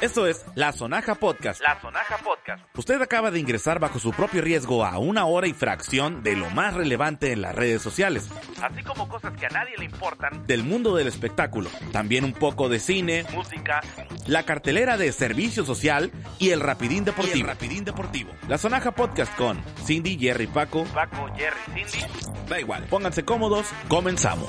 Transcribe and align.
Esto 0.00 0.28
es 0.28 0.44
La 0.54 0.70
Sonaja 0.72 1.16
Podcast. 1.16 1.60
La 1.60 1.80
Sonaja 1.80 2.18
Podcast. 2.18 2.62
Usted 2.76 3.02
acaba 3.02 3.32
de 3.32 3.40
ingresar 3.40 3.80
bajo 3.80 3.98
su 3.98 4.12
propio 4.12 4.40
riesgo 4.42 4.84
a 4.84 4.96
una 4.98 5.26
hora 5.26 5.48
y 5.48 5.52
fracción 5.52 6.22
de 6.22 6.36
lo 6.36 6.48
más 6.50 6.74
relevante 6.74 7.32
en 7.32 7.42
las 7.42 7.52
redes 7.54 7.82
sociales, 7.82 8.28
Así 8.62 8.84
como 8.84 9.08
cosas 9.08 9.32
que 9.36 9.46
a 9.46 9.48
nadie 9.48 9.76
le 9.76 9.86
importan. 9.86 10.46
del 10.46 10.62
mundo 10.62 10.94
del 10.94 11.08
espectáculo, 11.08 11.68
también 11.90 12.24
un 12.24 12.32
poco 12.32 12.68
de 12.68 12.78
cine, 12.78 13.24
Música. 13.34 13.80
la 14.28 14.44
cartelera 14.44 14.96
de 14.96 15.10
servicio 15.10 15.64
social 15.64 16.12
y 16.38 16.50
el 16.50 16.60
rapidín 16.60 17.04
deportivo. 17.04 17.48
rapidín 17.48 17.84
deportivo. 17.84 18.30
La 18.46 18.56
Sonaja 18.58 18.92
Podcast 18.92 19.34
con 19.36 19.60
Cindy, 19.84 20.16
Jerry, 20.16 20.46
Paco. 20.46 20.84
Paco, 20.94 21.28
Jerry, 21.36 21.84
Cindy. 21.88 22.06
Da 22.48 22.60
igual, 22.60 22.84
pónganse 22.84 23.24
cómodos, 23.24 23.66
comenzamos. 23.88 24.48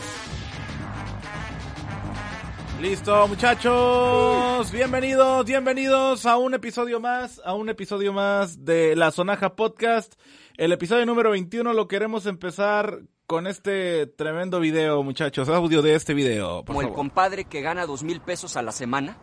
Listo, 2.82 3.28
muchachos. 3.28 4.72
Bienvenidos, 4.72 5.46
bienvenidos 5.46 6.26
a 6.26 6.38
un 6.38 6.54
episodio 6.54 7.02
más, 7.02 7.42
a 7.44 7.54
un 7.54 7.68
episodio 7.68 8.14
más 8.14 8.64
de 8.64 8.96
La 8.96 9.12
Sonaja 9.12 9.58
Podcast. 9.58 10.14
El 10.56 10.72
episodio 10.72 11.06
número 11.06 11.32
21 11.32 11.74
lo 11.74 11.90
queremos 11.90 12.26
empezar 12.26 13.02
con 13.28 13.48
este 13.48 14.08
tremendo 14.08 14.62
video, 14.62 15.04
muchachos. 15.04 15.50
Audio 15.50 15.82
de 15.82 15.96
este 15.96 16.14
video, 16.14 16.64
por 16.64 16.74
como 16.74 16.88
el 16.88 16.94
compadre 16.94 17.44
que 17.44 17.60
gana 17.60 17.86
dos 17.86 18.04
mil 18.04 18.22
pesos 18.22 18.56
a 18.56 18.62
la 18.62 18.72
semana 18.72 19.18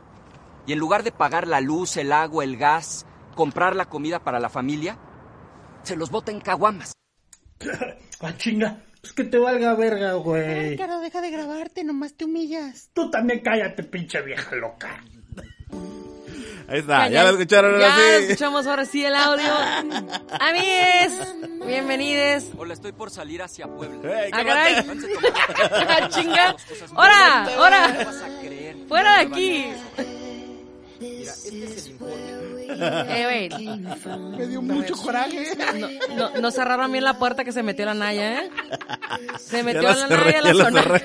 y 0.67 0.75
en 0.75 0.79
lugar 0.79 1.03
de 1.03 1.13
pagar 1.13 1.49
la 1.49 1.63
luz, 1.63 1.97
el 1.97 2.13
agua, 2.13 2.45
el 2.45 2.59
gas, 2.59 3.07
comprar 3.35 3.75
la 3.75 3.87
comida 3.87 4.23
para 4.23 4.39
la 4.39 4.51
familia, 4.51 4.99
se 5.83 5.97
los 5.97 6.11
bota 6.11 6.31
en 6.31 6.41
caguamas. 6.41 6.93
Ah, 8.19 8.35
chinga. 8.35 8.86
Pues 9.07 9.15
que 9.15 9.23
te 9.23 9.39
valga 9.39 9.73
verga, 9.75 10.15
güey. 10.15 10.77
Deja 10.77 11.21
de 11.21 11.31
grabarte, 11.31 11.85
nomás 11.85 12.15
te 12.15 12.25
humillas. 12.25 12.91
Tú 12.93 13.09
también 13.09 13.39
cállate, 13.39 13.85
pinche 13.85 14.21
vieja 14.21 14.53
loca. 14.57 15.01
Ahí 16.69 16.81
está, 16.81 17.09
ya, 17.09 17.23
lo 17.23 17.31
escucharon 17.31 17.79
Ya 17.79 17.95
ahora 17.95 18.19
sí. 18.19 18.25
escuchamos 18.25 18.67
ahora 18.67 18.85
sí 18.85 19.05
el 19.05 19.15
audio. 19.15 19.45
Amigues, 20.41 21.13
bienvenidos. 21.65 22.47
Hola, 22.59 22.75
estoy 22.75 22.91
por 22.91 23.13
salir 23.13 23.43
hacia 23.43 23.69
Puebla. 23.69 24.25
Ey, 24.25 24.31
Ah, 24.33 24.39
cálmate. 24.39 24.59
caray. 24.59 24.75
Váyanse 24.75 25.09
tomando- 25.15 25.87
Ah, 25.89 26.09
chinga. 26.09 26.57
¡Hora! 26.97 27.49
¡Hora! 27.61 28.07
Fuera 28.89 29.15
de 29.19 29.21
aquí. 29.21 29.67
Mira, 30.99 31.31
este 31.33 31.65
es 31.65 31.87
el 31.87 31.93
informe. 31.93 32.36
Eh, 32.69 33.49
güey, 33.51 33.67
Me 34.37 34.47
dio 34.47 34.63
mucho 34.63 34.95
coraje. 34.97 35.51
no, 35.79 35.89
no, 36.17 36.41
no 36.41 36.51
cerraron 36.51 36.91
bien 36.93 37.05
la 37.05 37.19
puerta 37.19 37.45
que 37.45 37.53
se 37.53 37.63
metió 37.63 37.85
la 37.87 37.95
Naya, 37.95 38.41
¿eh? 38.41 38.51
Se 39.39 39.63
metió 39.63 39.83
la 39.83 39.95
la 39.95 40.09
cerré, 40.09 40.25
Naya 40.33 40.39
a 40.39 40.43
la 40.43 40.53
la 40.53 40.65
zona. 40.65 41.03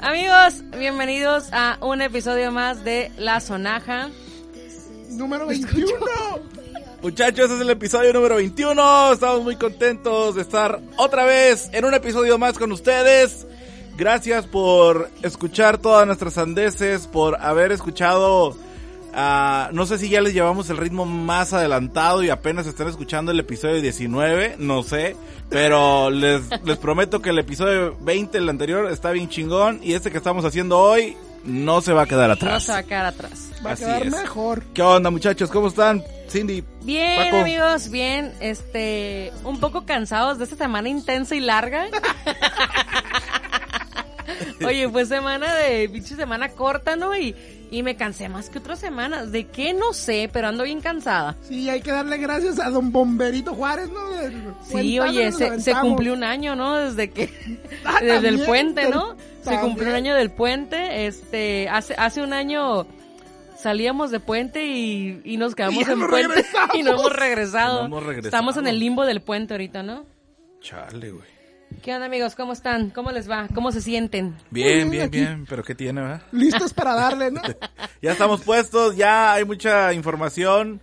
Amigos, 0.00 0.62
bienvenidos 0.78 1.48
a 1.52 1.78
un 1.80 2.02
episodio 2.02 2.50
más 2.52 2.84
de 2.84 3.12
La 3.18 3.40
Sonaja. 3.40 4.08
Número 5.10 5.46
21. 5.46 5.92
Muchachos, 7.02 7.44
este 7.44 7.54
es 7.56 7.60
el 7.60 7.70
episodio 7.70 8.12
número 8.12 8.36
21. 8.36 9.12
Estamos 9.12 9.42
muy 9.42 9.56
contentos 9.56 10.34
de 10.36 10.42
estar 10.42 10.80
otra 10.96 11.24
vez 11.24 11.68
en 11.72 11.84
un 11.84 11.94
episodio 11.94 12.38
más 12.38 12.58
con 12.58 12.72
ustedes. 12.72 13.46
Gracias 13.96 14.46
por 14.46 15.10
escuchar 15.22 15.78
todas 15.78 16.06
nuestras 16.06 16.34
sandeces, 16.34 17.06
por 17.06 17.36
haber 17.40 17.72
escuchado. 17.72 18.56
Ah, 19.14 19.70
no 19.72 19.86
sé 19.86 19.98
si 19.98 20.08
ya 20.08 20.20
les 20.20 20.34
llevamos 20.34 20.70
el 20.70 20.76
ritmo 20.76 21.04
más 21.04 21.52
adelantado 21.52 22.22
y 22.22 22.30
apenas 22.30 22.66
están 22.66 22.88
escuchando 22.88 23.32
el 23.32 23.40
episodio 23.40 23.80
19, 23.80 24.56
no 24.58 24.82
sé. 24.82 25.16
Pero 25.48 26.10
les, 26.10 26.42
les 26.64 26.78
prometo 26.78 27.20
que 27.20 27.30
el 27.30 27.38
episodio 27.38 27.96
20, 28.00 28.38
el 28.38 28.48
anterior, 28.48 28.90
está 28.90 29.10
bien 29.12 29.28
chingón. 29.28 29.80
Y 29.82 29.94
este 29.94 30.10
que 30.10 30.18
estamos 30.18 30.44
haciendo 30.44 30.78
hoy 30.78 31.16
no 31.44 31.80
se 31.80 31.92
va 31.92 32.02
a 32.02 32.06
quedar 32.06 32.28
No 32.28 32.34
atrás. 32.34 32.64
se 32.64 32.72
va 32.72 32.78
a 32.78 32.82
quedar 32.84 33.06
atrás. 33.06 33.50
Va 33.64 33.72
a 33.72 33.76
quedar 33.76 34.06
es. 34.06 34.12
mejor. 34.12 34.62
¿Qué 34.74 34.82
onda, 34.82 35.10
muchachos? 35.10 35.50
¿Cómo 35.50 35.68
están? 35.68 36.02
Cindy. 36.28 36.64
Bien, 36.82 37.24
Paco. 37.24 37.42
amigos, 37.42 37.90
bien. 37.90 38.32
Este, 38.40 39.32
un 39.44 39.60
poco 39.60 39.84
cansados 39.84 40.38
de 40.38 40.44
esta 40.44 40.56
semana 40.56 40.88
intensa 40.88 41.34
y 41.34 41.40
larga. 41.40 41.86
Oye, 44.64 44.88
fue 44.88 45.04
semana 45.06 45.52
de 45.54 45.88
pinche 45.88 46.14
semana 46.16 46.48
corta, 46.50 46.96
¿no? 46.96 47.16
Y, 47.16 47.34
y 47.72 47.82
me 47.82 47.96
cansé 47.96 48.28
más 48.28 48.50
que 48.50 48.58
otras 48.58 48.78
semanas. 48.78 49.32
¿De 49.32 49.46
qué? 49.46 49.72
No 49.72 49.94
sé, 49.94 50.28
pero 50.30 50.48
ando 50.48 50.62
bien 50.62 50.82
cansada. 50.82 51.36
Sí, 51.40 51.70
hay 51.70 51.80
que 51.80 51.90
darle 51.90 52.18
gracias 52.18 52.60
a 52.60 52.68
don 52.68 52.92
Bomberito 52.92 53.54
Juárez, 53.54 53.88
¿no? 53.88 54.00
Sí, 54.62 55.00
oye, 55.00 55.32
se, 55.32 55.74
cumplió 55.80 56.12
un 56.12 56.22
año, 56.22 56.54
¿no? 56.54 56.76
Desde 56.76 57.10
que, 57.10 57.30
Ah, 57.84 57.98
desde 58.02 58.28
el 58.28 58.44
puente, 58.44 58.90
¿no? 58.90 59.16
Se 59.40 59.58
cumplió 59.58 59.88
un 59.88 59.94
año 59.94 60.14
del 60.14 60.30
puente. 60.30 61.06
Este, 61.06 61.66
hace, 61.70 61.94
hace 61.96 62.22
un 62.22 62.34
año 62.34 62.86
salíamos 63.56 64.10
de 64.10 64.20
puente 64.20 64.66
y, 64.66 65.22
y 65.24 65.38
nos 65.38 65.54
quedamos 65.54 65.88
Y 65.88 65.90
en 65.90 65.98
no 65.98 66.08
puente 66.08 66.28
regresamos. 66.28 66.70
y 66.74 66.82
no 66.82 66.90
hemos 66.90 67.12
regresado. 67.12 67.80
No 67.80 67.86
hemos 67.86 68.02
regresado. 68.02 68.28
Estamos 68.28 68.56
en 68.58 68.66
el 68.66 68.78
limbo 68.78 69.06
del 69.06 69.22
puente 69.22 69.54
ahorita, 69.54 69.82
¿no? 69.82 70.04
Chale, 70.60 71.10
güey. 71.10 71.41
¿Qué 71.80 71.94
onda, 71.94 72.06
amigos? 72.06 72.34
¿Cómo 72.34 72.52
están? 72.52 72.90
¿Cómo 72.90 73.10
les 73.12 73.30
va? 73.30 73.48
¿Cómo 73.54 73.72
se 73.72 73.80
sienten? 73.80 74.34
Bien, 74.50 74.90
bien, 74.90 74.90
bien, 74.90 75.02
aquí. 75.04 75.18
bien. 75.20 75.46
Pero 75.48 75.62
¿qué 75.62 75.74
tiene, 75.74 76.00
verdad? 76.00 76.22
Listos 76.32 76.74
para 76.74 76.94
darle, 76.94 77.30
¿no? 77.30 77.40
Ya 78.02 78.12
estamos 78.12 78.42
puestos, 78.42 78.96
ya 78.96 79.32
hay 79.32 79.44
mucha 79.44 79.92
información, 79.92 80.80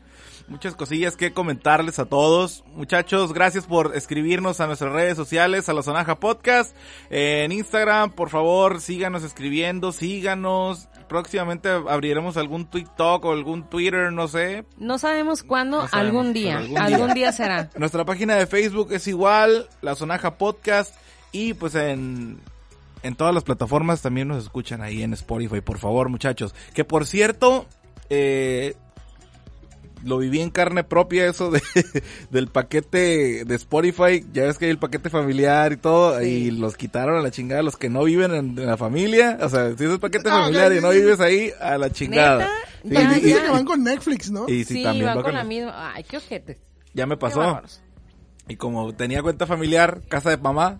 muchas 0.47 0.73
cosillas 0.75 1.17
que 1.17 1.33
comentarles 1.33 1.99
a 1.99 2.05
todos. 2.05 2.63
Muchachos, 2.73 3.33
gracias 3.33 3.65
por 3.65 3.95
escribirnos 3.95 4.61
a 4.61 4.67
nuestras 4.67 4.93
redes 4.93 5.17
sociales, 5.17 5.67
a 5.67 5.73
la 5.73 5.83
Sonaja 5.83 6.19
Podcast. 6.19 6.73
En 7.09 7.51
Instagram, 7.51 8.11
por 8.11 8.29
favor, 8.29 8.79
síganos 8.79 9.23
escribiendo, 9.23 9.91
síganos. 9.91 10.87
Próximamente 11.09 11.67
abriremos 11.69 12.37
algún 12.37 12.65
TikTok 12.69 13.25
o 13.25 13.31
algún 13.33 13.63
Twitter, 13.63 14.13
no 14.13 14.27
sé. 14.27 14.63
No 14.77 14.97
sabemos 14.99 15.43
cuándo, 15.43 15.81
No 15.81 15.87
sabemos, 15.87 16.07
algún 16.15 16.33
día. 16.33 16.59
algún 16.77 17.13
día. 17.13 17.31
será. 17.31 17.69
Nuestra 17.77 18.05
página 18.05 18.35
de 18.35 18.45
Facebook 18.47 18.93
es 18.93 19.07
igual, 19.07 19.67
La 19.81 19.95
Sonaja 19.95 20.37
Podcast. 20.37 20.95
Y 21.31 21.55
pues 21.55 21.75
en, 21.75 22.39
en 23.03 23.15
todas 23.15 23.33
las 23.33 23.43
plataformas 23.43 24.01
también 24.01 24.27
nos 24.27 24.43
escuchan 24.43 24.81
ahí 24.81 25.01
en 25.03 25.13
Spotify, 25.13 25.61
por 25.61 25.79
favor, 25.79 26.09
muchachos. 26.09 26.53
Que 26.73 26.85
por 26.85 27.05
cierto, 27.07 27.65
eh, 28.09 28.75
lo 30.03 30.17
viví 30.17 30.39
en 30.41 30.49
carne 30.49 30.83
propia 30.83 31.27
eso 31.27 31.51
de, 31.51 31.61
del 32.29 32.47
paquete 32.47 33.45
de 33.45 33.55
Spotify. 33.55 34.25
Ya 34.33 34.43
ves 34.43 34.57
que 34.57 34.65
hay 34.65 34.71
el 34.71 34.79
paquete 34.79 35.09
familiar 35.09 35.71
y 35.73 35.77
todo. 35.77 36.21
Y 36.21 36.51
los 36.51 36.75
quitaron 36.77 37.17
a 37.17 37.21
la 37.21 37.31
chingada 37.31 37.61
los 37.63 37.77
que 37.77 37.89
no 37.89 38.03
viven 38.03 38.33
en, 38.33 38.57
en 38.57 38.65
la 38.65 38.77
familia. 38.77 39.37
O 39.41 39.49
sea, 39.49 39.69
si 39.77 39.83
es 39.83 39.91
el 39.91 39.99
paquete 39.99 40.29
Ah, 40.29 40.41
familiar 40.43 40.73
y 40.73 40.81
no 40.81 40.89
vives 40.91 41.19
ahí, 41.19 41.51
a 41.59 41.77
la 41.77 41.89
chingada. 41.91 42.49
Sí, 42.83 42.89
Ya, 42.91 43.17
y- 43.17 43.21
que 43.21 43.49
van 43.49 43.65
con 43.65 43.83
Netflix, 43.83 44.31
¿no? 44.31 44.47
y 44.47 44.63
sí, 44.63 44.75
Sí, 44.75 44.83
también 44.83 45.07
van 45.07 45.17
va 45.17 45.23
con 45.23 45.33
la 45.33 45.43
misma. 45.43 45.93
Ay, 45.93 46.03
qué 46.03 46.17
ojete. 46.17 46.59
Ya 46.93 47.05
me 47.05 47.17
pasó. 47.17 47.61
Y 48.47 48.55
como 48.55 48.93
tenía 48.95 49.21
cuenta 49.21 49.45
familiar, 49.45 50.01
casa 50.09 50.29
de 50.31 50.37
mamá, 50.37 50.79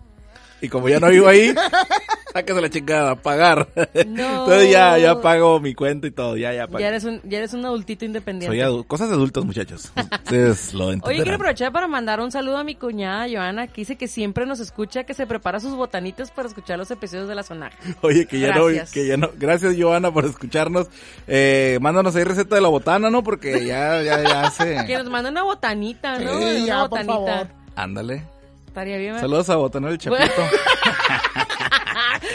y 0.60 0.68
como 0.68 0.88
ya 0.88 0.98
no 0.98 1.08
vivo 1.08 1.28
ahí, 1.28 1.54
sáquese 2.32 2.60
la 2.60 2.70
chingada, 2.70 3.14
pagar. 3.16 3.68
No. 4.06 4.44
Entonces 4.44 4.70
ya, 4.70 4.98
ya 4.98 5.20
pago 5.20 5.60
mi 5.60 5.74
cuenta 5.74 6.06
y 6.06 6.10
todo, 6.10 6.36
ya, 6.36 6.52
ya 6.52 6.66
pago. 6.66 6.78
Ya 6.80 6.88
eres 6.88 7.04
un, 7.04 7.20
ya 7.24 7.38
eres 7.38 7.52
un 7.54 7.64
adultito 7.64 8.04
independiente. 8.04 8.56
Soy 8.56 8.64
adu- 8.66 8.86
cosas 8.86 9.08
de 9.08 9.14
adultos, 9.14 9.44
muchachos. 9.44 9.92
Ustedes 9.96 10.74
lo 10.74 10.86
Oye, 10.86 10.94
entenderán. 10.94 11.22
quiero 11.24 11.34
aprovechar 11.36 11.72
para 11.72 11.88
mandar 11.88 12.20
un 12.20 12.30
saludo 12.30 12.58
a 12.58 12.64
mi 12.64 12.74
cuñada 12.74 13.26
Joana, 13.30 13.66
que 13.66 13.82
dice 13.82 13.96
que 13.96 14.08
siempre 14.08 14.46
nos 14.46 14.60
escucha, 14.60 15.04
que 15.04 15.14
se 15.14 15.26
prepara 15.26 15.60
sus 15.60 15.74
botanitos 15.74 16.30
para 16.30 16.48
escuchar 16.48 16.78
los 16.78 16.90
episodios 16.90 17.28
de 17.28 17.34
la 17.34 17.42
sonaja. 17.42 17.76
Oye, 18.02 18.26
que 18.26 18.38
ya 18.40 18.48
Gracias. 18.48 18.88
no, 18.88 18.92
que 18.94 19.06
ya 19.06 19.16
no. 19.16 19.30
Gracias, 19.36 19.74
Joana, 19.78 20.12
por 20.12 20.24
escucharnos. 20.24 20.88
Eh, 21.26 21.78
mándanos 21.80 22.14
ahí 22.16 22.24
receta 22.24 22.54
de 22.54 22.60
la 22.60 22.68
botana, 22.68 23.10
¿no? 23.10 23.22
Porque 23.22 23.64
ya, 23.66 24.02
ya, 24.02 24.22
ya 24.22 24.52
Que 24.86 24.94
hace. 24.94 24.98
nos 24.98 25.10
mande 25.10 25.30
una 25.30 25.42
botanita, 25.42 26.18
¿no? 26.18 26.38
Sí, 26.38 26.44
una 26.44 26.66
ya, 26.66 26.78
por 26.80 26.90
botanita. 26.90 27.12
favor. 27.12 27.46
Ándale. 27.76 28.22
Estaría 28.66 28.98
bien. 28.98 29.18
Saludos 29.18 29.50
a 29.50 29.56
Botanero 29.56 29.92
el 29.92 29.98
Chapito. 29.98 30.22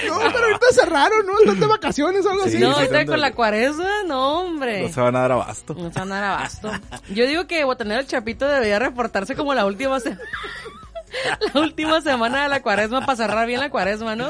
No, 0.08 0.20
pero 0.32 0.46
ahorita 0.46 0.66
cerraron, 0.72 1.26
¿no? 1.26 1.40
Están 1.40 1.60
de 1.60 1.68
vacaciones 1.68 2.26
o 2.26 2.32
algo 2.32 2.44
Sí, 2.44 2.50
así. 2.50 2.60
No, 2.60 2.72
ahorita 2.72 3.06
con 3.06 3.22
la 3.22 3.32
cuaresma, 3.34 4.04
no, 4.06 4.40
hombre. 4.42 4.84
No 4.84 4.90
se 4.90 5.02
van 5.02 5.16
a 5.16 5.22
dar 5.22 5.32
abasto. 5.34 5.74
No 5.74 5.92
se 5.92 6.00
van 6.00 6.12
a 6.12 6.16
dar 6.16 6.24
abasto. 6.32 6.72
Yo 7.10 7.28
digo 7.28 7.48
que 7.48 7.64
Botanero 7.64 8.02
el 8.02 8.08
Chapito 8.08 8.48
debería 8.48 8.80
reportarse 8.80 9.36
como 9.36 9.54
la 9.54 9.66
última 9.66 10.00
semana. 10.00 10.22
la 11.54 11.62
última 11.62 12.02
semana 12.02 12.44
de 12.44 12.50
la 12.50 12.62
cuaresma 12.62 13.06
para 13.06 13.16
cerrar 13.16 13.48
bien 13.48 13.60
la 13.60 13.70
cuaresma, 13.70 14.16
¿no? 14.16 14.28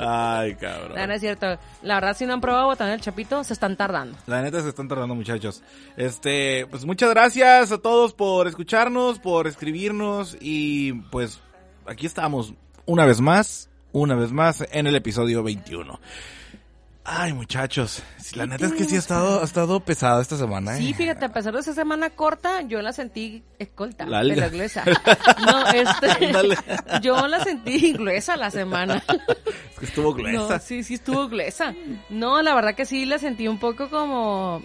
Ay, 0.00 0.54
cabrón. 0.54 0.94
No, 0.96 1.06
no 1.06 1.12
es 1.12 1.20
cierto. 1.20 1.58
La 1.82 1.94
verdad, 1.94 2.16
si 2.16 2.26
no 2.26 2.34
han 2.34 2.40
probado 2.40 2.66
Botanero 2.66 2.94
el 2.94 3.00
Chapito, 3.00 3.44
se 3.44 3.52
están 3.52 3.76
tardando. 3.76 4.16
La 4.26 4.42
neta 4.42 4.60
se 4.62 4.68
están 4.68 4.88
tardando 4.88 5.14
muchachos. 5.14 5.62
Este, 5.96 6.66
pues 6.70 6.84
muchas 6.84 7.10
gracias 7.10 7.72
a 7.72 7.78
todos 7.78 8.14
por 8.14 8.46
escucharnos, 8.48 9.18
por 9.18 9.46
escribirnos 9.46 10.36
y 10.40 10.92
pues 11.10 11.40
aquí 11.86 12.06
estamos 12.06 12.54
una 12.86 13.04
vez 13.04 13.20
más, 13.20 13.68
una 13.92 14.14
vez 14.14 14.32
más 14.32 14.64
en 14.72 14.86
el 14.86 14.96
episodio 14.96 15.42
21. 15.42 16.00
Ay, 17.04 17.32
muchachos, 17.32 18.00
la 18.36 18.46
neta 18.46 18.66
es 18.66 18.72
que 18.74 18.84
sí 18.84 18.94
ha 18.94 18.98
estado, 19.00 19.40
ha 19.40 19.44
estado 19.44 19.80
pesada 19.80 20.22
esta 20.22 20.36
semana, 20.36 20.76
¿eh? 20.76 20.78
Sí, 20.78 20.94
fíjate, 20.94 21.24
a 21.24 21.32
pesar 21.32 21.52
de 21.52 21.58
esa 21.58 21.74
semana 21.74 22.10
corta, 22.10 22.62
yo 22.62 22.80
la 22.80 22.92
sentí 22.92 23.42
escolta, 23.58 24.06
La 24.06 24.18
de 24.22 24.36
la 24.36 24.44
alga. 24.44 24.46
inglesa. 24.46 24.84
No, 25.44 25.66
este, 25.66 26.32
yo 27.02 27.26
la 27.26 27.42
sentí 27.42 27.88
inglesa 27.88 28.36
la 28.36 28.50
semana. 28.52 29.02
Es 29.82 29.88
Estuvo 29.88 30.10
No, 30.10 30.14
gruesa. 30.14 30.60
sí, 30.60 30.84
sí 30.84 30.94
estuvo 30.94 31.26
glesa. 31.28 31.74
No, 32.08 32.40
la 32.40 32.54
verdad 32.54 32.76
que 32.76 32.86
sí 32.86 33.04
la 33.04 33.18
sentí 33.18 33.48
un 33.48 33.58
poco 33.58 33.90
como... 33.90 34.62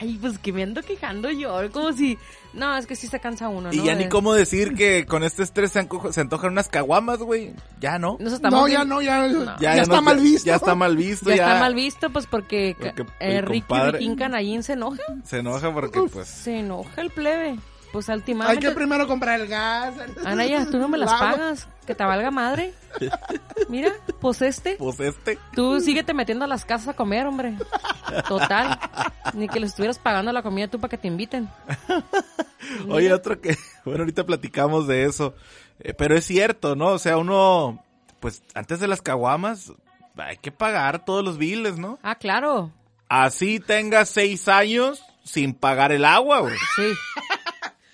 Ay, 0.00 0.18
pues 0.20 0.38
que 0.38 0.52
me 0.52 0.62
ando 0.62 0.82
quejando 0.82 1.30
yo, 1.30 1.70
como 1.72 1.92
si... 1.92 2.16
No, 2.54 2.76
es 2.76 2.86
que 2.86 2.96
sí 2.96 3.06
se 3.06 3.20
cansa 3.20 3.48
uno, 3.48 3.68
¿no? 3.70 3.72
Y 3.72 3.84
ya 3.84 3.94
ni 3.94 4.08
cómo 4.08 4.32
decir 4.32 4.74
que 4.74 5.04
con 5.06 5.22
este 5.22 5.42
estrés 5.42 5.72
se, 5.72 5.78
antojan 6.20 6.50
unas 6.52 6.68
caguamas, 6.68 7.18
güey. 7.18 7.52
Ya, 7.80 7.98
¿no? 7.98 8.16
Nos 8.18 8.32
estamos 8.32 8.58
No, 8.60 8.66
ya 8.66 8.84
no, 8.84 9.02
ya, 9.02 9.26
ya, 9.26 9.56
Ya, 9.60 9.82
está 9.82 9.96
no- 9.96 10.02
mal 10.02 10.18
visto. 10.18 10.46
Ya 10.46 10.56
está 10.56 10.74
mal 10.74 10.96
visto. 10.96 11.30
Ya 11.30 11.36
Ya, 11.36 11.46
está 11.48 11.60
mal 11.60 11.74
visto, 11.74 12.10
pues 12.10 12.26
porque, 12.26 12.74
Porque 12.78 13.04
eh, 13.20 13.40
Ricky 13.42 13.60
compadre- 13.68 13.92
Riquín 13.98 14.16
Canallín 14.16 14.62
se 14.62 14.72
enoja. 14.72 15.02
Se 15.24 15.38
enoja 15.38 15.72
porque, 15.72 16.00
pues... 16.12 16.26
Se 16.26 16.58
enoja 16.60 17.00
el 17.02 17.10
plebe. 17.10 17.58
Pues 17.92 18.08
Hay 18.08 18.16
últimamente... 18.16 18.66
que 18.66 18.74
primero 18.74 19.06
comprar 19.06 19.40
el 19.40 19.48
gas. 19.48 19.94
Anaya, 20.24 20.66
tú 20.70 20.78
no 20.78 20.88
me 20.88 20.98
las 20.98 21.10
pagas. 21.20 21.68
Que 21.86 21.94
te 21.94 22.04
valga 22.04 22.30
madre. 22.30 22.72
Mira, 23.68 23.92
pues 24.20 24.42
este. 24.42 24.76
Pues 24.76 25.00
este. 25.00 25.38
Tú 25.54 25.80
síguete 25.80 26.14
metiendo 26.14 26.44
a 26.44 26.48
las 26.48 26.64
casas 26.64 26.88
a 26.88 26.94
comer, 26.94 27.26
hombre. 27.26 27.56
Total. 28.28 28.78
Ni 29.34 29.48
que 29.48 29.58
les 29.58 29.70
estuvieras 29.70 29.98
pagando 29.98 30.32
la 30.32 30.42
comida 30.42 30.68
tú 30.68 30.78
para 30.78 30.90
que 30.90 30.98
te 30.98 31.08
inviten. 31.08 31.48
Oye, 32.88 33.12
otro 33.12 33.40
que, 33.40 33.56
bueno, 33.84 34.00
ahorita 34.00 34.24
platicamos 34.24 34.86
de 34.86 35.04
eso, 35.04 35.34
eh, 35.80 35.94
pero 35.94 36.16
es 36.16 36.24
cierto, 36.24 36.76
¿no? 36.76 36.88
O 36.88 36.98
sea, 36.98 37.16
uno, 37.16 37.82
pues 38.20 38.42
antes 38.54 38.80
de 38.80 38.88
las 38.88 39.02
caguamas, 39.02 39.72
hay 40.16 40.36
que 40.36 40.52
pagar 40.52 41.04
todos 41.04 41.24
los 41.24 41.38
biles, 41.38 41.78
¿no? 41.78 41.98
Ah, 42.02 42.14
claro. 42.14 42.70
Así 43.08 43.58
tengas 43.58 44.10
seis 44.10 44.46
años 44.46 45.02
sin 45.24 45.54
pagar 45.54 45.92
el 45.92 46.04
agua, 46.04 46.40
güey. 46.40 46.56
Sí. 46.76 46.92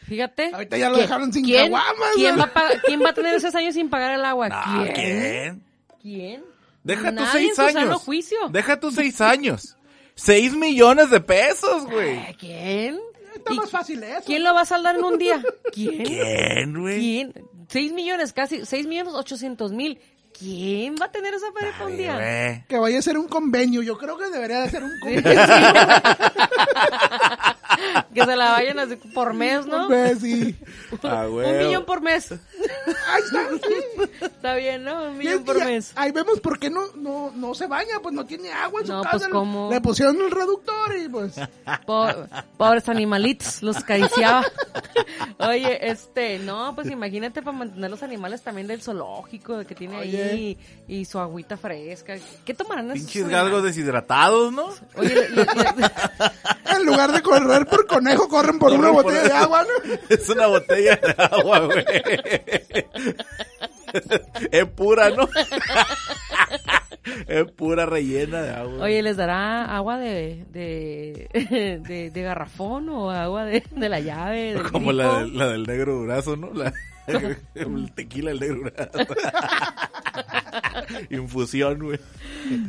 Fíjate. 0.07 0.51
Ahorita 0.53 0.77
ya 0.77 0.89
lo 0.89 0.97
¿Quién- 0.97 1.07
dejaron 1.07 1.33
sin 1.33 1.45
¿quién, 1.45 1.65
caguamas, 1.65 2.09
¿quién 2.15 2.39
va, 2.39 2.45
a 2.45 2.81
¿Quién 2.87 3.03
va 3.03 3.11
a 3.11 3.15
tener 3.15 3.35
esos 3.35 3.55
años 3.55 3.75
sin 3.75 3.89
pagar 3.91 4.13
el 4.13 4.25
agua? 4.25 4.49
No, 4.49 4.85
¿Quién? 4.85 4.95
¿quién? 4.95 5.63
¿Quién? 6.03 6.45
Deja 6.85 7.15
tus 7.15 7.29
seis 7.31 7.59
años. 7.59 8.03
juicio. 8.03 8.39
Deja 8.51 8.79
tus 8.79 8.95
seis 8.95 9.21
años. 9.21 9.77
Seis 10.15 10.55
millones 10.55 11.11
de 11.11 11.21
pesos, 11.21 11.85
güey. 11.87 12.35
¿Quién? 12.37 12.99
Está 13.35 13.53
¿Y 13.53 13.57
más 13.57 13.71
fácil 13.71 14.03
eso. 14.03 14.23
¿Quién 14.25 14.45
lo 14.45 14.55
va 14.55 14.63
a 14.63 14.65
saldar 14.65 14.97
en 14.97 15.05
un 15.05 15.19
día? 15.19 15.43
¿Quién? 15.73 16.05
¿Quién, 16.05 16.81
güey? 16.81 16.99
¿Quién? 17.01 17.35
Seis 17.69 17.93
millones, 17.93 18.33
casi, 18.33 18.65
seis 18.65 18.87
millones 18.87 19.13
ochocientos 19.15 19.73
mil. 19.73 19.99
¿Quién 20.39 20.95
va 21.01 21.07
a 21.07 21.11
tener 21.11 21.35
esa 21.35 21.47
para 21.53 21.85
un 21.87 21.97
día? 21.97 22.15
güey. 22.15 22.65
Que 22.69 22.79
vaya 22.79 22.99
a 22.99 23.03
ser 23.03 23.19
un 23.19 23.27
convenio. 23.27 23.83
Yo 23.83 23.99
creo 23.99 24.17
que 24.17 24.27
debería 24.31 24.61
de 24.61 24.71
ser 24.71 24.85
un 24.85 24.91
Sí, 24.93 25.01
convenio. 25.01 25.33
que 28.15 28.25
se 28.25 28.37
la 28.37 28.53
vayan 28.53 28.79
así 28.79 28.97
por 28.97 29.35
mes, 29.35 29.67
¿no? 29.67 29.87
Pues, 29.89 30.19
sí. 30.21 30.55
Ah, 31.03 31.27
güey. 31.27 31.51
Un 31.51 31.59
millón 31.67 31.85
por 31.85 32.01
mes. 32.01 32.33
Ahí 32.33 33.23
está, 33.25 33.49
sí. 33.51 34.11
Está 34.25 34.55
bien, 34.57 34.85
¿no? 34.85 35.05
Un 35.11 35.19
millón 35.19 35.45
por 35.45 35.65
mes. 35.65 35.93
Ahí 35.97 36.13
vemos 36.13 36.41
por 36.41 36.59
qué 36.59 36.71
no, 36.71 36.83
no, 36.97 37.33
no 37.35 37.55
se 37.55 37.67
baña, 37.67 38.01
pues 38.03 38.15
no 38.15 38.25
tiene 38.27 38.53
agua 38.53 38.81
en 38.81 38.87
su 38.87 38.93
No, 38.93 39.03
casa. 39.03 39.19
pues, 39.19 39.29
¿cómo? 39.29 39.71
Le 39.71 39.81
pusieron 39.81 40.17
el 40.21 40.31
reductor 40.31 40.97
y 40.97 41.09
pues... 41.09 41.35
Po- 41.87 42.09
pobres 42.57 42.89
animalitos, 42.89 43.63
los 43.63 43.77
acariciaba. 43.77 44.45
Oye, 45.39 45.91
este, 45.91 46.39
no, 46.39 46.75
pues 46.75 46.91
imagínate 46.91 47.43
para 47.43 47.57
mantener 47.57 47.91
los 47.91 48.03
animales 48.03 48.43
también 48.43 48.67
del 48.67 48.83
zoológico, 48.83 49.59
de 49.59 49.67
que 49.67 49.75
tiene 49.75 49.97
ahí 49.97 50.59
y 50.89 51.05
su 51.05 51.19
agüita 51.19 51.57
fresca. 51.57 52.15
¿Qué 52.45 52.55
tomarán 52.55 52.87
esos 52.91 53.01
Pinches 53.01 53.29
galgos 53.29 53.63
deshidratados, 53.63 54.53
¿no? 54.53 54.69
Oye, 54.97 55.15
le- 55.15 55.29
le- 55.31 55.45
le- 55.45 55.91
En 56.77 56.85
lugar 56.85 57.11
de 57.13 57.23
correr 57.23 57.67
por 57.77 57.87
conejo, 57.87 58.29
corren 58.29 58.59
por 58.59 58.73
una 58.73 58.91
por- 58.93 59.05
botella 59.05 59.23
de 59.25 59.33
agua, 59.33 59.65
¿no? 59.65 59.95
Es 60.09 60.29
una 60.29 60.47
botella 60.47 60.97
de 60.97 61.15
agua, 61.23 61.59
güey. 61.61 61.85
Es 64.51 64.67
pura, 64.67 65.11
¿no? 65.11 65.29
Es 67.29 67.51
pura 67.53 67.87
rellena 67.87 68.43
de 68.43 68.51
agua. 68.51 68.85
oye, 68.85 69.01
¿les 69.01 69.17
dará 69.17 69.65
agua 69.77 69.97
de, 69.99 70.45
de, 70.51 71.79
de, 71.87 72.11
de 72.11 72.23
garrafón 72.23 72.89
o 72.89 73.11
agua 73.11 73.45
de, 73.45 73.63
de 73.71 73.89
la 73.89 74.01
llave? 74.01 74.55
del 74.55 74.71
Como 74.73 74.93
la, 74.93 75.23
la 75.25 75.49
del 75.49 75.63
negro 75.63 75.95
durazo, 75.95 76.37
¿no? 76.37 76.53
La, 76.53 76.73
el 77.55 77.93
tequila 77.95 78.31
del 78.33 78.41
negro 78.41 78.57
durazo. 78.57 79.15
Infusión, 81.11 81.79
güey. 81.79 82.01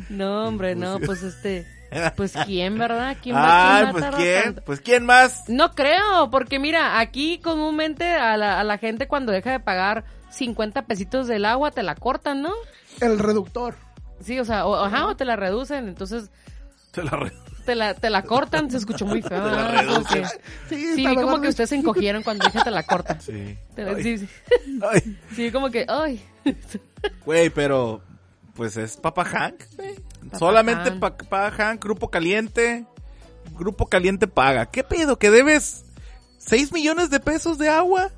No, 0.08 0.46
hombre, 0.46 0.76
no, 0.76 0.98
pues 1.00 1.22
este, 1.24 1.66
pues 2.16 2.34
quién, 2.46 2.78
¿verdad? 2.78 3.16
¿Quién 3.22 3.36
a 3.36 3.88
pues 3.92 4.02
tardar 4.04 4.20
quién, 4.20 4.42
tanto? 4.44 4.62
pues 4.64 4.80
quién 4.80 5.04
más. 5.06 5.48
No 5.48 5.72
creo, 5.74 6.30
porque 6.30 6.58
mira, 6.58 6.98
aquí 7.00 7.38
comúnmente 7.38 8.04
a 8.14 8.36
la, 8.36 8.60
a 8.60 8.64
la 8.64 8.78
gente 8.78 9.08
cuando 9.08 9.32
deja 9.32 9.50
de 9.52 9.60
pagar 9.60 10.04
50 10.30 10.82
pesitos 10.86 11.26
del 11.28 11.44
agua 11.44 11.70
te 11.70 11.82
la 11.82 11.94
cortan, 11.94 12.42
¿no? 12.42 12.52
El 13.00 13.18
reductor. 13.18 13.74
Sí, 14.20 14.38
o 14.40 14.44
sea, 14.44 14.66
o, 14.66 14.74
ajá, 14.74 15.06
o 15.06 15.16
te 15.16 15.24
la 15.24 15.36
reducen, 15.36 15.88
entonces 15.88 16.30
Se 16.92 17.02
la 17.04 17.10
re- 17.12 17.32
te 17.64 17.74
la, 17.74 17.94
te 17.94 18.08
la 18.10 18.22
cortan, 18.22 18.70
se 18.70 18.78
escuchó 18.78 19.04
muy 19.06 19.20
feo. 19.22 19.42
Te 19.42 19.50
reducen. 19.82 20.24
Sí, 20.70 20.94
Sí, 20.96 21.04
como 21.14 21.36
que 21.36 21.42
de- 21.42 21.48
ustedes 21.50 21.68
se 21.70 21.76
encogieron 21.76 22.22
cuando 22.22 22.46
dije 22.46 22.58
te 22.64 22.70
la 22.70 22.82
corta. 22.82 23.20
Sí. 23.20 23.56
Te 23.74 23.84
la- 23.84 23.92
Ay, 23.92 24.02
Sí, 24.02 24.18
sí, 24.18 24.28
ay. 24.90 25.18
sí, 25.36 25.50
como 25.52 25.70
que, 25.70 25.84
ay. 25.88 26.22
Güey, 27.24 27.50
pero 27.50 28.00
pues 28.58 28.76
es 28.76 28.96
Papa 28.98 29.24
Hank. 29.24 29.62
güey. 29.76 29.94
Solamente 30.38 30.90
Hank. 30.90 31.00
Pa- 31.00 31.16
Papa 31.16 31.50
Hank, 31.52 31.82
Grupo 31.82 32.10
Caliente. 32.10 32.84
Grupo 33.56 33.86
Caliente 33.86 34.26
paga. 34.26 34.66
¿Qué 34.66 34.84
pedo? 34.84 35.18
¿Que 35.18 35.30
debes 35.30 35.84
6 36.38 36.72
millones 36.72 37.08
de 37.08 37.20
pesos 37.20 37.56
de 37.56 37.68
agua? 37.70 38.10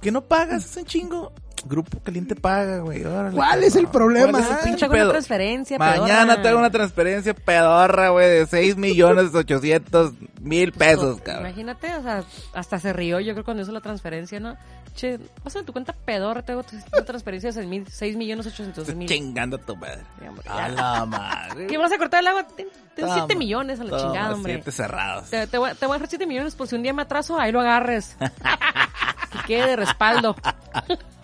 ¿Que 0.00 0.10
no 0.10 0.22
pagas? 0.22 0.64
Es 0.64 0.76
un 0.78 0.84
chingo. 0.86 1.32
Grupo 1.66 1.98
Caliente 2.00 2.34
paga, 2.36 2.78
güey. 2.78 3.04
órale, 3.04 3.34
¿Cuál 3.36 3.64
es 3.64 3.76
el 3.76 3.88
problema? 3.88 4.30
¿Cuál 4.30 4.42
es 4.42 4.48
el 4.50 4.56
Ah, 4.56 4.60
pinche 4.64 4.88
pedo? 4.88 5.10
transferencia, 5.10 5.78
Mañana 5.78 6.24
pedorra. 6.26 6.42
te 6.42 6.48
hago 6.48 6.58
una 6.58 6.70
transferencia 6.70 7.34
pedorra, 7.34 8.08
güey, 8.10 8.28
de 8.28 8.46
6 8.46 8.76
millones 8.76 9.34
800 9.34 10.12
mil 10.40 10.72
pesos, 10.72 11.14
Pues, 11.20 11.22
cabrón. 11.22 11.46
Imagínate, 11.46 11.94
o 11.94 12.02
sea, 12.02 12.24
hasta 12.54 12.78
se 12.78 12.92
rió 12.92 13.20
yo 13.20 13.32
creo 13.34 13.44
cuando 13.44 13.62
hizo 13.62 13.72
la 13.72 13.80
transferencia, 13.80 14.38
¿no? 14.40 14.56
Che, 14.94 15.18
pásame 15.44 15.64
tu 15.64 15.72
cuenta 15.72 15.92
pedorra, 15.92 16.42
te 16.42 16.52
hago 16.52 16.64
una 16.92 17.04
transferencia 17.04 17.50
de 17.50 17.52
6 17.54 17.68
mil, 17.68 17.86
6 17.88 18.16
millones 18.16 18.46
800 18.46 18.78
Estás 18.82 18.96
mil. 18.96 19.08
chingando 19.08 19.56
a 19.56 19.60
tu 19.60 19.76
madre. 19.76 20.02
Hombre, 20.28 20.44
A 20.48 20.56
ya. 20.56 20.68
la 20.70 21.06
madre. 21.06 21.66
¿Qué 21.68 21.78
vas 21.78 21.92
a 21.92 21.98
cortar 21.98 22.20
el 22.20 22.26
agua? 22.28 22.46
Ten, 22.48 22.66
ten 22.96 23.04
Toma, 23.04 23.14
7 23.14 23.36
millones 23.36 23.78
a 23.80 23.84
la 23.84 23.90
toma, 23.90 24.02
chingada, 24.02 24.34
hombre. 24.34 24.54
Siete 24.54 24.72
cerrados. 24.72 25.30
Te, 25.30 25.46
te 25.46 25.58
voy, 25.58 25.70
te 25.74 25.86
voy 25.86 25.94
a 25.94 25.98
dejar 25.98 26.08
7 26.08 26.26
millones 26.26 26.54
por 26.56 26.66
si 26.66 26.74
un 26.74 26.82
día 26.82 26.92
me 26.92 27.02
atraso, 27.02 27.38
ahí 27.38 27.52
lo 27.52 27.60
agarres. 27.60 28.16
que 29.32 29.38
quede 29.46 29.66
de 29.68 29.76
respaldo. 29.76 30.34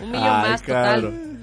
un 0.00 0.10
millón 0.10 0.26
Ay, 0.26 0.50
más, 0.50 0.62
cabrón. 0.62 1.02
total. 1.02 1.36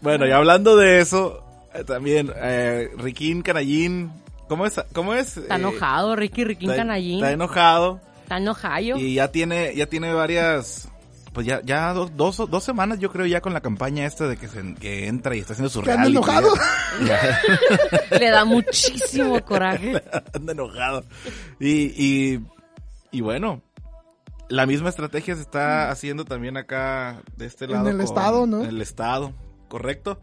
Bueno, 0.00 0.26
y 0.26 0.30
hablando 0.30 0.76
de 0.76 1.00
eso, 1.00 1.44
eh, 1.74 1.84
también, 1.84 2.32
eh, 2.36 2.88
Riquín 2.98 3.42
Canallín, 3.42 4.10
¿cómo 4.48 4.64
es? 4.66 4.80
¿Cómo 4.92 5.14
es? 5.14 5.36
Está 5.36 5.56
Eh, 5.56 5.58
enojado, 5.58 6.14
Ricky 6.16 6.44
Riquín 6.44 6.70
está- 6.70 6.82
Canallín. 6.82 7.16
Está 7.16 7.32
enojado 7.32 8.00
Está 8.22 8.36
enojado. 8.38 8.96
y 8.98 9.14
ya 9.14 9.28
tiene, 9.28 9.74
ya 9.74 9.86
tiene 9.86 10.12
varias, 10.12 10.88
pues 11.32 11.46
ya, 11.46 11.60
ya 11.64 11.92
dos, 11.94 12.16
dos, 12.16 12.36
dos 12.48 12.62
semanas 12.62 12.98
yo 13.00 13.10
creo 13.10 13.26
ya 13.26 13.40
con 13.40 13.52
la 13.54 13.60
campaña 13.60 14.06
esta 14.06 14.28
de 14.28 14.36
que, 14.36 14.46
se, 14.48 14.74
que 14.74 15.06
entra 15.08 15.34
y 15.34 15.40
está 15.40 15.54
haciendo 15.54 15.68
su 15.70 15.82
¿Que 15.82 15.90
anda 15.90 16.04
reality. 16.04 16.16
enojado? 16.18 16.48
Ya- 17.06 18.18
Le 18.18 18.30
da 18.30 18.44
muchísimo 18.44 19.40
coraje. 19.44 20.00
anda 20.34 20.52
enojado. 20.52 21.04
Y, 21.60 21.92
y, 21.96 22.40
y 23.10 23.20
bueno, 23.20 23.62
la 24.48 24.66
misma 24.66 24.88
estrategia 24.88 25.34
se 25.34 25.42
está 25.42 25.90
haciendo 25.90 26.24
también 26.24 26.56
acá 26.56 27.22
de 27.36 27.46
este 27.46 27.66
En 27.66 27.72
lado. 27.72 27.88
el 27.90 28.00
estado, 28.00 28.46
¿no? 28.46 28.62
En 28.62 28.68
el 28.70 28.80
estado, 28.82 29.32
correcto. 29.68 30.20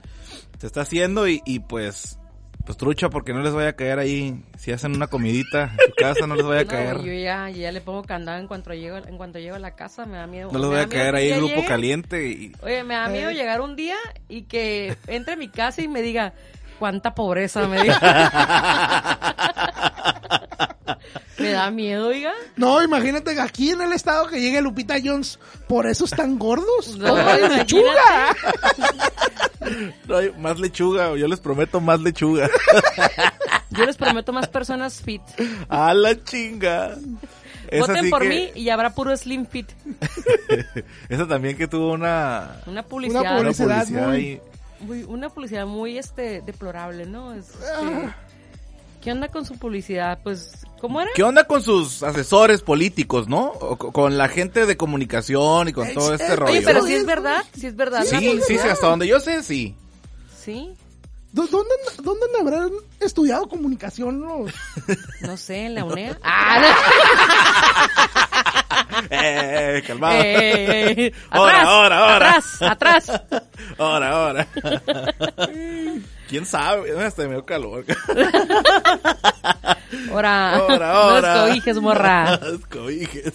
Se 0.59 0.67
está 0.67 0.81
haciendo 0.81 1.27
y, 1.27 1.41
y 1.45 1.59
pues, 1.59 2.17
pues 2.65 2.77
trucha 2.77 3.09
porque 3.09 3.33
no 3.33 3.41
les 3.43 3.53
vaya 3.53 3.69
a 3.69 3.73
caer 3.73 3.99
ahí. 3.99 4.43
Si 4.57 4.71
hacen 4.71 4.95
una 4.95 5.07
comidita 5.07 5.63
en 5.73 5.77
su 5.85 5.93
casa, 5.95 6.25
no 6.27 6.35
les 6.35 6.45
vaya 6.45 6.61
a 6.61 6.63
No, 6.63 6.69
caer. 6.69 6.97
yo 7.03 7.13
ya, 7.13 7.49
ya 7.49 7.71
le 7.71 7.81
pongo 7.81 8.03
candado 8.03 8.39
en 8.39 8.47
cuanto 8.47 8.73
llego, 8.73 8.97
en 8.97 9.17
cuanto 9.17 9.37
llego 9.39 9.55
a 9.55 9.59
la 9.59 9.75
casa, 9.75 10.05
me 10.05 10.17
da 10.17 10.27
miedo. 10.27 10.49
No 10.51 10.59
les 10.59 10.69
vaya 10.69 10.83
a 10.83 10.87
caer 10.89 11.15
ahí 11.15 11.29
el 11.31 11.37
grupo 11.39 11.55
llegue- 11.55 11.67
caliente 11.67 12.27
y... 12.27 12.51
Oye, 12.61 12.83
me 12.83 12.95
da 12.95 13.07
miedo 13.09 13.29
Eh. 13.29 13.33
llegar 13.35 13.61
un 13.61 13.75
día 13.75 13.97
y 14.27 14.43
que 14.43 14.97
entre 15.07 15.33
a 15.33 15.37
mi 15.37 15.49
casa 15.49 15.81
y 15.83 15.87
me 15.87 16.01
diga, 16.01 16.33
cuánta 16.79 17.13
pobreza, 17.13 17.67
me 17.67 17.81
diga. 17.83 17.99
da 21.55 21.71
miedo, 21.71 22.07
oiga. 22.07 22.31
No, 22.55 22.81
imagínate 22.83 23.39
aquí 23.39 23.71
en 23.71 23.81
el 23.81 23.93
estado 23.93 24.27
que 24.27 24.39
llegue 24.39 24.61
Lupita 24.61 24.95
Jones. 25.03 25.39
Por 25.67 25.87
eso 25.87 26.05
están 26.05 26.37
gordos. 26.37 26.97
No, 26.97 27.15
¡Ay, 27.15 27.21
imagínate. 27.39 27.57
lechuga! 27.57 28.35
No 30.07 30.17
más 30.39 30.59
lechuga, 30.59 31.15
yo 31.15 31.27
les 31.27 31.39
prometo 31.39 31.79
más 31.81 31.99
lechuga. 31.99 32.49
Yo 33.71 33.85
les 33.85 33.97
prometo 33.97 34.31
más 34.31 34.47
personas 34.47 35.01
fit. 35.01 35.21
a 35.69 35.93
la 35.93 36.21
chinga. 36.23 36.95
Esa 37.67 37.87
Voten 37.87 38.09
por 38.11 38.21
que- 38.21 38.29
mí 38.29 38.49
y 38.53 38.69
habrá 38.69 38.91
puro 38.93 39.15
slim 39.17 39.45
fit. 39.47 39.71
Esa 41.09 41.27
también 41.27 41.57
que 41.57 41.67
tuvo 41.67 41.93
una... 41.93 42.61
Una 42.67 42.83
publicidad, 42.83 43.21
Una 43.21 43.31
una 43.31 43.39
publicidad 43.41 43.85
publicidad 43.87 44.07
muy- 44.81 45.03
una 45.07 45.29
publicidad 45.29 45.65
muy 45.65 45.97
este 45.97 46.41
deplorable, 46.41 47.07
¿no? 47.07 47.33
Es, 47.33 47.47
este, 47.49 47.65
Ah. 47.73 48.15
¿Qué 49.05 49.11
onda 49.11 49.27
con 49.29 49.45
su 49.45 49.57
publicidad? 49.59 50.17
Pues, 50.23 50.65
¿cómo 50.81 50.99
era? 50.99 51.11
¿Qué 51.15 51.21
onda 51.21 51.43
con 51.45 51.61
sus 51.61 52.01
asesores 52.01 52.63
políticos, 52.63 53.27
no? 53.29 53.49
O 53.51 53.77
co- 53.77 53.91
con 53.91 54.17
la 54.17 54.27
gente 54.29 54.65
de 54.65 54.75
comunicación 54.77 55.67
y 55.69 55.73
con 55.73 55.93
todo 55.93 56.11
Es- 56.13 56.21
este 56.21 56.33
eh, 56.33 56.35
rollo. 56.35 56.51
Oye, 56.51 56.61
pero 56.65 56.81
si 56.83 56.93
es 56.95 57.05
verdad, 57.05 57.43
si 57.55 57.67
es 57.67 57.75
verdad. 57.75 57.99
la 57.99 58.05
Sí, 58.19 58.41
sí, 58.47 58.57
sí, 58.57 58.67
hasta 58.67 58.87
donde 58.87 59.07
yo 59.07 59.19
sé, 59.19 59.43
sí. 59.43 59.75
Sí, 60.43 60.73
¿Dó- 61.31 61.45
¿Dónde, 61.47 61.69
¿Dónde 62.01 62.25
habrán 62.39 62.71
estudiado 62.99 63.47
comunicación 63.47 64.21
los...? 64.21 64.51
no 65.21 65.37
sé, 65.37 65.65
en 65.67 65.75
la 65.75 65.83
UNEA. 65.85 66.17
Ah, 66.23 66.63
Eh, 69.11 69.79
no. 69.81 69.87
calmado. 69.87 70.15
Eh, 70.15 70.91
eh, 71.07 71.13
Ahora, 71.29 71.61
ahora, 71.63 71.97
ahora. 72.13 72.29
Atrás, 72.37 72.61
atrás. 72.61 73.21
Ahora, 73.77 74.09
ahora. 74.11 74.47
¿Quién 76.29 76.45
sabe? 76.45 76.91
Hasta 77.03 77.23
me 77.23 77.29
dio 77.35 77.45
calor. 77.45 77.85
Ahora, 80.11 80.55
Ahora, 80.57 80.77
no 80.87 80.93
ahora. 80.93 81.33
descobijes, 81.43 81.77
morra. 81.79 82.37
No 82.41 82.51
descobijes. 82.51 83.33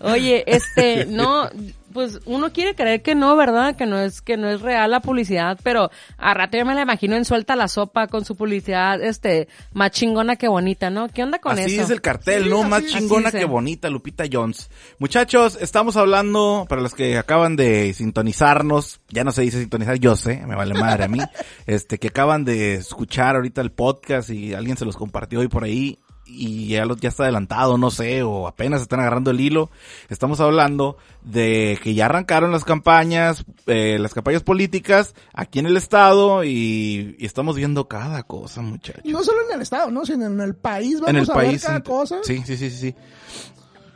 Oye, 0.00 0.44
este, 0.46 1.04
no, 1.06 1.48
pues 1.92 2.20
uno 2.26 2.52
quiere 2.52 2.74
creer 2.74 3.02
que 3.02 3.14
no, 3.14 3.36
¿verdad? 3.36 3.76
Que 3.76 3.86
no 3.86 3.98
es, 3.98 4.22
que 4.22 4.36
no 4.36 4.48
es 4.48 4.60
real 4.60 4.90
la 4.90 5.00
publicidad, 5.00 5.58
pero 5.62 5.90
a 6.16 6.34
rato 6.34 6.56
yo 6.56 6.64
me 6.64 6.74
la 6.74 6.82
imagino 6.82 7.16
en 7.16 7.24
suelta 7.24 7.56
la 7.56 7.68
sopa 7.68 8.06
con 8.06 8.24
su 8.24 8.36
publicidad, 8.36 9.02
este, 9.02 9.48
más 9.72 9.90
chingona 9.90 10.36
que 10.36 10.48
bonita, 10.48 10.90
¿no? 10.90 11.08
¿Qué 11.08 11.22
onda 11.22 11.38
con 11.38 11.52
Así 11.52 11.74
eso? 11.74 11.84
es 11.84 11.90
el 11.90 12.00
cartel, 12.00 12.48
¿no? 12.48 12.62
Más 12.62 12.84
así 12.84 12.94
chingona 12.94 13.30
que 13.30 13.44
bonita, 13.44 13.90
Lupita 13.90 14.24
Jones. 14.30 14.70
Muchachos, 14.98 15.58
estamos 15.60 15.96
hablando, 15.96 16.66
para 16.68 16.82
los 16.82 16.94
que 16.94 17.18
acaban 17.18 17.56
de 17.56 17.92
sintonizarnos, 17.92 19.00
ya 19.08 19.24
no 19.24 19.32
se 19.32 19.42
dice 19.42 19.60
sintonizar, 19.60 19.98
yo 19.98 20.16
sé, 20.16 20.44
me 20.46 20.56
vale 20.56 20.74
madre 20.74 21.04
a 21.04 21.08
mí, 21.08 21.18
este, 21.66 21.98
que 21.98 22.08
acaban 22.08 22.44
de 22.44 22.74
escuchar 22.74 23.36
ahorita 23.36 23.60
el 23.60 23.72
podcast 23.72 24.30
y 24.30 24.54
alguien 24.54 24.76
se 24.76 24.84
los 24.84 24.96
compartió 24.96 25.40
hoy 25.40 25.48
por 25.48 25.64
ahí 25.64 25.98
y 26.32 26.68
ya, 26.68 26.84
lo, 26.84 26.96
ya 26.96 27.08
está 27.08 27.24
adelantado, 27.24 27.76
no 27.78 27.90
sé, 27.90 28.22
o 28.22 28.46
apenas 28.46 28.80
están 28.82 29.00
agarrando 29.00 29.30
el 29.30 29.40
hilo. 29.40 29.70
Estamos 30.08 30.40
hablando 30.40 30.96
de 31.22 31.78
que 31.82 31.94
ya 31.94 32.06
arrancaron 32.06 32.52
las 32.52 32.64
campañas, 32.64 33.44
eh, 33.66 33.98
las 34.00 34.14
campañas 34.14 34.42
políticas 34.42 35.14
aquí 35.34 35.58
en 35.58 35.66
el 35.66 35.76
estado 35.76 36.44
y, 36.44 37.16
y 37.18 37.26
estamos 37.26 37.56
viendo 37.56 37.88
cada 37.88 38.22
cosa, 38.22 38.62
muchachos. 38.62 39.02
Y 39.04 39.12
no 39.12 39.22
solo 39.22 39.38
en 39.48 39.54
el 39.56 39.62
estado, 39.62 39.90
¿no? 39.90 40.06
Sino 40.06 40.26
en 40.26 40.40
el 40.40 40.54
país 40.54 40.94
vamos 41.00 41.10
en 41.10 41.16
el 41.16 41.30
a 41.30 41.34
país. 41.34 41.52
ver 41.52 41.60
cada 41.62 41.76
en- 41.76 41.82
cosa. 41.82 42.16
Sí, 42.22 42.42
sí, 42.46 42.56
sí, 42.56 42.70
sí. 42.70 42.94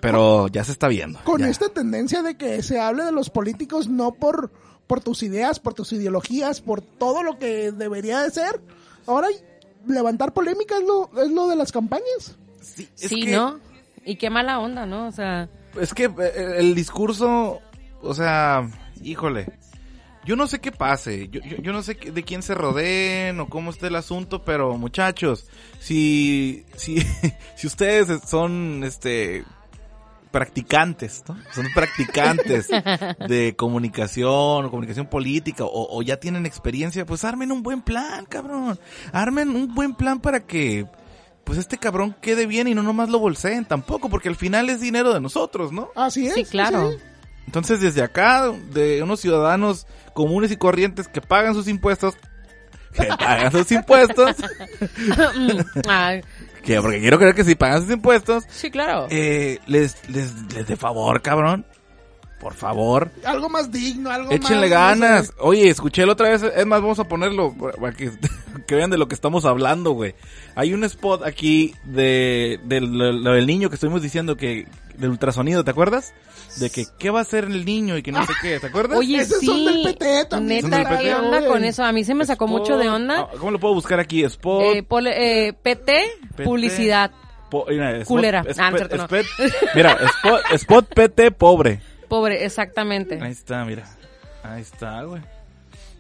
Pero 0.01 0.49
ya 0.49 0.65
se 0.65 0.73
está 0.73 0.89
viendo. 0.89 1.19
Con 1.25 1.41
ya. 1.41 1.49
esta 1.49 1.69
tendencia 1.71 2.23
de 2.23 2.37
que 2.37 2.63
se 2.63 2.79
hable 2.79 3.05
de 3.05 3.13
los 3.13 3.31
políticos 3.31 3.89
no 3.89 4.13
por, 4.13 4.51
por 4.87 5.01
tus 5.01 5.23
ideas, 5.23 5.61
por 5.61 5.73
tus 5.73 5.93
ideologías, 5.93 6.61
por 6.61 6.83
todo 6.83 7.23
lo 7.23 7.39
que 7.39 7.73
debería 7.73 8.21
de 8.21 8.31
ser. 8.31 8.61
Ahora 9.07 9.29
levantar 9.87 10.33
polémica 10.33 10.77
es 10.79 10.85
lo, 10.85 11.11
es 11.23 11.31
lo 11.31 11.49
de 11.49 11.57
las 11.57 11.73
campañas. 11.73 12.37
Sí, 12.61 12.89
es 13.01 13.09
Sí, 13.09 13.25
que, 13.25 13.33
¿no? 13.33 13.61
Y 14.05 14.17
qué 14.17 14.31
mala 14.31 14.59
onda, 14.61 14.87
¿no? 14.87 15.07
O 15.09 15.13
sea, 15.13 15.49
Es 15.81 15.95
que 15.95 16.05
eh, 16.05 16.55
el 16.59 16.75
discurso, 16.75 17.61
o 18.03 18.15
sea, 18.15 18.69
híjole. 19.03 19.47
Yo 20.27 20.37
no 20.37 20.47
sé 20.47 20.59
qué 20.59 20.73
pase, 20.73 21.29
yo, 21.29 21.41
yo, 21.43 21.59
yo 21.59 21.73
no 21.75 21.83
sé 21.83 21.97
qué- 21.99 22.11
de 22.11 22.23
quién 22.23 22.43
se 22.43 22.55
rodeen 22.55 23.41
o 23.41 23.49
cómo 23.51 23.71
esté 23.71 23.89
el 23.89 23.97
asunto, 23.97 24.43
pero 24.43 24.79
muchachos, 24.79 25.47
si, 25.81 26.65
si, 26.77 26.97
si 27.57 27.67
ustedes 27.67 28.23
son, 28.27 28.83
este, 28.85 29.45
practicantes, 30.35 31.23
¿no? 31.29 31.37
Son 31.55 31.65
practicantes 31.73 32.67
de 33.29 33.55
comunicación, 33.55 34.65
o 34.65 34.69
comunicación 34.69 35.07
política, 35.07 35.63
o, 35.65 35.97
o 35.97 36.03
ya 36.03 36.19
tienen 36.19 36.45
experiencia, 36.45 37.07
pues 37.07 37.25
armen 37.25 37.53
un 37.53 37.63
buen 37.63 37.83
plan, 37.83 38.27
cabrón. 38.27 38.77
Armen 39.13 39.51
un 39.51 39.73
buen 39.73 39.95
plan 39.95 40.19
para 40.19 40.41
que, 40.45 40.89
pues 41.45 41.57
este 41.61 41.79
cabrón 41.79 42.17
quede 42.21 42.47
bien 42.47 42.67
y 42.67 42.75
no 42.75 42.83
nomás 42.83 43.11
lo 43.11 43.21
bolseen 43.21 43.65
tampoco, 43.65 44.09
porque 44.09 44.29
al 44.29 44.35
final 44.35 44.69
es 44.71 44.81
dinero 44.81 45.15
de 45.15 45.21
nosotros, 45.21 45.71
¿no? 45.71 45.91
Así 45.95 46.27
es. 46.27 46.35
sí, 46.35 46.45
claro. 46.45 46.91
sí. 46.91 46.99
Entonces 47.47 47.81
desde 47.81 48.03
acá, 48.03 48.51
de 48.73 49.05
unos 49.05 49.21
ciudadanos 49.21 49.87
comunes 50.15 50.51
y 50.51 50.57
corrientes 50.57 51.07
que 51.07 51.21
pagan 51.21 51.55
sus 51.55 51.69
impuestos, 51.69 52.17
que 52.93 53.05
pagan 53.05 53.53
sus 53.53 53.71
impuestos, 53.71 54.35
Ah, 55.89 56.17
que 56.65 56.81
porque 56.81 57.01
quiero 57.01 57.19
creer 57.19 57.35
que 57.35 57.45
si 57.45 57.55
pagan 57.55 57.83
sus 57.83 57.91
impuestos, 57.93 58.45
sí, 58.49 58.71
claro. 58.71 59.07
eh, 59.11 59.59
les, 59.67 59.97
les, 60.09 60.33
les 60.55 60.67
de 60.67 60.77
favor, 60.77 61.21
cabrón. 61.23 61.65
Por 62.45 62.53
favor, 62.53 63.11
Algo 63.25 63.49
más 63.49 63.73
digno, 63.73 64.11
algo 64.11 64.31
échenle 64.31 64.69
más... 64.69 64.71
ganas. 64.71 65.21
no 65.21 65.25
sé. 65.29 65.33
Oye, 65.39 65.69
escuché 65.71 66.05
la 66.05 66.13
otra 66.13 66.29
vez, 66.29 66.43
es 66.43 66.67
más, 66.67 66.83
vamos 66.83 66.99
a 66.99 67.05
ponerlo 67.05 67.55
para 67.81 67.93
que, 67.97 68.11
que 68.67 68.75
vean 68.75 68.91
de 68.91 68.99
lo 68.99 69.09
que 69.09 69.15
estamos 69.15 69.47
hablando, 69.47 69.93
güey. 69.93 70.15
Hay 70.55 70.75
un 70.75 70.85
spot 70.85 71.25
aquí 71.25 71.75
de, 71.85 72.61
de 72.65 72.83
lo, 72.83 73.13
lo 73.13 73.33
del 73.33 73.47
niño 73.47 73.71
que 73.71 73.77
estuvimos 73.77 74.03
diciendo 74.03 74.37
que, 74.37 74.67
del 74.99 75.09
ultrasonido, 75.09 75.65
¿te 75.65 75.71
acuerdas? 75.71 76.13
De 76.59 76.69
que, 76.69 76.85
¿qué 76.99 77.09
va 77.09 77.21
a 77.21 77.23
hacer 77.23 77.45
el 77.45 77.65
niño 77.65 77.97
y 77.97 78.03
que 78.03 78.13
no 78.13 78.27
sé 78.27 78.35
qué, 78.43 78.61
¿te 78.61 78.67
acuerdas? 78.67 78.99
Oye, 78.99 79.17
Esos 79.23 79.41
sí. 79.41 79.47
son 79.47 79.65
del 79.65 79.83
PT 79.83 80.27
también. 80.27 80.61
Son 80.61 80.71
del 80.71 80.81
Neta, 80.81 80.99
¿qué 80.99 81.05
PT, 81.09 81.15
onda 81.15 81.47
con 81.47 81.65
eso? 81.65 81.83
A 81.83 81.93
mí 81.93 82.05
se 82.05 82.13
me 82.15 82.27
sacó 82.27 82.47
mucho 82.47 82.77
de 82.77 82.91
onda. 82.91 83.21
Ah, 83.23 83.29
¿Cómo 83.39 83.53
lo 83.53 83.59
puedo 83.59 83.73
buscar 83.73 84.01
aquí? 84.01 84.23
Spot. 84.23 84.63
Eh, 84.77 84.83
pole- 84.83 85.49
eh, 85.49 85.53
PT, 85.55 86.03
PT. 86.37 86.45
publicidad. 86.45 87.11
po- 87.51 87.65
mira, 87.71 87.93
spot- 88.01 88.07
culera. 88.07 88.41
spot- 88.43 88.57
Ah, 88.61 88.71
no 88.71 88.77
cierto, 88.77 88.97
no. 88.99 89.05
spot- 89.05 89.27
mira, 89.75 89.97
spot, 90.23 90.41
spot 90.53 90.95
PT 90.95 91.31
pobre. 91.33 91.81
Pobre, 92.09 92.45
exactamente. 92.45 93.19
Ahí 93.21 93.33
está, 93.33 93.65
mira. 93.65 93.85
Ahí 94.43 94.63
está, 94.63 95.03
güey. 95.03 95.23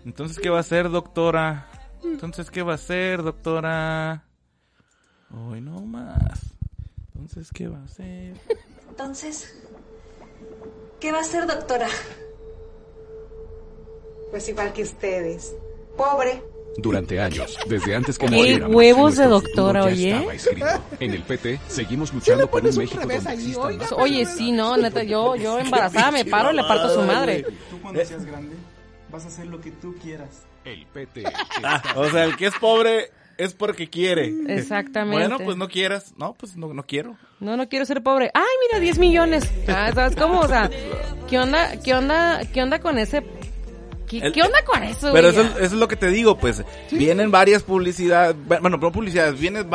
Entonces, 0.04 0.38
¿qué 0.38 0.50
va 0.50 0.58
a 0.58 0.60
hacer, 0.60 0.90
doctora? 0.90 1.66
Entonces, 2.02 2.50
¿qué 2.50 2.62
va 2.62 2.72
a 2.72 2.74
hacer, 2.74 3.22
doctora? 3.22 4.24
Hoy 5.30 5.60
no 5.60 5.80
más. 5.80 6.40
Entonces, 7.14 7.50
¿qué 7.52 7.68
va 7.68 7.78
a 7.78 7.84
hacer? 7.84 8.36
Entonces, 8.88 9.56
¿qué 11.00 11.10
va 11.10 11.18
a 11.18 11.22
hacer, 11.22 11.46
doctora? 11.46 11.88
Pues 14.30 14.48
igual 14.48 14.72
que 14.72 14.82
ustedes. 14.82 15.54
Pobre. 15.96 16.42
Durante 16.76 17.20
años, 17.20 17.56
desde 17.68 17.94
antes 17.94 18.18
que 18.18 18.26
Qué 18.26 18.62
huevos 18.64 19.16
de 19.16 19.26
doctora, 19.26 19.80
ya 19.82 19.86
oye. 19.86 20.10
estaba 20.10 20.34
escrito. 20.34 20.66
En 21.00 21.12
el 21.12 21.22
PT 21.22 21.60
seguimos 21.68 22.12
luchando 22.12 22.50
por 22.50 22.66
un 22.66 22.76
México 22.76 23.00
donde 23.00 23.28
ahí, 23.28 23.54
oiga. 23.56 23.86
Oye, 23.96 24.26
sí, 24.26 24.50
no, 24.52 24.76
neta, 24.76 25.02
yo, 25.02 25.36
yo 25.36 25.58
embarazada 25.58 26.10
me 26.10 26.24
paro 26.24 26.52
y 26.52 26.56
le 26.56 26.62
parto 26.64 26.84
a 26.84 26.94
su 26.94 27.02
madre. 27.02 27.44
Tú 27.70 27.80
cuando 27.80 28.04
seas 28.04 28.24
grande 28.24 28.56
vas 29.10 29.24
a 29.24 29.28
hacer 29.28 29.46
lo 29.46 29.60
que 29.60 29.70
tú 29.70 29.94
quieras. 30.02 30.46
El 30.64 30.86
PT. 30.86 31.24
Ah, 31.62 31.82
o 31.96 32.10
sea, 32.10 32.24
el 32.24 32.36
que 32.36 32.46
es 32.46 32.54
pobre 32.60 33.10
es 33.38 33.54
porque 33.54 33.88
quiere. 33.88 34.32
Exactamente. 34.48 35.16
Bueno, 35.28 35.44
pues 35.44 35.56
no 35.56 35.68
quieras. 35.68 36.12
No, 36.16 36.34
pues 36.34 36.56
no, 36.56 36.72
no 36.74 36.84
quiero. 36.84 37.16
No, 37.40 37.56
no 37.56 37.68
quiero 37.68 37.84
ser 37.84 38.02
pobre. 38.02 38.30
Ay, 38.34 38.42
mira, 38.66 38.80
10 38.80 38.98
millones. 38.98 39.50
Ah, 39.68 39.90
¿Sabes 39.94 40.16
cómo? 40.16 40.40
O 40.40 40.48
sea, 40.48 40.70
¿qué 41.28 41.38
onda, 41.38 41.80
qué 41.80 41.94
onda, 41.94 42.40
qué 42.52 42.62
onda 42.62 42.80
con 42.80 42.98
ese? 42.98 43.22
¿Qué, 44.06 44.18
El- 44.18 44.32
qué 44.32 44.42
onda 44.42 44.58
con 44.64 44.82
eso? 44.82 45.10
Pero 45.12 45.28
eso, 45.28 45.40
es- 45.42 45.50
eso 45.56 45.64
es 45.64 45.72
lo 45.72 45.88
que 45.88 45.96
te 45.96 46.08
digo, 46.08 46.36
pues. 46.38 46.62
Vienen 46.90 47.30
varias 47.30 47.62
publicidades. 47.62 48.36
Bueno, 48.46 48.76
no 48.76 48.92
publicidades, 48.92 49.38
vienen 49.38 49.68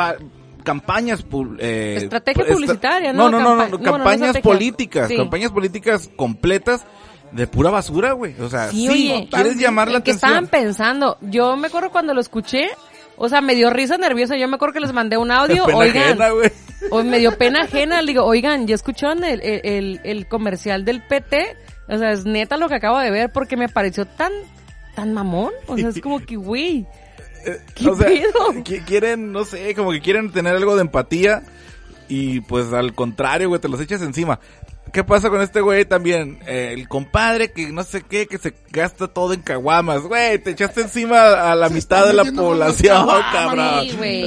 campañas. 0.64 1.24
Eh, 1.58 1.94
Estrategia 2.02 2.44
publicitaria, 2.46 3.12
No, 3.12 3.30
¿no? 3.30 3.38
no, 3.40 3.44
no, 3.44 3.56
no, 3.56 3.62
Campa- 3.62 3.70
no, 3.70 3.78
no, 3.78 3.84
no 3.84 3.92
campañas 4.04 4.38
políticas. 4.38 5.08
Sí. 5.08 5.16
Campañas 5.16 5.50
políticas 5.52 6.10
completas 6.16 6.84
de 7.32 7.46
pura 7.46 7.70
basura, 7.70 8.12
güey. 8.12 8.34
O 8.40 8.48
sea, 8.48 8.68
Sí, 8.70 8.86
sí, 8.88 9.10
oye. 9.12 9.28
quieres 9.30 9.56
llamar 9.56 9.88
la 9.88 9.98
¿En 9.98 10.02
qué 10.02 10.10
atención. 10.12 10.30
estaban 10.30 10.46
pensando? 10.48 11.16
Yo 11.22 11.56
me 11.56 11.68
acuerdo 11.68 11.90
cuando 11.90 12.12
lo 12.12 12.20
escuché, 12.20 12.68
o 13.16 13.28
sea, 13.28 13.40
me 13.40 13.54
dio 13.54 13.70
risa 13.70 13.96
nerviosa. 13.98 14.36
Yo 14.36 14.48
me 14.48 14.56
acuerdo 14.56 14.74
que 14.74 14.80
les 14.80 14.92
mandé 14.92 15.16
un 15.16 15.30
audio, 15.30 15.64
Pena 15.64 15.78
oigan, 15.78 16.02
ajena, 16.22 16.28
o 16.90 17.02
me 17.04 17.18
dio 17.20 17.36
pena 17.38 17.62
ajena. 17.62 18.02
Le 18.02 18.08
digo, 18.12 18.24
oigan, 18.24 18.66
¿ya 18.66 18.74
escucharon 18.74 19.22
el, 19.24 19.40
el, 19.42 19.60
el- 19.64 20.00
el 20.04 20.26
comercial 20.26 20.84
del 20.84 21.02
PT? 21.02 21.56
O 21.90 21.98
sea, 21.98 22.12
es 22.12 22.24
neta 22.24 22.56
lo 22.56 22.68
que 22.68 22.76
acabo 22.76 22.98
de 22.98 23.10
ver 23.10 23.30
porque 23.32 23.56
me 23.56 23.68
pareció 23.68 24.06
tan, 24.06 24.32
tan 24.94 25.12
mamón. 25.12 25.52
O 25.66 25.76
sea, 25.76 25.88
es 25.88 26.00
como 26.00 26.20
que, 26.20 26.36
güey, 26.36 26.86
¿qué 27.74 27.88
o 27.88 27.96
sea, 27.96 28.06
pedo? 28.06 28.52
qui- 28.64 28.84
quieren, 28.84 29.32
no 29.32 29.44
sé, 29.44 29.74
como 29.74 29.90
que 29.92 30.00
quieren 30.00 30.30
tener 30.30 30.54
algo 30.54 30.76
de 30.76 30.82
empatía 30.82 31.42
y 32.08 32.40
pues 32.40 32.72
al 32.72 32.94
contrario, 32.94 33.48
güey, 33.48 33.60
te 33.60 33.68
los 33.68 33.80
echas 33.80 34.02
encima. 34.02 34.40
¿Qué 34.92 35.04
pasa 35.04 35.30
con 35.30 35.40
este 35.42 35.60
güey 35.60 35.84
también? 35.84 36.38
Eh, 36.46 36.70
el 36.72 36.88
compadre 36.88 37.52
que 37.52 37.68
no 37.70 37.82
sé 37.82 38.02
qué, 38.02 38.26
que 38.26 38.38
se 38.38 38.54
gasta 38.70 39.08
todo 39.08 39.32
en 39.32 39.42
caguamas. 39.42 40.02
Güey, 40.02 40.38
te 40.38 40.50
echaste 40.50 40.82
encima 40.82 41.50
a 41.50 41.54
la 41.54 41.68
Se 41.68 41.74
mitad 41.74 42.06
de 42.06 42.12
la 42.14 42.24
población, 42.24 42.96
caguamas, 43.06 43.32
cabrón. 43.34 43.86
Sí. 43.88 44.26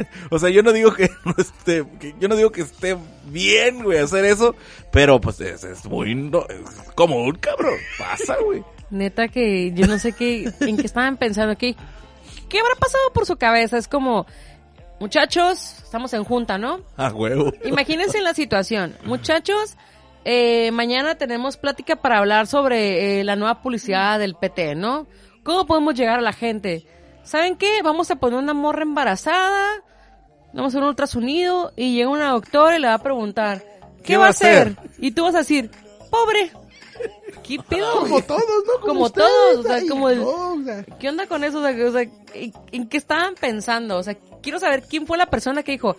O 0.30 0.38
sea, 0.38 0.48
yo 0.48 0.62
no 0.62 0.72
digo 0.72 0.94
que 0.94 1.10
no 1.26 1.34
esté, 1.36 1.84
que- 1.98 2.14
yo 2.18 2.28
no 2.28 2.34
digo 2.36 2.50
que 2.50 2.62
esté 2.62 2.96
bien, 3.26 3.82
güey, 3.82 3.98
hacer 3.98 4.24
eso, 4.24 4.54
pero 4.90 5.20
pues 5.20 5.40
es, 5.40 5.62
es 5.64 5.84
muy, 5.84 6.14
no, 6.14 6.46
es 6.48 6.92
común, 6.94 7.36
cabrón. 7.38 7.74
Pasa, 7.98 8.36
güey. 8.42 8.62
Neta 8.90 9.28
que 9.28 9.72
yo 9.72 9.86
no 9.86 9.98
sé 9.98 10.12
qué, 10.12 10.50
en 10.60 10.76
qué 10.78 10.86
estaban 10.86 11.16
pensando, 11.18 11.56
qué, 11.58 11.76
qué 12.48 12.60
habrá 12.60 12.74
pasado 12.76 13.12
por 13.12 13.26
su 13.26 13.36
cabeza. 13.36 13.76
Es 13.76 13.88
como, 13.88 14.26
muchachos, 15.00 15.76
estamos 15.84 16.12
en 16.14 16.24
junta, 16.24 16.58
¿no? 16.58 16.80
A 16.96 17.08
huevo. 17.10 17.52
Imagínense 17.64 18.20
la 18.22 18.32
situación. 18.34 18.96
Muchachos, 19.04 19.76
eh, 20.24 20.70
mañana 20.72 21.14
tenemos 21.16 21.56
plática 21.56 21.96
para 21.96 22.18
hablar 22.18 22.46
sobre 22.46 23.20
eh, 23.20 23.24
la 23.24 23.36
nueva 23.36 23.62
publicidad 23.62 24.18
del 24.18 24.34
PT, 24.34 24.74
¿no? 24.74 25.06
¿Cómo 25.42 25.66
podemos 25.66 25.94
llegar 25.94 26.18
a 26.18 26.22
la 26.22 26.32
gente? 26.32 26.86
¿Saben 27.22 27.56
qué? 27.56 27.80
Vamos 27.82 28.10
a 28.10 28.16
poner 28.16 28.38
una 28.38 28.54
morra 28.54 28.82
embarazada, 28.82 29.82
vamos 30.52 30.74
a 30.74 30.78
un 30.78 30.84
ultrasonido 30.84 31.72
y 31.76 31.94
llega 31.94 32.08
una 32.10 32.30
doctora 32.30 32.76
y 32.76 32.80
le 32.80 32.88
va 32.88 32.94
a 32.94 33.02
preguntar, 33.02 33.64
¿qué, 34.04 34.16
va 34.16 34.26
a 34.26 34.30
hacer? 34.30 34.76
Y 34.98 35.12
tú 35.12 35.24
vas 35.24 35.34
a 35.34 35.38
decir, 35.38 35.70
pobre. 36.10 36.50
¿Qué 37.42 37.58
pedo? 37.68 38.00
Como 38.00 38.20
todos, 38.22 38.42
¿no? 38.66 38.86
Como 38.86 39.04
ustedes, 39.04 39.28
todos, 39.52 39.64
o 39.64 39.68
sea, 39.68 39.80
como 39.88 40.08
el- 40.10 40.84
¿Qué 40.98 41.08
onda 41.08 41.26
con 41.26 41.44
eso? 41.44 41.60
O 41.60 41.62
sea, 41.62 41.88
o 41.88 41.92
sea, 41.92 42.02
¿en, 42.02 42.52
en 42.72 42.88
qué 42.88 42.96
estaban 42.98 43.34
pensando? 43.34 43.96
O 43.96 44.02
sea, 44.02 44.16
quiero 44.42 44.58
saber 44.58 44.82
quién 44.82 45.06
fue 45.06 45.16
la 45.16 45.26
persona 45.26 45.62
que 45.62 45.72
dijo, 45.72 45.96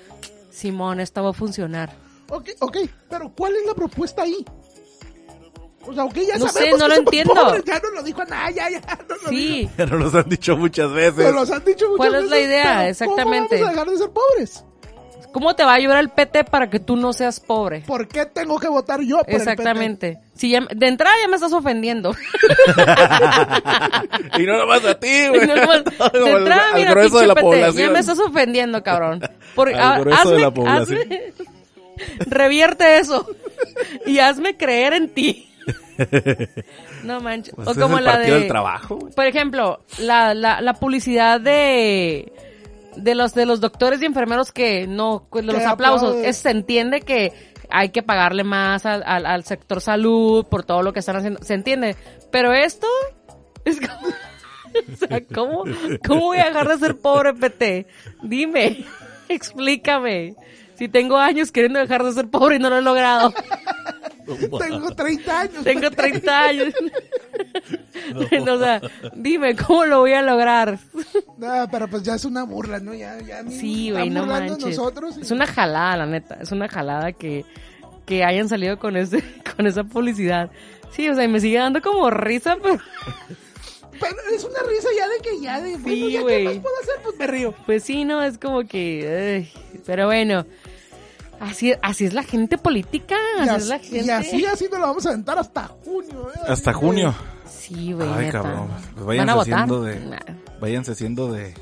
Simón, 0.51 0.99
esto 0.99 1.23
va 1.23 1.31
a 1.31 1.33
funcionar. 1.33 1.91
Ok, 2.31 2.49
ok, 2.59 2.77
pero 3.09 3.31
¿cuál 3.37 3.55
es 3.55 3.65
la 3.65 3.73
propuesta 3.75 4.23
ahí? 4.23 4.43
O 5.83 5.93
sea, 5.93 6.03
ok, 6.05 6.13
ya 6.15 6.37
No 6.37 6.47
sé, 6.47 6.53
sabemos 6.53 6.79
no 6.79 6.85
que 6.85 6.89
lo 6.93 6.99
entiendo. 6.99 7.33
pobres, 7.33 7.63
ya 7.65 7.79
nos 7.79 7.91
lo 7.93 8.03
dijo 8.03 8.23
nada, 8.25 8.51
ya, 8.51 8.69
ya, 8.69 8.79
nos 9.09 9.23
lo 9.23 9.29
Sí, 9.29 9.35
dijo. 9.61 9.71
Ya 9.77 9.85
nos 9.87 9.99
los 9.99 10.15
han 10.15 10.29
dicho 10.29 10.55
muchas 10.57 10.93
veces. 10.93 11.25
Nos 11.25 11.33
los 11.33 11.51
han 11.51 11.65
dicho 11.65 11.85
muchas 11.89 11.97
¿Cuál 11.97 12.15
es 12.23 12.29
la 12.29 12.35
veces, 12.35 12.47
idea? 12.49 12.75
pero 12.77 12.89
Exactamente. 12.89 13.55
¿Cómo 13.57 13.61
vamos 13.61 13.67
a 13.67 13.71
dejar 13.71 13.89
de 13.89 13.97
ser 13.97 14.09
pobres? 14.11 14.65
¿cómo 15.33 15.55
te 15.55 15.63
va 15.63 15.71
a 15.71 15.75
ayudar 15.75 15.97
el 15.99 16.09
PT 16.09 16.43
para 16.43 16.69
que 16.69 16.81
tú 16.81 16.97
no 16.97 17.13
seas 17.13 17.39
pobre? 17.39 17.85
¿Por 17.87 18.05
qué 18.09 18.25
tengo 18.25 18.59
que 18.59 18.67
votar 18.67 18.99
yo 18.99 19.19
por 19.19 19.29
el 19.29 19.35
Exactamente. 19.37 20.17
Si 20.35 20.49
ya, 20.49 20.59
de 20.75 20.87
entrada 20.89 21.15
ya 21.21 21.29
me 21.29 21.35
estás 21.35 21.53
ofendiendo. 21.53 22.13
Y 24.37 24.43
no 24.45 24.57
nomás 24.57 24.83
a 24.85 24.99
ti, 24.99 25.27
güey. 25.29 25.47
No, 25.47 25.55
nomás- 25.55 25.83
de 25.85 26.19
al- 26.19 26.27
entrada, 26.37 26.67
al 26.71 26.75
mira, 26.75 26.91
grueso 26.91 27.09
pinche 27.11 27.21
de 27.21 27.27
la 27.27 27.35
PT, 27.35 27.45
población. 27.45 27.87
ya 27.87 27.91
me 27.91 27.99
estás 27.99 28.19
ofendiendo, 28.19 28.83
cabrón. 28.83 29.21
Por- 29.55 29.73
Al 29.73 30.01
grueso 30.01 30.29
de 30.31 30.37
hazme- 30.37 30.41
la 30.41 30.51
población. 30.53 30.99
hazme- 30.99 31.33
revierte 32.19 32.97
eso 32.97 33.27
y 34.05 34.19
hazme 34.19 34.57
creer 34.57 34.93
en 34.93 35.09
ti. 35.13 35.47
No 37.03 37.19
manches. 37.19 37.53
Pues 37.55 37.67
o 37.67 37.71
es 37.71 37.77
como 37.77 37.97
el 37.97 38.05
la 38.05 38.17
de 38.17 38.31
del 38.31 38.47
trabajo. 38.47 38.97
Por 39.15 39.25
ejemplo, 39.25 39.81
la, 39.99 40.33
la, 40.33 40.61
la 40.61 40.73
publicidad 40.73 41.39
de 41.41 42.31
de 42.95 43.15
los 43.15 43.33
de 43.33 43.45
los 43.45 43.61
doctores 43.61 44.01
y 44.01 44.05
enfermeros 44.05 44.51
que 44.51 44.85
no 44.87 45.27
de 45.31 45.43
los 45.43 45.63
aplausos, 45.65 46.15
es- 46.17 46.37
se 46.37 46.49
entiende 46.51 47.01
que 47.01 47.31
hay 47.69 47.89
que 47.89 48.03
pagarle 48.03 48.43
más 48.43 48.85
al, 48.85 49.01
al, 49.05 49.25
al 49.25 49.45
sector 49.45 49.79
salud 49.79 50.45
por 50.47 50.63
todo 50.63 50.81
lo 50.83 50.91
que 50.91 50.99
están 50.99 51.15
haciendo, 51.15 51.41
se 51.41 51.53
entiende, 51.53 51.95
pero 52.31 52.51
esto 52.53 52.87
es 53.63 53.79
como 53.87 54.07
o 54.09 54.95
sea, 54.97 55.21
¿cómo, 55.33 55.63
¿cómo 56.05 56.21
voy 56.21 56.39
a 56.39 56.45
dejar 56.47 56.67
de 56.67 56.77
ser 56.77 56.97
pobre, 56.97 57.33
PT? 57.33 57.87
Dime, 58.23 58.85
explícame. 59.29 60.35
Si 60.81 60.89
tengo 60.89 61.15
años 61.15 61.51
queriendo 61.51 61.77
dejar 61.77 62.03
de 62.03 62.11
ser 62.11 62.27
pobre 62.27 62.55
y 62.55 62.59
no 62.59 62.71
lo 62.71 62.79
he 62.79 62.81
logrado. 62.81 63.31
Tengo 64.59 64.89
30 64.89 65.39
años. 65.39 65.63
Tengo 65.63 65.91
30 65.91 66.39
años. 66.43 66.73
o 68.49 68.57
sea, 68.57 68.81
dime, 69.13 69.55
¿cómo 69.55 69.85
lo 69.85 69.99
voy 69.99 70.13
a 70.13 70.23
lograr? 70.23 70.79
No, 71.37 71.67
pero 71.71 71.87
pues 71.87 72.01
ya 72.01 72.15
es 72.15 72.25
una 72.25 72.45
burla, 72.45 72.79
¿no? 72.79 72.95
Ya, 72.95 73.19
ya 73.21 73.43
Sí, 73.47 73.91
güey, 73.91 74.09
no 74.09 74.25
manches. 74.25 74.57
nosotros. 74.65 75.19
y- 75.19 75.21
Es 75.21 75.29
una 75.29 75.45
jalada, 75.45 75.97
la 75.97 76.05
neta. 76.07 76.39
Es 76.41 76.51
una 76.51 76.67
jalada 76.67 77.11
que, 77.11 77.45
que 78.07 78.23
hayan 78.23 78.49
salido 78.49 78.79
con 78.79 78.97
ese, 78.97 79.21
con 79.55 79.67
esa 79.67 79.83
publicidad. 79.83 80.49
Sí, 80.93 81.07
o 81.07 81.13
sea, 81.13 81.25
y 81.25 81.27
me 81.27 81.39
sigue 81.39 81.59
dando 81.59 81.79
como 81.79 82.09
risa, 82.09 82.57
pero 82.59 82.79
Pero 83.99 84.15
es 84.33 84.43
una 84.45 84.59
risa 84.67 84.89
ya 84.97 85.07
de 85.07 85.17
que 85.21 85.39
ya 85.41 85.61
de... 85.61 85.77
bueno, 85.77 86.09
ya, 86.09 86.25
¿qué 86.25 86.43
más 86.45 86.57
puedo 86.57 86.75
hacer? 86.81 86.95
Pues 87.03 87.19
me 87.19 87.27
río. 87.27 87.53
pues 87.67 87.83
sí, 87.83 88.03
no, 88.03 88.23
es 88.23 88.39
como 88.39 88.63
que, 88.63 89.45
ay, 89.45 89.81
pero 89.85 90.07
bueno. 90.07 90.43
Así, 91.41 91.73
así 91.81 92.05
es 92.05 92.13
la 92.13 92.23
gente 92.23 92.57
política, 92.57 93.17
Y 93.39 93.49
así 93.49 93.55
es 93.55 93.67
la 93.67 93.75
así, 93.75 93.89
gente. 93.89 94.05
y 94.05 94.09
así, 94.11 94.45
así 94.45 94.65
nos 94.71 94.79
lo 94.79 94.87
vamos 94.87 95.05
a 95.05 95.09
aventar 95.09 95.37
hasta 95.39 95.67
junio. 95.83 96.29
¿eh? 96.35 96.39
Hasta 96.47 96.71
junio. 96.71 97.13
Sí, 97.49 97.91
güey, 97.93 98.07
Ay, 98.09 98.29
cabrón. 98.31 98.67
Pues 98.95 99.05
¿Van 99.17 99.29
a 99.29 99.35
váyanse 99.35 99.37
votar? 99.51 99.53
haciendo 99.53 99.81
de... 99.83 99.99
Nah. 100.01 100.19
Váyanse 100.59 100.91
haciendo 100.91 101.31
de... 101.33 101.53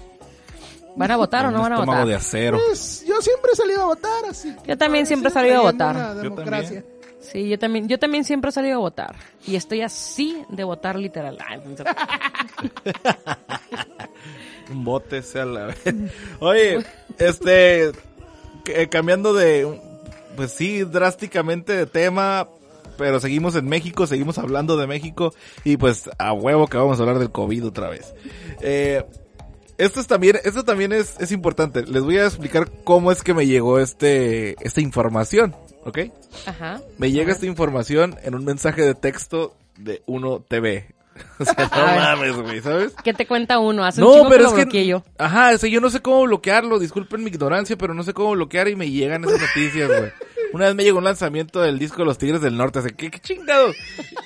¿Van 0.95 1.11
a 1.11 1.17
votar 1.17 1.45
o 1.45 1.51
no 1.51 1.61
van 1.61 1.73
a 1.73 1.79
votar? 1.79 2.05
de 2.05 2.15
acero. 2.15 2.59
Pues 2.67 3.05
yo 3.07 3.21
siempre 3.21 3.51
he 3.53 3.55
salido 3.55 3.83
a 3.83 3.85
votar, 3.85 4.25
así 4.29 4.53
Yo 4.67 4.77
también 4.77 5.05
siempre 5.05 5.29
he 5.29 5.33
salido 5.33 5.59
a 5.59 5.61
votar. 5.61 5.95
una 5.95 6.13
Yo 6.15 6.21
democracia. 6.23 6.83
Sí, 7.21 7.47
yo 7.49 7.57
también, 7.59 7.87
yo 7.87 7.97
también 7.99 8.23
siempre 8.25 8.49
he 8.49 8.51
salido 8.51 8.75
a 8.75 8.79
votar. 8.79 9.15
Y 9.45 9.55
estoy 9.55 9.81
así 9.81 10.43
de 10.49 10.63
votar 10.63 10.97
literal. 10.97 11.37
Ay, 11.47 11.61
no 11.65 11.77
sé. 11.77 11.83
Un 14.71 14.83
bote 14.83 15.21
sea 15.21 15.45
la 15.45 15.67
vez. 15.67 15.77
Oye, 16.39 16.85
este, 17.17 17.91
eh, 18.69 18.87
cambiando 18.89 19.33
de, 19.33 19.79
pues 20.35 20.51
sí, 20.51 20.83
drásticamente 20.83 21.73
de 21.73 21.85
tema, 21.85 22.47
pero 22.97 23.19
seguimos 23.19 23.55
en 23.55 23.65
México, 23.65 24.07
seguimos 24.07 24.37
hablando 24.37 24.77
de 24.77 24.87
México 24.87 25.33
y 25.63 25.77
pues 25.77 26.09
a 26.17 26.33
huevo 26.33 26.67
que 26.67 26.77
vamos 26.77 26.99
a 26.99 27.03
hablar 27.03 27.19
del 27.19 27.31
COVID 27.31 27.67
otra 27.67 27.89
vez. 27.89 28.13
Eh, 28.61 29.05
esto 29.77 30.01
es 30.01 30.07
también, 30.07 30.37
esto 30.43 30.63
también 30.63 30.91
es, 30.91 31.15
es 31.19 31.31
importante. 31.31 31.83
Les 31.85 32.03
voy 32.03 32.17
a 32.17 32.25
explicar 32.25 32.69
cómo 32.83 33.11
es 33.11 33.23
que 33.23 33.33
me 33.33 33.47
llegó 33.47 33.79
este, 33.79 34.55
esta 34.65 34.81
información, 34.81 35.55
¿ok? 35.85 35.99
Ajá. 36.45 36.81
Me 36.97 37.11
llega 37.11 37.31
esta 37.31 37.45
información 37.45 38.17
en 38.23 38.35
un 38.35 38.43
mensaje 38.43 38.81
de 38.81 38.95
texto 38.95 39.55
de 39.77 40.03
Uno 40.05 40.41
TV. 40.41 40.93
O 41.39 41.45
sea, 41.45 41.69
no 41.73 41.85
mames, 41.85 42.35
güey, 42.35 42.61
¿sabes? 42.61 42.93
¿Qué 43.03 43.13
te 43.13 43.25
cuenta 43.25 43.59
uno? 43.59 43.83
Hace 43.85 44.01
un 44.01 44.07
No, 44.07 44.13
chingo 44.15 44.29
pero 44.29 44.53
que 44.53 44.61
es 44.61 44.67
que. 44.67 44.85
yo. 44.85 45.03
Ajá, 45.17 45.51
o 45.53 45.57
sea, 45.57 45.69
yo 45.69 45.79
no 45.81 45.89
sé 45.89 46.01
cómo 46.01 46.23
bloquearlo. 46.23 46.79
Disculpen 46.79 47.23
mi 47.23 47.29
ignorancia, 47.29 47.77
pero 47.77 47.93
no 47.93 48.03
sé 48.03 48.13
cómo 48.13 48.31
bloquear 48.31 48.67
y 48.67 48.75
me 48.75 48.89
llegan 48.89 49.23
esas 49.23 49.39
noticias, 49.41 49.87
güey. 49.87 50.11
Una 50.53 50.65
vez 50.65 50.75
me 50.75 50.83
llegó 50.83 50.97
un 50.97 51.03
lanzamiento 51.03 51.61
del 51.61 51.77
disco 51.79 51.99
de 51.99 52.05
los 52.05 52.17
Tigres 52.17 52.41
del 52.41 52.57
Norte, 52.57 52.79
así 52.79 52.89
que 52.91 53.11
qué 53.11 53.19
chingado. 53.19 53.71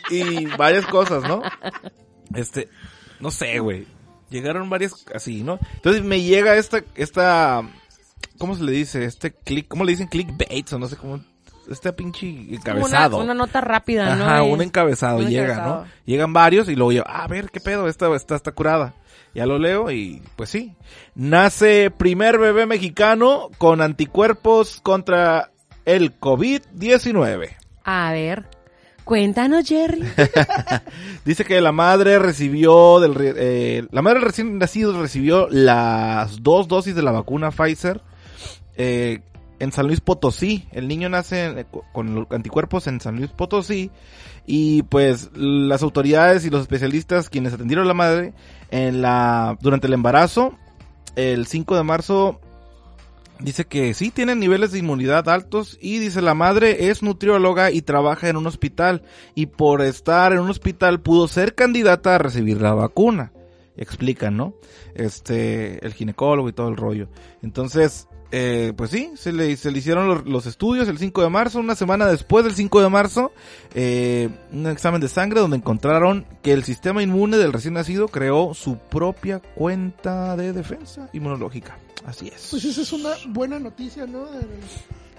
Y 0.10 0.46
varias 0.58 0.86
cosas, 0.86 1.24
¿no? 1.24 1.42
Este, 2.36 2.70
no 3.20 3.30
sé, 3.32 3.60
güey. 3.60 3.86
Llegaron 4.30 4.70
varias 4.70 5.06
así, 5.14 5.44
¿no? 5.44 5.60
Entonces 5.76 6.04
me 6.04 6.22
llega 6.22 6.56
esta, 6.56 6.84
esta, 6.96 7.62
¿cómo 8.40 8.56
se 8.56 8.64
le 8.64 8.72
dice? 8.72 9.04
Este 9.06 9.32
click, 9.34 9.68
¿cómo 9.68 9.84
le 9.84 9.92
dicen? 9.92 10.08
Clickbait 10.08 10.72
o 10.74 10.80
no 10.80 10.88
sé 10.88 10.96
cómo, 10.96 11.24
este 11.70 11.94
pinche 11.94 12.28
encabezado. 12.54 13.18
Una, 13.18 13.26
una 13.26 13.34
nota 13.34 13.62
rápida, 13.62 14.16
¿no? 14.16 14.26
Ajá, 14.26 14.44
Es- 14.46 14.54
un 14.54 14.62
encabezado 14.62 15.18
un 15.20 15.28
llega, 15.30 15.44
encabezado. 15.54 15.82
¿no? 15.84 15.88
Llegan 16.06 16.34
varios 16.34 16.70
y 16.70 16.76
luego 16.76 16.92
yo, 16.92 17.04
a 17.08 17.28
ver, 17.28 17.50
¿qué 17.52 17.60
pedo? 17.60 17.88
Esta, 17.88 18.14
esta 18.16 18.36
está 18.36 18.52
curada. 18.52 18.94
Ya 19.36 19.46
lo 19.48 19.58
leo 19.58 19.90
y 19.90 20.22
pues 20.36 20.50
sí. 20.52 20.76
Nace 21.16 21.90
primer 21.90 22.38
bebé 22.38 22.66
mexicano 22.68 23.50
con 23.58 23.82
anticuerpos 23.82 24.80
contra 24.82 25.50
el 25.86 26.20
COVID-19. 26.20 27.50
A 27.84 28.12
ver, 28.12 28.46
cuéntanos, 29.04 29.68
Jerry. 29.68 30.04
Dice 31.26 31.46
que 31.46 31.60
la 31.62 31.72
madre 31.72 32.20
recibió 32.20 33.00
del 33.00 33.16
eh, 33.20 33.88
la 33.92 34.02
madre 34.02 34.20
recién 34.20 34.58
nacido 34.58 35.02
recibió 35.02 35.48
las 35.50 36.44
dos 36.44 36.68
dosis 36.68 36.96
de 36.96 37.02
la 37.02 37.12
vacuna 37.12 37.50
Pfizer 37.52 38.02
eh, 38.76 39.22
en 39.64 39.72
San 39.72 39.88
Luis 39.88 40.02
Potosí. 40.02 40.68
El 40.72 40.88
niño 40.88 41.10
nace 41.10 41.66
con 41.92 42.28
anticuerpos 42.30 42.88
en 42.88 43.00
San 43.00 43.16
Luis 43.18 43.32
Potosí 43.32 43.92
y 44.46 44.84
pues 44.84 45.32
las 45.36 45.82
autoridades 45.84 46.46
y 46.46 46.50
los 46.50 46.62
especialistas 46.62 47.30
quienes 47.30 47.54
atendieron 47.54 47.86
a 47.86 47.88
la 47.88 47.94
madre 47.94 48.34
en 48.72 49.02
la 49.02 49.58
durante 49.62 49.88
el 49.88 49.94
embarazo 49.94 50.58
el 51.16 51.48
5 51.48 51.76
de 51.78 51.84
marzo 51.84 52.42
Dice 53.40 53.66
que 53.66 53.94
sí 53.94 54.10
tienen 54.12 54.40
niveles 54.40 54.72
de 54.72 54.80
inmunidad 54.80 55.28
altos 55.28 55.78
y 55.82 56.00
dice 56.00 56.22
la 56.22 56.34
madre 56.34 56.90
es 56.90 57.04
nutrióloga 57.04 57.72
y 57.72 57.82
trabaja 57.82 58.30
en 58.30 58.38
un 58.38 58.48
hospital 58.48 59.02
y 59.36 59.48
por 59.48 59.82
estar 59.82 60.32
en 60.32 60.40
un 60.40 60.50
hospital 60.50 61.02
pudo 61.02 61.28
ser 61.28 61.56
candidata 61.56 62.16
a 62.16 62.20
recibir 62.20 62.62
la 62.62 62.74
vacuna. 62.74 63.34
Explican, 63.76 64.38
¿no? 64.38 64.54
Este, 64.94 65.84
el 65.86 65.94
ginecólogo 65.94 66.48
y 66.48 66.54
todo 66.54 66.70
el 66.70 66.78
rollo. 66.78 67.10
Entonces, 67.42 68.08
eh, 68.36 68.74
pues 68.76 68.90
sí, 68.90 69.12
se 69.16 69.32
le, 69.32 69.56
se 69.58 69.70
le 69.70 69.78
hicieron 69.78 70.08
los, 70.08 70.26
los 70.26 70.48
estudios 70.48 70.88
el 70.88 70.98
5 70.98 71.22
de 71.22 71.30
marzo, 71.30 71.60
una 71.60 71.76
semana 71.76 72.08
después 72.08 72.44
del 72.44 72.56
5 72.56 72.82
de 72.82 72.90
marzo, 72.90 73.32
eh, 73.76 74.28
un 74.52 74.66
examen 74.66 75.00
de 75.00 75.08
sangre 75.08 75.40
donde 75.40 75.58
encontraron 75.58 76.26
que 76.42 76.52
el 76.52 76.64
sistema 76.64 77.04
inmune 77.04 77.38
del 77.38 77.54
recién 77.54 77.76
nacido 77.76 78.08
creó 78.08 78.56
su 78.56 78.78
propia 78.78 79.40
cuenta 79.40 80.36
de 80.36 80.52
defensa 80.52 81.12
inmunológica. 81.14 81.78
Así 82.06 82.28
es. 82.30 82.48
Pues 82.50 82.66
esa 82.66 82.82
es 82.82 82.92
una 82.92 83.12
buena 83.28 83.60
noticia, 83.60 84.08
¿no? 84.08 84.26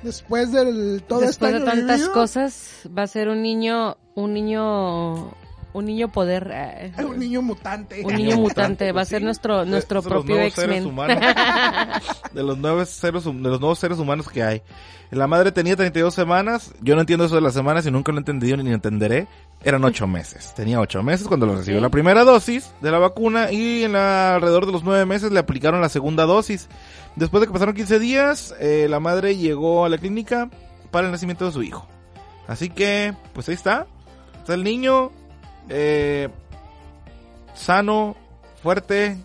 Después 0.02 0.50
del 0.50 1.04
todo 1.06 1.20
Después 1.20 1.52
este 1.52 1.60
de 1.60 1.64
tantas 1.64 1.98
vivido, 1.98 2.12
cosas, 2.14 2.80
va 2.98 3.04
a 3.04 3.06
ser 3.06 3.28
un 3.28 3.42
niño, 3.42 3.96
un 4.16 4.34
niño, 4.34 5.30
un 5.74 5.84
niño 5.84 6.10
poder. 6.10 6.50
eh, 6.52 6.92
un 7.04 7.18
niño 7.18 7.42
mutante. 7.42 8.02
un 8.04 8.14
niño 8.14 8.36
mutante, 8.38 8.90
va 8.92 9.02
a 9.02 9.04
ser 9.04 9.22
nuestro, 9.22 9.64
nuestro 9.66 10.00
de 10.00 10.08
los 10.08 10.24
propio 10.24 10.40
X-Men. 10.40 10.86
humanos. 10.86 11.18
de 12.32 12.42
los 12.42 12.56
nuevos 12.58 12.88
seres 12.88 13.24
de 13.24 13.32
los 13.32 13.60
nuevos 13.60 13.78
seres 13.78 13.98
humanos 13.98 14.28
que 14.30 14.42
hay. 14.42 14.62
La 15.10 15.26
madre 15.28 15.52
tenía 15.52 15.76
32 15.76 16.12
semanas. 16.14 16.72
Yo 16.80 16.94
no 16.94 17.02
entiendo 17.02 17.26
eso 17.26 17.34
de 17.36 17.40
las 17.40 17.52
semanas 17.54 17.86
y 17.86 17.90
nunca 17.90 18.10
lo 18.10 18.18
he 18.18 18.20
entendido 18.20 18.56
ni 18.56 18.64
lo 18.64 18.74
entenderé. 18.74 19.28
Eran 19.62 19.84
8 19.84 20.06
meses. 20.08 20.52
Tenía 20.54 20.80
8 20.80 21.02
meses 21.02 21.28
cuando 21.28 21.46
lo 21.46 21.54
recibió 21.56 21.80
la 21.80 21.88
primera 21.90 22.24
dosis 22.24 22.72
de 22.80 22.90
la 22.90 22.98
vacuna 22.98 23.52
y 23.52 23.84
en 23.84 23.92
la- 23.92 24.34
alrededor 24.34 24.66
de 24.66 24.72
los 24.72 24.82
9 24.82 25.04
meses 25.06 25.30
le 25.30 25.38
aplicaron 25.38 25.80
la 25.80 25.88
segunda 25.88 26.24
dosis. 26.24 26.68
Después 27.16 27.40
de 27.42 27.46
que 27.46 27.52
pasaron 27.52 27.74
15 27.74 27.98
días, 28.00 28.54
eh, 28.58 28.86
la 28.90 28.98
madre 28.98 29.36
llegó 29.36 29.84
a 29.84 29.88
la 29.88 29.98
clínica 29.98 30.48
para 30.90 31.06
el 31.06 31.12
nacimiento 31.12 31.44
de 31.46 31.52
su 31.52 31.62
hijo. 31.62 31.86
Así 32.48 32.68
que, 32.70 33.14
pues 33.34 33.48
ahí 33.48 33.54
está. 33.54 33.86
Está 34.40 34.54
el 34.54 34.64
niño, 34.64 35.12
eh, 35.68 36.28
sano, 37.54 38.16
fuerte 38.62 39.16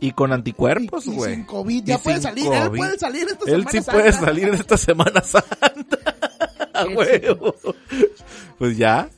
y 0.00 0.12
con 0.12 0.32
anticuerpos, 0.32 1.06
y 1.06 1.10
güey. 1.14 1.34
sin 1.34 1.44
COVID, 1.44 1.82
Y 1.82 1.86
ya 1.86 1.98
puede 1.98 2.20
salir, 2.20 2.52
él 2.52 2.70
puede 2.70 2.98
salir 2.98 3.26
esta 3.28 3.44
Él 3.50 3.62
Semana 3.62 3.70
sí 3.70 3.76
Santa. 3.78 3.92
puede 3.92 4.12
salir 4.12 4.48
en 4.48 4.54
esta 4.54 4.76
Semana 4.76 5.20
Santa. 5.22 5.98
Huevo. 6.94 7.54
Pues 8.58 8.76
ya. 8.76 9.08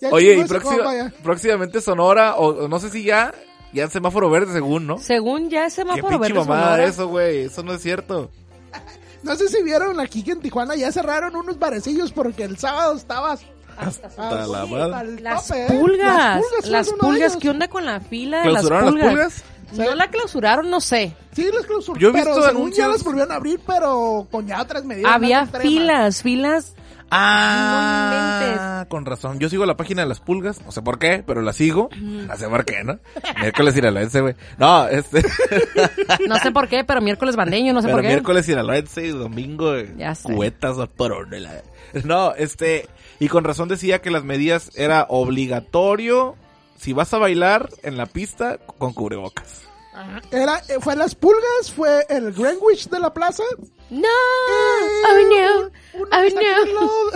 Ya 0.00 0.10
Oye, 0.10 0.34
y 0.38 0.44
próxima- 0.44 0.74
compa 0.76 0.94
ya. 0.94 1.12
próximamente 1.22 1.80
Sonora, 1.80 2.36
o 2.36 2.64
o 2.64 2.68
no 2.68 2.78
sé 2.78 2.90
si 2.90 3.02
ya, 3.04 3.32
ya 3.72 3.84
en 3.84 3.90
semáforo 3.90 4.30
verde 4.30 4.52
según, 4.52 4.86
¿no? 4.86 4.98
Según 4.98 5.48
ya 5.50 5.64
Qué 5.64 5.70
semáforo 5.70 6.08
pinche 6.08 6.18
verde 6.20 6.34
mamada 6.34 6.62
Sonora. 6.70 6.84
eso, 6.84 7.08
güey. 7.08 7.38
Eso 7.42 7.62
no 7.62 7.74
es 7.74 7.82
cierto. 7.82 8.30
No 9.20 9.34
sé 9.34 9.48
si 9.48 9.60
vieron 9.64 9.98
aquí 9.98 10.22
que 10.22 10.30
en 10.30 10.40
Tijuana 10.40 10.76
ya 10.76 10.92
cerraron 10.92 11.34
unos 11.34 11.58
barecillos 11.58 12.12
porque 12.12 12.44
el 12.44 12.56
sábado 12.56 12.96
estabas 12.96 13.40
Hasta 13.78 14.46
la 14.46 14.66
madre. 14.66 15.20
Las 15.20 15.50
¿eh? 15.50 15.66
pulgas, 15.68 16.42
las 16.66 16.88
uno 16.88 16.96
de 16.96 17.02
pulgas. 17.14 17.36
¿qué 17.36 17.50
onda 17.50 17.68
con 17.68 17.84
la 17.86 18.00
fila 18.00 18.38
de 18.42 18.44
las 18.50 18.66
¿Clausuraron 18.66 18.90
pulgas? 18.94 19.06
las 19.06 19.14
pulgas? 19.42 19.44
No 19.88 19.94
la 19.94 20.08
clausuraron, 20.10 20.70
no 20.70 20.80
sé. 20.80 21.14
Sí, 21.34 21.46
las 21.54 21.66
clausuraron. 21.66 22.00
Yo 22.00 22.08
he 22.08 22.12
visto 22.12 22.30
pero 22.30 22.42
según 22.46 22.56
anuncios- 22.62 22.76
ya 22.76 22.88
las 22.88 23.04
volvieron 23.04 23.32
a 23.32 23.34
abrir, 23.36 23.60
pero 23.66 24.26
con 24.30 24.46
ya 24.46 24.62
otras 24.62 24.84
medidas. 24.84 25.12
Había 25.12 25.46
filas, 25.46 26.22
filas. 26.22 26.74
Ah, 27.10 28.86
con 28.88 29.04
razón. 29.06 29.38
Yo 29.38 29.48
sigo 29.48 29.64
la 29.66 29.76
página 29.76 30.02
de 30.02 30.08
las 30.08 30.20
pulgas, 30.20 30.60
no 30.64 30.72
sé 30.72 30.82
por 30.82 30.98
qué, 30.98 31.22
pero 31.26 31.42
la 31.42 31.52
sigo. 31.52 31.88
No 32.00 32.36
sé 32.36 32.48
por 32.48 32.64
qué, 32.64 32.84
¿no? 32.84 32.98
Miércoles 33.40 33.76
iraloense, 33.76 34.20
güey. 34.20 34.34
No, 34.58 34.86
este. 34.88 35.22
No 36.28 36.36
sé 36.36 36.50
por 36.50 36.68
qué, 36.68 36.84
pero 36.84 37.00
miércoles 37.00 37.36
bandeño, 37.36 37.72
no 37.72 37.80
sé 37.80 37.86
pero 37.86 37.96
por 37.98 38.02
qué. 38.02 38.08
miércoles 38.08 38.48
iraloense 38.48 39.06
y 39.06 39.10
domingo 39.10 39.74
eh, 39.74 39.94
Ya 39.96 40.14
sé. 40.14 40.32
cuetas 40.32 40.76
o 40.78 40.86
porón, 40.86 41.28
la- 41.30 41.62
No, 42.04 42.34
este. 42.34 42.86
Y 43.20 43.28
con 43.28 43.44
razón 43.44 43.68
decía 43.68 44.00
que 44.00 44.10
las 44.10 44.24
medidas 44.24 44.70
era 44.74 45.06
obligatorio 45.08 46.36
si 46.76 46.92
vas 46.92 47.12
a 47.14 47.18
bailar 47.18 47.68
en 47.82 47.96
la 47.96 48.06
pista 48.06 48.58
con 48.58 48.92
cubrebocas. 48.92 49.62
Ajá. 49.94 50.20
Era, 50.30 50.58
eh, 50.68 50.76
fue 50.80 50.94
las 50.94 51.16
pulgas, 51.16 51.72
fue 51.74 52.06
el 52.08 52.32
Greenwich 52.32 52.88
de 52.88 53.00
la 53.00 53.12
plaza. 53.12 53.42
No, 53.90 54.06
oh 54.06 55.16
no, 55.28 55.70
Uno 55.94 56.06
oh 56.12 56.20
que 56.20 56.26
está 56.28 56.40
aquí 56.40 56.46
al 56.46 56.74
no. 56.74 56.80
lado- 56.80 57.10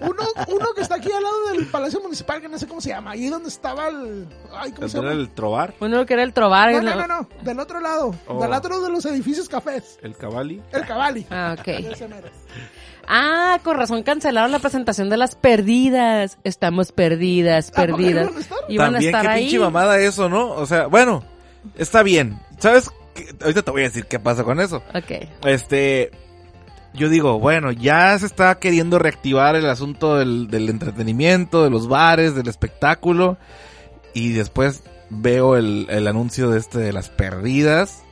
uno, 0.00 0.22
uno 0.48 0.66
que 0.74 0.80
está 0.80 0.94
aquí 0.96 1.12
al 1.12 1.22
lado 1.22 1.48
del 1.52 1.66
Palacio 1.66 2.00
Municipal, 2.00 2.40
que 2.40 2.48
no 2.48 2.58
sé 2.58 2.66
cómo 2.66 2.80
se 2.80 2.88
llama. 2.88 3.12
Ahí 3.12 3.28
donde 3.28 3.48
estaba 3.50 3.88
el. 3.88 4.26
Ay, 4.52 4.72
¿cómo 4.72 4.88
se 4.88 4.98
¿Era 4.98 5.10
llama? 5.10 5.20
el 5.20 5.30
trobar? 5.30 5.74
Uno 5.80 6.04
que 6.06 6.14
era 6.14 6.22
el 6.24 6.32
trobar. 6.32 6.72
No, 6.72 6.78
el- 6.78 6.84
no, 6.86 6.94
no, 6.96 7.06
no. 7.06 7.28
Del 7.42 7.60
otro 7.60 7.80
lado. 7.80 8.14
Oh. 8.26 8.40
Del 8.42 8.52
otro 8.52 8.80
de 8.80 8.90
los 8.90 9.04
edificios 9.06 9.48
cafés. 9.48 9.98
¿El 10.02 10.16
cabali? 10.16 10.60
El 10.72 10.86
Cavalli. 10.86 11.26
Ah, 11.30 11.54
ok. 11.58 11.68
Ah, 13.08 13.58
con 13.62 13.76
razón 13.76 14.02
cancelaron 14.02 14.52
la 14.52 14.58
presentación 14.58 15.08
de 15.10 15.16
las 15.16 15.34
perdidas. 15.34 16.38
Estamos 16.44 16.92
perdidas, 16.92 17.70
¿A 17.70 17.86
poco 17.86 17.96
perdidas. 17.98 18.26
iban 18.28 18.36
a 18.36 18.40
estar? 18.40 18.58
Iban 18.68 18.86
a 18.88 18.92
También 18.92 19.14
estar 19.14 19.22
qué 19.26 19.32
ahí. 19.32 19.42
pinche 19.44 19.58
mamada 19.58 19.98
eso, 19.98 20.28
¿no? 20.28 20.50
O 20.52 20.66
sea, 20.66 20.86
bueno, 20.86 21.22
está 21.76 22.02
bien. 22.02 22.38
¿Sabes? 22.58 22.90
qué? 23.14 23.26
Ahorita 23.42 23.62
te 23.62 23.70
voy 23.70 23.82
a 23.82 23.84
decir 23.84 24.06
qué 24.06 24.18
pasa 24.18 24.44
con 24.44 24.60
eso. 24.60 24.82
Ok. 24.94 25.28
Este, 25.44 26.10
yo 26.94 27.08
digo, 27.08 27.38
bueno, 27.38 27.72
ya 27.72 28.18
se 28.18 28.26
está 28.26 28.54
queriendo 28.58 28.98
reactivar 28.98 29.56
el 29.56 29.68
asunto 29.68 30.16
del, 30.16 30.48
del 30.48 30.68
entretenimiento, 30.68 31.64
de 31.64 31.70
los 31.70 31.88
bares, 31.88 32.34
del 32.34 32.48
espectáculo. 32.48 33.36
Y 34.14 34.32
después 34.32 34.82
veo 35.10 35.56
el, 35.56 35.86
el 35.90 36.06
anuncio 36.06 36.50
de 36.50 36.58
este 36.58 36.78
de 36.78 36.92
las 36.92 37.08
perdidas 37.10 38.02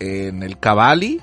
en 0.00 0.42
el 0.42 0.58
Cavalli. 0.58 1.20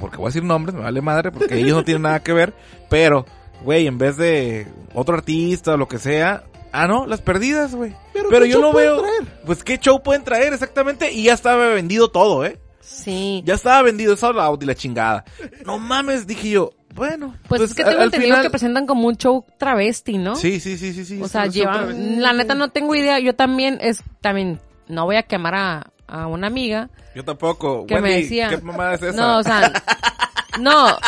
Porque 0.00 0.16
voy 0.16 0.26
a 0.26 0.28
decir 0.28 0.44
nombres, 0.44 0.74
me 0.74 0.82
vale 0.82 1.00
madre, 1.00 1.30
porque 1.30 1.56
ellos 1.58 1.76
no 1.76 1.84
tienen 1.84 2.02
nada 2.02 2.22
que 2.22 2.32
ver. 2.32 2.52
Pero, 2.90 3.24
güey, 3.62 3.86
en 3.86 3.98
vez 3.98 4.16
de 4.16 4.66
otro 4.94 5.14
artista 5.16 5.74
o 5.74 5.76
lo 5.76 5.88
que 5.88 5.98
sea. 5.98 6.44
Ah, 6.72 6.86
no, 6.86 7.06
las 7.06 7.20
perdidas, 7.22 7.74
güey. 7.74 7.94
Pero, 8.12 8.28
Pero 8.28 8.44
¿qué 8.44 8.50
yo 8.50 8.72
pueden 8.72 8.90
veo. 8.92 9.02
traer? 9.02 9.22
Pues 9.46 9.64
qué 9.64 9.78
show 9.78 10.02
pueden 10.02 10.24
traer 10.24 10.52
exactamente. 10.52 11.10
Y 11.12 11.24
ya 11.24 11.34
estaba 11.34 11.68
vendido 11.68 12.08
todo, 12.08 12.44
¿eh? 12.44 12.58
Sí. 12.80 13.42
Ya 13.46 13.54
estaba 13.54 13.82
vendido 13.82 14.14
eso 14.14 14.26
out 14.40 14.62
y 14.62 14.66
la 14.66 14.74
chingada. 14.74 15.24
No 15.64 15.78
mames, 15.78 16.26
dije 16.26 16.50
yo. 16.50 16.72
Bueno, 16.94 17.34
Pues, 17.48 17.60
es 17.60 17.74
que 17.74 17.84
tengo 17.84 17.98
al 17.98 18.04
entendido 18.04 18.32
final- 18.36 18.42
que 18.42 18.50
presentan 18.50 18.86
como 18.86 19.06
un 19.06 19.16
show 19.16 19.44
travesti, 19.58 20.16
¿no? 20.16 20.34
Sí, 20.34 20.60
sí, 20.60 20.78
sí, 20.78 20.94
sí, 20.94 21.04
sí. 21.04 21.20
O 21.20 21.28
sea, 21.28 21.46
llevan, 21.46 22.22
la 22.22 22.32
neta 22.32 22.54
no 22.54 22.70
tengo 22.70 22.94
idea, 22.94 23.18
yo 23.20 23.34
también, 23.34 23.76
es, 23.82 24.02
también, 24.22 24.60
no 24.88 25.04
voy 25.04 25.16
a 25.16 25.22
quemar 25.24 25.54
a, 25.54 25.86
a 26.08 26.26
una 26.26 26.46
amiga 26.46 26.88
Yo 27.14 27.24
tampoco. 27.24 27.86
que 27.86 27.94
Wendy, 27.94 28.08
me 28.10 28.16
decía, 28.16 28.48
¿Qué 28.48 28.58
mamada 28.58 28.94
es 28.94 29.02
esa? 29.02 29.20
no, 29.20 29.38
o 29.38 29.42
sea, 29.42 29.72
no, 30.60 30.96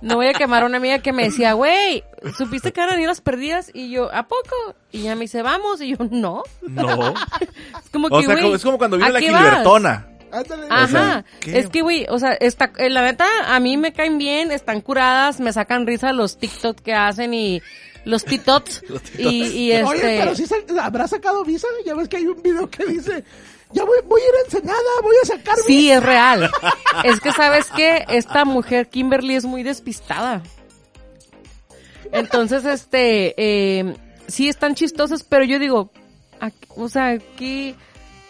no 0.00 0.16
voy 0.16 0.28
a 0.28 0.32
quemar 0.34 0.62
a 0.62 0.66
una 0.66 0.78
amiga 0.78 0.98
que 0.98 1.12
me 1.12 1.24
decía, 1.24 1.52
güey, 1.54 2.04
¿supiste 2.36 2.72
que 2.72 2.84
venir 2.86 3.06
las 3.08 3.20
perdidas? 3.20 3.70
Y 3.72 3.90
yo, 3.90 4.12
¿a 4.12 4.24
poco? 4.24 4.54
Y 4.90 5.02
ella 5.02 5.14
me 5.14 5.22
dice, 5.22 5.42
vamos, 5.42 5.80
y 5.80 5.96
yo, 5.96 6.04
no, 6.10 6.42
No. 6.62 7.14
es 7.82 7.90
como 7.92 8.08
O 8.08 8.20
que, 8.20 8.26
sea, 8.26 8.34
güey, 8.34 8.44
como- 8.44 8.56
es 8.56 8.62
como 8.62 8.78
cuando 8.78 8.96
vino 8.96 9.08
¿a 9.08 9.12
la? 9.12 9.20
Gilbertona. 9.20 10.08
Ajá, 10.70 10.86
sea, 10.88 11.24
¿qué? 11.40 11.58
es 11.58 11.68
que, 11.68 11.82
güey, 11.82 12.06
o 12.08 12.18
sea, 12.18 12.32
está, 12.32 12.72
eh, 12.78 12.88
la 12.88 13.02
neta, 13.02 13.26
a 13.46 13.60
mí 13.60 13.76
me 13.76 13.92
caen 13.92 14.16
bien, 14.16 14.50
están 14.50 14.80
curadas, 14.80 15.40
me 15.40 15.52
sacan 15.52 15.86
risa 15.86 16.14
los 16.14 16.38
TikTok 16.38 16.80
que 16.80 16.94
hacen 16.94 17.34
y 17.34 17.60
los 18.04 18.24
TikToks. 18.24 18.82
y, 19.18 19.28
y 19.46 19.72
este... 19.72 19.84
Oye, 19.84 20.00
pero 20.00 20.34
sí 20.34 20.46
sa- 20.46 20.56
habrá 20.84 21.06
sacado 21.08 21.44
visa. 21.44 21.66
Ya 21.86 21.94
ves 21.94 22.08
que 22.08 22.16
hay 22.18 22.26
un 22.26 22.42
video 22.42 22.68
que 22.70 22.84
dice: 22.86 23.24
Ya 23.72 23.84
voy, 23.84 23.98
voy 24.06 24.20
a 24.20 24.24
ir 24.24 24.30
a 24.34 24.44
Ensenada, 24.44 24.78
voy 25.02 25.16
a 25.22 25.26
sacar 25.26 25.56
Sí, 25.66 25.76
visa. 25.76 25.94
es 25.96 26.02
real. 26.02 26.50
Es 27.04 27.20
que, 27.20 27.32
¿sabes 27.32 27.66
qué? 27.74 28.04
Esta 28.08 28.44
mujer, 28.44 28.88
Kimberly, 28.88 29.34
es 29.36 29.44
muy 29.44 29.62
despistada. 29.62 30.42
Entonces, 32.12 32.64
este, 32.64 33.34
eh, 33.38 33.94
sí 34.28 34.48
están 34.48 34.74
chistosos, 34.74 35.24
pero 35.24 35.44
yo 35.44 35.58
digo, 35.58 35.90
¿a- 36.40 36.50
o 36.76 36.88
sea, 36.88 37.08
aquí 37.10 37.74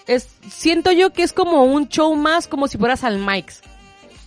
es, 0.06 0.28
siento 0.50 0.92
yo 0.92 1.12
que 1.12 1.22
es 1.22 1.32
como 1.32 1.64
un 1.64 1.88
show 1.88 2.14
más, 2.14 2.46
como 2.46 2.68
si 2.68 2.78
fueras 2.78 3.02
al 3.04 3.18
Mike's. 3.18 3.62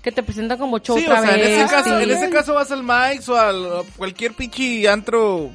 Que 0.06 0.12
te 0.12 0.22
presenta 0.22 0.56
como 0.56 0.78
show 0.78 0.98
Sí, 1.00 1.06
o 1.08 1.10
sea, 1.20 1.36
en 1.36 1.42
ese, 1.42 1.68
caso, 1.74 2.00
en 2.00 2.12
ese 2.12 2.30
caso 2.30 2.54
vas 2.54 2.72
al 2.72 2.84
Mike's 2.84 3.28
o 3.28 3.36
al 3.36 3.66
a 3.66 3.82
cualquier 3.98 4.34
pinche 4.34 4.88
antro. 4.88 5.50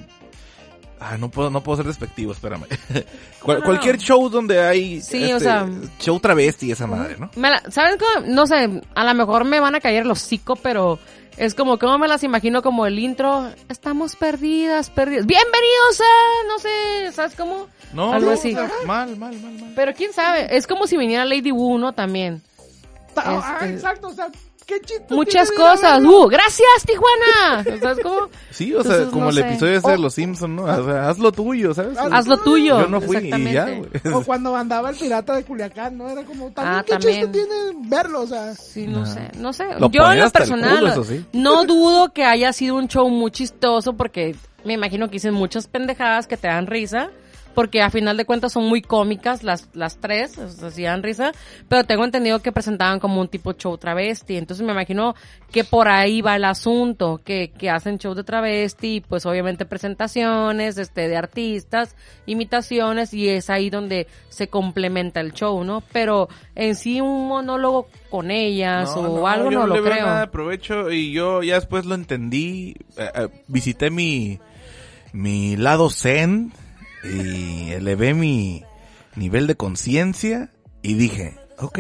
Ah, 0.99 1.17
no 1.17 1.31
puedo, 1.31 1.49
no 1.51 1.63
puedo 1.63 1.77
ser 1.77 1.87
despectivo, 1.87 2.33
espérame. 2.33 2.65
Cual- 3.43 3.59
No, 3.59 3.61
no, 3.61 3.65
cualquier 3.65 3.95
no. 3.97 4.03
show 4.03 4.29
donde 4.29 4.61
hay. 4.61 5.01
Sí, 5.01 5.23
este, 5.23 5.35
o 5.35 5.41
sea- 5.41 5.69
Show 6.01 6.19
travesti, 6.19 6.73
esa 6.73 6.87
madre, 6.89 7.17
¿no? 7.19 7.31
Me 7.37 7.49
la- 7.49 7.63
¿Sabes 7.71 7.97
cómo? 7.97 8.27
No 8.27 8.47
sé, 8.49 8.83
a 8.95 9.05
lo 9.05 9.15
mejor 9.15 9.45
me 9.45 9.61
van 9.61 9.77
a 9.77 9.81
caer 9.81 10.05
los 10.05 10.21
hocico, 10.23 10.57
pero 10.57 10.99
es 11.39 11.55
como, 11.55 11.79
¿cómo 11.79 11.97
me 11.97 12.09
las 12.09 12.23
imagino 12.25 12.61
como 12.61 12.85
el 12.87 12.99
intro? 12.99 13.51
Estamos 13.69 14.17
perdidas, 14.17 14.91
perdidas. 14.91 15.27
Bienvenidos 15.27 16.01
a, 16.01 16.47
no 16.49 16.59
sé, 16.59 17.13
¿sabes 17.13 17.35
cómo? 17.37 17.69
No, 17.95 18.13
Algo 18.13 18.27
no, 18.27 18.33
así. 18.33 18.53
o 18.53 18.59
sea, 18.59 18.69
mal, 18.85 19.17
mal, 19.17 19.33
mal, 19.41 19.53
mal. 19.61 19.73
Pero 19.77 19.95
quién 19.95 20.13
sabe, 20.13 20.55
es 20.55 20.67
como 20.67 20.87
si 20.89 20.97
viniera 20.97 21.25
Lady 21.25 21.53
Wu, 21.53 21.79
¿no? 21.79 21.93
También. 21.95 22.43
Ta- 23.15 23.23
ah, 23.27 23.59
este- 23.63 23.75
exacto, 23.75 24.09
o 24.09 24.13
sea, 24.15 24.29
qué 24.67 24.81
chiste. 24.81 25.15
Muchas 25.15 25.51
cosas. 25.51 26.03
¡Uh! 26.05 26.29
¡Gracias, 26.29 26.69
Tijuana! 26.87 27.65
¿Sabes 27.81 27.99
cómo? 28.03 28.29
Sí, 28.51 28.73
o 28.75 28.83
sea, 28.83 28.93
Entonces, 28.93 29.09
como 29.13 29.25
no 29.25 29.31
el 29.31 29.37
sé. 29.37 29.41
episodio 29.49 29.79
ese 29.79 29.91
de. 29.91 29.99
Los 29.99 30.15
Simpsons, 30.15 30.55
¿no? 30.55 30.63
O 30.65 30.85
sea, 30.85 31.09
haz 31.09 31.19
lo 31.19 31.33
tuyo, 31.33 31.75
¿sabes? 31.75 31.99
Haz 31.99 32.13
Haz 32.13 32.27
lo 32.29 32.37
tuyo. 32.39 32.81
Yo 32.81 32.87
no 32.89 33.01
fui 33.01 33.17
y 33.19 33.53
ya, 33.53 33.65
güey. 33.65 33.89
O 34.15 34.23
cuando 34.23 34.55
andaba 34.55 34.91
el 34.91 34.97
pirata 34.97 35.35
de 35.35 35.45
Culiacán, 35.45 35.99
¿no? 35.99 36.09
Era 36.09 36.23
como, 36.25 36.51
también, 36.53 36.77
Ah, 36.79 36.83
¿qué 36.85 36.93
también. 36.93 37.33
chiste 37.33 37.47
tiene 37.47 37.89
verlo? 37.89 38.21
O 38.23 38.27
sea, 38.27 38.55
Sí, 38.55 38.87
no 38.87 39.05
sé, 39.07 39.29
no 39.39 39.53
sé. 39.53 39.65
Lo 39.79 39.91
Yo 39.91 40.11
en 40.13 40.21
lo 40.21 40.31
personal 40.31 40.79
culo, 40.79 40.93
eso 40.93 41.05
sí. 41.05 41.25
no 41.33 41.65
dudo 41.65 42.13
que 42.13 42.25
haya 42.25 42.53
sido 42.53 42.77
un 42.77 42.87
show 42.89 43.09
muy 43.09 43.31
chistoso 43.33 43.95
porque 43.95 44.37
me 44.65 44.75
imagino 44.75 45.07
que 45.09 45.13
dicen 45.15 45.35
muchas 45.35 45.67
pendejadas 45.67 46.27
que 46.29 46.37
te 46.37 46.47
dan 46.49 46.67
risa. 46.69 47.11
Porque 47.55 47.83
a 47.83 47.91
final 47.91 48.17
de 48.17 48.25
cuentas 48.25 48.53
son 48.53 48.65
muy 48.65 48.81
cómicas 48.81 49.43
las, 49.43 49.69
las 49.75 49.99
tres, 49.99 50.39
o 50.39 50.49
sea, 50.49 50.71
sí 50.71 50.85
dan 50.85 51.03
risa, 51.03 51.33
pero 51.69 51.85
tengo 51.85 52.05
entendido 52.05 52.41
que 52.41 52.53
presentaban 52.53 53.01
como 53.01 53.21
un 53.21 53.29
tipo 53.29 53.53
show 53.55 53.77
travesti, 53.77 54.37
entonces 54.37 54.65
me 54.65 54.73
imagino 54.73 55.15
que 55.51 55.65
por 55.65 55.89
ahí 55.89 56.21
va 56.23 56.37
el 56.37 56.45
asunto, 56.45 57.21
que, 57.25 57.51
que 57.51 57.69
hacen 57.69 57.99
show 57.99 58.15
de 58.15 58.23
travesti, 58.25 59.03
pues 59.07 59.27
obviamente 59.27 59.65
presentaciones, 59.67 60.79
este, 60.79 61.09
de 61.09 61.17
artistas, 61.17 61.97
imitaciones, 62.27 63.13
y 63.15 63.29
es 63.29 63.51
ahí 63.51 63.69
donde 63.69 64.07
se 64.29 64.49
complementa 64.49 65.21
el 65.21 65.33
show, 65.33 65.65
¿no? 65.65 65.83
Pero 65.93 66.29
en 66.55 66.77
sí 66.77 67.01
un 67.01 67.27
monólogo 67.29 67.89
con 68.11 68.31
ellas 68.31 68.91
o 68.97 69.27
algo 69.27 69.51
yo 69.51 69.61
no, 69.61 69.67
le 69.67 69.77
lo 69.77 69.83
veo 69.83 69.93
creo. 69.93 70.07
nada 70.07 70.21
de 70.21 70.27
provecho 70.29 70.91
y 70.91 71.13
yo 71.13 71.43
ya 71.43 71.55
después 71.57 71.85
lo 71.85 71.95
entendí. 71.95 72.77
eh, 72.97 73.11
eh, 73.15 73.29
visité 73.49 73.91
mi, 73.91 74.39
mi 75.13 75.57
lado 75.57 75.91
zen 75.91 76.53
y 77.03 77.71
elevé 77.73 78.15
mi 78.15 78.65
nivel 79.17 79.47
de 79.47 79.57
conciencia 79.57 80.51
y 80.83 80.95
dije, 80.95 81.37
ok, 81.59 81.79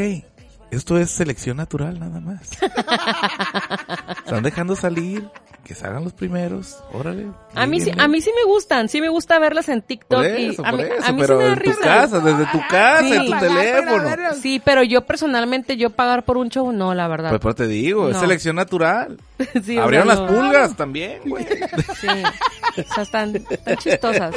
esto 0.70 0.98
es 0.98 1.10
selección 1.10 1.56
natural 1.56 1.98
nada 1.98 2.20
más. 2.20 2.40
Están 4.24 4.42
dejando 4.42 4.76
salir, 4.76 5.28
que 5.64 5.74
se 5.74 5.86
hagan 5.86 6.04
los 6.04 6.12
primeros, 6.12 6.78
órale. 6.92 7.26
A 7.54 7.66
mí 7.66 7.80
sí, 7.80 7.90
a 7.96 8.08
mí 8.08 8.20
sí 8.20 8.30
me 8.36 8.44
gustan, 8.50 8.88
sí 8.88 9.00
me 9.00 9.08
gusta 9.08 9.38
verlas 9.38 9.68
en 9.68 9.82
TikTok 9.82 10.18
Por 10.22 10.38
y 10.38 10.54
a 10.56 10.70
por 10.70 10.76
mí, 10.76 10.82
eso, 10.82 11.06
a 11.06 11.12
mí 11.12 11.20
sí 11.20 11.26
pero 11.26 11.38
me 11.38 11.44
da 11.44 11.52
en 11.52 11.58
tu 11.58 11.64
risa. 11.70 11.80
casa, 11.80 12.20
desde 12.20 12.46
tu 12.46 12.60
casa, 12.68 13.00
Sí. 13.04 13.12
en 13.12 13.26
tu 13.26 13.38
teléfono. 13.38 14.08
Sí, 14.40 14.62
pero 14.64 14.82
yo 14.82 15.02
personalmente 15.02 15.76
yo 15.76 15.90
pagar 15.90 16.24
por 16.24 16.36
un 16.36 16.48
show 16.48 16.70
no, 16.72 16.94
la 16.94 17.08
verdad. 17.08 17.30
Pues 17.30 17.40
por 17.40 17.54
te 17.54 17.66
digo, 17.66 18.08
es 18.08 18.16
selección 18.18 18.56
natural. 18.56 19.18
Sí, 19.64 19.78
Abrieron 19.78 20.06
las 20.06 20.20
pulgas 20.20 20.76
también, 20.76 21.18
güey. 21.24 21.46
Sí. 21.98 22.08
O 22.90 22.94
sea, 22.94 23.02
están, 23.04 23.34
están 23.48 23.76
chistosas. 23.78 24.34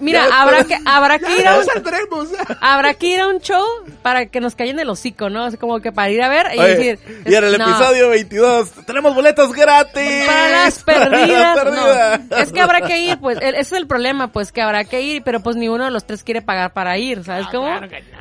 Mira, 0.00 0.24
habrá 0.32 0.64
que 0.64 0.76
habrá 0.84 1.20
que 1.20 1.38
ir 1.38 1.46
a 1.46 1.56
un, 1.56 1.64
ya 1.64 1.72
saldremos. 1.74 2.28
habrá 2.60 2.94
que 2.94 3.06
ir 3.14 3.20
a 3.20 3.28
un 3.28 3.38
show 3.40 3.64
para 4.02 4.26
que 4.26 4.40
nos 4.40 4.56
callen 4.56 4.80
el 4.80 4.89
hocico, 4.90 5.30
¿no? 5.30 5.44
Así 5.44 5.56
como 5.56 5.80
que 5.80 5.92
para 5.92 6.10
ir 6.10 6.22
a 6.22 6.28
ver 6.28 6.46
y 6.54 6.58
Oye, 6.58 6.74
decir... 6.76 7.22
y 7.26 7.34
en 7.34 7.44
el 7.44 7.58
no, 7.58 7.64
episodio 7.68 8.08
22 8.10 8.70
tenemos 8.86 9.14
boletos 9.14 9.52
gratis. 9.52 10.26
Para 10.26 10.48
las 10.50 10.82
perdidas, 10.84 11.56
no. 11.56 11.62
Perdidas. 11.64 12.20
Es 12.40 12.52
que 12.52 12.60
habrá 12.60 12.80
que 12.82 12.98
ir, 12.98 13.18
pues, 13.18 13.38
el- 13.40 13.54
ese 13.54 13.60
es 13.60 13.72
el 13.72 13.86
problema, 13.86 14.28
pues, 14.32 14.52
que 14.52 14.62
habrá 14.62 14.84
que 14.84 15.02
ir, 15.02 15.22
pero 15.24 15.40
pues 15.40 15.56
ni 15.56 15.68
uno 15.68 15.84
de 15.84 15.90
los 15.90 16.04
tres 16.04 16.22
quiere 16.24 16.42
pagar 16.42 16.72
para 16.72 16.96
ir, 16.98 17.24
¿sabes 17.24 17.46
cómo? 17.50 17.68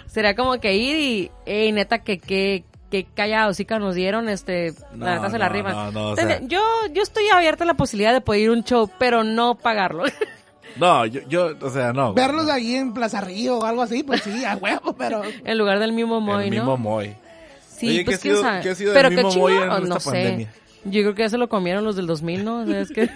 Sería 0.08 0.36
como 0.36 0.60
que 0.60 0.75
ir 0.75 0.97
y, 0.97 1.32
ey, 1.45 1.71
neta, 1.71 1.99
que, 1.99 2.19
que, 2.19 2.63
que 2.89 3.05
callado, 3.05 3.53
sí 3.53 3.65
que 3.65 3.77
nos 3.77 3.93
dieron, 3.95 4.29
este, 4.29 4.73
No, 4.93 5.05
la 5.05 5.15
neta 5.15 5.29
se 5.29 5.38
la 5.38 5.49
no, 5.49 5.62
no, 5.63 5.91
no, 5.91 6.10
o 6.12 6.15
sea- 6.15 6.39
yo, 6.41 6.62
yo 6.91 7.03
estoy 7.03 7.27
abierta 7.29 7.63
a 7.63 7.67
la 7.67 7.75
posibilidad 7.75 8.13
de 8.13 8.21
poder 8.21 8.41
ir 8.41 8.49
a 8.49 8.53
un 8.53 8.63
show, 8.63 8.89
pero 8.97 9.23
no 9.23 9.55
pagarlo. 9.55 10.03
No, 10.77 11.05
yo, 11.05 11.21
yo, 11.27 11.51
o 11.62 11.69
sea, 11.69 11.93
no. 11.93 12.13
Verlos 12.13 12.47
ahí 12.49 12.75
en 12.75 12.93
Plaza 12.93 13.21
Río 13.21 13.58
o 13.60 13.65
algo 13.65 13.82
así, 13.82 14.03
pues 14.03 14.21
sí, 14.21 14.45
a 14.45 14.55
huevo, 14.55 14.93
pero... 14.97 15.21
en 15.45 15.58
lugar 15.58 15.79
del 15.79 15.91
mismo 15.93 16.21
Moy, 16.21 16.45
El 16.45 16.49
¿no? 16.51 16.55
mismo 16.55 16.77
Moy. 16.77 17.15
Sí, 17.67 17.88
Oye, 17.89 17.97
¿qué 17.99 18.05
pues 18.05 18.17
ha 18.17 18.21
quién 18.21 18.34
sido- 18.36 18.43
sabe. 18.43 18.62
qué 18.62 18.69
ha 18.69 18.75
sido 18.75 18.93
Pero 18.93 19.10
del 19.10 19.17
qué 19.19 19.23
mismo 19.25 19.41
Moy 19.41 19.53
en 19.53 19.67
no 19.67 19.77
esta 19.77 19.99
sé. 19.99 20.05
pandemia? 20.12 20.53
Yo 20.86 21.01
creo 21.01 21.15
que 21.15 21.21
ya 21.23 21.29
se 21.29 21.38
lo 21.38 21.49
comieron 21.49 21.84
los 21.84 21.95
del 21.95 22.08
2000, 22.08 22.45
¿no? 22.45 22.62
O 22.62 22.65
sea, 22.65 22.79
es 22.79 22.89
que... 22.91 23.10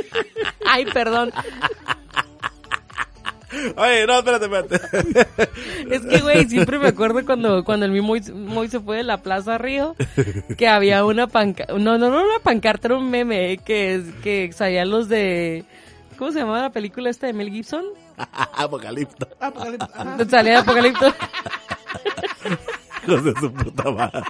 Ay, 0.66 0.84
perdón. 0.86 1.32
Oye, 3.76 4.06
no, 4.06 4.18
espérate, 4.18 4.44
espérate. 4.46 4.80
Es 5.90 6.02
que, 6.02 6.18
güey, 6.20 6.44
siempre 6.46 6.78
me 6.78 6.88
acuerdo 6.88 7.24
cuando, 7.24 7.64
cuando 7.64 7.86
el 7.86 7.92
mismo 7.92 8.08
Moy, 8.08 8.20
Moy 8.34 8.68
se 8.68 8.80
fue 8.80 8.98
de 8.98 9.02
la 9.04 9.22
Plaza 9.22 9.56
Río, 9.56 9.94
que 10.58 10.66
había 10.68 11.04
una 11.04 11.26
pancarta, 11.28 11.72
no, 11.74 11.96
no, 11.96 12.10
no 12.10 12.22
una 12.24 12.40
pancarta, 12.42 12.88
era 12.88 12.96
un 12.96 13.08
meme, 13.08 13.58
que, 13.64 14.02
que 14.22 14.50
salían 14.52 14.90
los 14.90 15.08
de, 15.08 15.64
¿cómo 16.16 16.32
se 16.32 16.40
llamaba 16.40 16.62
la 16.62 16.70
película 16.70 17.10
esta 17.10 17.26
de 17.26 17.32
Mel 17.32 17.50
Gibson? 17.50 17.84
Apocalipto. 18.56 19.28
Apocalipsis. 19.40 19.88
Ajá. 19.94 20.16
Salía 20.28 20.52
de 20.52 20.58
Apocalipto. 20.58 21.14
Hijos 23.06 23.24
de 23.24 23.34
su 23.40 23.52
puta 23.52 23.90
madre. 23.90 24.22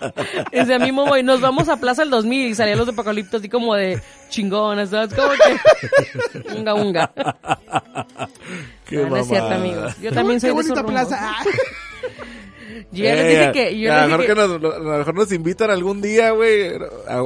Decía 0.53 0.79
mismo, 0.79 1.07
güey, 1.07 1.23
nos 1.23 1.41
vamos 1.41 1.69
a 1.69 1.77
Plaza 1.79 2.03
el 2.03 2.11
2000 2.11 2.49
y 2.49 2.55
salían 2.55 2.79
los 2.79 2.87
de 2.87 2.93
Apocalipto 2.93 3.39
así 3.39 3.49
como 3.49 3.75
de 3.75 4.01
chingonas, 4.29 4.91
¿sabes? 4.91 5.15
Como 5.15 5.31
que... 5.31 6.55
Unga, 6.59 6.75
unga. 6.75 7.13
Qué 8.87 8.97
No, 8.97 9.09
no 9.11 9.17
es 9.17 9.29
cierto, 9.29 9.55
amigos. 9.55 9.97
Yo 10.01 10.13
también 10.13 10.41
Qué 10.41 10.49
soy 10.49 10.55
de 10.55 10.61
esos 10.61 10.83
bonita 10.83 10.87
plaza. 10.87 11.37
Yo 12.93 13.05
ya 13.05 13.15
les 13.15 13.27
dije 13.29 13.45
Eh, 13.49 13.53
que... 13.53 13.79
Yo 13.81 13.93
a, 13.95 14.07
les 14.07 14.17
dije 14.19 14.27
que 14.29 14.35
nos, 14.35 14.51
a 14.51 14.79
lo 14.79 14.99
mejor 14.99 15.15
nos 15.15 15.33
invitan 15.33 15.71
algún 15.71 16.01
día, 16.03 16.31
güey. 16.31 16.73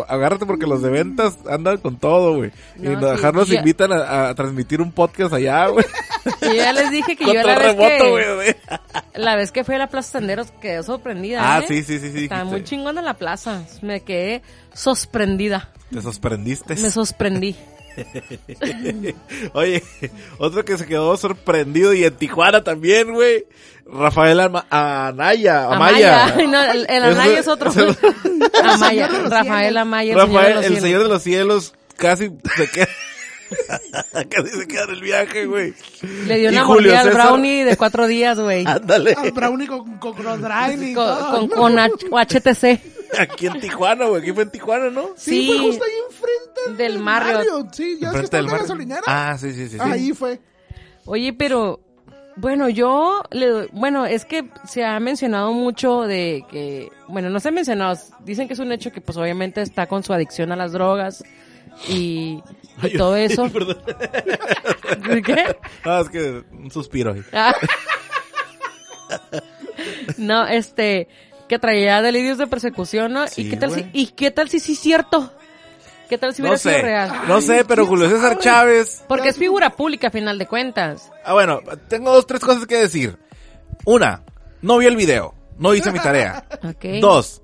Agárrate 0.09 0.47
porque 0.47 0.67
los 0.67 0.83
de 0.83 0.91
ventas 0.91 1.39
andan 1.49 1.79
con 1.79 1.97
todo, 1.99 2.37
güey. 2.37 2.51
y 2.79 2.83
No, 2.83 2.91
a 2.91 3.01
lo 3.01 3.09
sí, 3.09 3.15
mejor 3.17 3.35
nos 3.35 3.49
ya- 3.49 3.59
invitan 3.59 3.93
a, 3.93 4.29
a 4.29 4.35
transmitir 4.35 4.81
un 4.81 4.93
podcast 4.93 5.33
allá, 5.35 5.67
güey. 5.69 5.85
Yo 6.43 6.53
ya 6.53 6.73
les 6.73 6.91
dije 6.91 7.17
que 7.17 7.25
yo 7.25 7.33
la 7.33 7.59
vez 7.59 7.59
remoto, 7.77 7.89
que... 8.17 8.35
güey. 8.35 8.57
La 9.15 9.37
vez 9.37 9.53
que 9.53 9.65
fui 9.65 9.75
a 9.75 9.79
la 9.79 9.87
Plaza 9.87 10.19
Senderos 10.19 10.51
quedé 10.61 10.83
sorprendida. 10.83 11.41
Ah, 11.43 11.61
¿eh? 11.61 11.65
sí, 11.67 11.83
sí, 11.83 11.99
sí, 11.99 12.13
sí. 12.13 12.25
Está 12.25 12.45
muy 12.45 12.63
chingona 12.63 13.01
la 13.01 13.15
plaza. 13.15 13.63
Me 13.81 14.01
quedé 14.03 14.43
sorprendida. 14.75 15.71
Te 15.91 16.03
sorprendiste. 16.03 16.75
Me 16.77 16.91
sorprendí. 16.91 17.57
Oye, 19.53 19.83
otro 20.38 20.64
que 20.64 20.79
se 20.79 20.87
quedó 20.87 21.16
sorprendido 21.16 21.92
y 21.94 22.05
en 22.05 22.14
Tijuana 22.16 22.62
también, 22.64 23.12
güey. 23.12 23.46
Rafael 23.87 24.38
Ama- 24.40 24.66
Anaya. 24.70 25.66
Amaya. 25.66 26.35
No, 26.48 26.62
el, 26.62 26.87
el 26.88 27.03
Anaya 27.05 27.38
es 27.40 27.48
otro. 27.48 27.72
Amaya. 28.64 29.09
Rafael. 29.29 29.76
Amaya, 29.76 30.12
el 30.12 30.18
Rafael, 30.18 30.62
señor 30.62 30.62
de 30.62 30.62
los 30.62 30.64
el 30.64 30.68
cielos. 30.70 30.83
señor 30.83 31.03
de 31.03 31.09
los 31.09 31.22
cielos, 31.22 31.74
casi 31.96 32.31
se 32.57 32.68
queda. 32.70 32.88
casi 34.31 34.48
se 34.61 34.68
queda 34.68 34.85
en 34.85 34.90
el 34.90 35.00
viaje, 35.00 35.46
güey. 35.46 35.74
Le 36.26 36.38
dio 36.38 36.50
Y 36.50 36.55
una 36.55 36.64
mordida 36.64 37.00
al 37.00 37.11
brownie 37.11 37.64
de 37.64 37.76
cuatro 37.76 38.07
días, 38.07 38.38
güey. 38.38 38.64
Ándale. 38.66 39.14
Al 39.14 39.33
brownie 39.33 39.66
con, 39.66 39.98
con 39.98 40.12
Crossdrive 40.14 40.90
y 40.90 40.94
Con, 40.94 41.05
todo. 41.05 41.48
con, 41.48 41.48
con 41.48 41.76
HTC. 41.76 42.81
Aquí 43.18 43.46
en 43.46 43.61
Tijuana, 43.61 44.07
güey. 44.07 44.23
Aquí 44.23 44.33
fue 44.33 44.44
en 44.44 44.51
Tijuana, 44.51 44.90
¿no? 44.90 45.11
Sí, 45.16 45.42
Sí. 45.42 45.46
fue 45.49 45.59
justo 45.59 45.85
ahí 45.85 45.92
enfrente 46.09 46.83
Del 46.83 46.99
Marriott. 46.99 47.73
Sí, 47.73 47.99
ya 48.01 48.11
es 48.12 48.31
que 48.31 48.37
del 48.37 48.46
la 48.46 48.59
gasolinera. 48.59 49.03
Ah, 49.07 49.37
sí, 49.38 49.53
sí, 49.53 49.64
sí. 49.68 49.77
sí. 49.77 49.79
Ahí 49.81 50.12
fue. 50.12 50.40
Oye, 51.07 51.33
pero 51.33 51.81
bueno, 52.37 52.68
yo 52.68 53.23
le 53.31 53.46
doy- 53.49 53.68
bueno, 53.73 54.07
es 54.07 54.25
que 54.25 54.49
se 54.66 54.85
ha 54.85 54.99
mencionado 55.01 55.53
mucho 55.53 56.03
de 56.03 56.44
que, 56.51 56.88
bueno, 57.09 57.29
no 57.31 57.40
se 57.40 57.49
ha 57.49 57.53
mencionado, 57.53 57.99
dicen 58.20 58.46
que 58.46 58.55
es 58.55 58.61
un 58.61 58.70
hecho 58.73 58.92
que 58.92 59.01
pues 59.01 59.18
obviamente 59.18 59.61
está 59.61 59.87
con 59.87 60.03
su 60.05 60.12
adicción 60.12 60.53
a 60.53 60.57
las 60.57 60.73
drogas 60.73 61.25
y, 61.88 62.42
y 62.83 62.85
Ay, 62.87 62.92
todo 62.96 63.16
eso. 63.16 63.49
Perdón. 63.51 63.79
¿Qué? 65.25 65.57
Ah, 65.85 66.01
es 66.05 66.09
que 66.11 66.44
un 66.53 66.70
suspiro. 66.70 67.14
Ah. 67.33 67.55
no, 70.18 70.46
este, 70.46 71.09
que 71.51 71.59
traía 71.59 72.01
delirios 72.01 72.39
de 72.39 72.47
persecución, 72.47 73.13
¿no? 73.13 73.27
Sí, 73.27 73.43
¿Y 73.43 73.51
qué 73.51 73.57
tal 73.57 73.73
si, 73.73 73.85
y 73.93 74.07
qué 74.07 74.31
tal 74.31 74.49
si 74.49 74.61
sí 74.61 74.75
es 74.75 74.79
cierto? 74.79 75.33
¿Qué 76.09 76.17
tal 76.17 76.33
si 76.33 76.43
hubiera 76.43 76.55
No 76.55 76.59
sido 76.61 76.75
sé, 76.77 76.81
real? 76.83 77.13
no 77.27 77.41
sé, 77.41 77.65
pero 77.65 77.87
Julio 77.87 78.09
César 78.09 78.35
sabe? 78.35 78.41
Chávez. 78.45 79.05
Porque 79.09 79.31
es 79.31 79.37
figura 79.37 79.71
pública 79.71 80.07
a 80.07 80.11
final 80.13 80.39
de 80.39 80.47
cuentas. 80.47 81.11
Ah, 81.25 81.33
bueno, 81.33 81.59
tengo 81.89 82.13
dos, 82.13 82.25
tres 82.25 82.39
cosas 82.41 82.69
que 82.69 82.77
decir. 82.77 83.19
Una, 83.85 84.23
no 84.63 84.79
vi 84.79 84.87
el 84.87 84.95
video, 84.95 85.35
no 85.59 85.75
hice 85.75 85.91
mi 85.91 85.99
tarea. 85.99 86.47
Dos, 87.01 87.43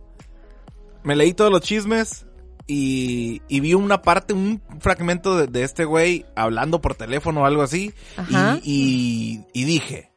me 1.03 1.16
leí 1.16 1.35
todos 1.35 1.51
los 1.51 1.62
chismes 1.62 2.27
y, 2.69 3.42
y 3.49 3.59
vi 3.59 3.75
una 3.75 4.03
parte, 4.03 4.35
un 4.35 4.62
fragmento 4.79 5.37
de, 5.37 5.49
de 5.49 5.64
este 5.64 5.85
güey 5.85 6.27
hablando 6.37 6.81
por 6.81 6.95
teléfono 6.95 7.40
o 7.42 7.45
algo 7.45 7.62
así. 7.62 7.92
Ajá. 8.16 8.61
Y, 8.62 9.42
y, 9.53 9.61
y 9.62 9.64
dije, 9.64 10.12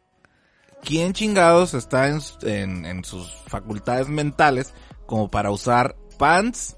¿quién 0.83 1.13
chingados 1.13 1.73
está 1.73 2.07
en, 2.09 2.19
en, 2.43 2.85
en 2.85 3.03
sus 3.03 3.33
facultades 3.47 4.07
mentales 4.07 4.73
como 5.05 5.29
para 5.29 5.51
usar 5.51 5.95
pants 6.17 6.77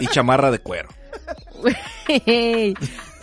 y 0.00 0.06
chamarra 0.08 0.50
de 0.50 0.58
cuero? 0.60 0.88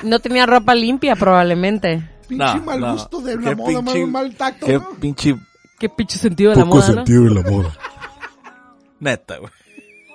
no 0.03 0.19
tenía 0.19 0.45
ropa 0.45 0.75
limpia 0.75 1.15
probablemente. 1.15 2.08
Pinche 2.27 2.45
No, 2.55 2.62
mal 2.63 2.79
no. 2.79 2.93
gusto 2.93 3.21
de 3.21 3.38
Qué 3.38 3.45
la 3.45 3.55
moda, 3.55 3.69
pinche- 3.82 3.84
mal, 4.01 4.08
mal 4.08 4.36
tacto, 4.36 4.65
Qué 4.65 4.73
¿no? 4.73 4.89
pinche 4.99 5.36
Qué 5.79 5.89
pinche 5.89 6.17
sentido 6.17 6.51
de 6.51 6.58
la 6.58 6.65
moda, 6.65 6.89
¿no? 6.91 7.03
de 7.05 7.34
la 7.34 7.49
moda. 7.49 7.71
Neta, 8.99 9.38
güey. 9.38 9.51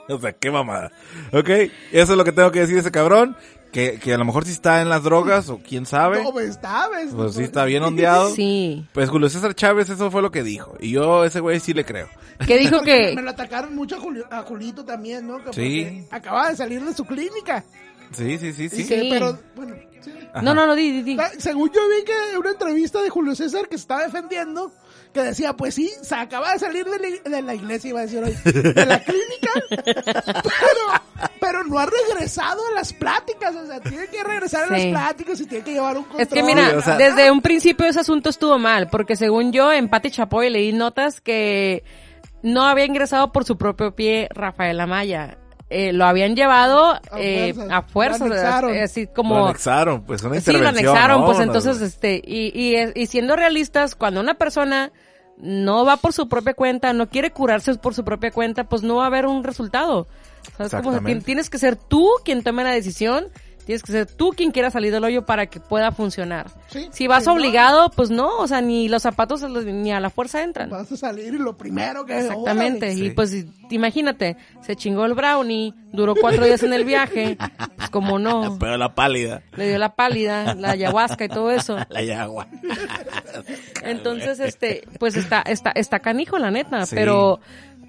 O 0.06 0.18
sea, 0.18 0.32
qué 0.34 0.50
mamada. 0.50 0.92
Ok, 1.32 1.48
eso 1.48 1.72
es 1.90 2.08
lo 2.10 2.24
que 2.24 2.32
tengo 2.32 2.52
que 2.52 2.60
decir 2.60 2.74
de 2.74 2.82
ese 2.82 2.90
cabrón. 2.90 3.38
Que, 3.74 3.98
que 3.98 4.14
a 4.14 4.18
lo 4.18 4.24
mejor 4.24 4.44
sí 4.46 4.52
está 4.52 4.80
en 4.80 4.88
las 4.88 5.02
drogas 5.02 5.48
o 5.50 5.58
quién 5.58 5.84
sabe. 5.84 6.22
No, 6.22 6.32
pues, 6.32 6.48
está, 6.50 6.88
ves. 6.88 7.10
Pues 7.14 7.34
sí 7.34 7.42
está 7.42 7.64
bien 7.64 7.82
ondeado. 7.84 8.30
Sí. 8.34 8.87
Pues 8.94 9.10
Julio 9.10 9.28
César 9.28 9.54
Chávez 9.54 9.90
eso 9.90 10.10
fue 10.12 10.22
lo 10.22 10.30
que 10.30 10.42
dijo. 10.44 10.76
Y 10.80 10.92
yo 10.92 11.22
a 11.22 11.26
ese 11.26 11.40
güey 11.40 11.58
sí 11.60 11.74
le 11.74 11.84
creo. 11.84 12.08
¿Qué 12.46 12.56
dijo 12.56 12.80
que 12.82 13.12
Me 13.16 13.22
lo 13.22 13.30
atacaron 13.30 13.74
mucho 13.74 13.96
a, 13.96 14.00
Julio- 14.00 14.26
a 14.30 14.42
Julito 14.42 14.84
también, 14.84 15.26
¿no? 15.26 15.42
Que 15.44 15.52
Sí. 15.52 16.06
Acaba 16.10 16.50
de 16.50 16.56
salir 16.56 16.84
de 16.84 16.94
su 16.94 17.04
clínica. 17.04 17.64
Sí, 18.12 18.38
sí, 18.38 18.52
sí, 18.52 18.68
sí. 18.68 18.87
que, 18.87 19.00
Sí. 19.02 19.08
pero, 19.10 19.37
bueno, 19.56 19.74
sí. 20.00 20.12
Ajá. 20.32 20.40
No, 20.42 20.54
no, 20.54 20.66
no, 20.68 20.74
di, 20.76 20.90
di, 20.92 21.02
di. 21.02 21.16
Ah, 21.18 21.30
Según 21.38 21.68
yo 21.72 21.80
vi 21.88 22.04
que 22.04 22.38
una 22.38 22.50
entrevista 22.50 23.02
de 23.02 23.10
Julio 23.10 23.34
César 23.34 23.62
que 23.68 23.76
se 23.76 23.82
estaba 23.82 24.04
defendiendo, 24.04 24.70
que 25.14 25.22
decía, 25.22 25.55
pues 25.55 25.74
sí, 25.77 25.90
se 26.03 26.14
acaba 26.14 26.53
de 26.53 26.59
salir 26.59 26.85
de 26.85 26.98
la, 26.98 27.31
de 27.37 27.42
la 27.42 27.55
iglesia, 27.55 27.88
iba 27.90 28.00
a 28.00 28.03
decir 28.03 28.22
hoy, 28.22 28.37
de 28.44 28.85
la 28.87 28.98
clínica, 29.03 29.50
pero, 30.42 31.31
pero 31.40 31.64
no 31.64 31.79
ha 31.79 31.87
regresado 31.87 32.61
a 32.70 32.74
las 32.74 32.92
pláticas, 32.92 33.55
o 33.55 33.66
sea, 33.66 33.81
tiene 33.81 34.07
que 34.09 34.22
regresar 34.22 34.64
a 34.64 34.70
las 34.77 34.87
pláticas 34.87 35.40
y 35.40 35.46
tiene 35.46 35.64
que 35.64 35.72
llevar 35.72 35.96
un 35.96 36.05
control. 36.05 36.22
Es 36.22 36.29
que 36.29 36.42
mira, 36.42 36.70
Sí, 36.70 36.77
o 36.77 36.83
sea- 36.83 36.96
desde 36.96 37.31
un 37.31 37.40
principio 37.40 37.87
ese 37.87 38.00
asunto 38.00 38.29
estuvo 38.29 38.59
mal, 38.59 38.88
porque 38.88 39.16
según 39.16 39.53
yo 39.53 39.72
en 39.72 39.88
Pati 39.88 40.11
Chapoy 40.11 40.50
leí 40.50 40.72
notas 40.72 41.20
que 41.20 41.85
no 42.42 42.64
había 42.64 42.85
ingresado 42.85 43.33
por 43.33 43.44
su 43.44 43.57
propio 43.57 43.94
pie 43.94 44.29
Rafael 44.35 44.79
Amaya. 44.81 45.38
Eh, 45.70 45.92
lo 45.94 46.05
habían 46.05 46.37
llevado 46.37 47.00
eh, 47.16 47.53
fuerzas. 47.55 47.72
a 47.72 47.83
fuerzas, 47.83 48.20
Lo 48.20 48.27
anexaron. 48.35 48.74
eh, 48.74 48.83
así 48.83 49.07
Lo 49.07 49.12
como 49.14 49.46
anexaron, 49.46 50.03
pues 50.05 50.22
una 50.22 50.38
sí 50.40 50.53
lo 50.53 50.68
anexaron, 50.68 51.20
¿no? 51.20 51.27
pues 51.27 51.40
entonces 51.40 51.81
este 51.81 52.20
y, 52.24 52.53
y, 52.55 52.77
y 52.94 53.07
siendo 53.07 53.35
realistas, 53.35 53.94
cuando 53.96 54.20
una 54.20 54.35
persona 54.35 54.92
no 55.38 55.84
va 55.84 55.96
por 55.96 56.12
su 56.12 56.28
propia 56.28 56.54
cuenta, 56.54 56.92
no 56.92 57.08
quiere 57.08 57.30
curarse 57.30 57.74
por 57.76 57.94
su 57.94 58.04
propia 58.04 58.30
cuenta, 58.30 58.64
pues 58.64 58.82
no 58.82 58.96
va 58.96 59.04
a 59.04 59.06
haber 59.08 59.26
un 59.26 59.44
resultado. 59.44 60.06
¿Sabes 60.56 60.56
cómo? 60.56 60.64
O 60.66 60.68
sea, 60.68 60.78
Exactamente. 60.80 61.20
tien- 61.20 61.24
tienes 61.24 61.50
que 61.50 61.58
ser 61.58 61.76
tú 61.76 62.08
quien 62.24 62.42
tome 62.42 62.64
la 62.64 62.70
decisión, 62.70 63.26
tienes 63.64 63.83
que 63.83 63.92
ser 63.92 64.07
tú 64.07 64.31
quien 64.31 64.50
quiera 64.50 64.70
salir 64.70 64.92
del 64.92 65.03
hoyo 65.05 65.24
para 65.24 65.46
que 65.46 65.61
pueda 65.61 65.90
funcionar. 65.92 66.46
Sí, 66.68 66.88
Si 66.92 67.07
vas 67.07 67.27
obligado, 67.27 67.90
pues 67.90 68.11
no, 68.11 68.38
o 68.38 68.46
sea, 68.46 68.61
ni 68.61 68.88
los 68.88 69.03
zapatos 69.03 69.42
ni 69.50 69.92
a 69.92 70.00
la 70.00 70.11
fuerza 70.11 70.42
entran. 70.42 70.70
Vas 70.70 70.90
a 70.92 70.96
salir 70.96 71.35
y 71.35 71.38
lo 71.38 71.57
primero 71.57 72.05
que... 72.05 72.18
Exactamente, 72.18 72.92
y 72.94 73.11
pues 73.11 73.46
imagínate, 73.70 74.37
se 74.62 74.77
chingó 74.77 75.05
el 75.05 75.14
brownie, 75.14 75.74
duró 75.92 76.14
cuatro 76.14 76.44
días 76.44 76.62
en 76.62 76.72
el 76.72 76.85
viaje, 76.85 77.37
pues 77.77 77.90
como 77.90 78.18
no, 78.18 78.57
Pero 78.61 78.77
la 78.77 78.94
pálida. 78.94 79.42
le 79.57 79.68
dio 79.68 79.79
la 79.79 79.94
pálida, 79.94 80.55
la 80.55 80.70
ayahuasca 80.70 81.24
y 81.24 81.29
todo 81.29 81.50
eso. 81.50 81.77
La 81.88 82.03
yagua. 82.03 82.46
Entonces, 83.83 84.40
este, 84.40 84.87
pues 84.98 85.16
está, 85.16 85.42
está, 85.42 85.70
está 85.74 86.00
canijo, 86.00 86.38
la 86.38 86.50
neta, 86.50 86.87
Sí. 86.87 86.94
pero, 86.94 87.40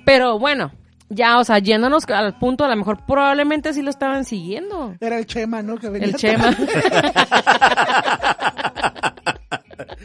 pero 0.06 0.40
bueno, 0.40 0.72
ya, 1.10 1.39
o 1.39 1.44
sea, 1.44 1.60
yéndonos 1.60 2.06
al 2.10 2.38
punto, 2.38 2.65
a 2.65 2.68
lo 2.68 2.76
mejor 2.76 3.06
probablemente 3.06 3.74
sí 3.74 3.82
lo 3.82 3.89
estaban 3.89 4.26
siguiendo. 4.26 4.96
Era 5.00 5.18
el 5.18 5.26
Chema, 5.26 5.62
¿no? 5.62 5.78
Que 5.78 5.89
venía 5.89 6.08
El 6.08 6.15
Chema. 6.15 6.56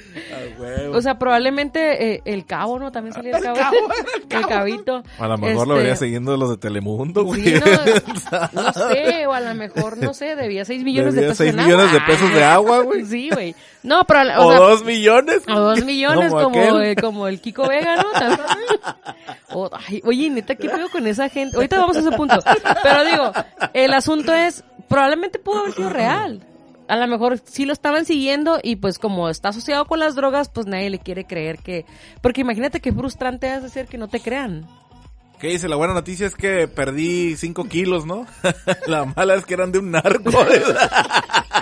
O 0.93 1.01
sea, 1.01 1.19
probablemente 1.19 2.15
eh, 2.15 2.23
el 2.25 2.45
cabo, 2.45 2.79
¿no? 2.79 2.91
También 2.93 3.15
salía 3.15 3.37
el 3.37 3.43
cabo. 3.43 3.57
El, 4.29 4.47
cabito. 4.49 5.03
a 5.19 5.29
lo 5.29 5.39
mejor 5.39 5.69
lo 5.69 5.75
Este, 5.75 5.83
vería 5.83 5.97
siguiendo 5.97 6.37
los 6.37 6.51
de 6.51 6.57
Telemundo, 6.59 7.25
güey. 7.25 7.43
Sí, 7.43 7.55
no, 7.55 8.41
no 8.63 8.73
sé, 8.73 9.27
o 9.27 9.33
a 9.33 9.41
lo 9.41 9.55
mejor, 9.55 9.97
no 9.99 10.13
sé, 10.13 10.35
debía 10.37 10.65
6 10.65 10.83
millones 10.85 11.15
Debía 11.15 11.29
de 11.29 11.33
pesos 11.33 11.39
seis 11.47 11.51
en 11.51 11.65
millones 11.65 11.87
agua. 11.89 12.01
de 12.01 12.13
pesos 12.13 12.35
de 12.35 12.45
agua, 12.45 12.81
güey. 12.83 13.05
Sí, 13.07 13.31
güey. 13.33 13.55
No, 13.83 14.05
pero... 14.05 14.21
O, 14.41 14.47
O, 14.47 14.51
sea, 14.51 14.59
dos 14.61 14.85
millones. 14.85 15.43
o 15.49 15.59
dos 15.61 15.85
millones 15.85 16.31
Como 16.33 16.43
como, 16.51 16.81
eh, 16.81 16.97
como 16.97 17.29
el 17.29 17.41
Kiko 17.41 17.69
Vega, 17.69 17.97
¿no? 17.97 18.03
O- 19.53 19.71
ay, 19.89 20.03
oye, 20.05 20.29
neta, 20.31 20.55
¿qué 20.55 20.69
pedo 20.69 20.89
con 20.91 21.07
esa 21.07 21.29
gente? 21.29 21.57
Ahorita 21.57 21.79
vamos 21.79 21.97
a 21.97 22.01
ese 22.01 22.13
punto. 22.13 22.39
Pero 22.83 23.05
digo, 23.05 23.33
el 23.73 23.93
asunto 23.95 24.35
es, 24.35 24.65
probablemente 24.89 25.39
pudo 25.39 25.61
haber 25.61 25.73
sido 25.73 25.91
real. 25.91 26.43
A 26.91 26.97
lo 26.97 27.07
mejor 27.07 27.41
sí 27.45 27.67
lo 27.67 27.73
estaban 27.73 28.05
siguiendo 28.05 28.59
y 28.61 28.77
pues 28.77 28.99
como 28.99 29.29
está 29.29 29.51
asociado 29.51 29.85
con 29.85 30.01
las 30.01 30.17
drogas, 30.17 30.49
pues 30.49 30.67
nadie 30.67 30.91
le 30.91 30.99
quiere 30.99 31.25
creer 31.25 31.59
que... 31.59 31.87
Porque 32.21 32.41
imagínate 32.41 32.81
qué 32.81 32.93
frustrante 32.93 33.55
es 33.55 33.63
decir 33.63 33.87
que 33.87 33.97
no 33.97 34.09
te 34.09 34.19
crean. 34.19 34.67
¿Qué 35.39 35.47
dice? 35.47 35.69
La 35.69 35.77
buena 35.77 35.95
noticia 35.95 36.27
es 36.27 36.35
que 36.35 36.67
perdí 36.67 37.37
5 37.37 37.65
kilos, 37.67 38.07
¿no? 38.07 38.27
La 38.89 39.05
mala 39.05 39.37
es 39.37 39.47
que 39.47 39.55
eran 39.55 39.71
de 39.71 39.79
un 39.79 39.93
narco. 39.93 40.31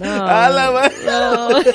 No. 0.00 0.26
A 0.26 0.48
la 0.48 0.70
madre. 0.72 0.94
no. 1.06 1.48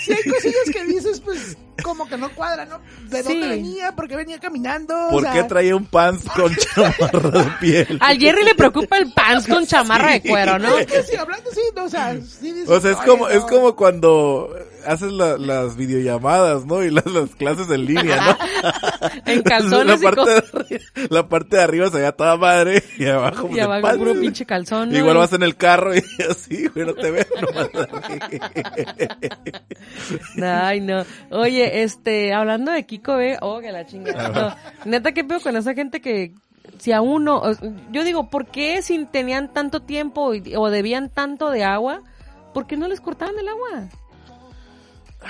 Si 0.00 0.12
hay 0.12 0.22
cosillas 0.30 0.70
que 0.72 0.84
dices, 0.84 1.20
pues, 1.20 1.56
como 1.82 2.08
que 2.08 2.16
no 2.16 2.30
cuadra, 2.34 2.64
¿no? 2.66 2.80
¿De 3.08 3.22
dónde 3.22 3.42
Sí. 3.42 3.48
venía? 3.48 3.92
¿Por 3.92 4.08
qué 4.08 4.16
venía 4.16 4.38
caminando? 4.38 4.94
O 5.08 5.10
¿Por 5.10 5.22
sea, 5.24 5.32
qué 5.32 5.42
traía 5.44 5.74
un 5.76 5.86
pants 5.86 6.24
con 6.30 6.54
chamarra 6.74 7.42
de 7.44 7.50
piel? 7.60 7.98
Al 8.00 8.18
Jerry 8.18 8.44
le 8.44 8.54
preocupa 8.54 8.96
el 8.96 9.12
pants 9.12 9.46
con 9.48 9.66
chamarra 9.66 10.12
de 10.12 10.22
cuero, 10.22 10.58
¿no? 10.58 10.78
es 10.78 10.86
que 10.86 11.02
sí, 11.02 11.16
hablando 11.16 11.50
así, 11.50 11.60
no, 11.76 11.84
o 11.84 11.88
sea, 11.88 12.14
sí 12.14 12.52
dices, 12.52 12.68
O 12.70 12.80
sea, 12.80 12.92
es 12.92 12.96
"Oye, 12.98 13.06
como, 13.06 13.24
no". 13.28 13.30
es 13.30 13.40
como 13.44 13.76
cuando 13.76 14.56
haces 14.86 15.12
la- 15.12 15.36
las 15.38 15.76
videollamadas, 15.76 16.64
¿no? 16.66 16.82
Y 16.84 16.90
las, 16.90 17.06
las 17.06 17.30
clases 17.36 17.70
en 17.70 17.84
línea, 17.86 18.16
¿no? 18.16 18.36
En 19.26 19.42
calzones 19.42 20.00
la 20.02 20.10
parte, 20.10 20.30
de 20.30 20.36
arriba, 20.36 20.80
la 21.10 21.28
parte 21.28 21.56
de 21.56 21.62
arriba 21.62 21.88
se 21.88 21.96
veía 21.98 22.12
toda 22.12 22.36
madre 22.36 22.82
y 22.98 23.06
abajo 23.06 23.48
Y 23.50 23.58
abajo 23.60 23.82
pants. 23.82 23.98
puro 23.98 24.14
pinche 24.20 24.44
calzón. 24.46 24.90
¿no? 24.90 24.98
Igual 24.98 25.16
vas 25.16 25.32
en 25.32 25.42
el 25.42 25.56
carro 25.56 25.94
y 25.94 26.00
así, 26.30 26.66
güey, 26.68 26.86
no 26.86 26.94
te 26.94 27.10
veo 27.10 27.24
nomás 27.40 27.68
Ay, 30.42 30.80
no. 30.80 31.04
Oye, 31.30 31.82
este, 31.82 32.32
hablando 32.34 32.72
de 32.72 32.84
Kiko 32.86 33.16
B, 33.16 33.38
oh, 33.40 33.60
que 33.60 33.72
la 33.72 33.86
chingada. 33.86 34.56
No, 34.84 34.90
neta, 34.90 35.12
¿qué 35.12 35.24
pedo 35.24 35.40
con 35.40 35.56
esa 35.56 35.74
gente 35.74 36.00
que 36.00 36.34
si 36.78 36.92
a 36.92 37.00
uno, 37.00 37.42
yo 37.90 38.04
digo, 38.04 38.28
¿por 38.30 38.46
qué 38.46 38.82
si 38.82 39.04
tenían 39.06 39.52
tanto 39.52 39.80
tiempo 39.82 40.34
y- 40.34 40.54
o 40.56 40.70
debían 40.70 41.08
tanto 41.10 41.50
de 41.50 41.64
agua, 41.64 42.02
por 42.54 42.66
qué 42.66 42.76
no 42.76 42.88
les 42.88 43.00
cortaban 43.00 43.34
el 43.38 43.48
agua? 43.48 43.88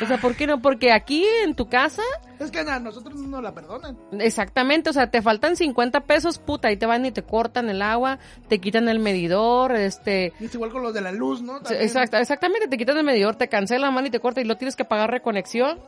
O 0.03 0.07
sea, 0.07 0.18
¿por 0.18 0.37
qué 0.37 0.46
no? 0.46 0.62
Porque 0.62 0.92
aquí 0.92 1.24
en 1.42 1.55
tu 1.55 1.68
casa, 1.68 2.03
Es 2.38 2.50
que 2.50 2.61
a 2.61 2.79
nosotros 2.79 3.16
no 3.16 3.26
nos 3.26 3.42
la 3.42 3.53
perdonan. 3.55 3.98
exactamente, 4.18 4.90
o 4.90 4.92
sea, 4.92 5.11
te 5.11 5.20
faltan 5.20 5.57
50 5.57 6.00
pesos, 6.00 6.38
puta, 6.38 6.70
y 6.70 6.76
te 6.76 6.87
van 6.87 7.05
y 7.05 7.11
te 7.11 7.22
cortan 7.22 7.68
el 7.68 7.83
agua, 7.83 8.18
te 8.48 8.61
quitan 8.61 8.88
el 8.88 8.98
medidor, 9.00 9.72
este, 9.74 10.33
Y 10.38 10.44
es 10.44 10.55
igual 10.55 10.70
con 10.70 10.83
los 10.83 10.94
de 10.94 11.00
la 11.00 11.12
luz, 11.12 11.42
¿no? 11.42 11.59
Sí, 11.59 11.64
También. 11.64 11.83
Exacto, 11.83 12.16
exactamente, 12.18 12.68
te 12.68 12.79
quitan 12.79 12.96
el 12.98 13.05
medidor, 13.05 13.37
te 13.37 13.48
cancela 13.48 13.90
man 13.90 14.07
y 14.07 14.11
te 14.11 14.20
corta 14.20 14.40
y 14.40 14.44
lo 14.44 14.57
tienes 14.57 14.76
que 14.76 14.85
pagar 14.85 15.11
reconexión. 15.11 15.79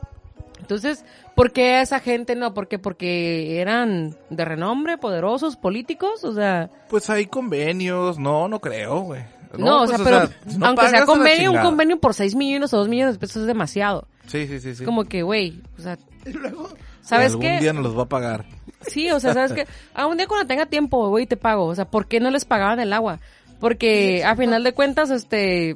Entonces, 0.59 1.03
¿por 1.35 1.51
qué 1.51 1.81
esa 1.81 1.99
gente 1.99 2.35
no? 2.35 2.53
¿Por 2.53 2.69
qué? 2.69 2.79
Porque 2.79 3.59
eran 3.59 4.15
de 4.29 4.45
renombre, 4.45 4.97
poderosos, 4.97 5.57
políticos, 5.57 6.23
o 6.23 6.33
sea, 6.33 6.69
Pues 6.89 7.09
hay 7.09 7.25
convenios, 7.25 8.17
no, 8.17 8.47
no 8.47 8.59
creo, 8.59 9.01
güey. 9.01 9.23
No, 9.57 9.83
o 9.83 9.85
pues, 9.85 9.97
sea, 9.97 10.05
pero 10.05 10.29
no 10.57 10.65
aunque 10.65 10.89
sea 10.89 11.05
convenio, 11.05 11.51
un 11.51 11.59
convenio 11.59 11.99
por 11.99 12.13
6 12.13 12.35
millones 12.35 12.73
o 12.73 12.77
2 12.77 12.87
millones 12.87 13.15
de 13.15 13.19
pesos 13.19 13.41
es 13.41 13.47
demasiado. 13.47 14.07
Sí, 14.27 14.47
sí, 14.47 14.59
sí, 14.59 14.75
sí. 14.75 14.85
Como 14.85 15.03
que, 15.05 15.21
güey, 15.23 15.61
o 15.77 15.81
sea, 15.81 15.97
Y 16.25 16.31
luego, 16.33 16.69
¿sabes 17.01 17.31
Algún 17.31 17.41
qué? 17.41 17.59
día 17.59 17.73
nos 17.73 17.83
los 17.83 17.97
va 17.97 18.03
a 18.03 18.09
pagar. 18.09 18.45
Sí, 18.87 19.09
o 19.11 19.19
sea, 19.19 19.33
¿sabes 19.33 19.53
qué? 19.53 19.67
A 19.93 20.07
un 20.07 20.17
día 20.17 20.27
cuando 20.27 20.47
tenga 20.47 20.65
tiempo, 20.65 21.09
güey, 21.09 21.25
te 21.25 21.37
pago. 21.37 21.65
O 21.65 21.75
sea, 21.75 21.85
¿por 21.85 22.07
qué 22.07 22.19
no 22.19 22.29
les 22.31 22.45
pagaban 22.45 22.79
el 22.79 22.93
agua? 22.93 23.19
Porque 23.59 24.23
a 24.25 24.35
final 24.35 24.63
de 24.63 24.73
cuentas, 24.73 25.09
este, 25.09 25.75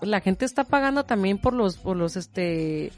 la 0.00 0.20
gente 0.20 0.44
está 0.44 0.64
pagando 0.64 1.04
también 1.04 1.38
por 1.38 1.54
los, 1.54 1.78
por 1.78 1.96
los, 1.96 2.16
este, 2.16 2.92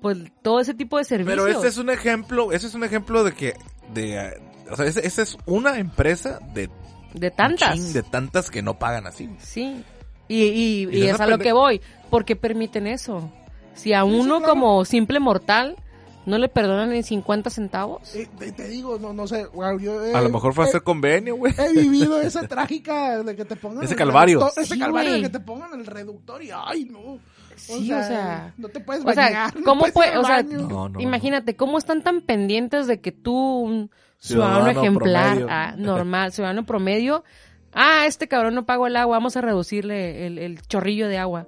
pues 0.00 0.18
todo 0.42 0.60
ese 0.60 0.74
tipo 0.74 0.98
de 0.98 1.04
servicios. 1.04 1.36
Pero 1.36 1.48
este 1.48 1.68
es 1.68 1.76
un 1.76 1.90
ejemplo, 1.90 2.52
ese 2.52 2.68
es 2.68 2.74
un 2.74 2.84
ejemplo 2.84 3.22
de 3.22 3.32
que, 3.32 3.54
de, 3.92 4.40
o 4.70 4.76
sea, 4.76 4.86
esa 4.86 5.00
esa 5.00 5.22
es 5.22 5.36
una 5.44 5.78
empresa 5.78 6.38
de 6.54 6.70
de 7.18 7.30
tantas. 7.30 7.92
de 7.92 8.02
tantas 8.02 8.50
que 8.50 8.62
no 8.62 8.78
pagan 8.78 9.06
así. 9.06 9.28
Sí. 9.38 9.82
Y, 10.28 10.42
y, 10.44 10.88
Y 10.92 11.02
es 11.08 11.20
a 11.20 11.26
lo 11.26 11.38
que 11.38 11.52
voy. 11.52 11.80
¿Por 12.10 12.24
qué 12.24 12.36
permiten 12.36 12.86
eso? 12.86 13.30
Si 13.74 13.92
a 13.92 14.04
uno 14.04 14.42
como 14.42 14.84
simple 14.84 15.20
mortal 15.20 15.76
no 16.24 16.38
le 16.38 16.48
perdonan 16.48 16.90
ni 16.90 17.02
50 17.04 17.50
centavos. 17.50 18.14
eh, 18.16 18.26
te, 18.38 18.50
te 18.50 18.66
digo, 18.68 18.98
no, 18.98 19.12
no 19.12 19.28
sé, 19.28 19.46
yo 19.80 20.00
A 20.16 20.20
lo 20.20 20.28
mejor 20.28 20.54
fue 20.54 20.64
a 20.64 20.68
hacer 20.68 20.82
convenio, 20.82 21.36
güey. 21.36 21.54
he 21.56 21.72
vivido 21.72 22.20
esa 22.22 22.48
trágica 22.48 23.22
de 23.22 23.36
que 23.36 23.44
te 23.44 23.54
pongan 23.54 23.84
Ese 23.84 23.92
el 23.94 23.98
calvario. 23.98 24.40
reductor- 24.40 24.62
ese 24.62 24.74
Sí, 24.74 24.80
calvario 24.80 25.12
de 25.12 25.22
que 25.22 25.28
te 25.28 25.38
pongan 25.40 25.72
el 25.78 25.86
reductor 25.86 26.42
y 26.42 26.50
ay 26.52 26.84
no 26.86 27.20
Sí, 27.56 27.92
o 27.92 28.02
sea, 28.02 28.52
no 28.56 28.68
te 28.68 28.80
puedes 28.80 29.04
O 29.04 29.12
sea, 29.12 29.24
bañar 29.24 29.56
no 29.56 29.64
¿cómo 29.64 29.86
puede, 29.86 30.16
o 30.18 30.24
sea, 30.24 30.36
baño. 30.36 30.68
No, 30.68 30.88
no, 30.88 31.00
imagínate, 31.00 31.56
¿cómo 31.56 31.78
están 31.78 32.02
tan 32.02 32.20
pendientes 32.20 32.86
de 32.86 33.00
que 33.00 33.12
tú, 33.12 33.34
un 33.34 33.90
ciudadano, 34.18 34.70
Ciudadano 34.70 34.80
ejemplar, 34.80 35.46
ah, 35.48 35.74
normal, 35.78 36.32
ciudadano 36.32 36.64
promedio, 36.66 37.24
ah, 37.72 38.06
este 38.06 38.28
cabrón 38.28 38.54
no 38.54 38.66
pagó 38.66 38.86
el 38.86 38.96
agua, 38.96 39.16
vamos 39.16 39.36
a 39.36 39.40
reducirle 39.40 40.26
el, 40.26 40.38
el 40.38 40.60
chorrillo 40.62 41.08
de 41.08 41.18
agua? 41.18 41.46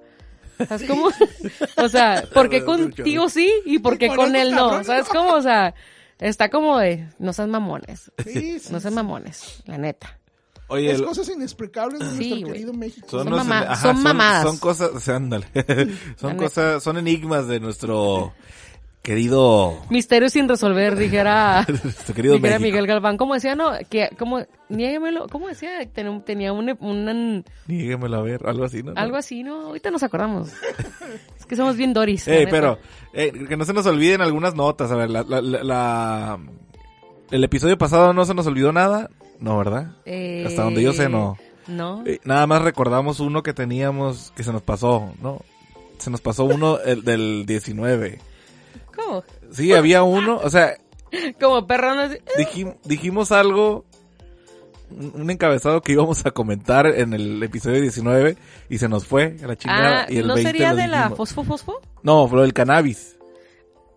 ¿Sabes 0.66 0.88
cómo? 0.88 1.10
o 1.76 1.88
sea, 1.88 2.24
¿por 2.34 2.48
qué 2.48 2.64
contigo 2.64 3.28
sí 3.28 3.52
y 3.64 3.78
por 3.78 3.94
Y 3.94 3.98
qué 3.98 4.08
con 4.08 4.34
él 4.34 4.52
no? 4.52 4.82
¿Sabes 4.84 5.08
cómo? 5.08 5.34
O 5.34 5.42
sea, 5.42 5.74
está 6.18 6.48
como 6.48 6.78
de, 6.78 7.06
no 7.18 7.32
sean 7.32 7.50
mamones, 7.50 8.10
Sí, 8.24 8.58
sí, 8.58 8.72
no 8.72 8.80
sean 8.80 8.92
sí. 8.92 8.96
mamones, 8.96 9.62
la 9.66 9.78
neta. 9.78 10.18
Oye, 10.68 10.90
es 10.92 10.98
el- 11.00 11.04
cosas 11.06 11.28
inexplicables 11.30 11.98
de 12.00 12.16
Sí, 12.18 12.30
nuestro 12.30 12.52
querido 12.52 12.72
México 12.74 13.06
Son 13.10 13.30
los- 13.30 13.38
mama- 13.46 13.76
son 13.76 14.02
mamadas. 14.02 14.42
Son 14.44 14.58
cosas, 14.58 14.90
o 14.94 15.00
sea, 15.00 15.16
ándale. 15.16 15.46
son 16.16 16.36
cosas, 16.36 16.82
son 16.82 16.98
enigmas 16.98 17.46
de 17.48 17.58
nuestro 17.60 18.32
querido, 19.02 19.78
Misterio 19.88 20.28
sin 20.28 20.46
resolver, 20.48 20.94
dijera, 20.96 21.64
nuestro 21.84 22.14
querido 22.14 22.34
dijera 22.34 22.58
México. 22.58 22.66
Miguel 22.72 22.86
Galván. 22.86 23.16
¿Cómo 23.16 23.32
decía, 23.34 23.54
no? 23.54 23.70
Que, 23.88 24.10
como, 24.18 24.42
niéguemelo, 24.68 25.28
¿cómo 25.28 25.48
decía? 25.48 25.70
Ten- 25.90 26.22
Tenía 26.24 26.52
un, 26.52 26.76
un, 26.80 27.44
Dígamelo 27.66 28.18
a 28.18 28.22
ver, 28.22 28.46
algo 28.46 28.64
así, 28.64 28.82
¿no? 28.82 28.92
Algo 28.96 29.16
así, 29.16 29.42
¿no? 29.42 29.68
Ahorita 29.68 29.90
nos 29.90 30.02
acordamos. 30.02 30.50
es 31.38 31.46
que 31.46 31.56
somos 31.56 31.76
bien 31.76 31.94
Doris. 31.94 32.28
Ey, 32.28 32.46
pero 32.50 32.78
eh, 33.14 33.32
que 33.48 33.56
no 33.56 33.64
se 33.64 33.72
nos 33.72 33.86
olviden 33.86 34.20
algunas 34.20 34.54
notas. 34.54 34.90
A 34.90 34.96
ver, 34.96 35.08
la, 35.08 35.22
la, 35.22 35.40
la- 35.40 35.64
la- 35.64 36.38
el 37.30 37.44
episodio 37.44 37.78
pasado 37.78 38.12
no 38.12 38.24
se 38.26 38.34
nos 38.34 38.46
olvidó 38.46 38.72
nada, 38.72 39.08
no, 39.40 39.58
¿verdad? 39.58 39.96
Eh, 40.04 40.44
Hasta 40.46 40.62
donde 40.62 40.82
yo 40.82 40.92
sé, 40.92 41.08
no. 41.08 41.36
No. 41.66 42.02
Eh, 42.06 42.18
nada 42.24 42.46
más 42.46 42.62
recordamos 42.62 43.20
uno 43.20 43.42
que 43.42 43.52
teníamos 43.52 44.32
que 44.34 44.42
se 44.42 44.52
nos 44.52 44.62
pasó, 44.62 45.12
¿no? 45.20 45.40
Se 45.98 46.10
nos 46.10 46.20
pasó 46.20 46.44
uno 46.44 46.78
el 46.84 47.02
del 47.04 47.44
19. 47.46 48.18
¿Cómo? 48.96 49.22
Sí, 49.52 49.72
había 49.74 50.02
uno, 50.02 50.38
o 50.42 50.50
sea, 50.50 50.76
Como 51.40 51.66
perro 51.66 51.94
no 51.94 52.04
dijim- 52.38 52.76
dijimos 52.84 53.32
algo, 53.32 53.84
un 54.90 55.30
encabezado 55.30 55.82
que 55.82 55.92
íbamos 55.92 56.24
a 56.24 56.30
comentar 56.30 56.86
en 56.86 57.12
el 57.12 57.42
episodio 57.42 57.80
19 57.82 58.36
y 58.70 58.78
se 58.78 58.88
nos 58.88 59.06
fue 59.06 59.36
a 59.42 59.46
la 59.46 59.56
chingada. 59.56 60.02
Ah, 60.02 60.06
y 60.08 60.16
el 60.18 60.26
¿no 60.26 60.34
20 60.34 60.50
sería 60.50 60.74
de 60.74 60.86
la 60.86 60.96
dijimos. 61.08 61.16
fosfo 61.18 61.44
fosfo? 61.44 61.80
No, 62.02 62.28
lo 62.32 62.42
del 62.42 62.52
cannabis. 62.54 63.16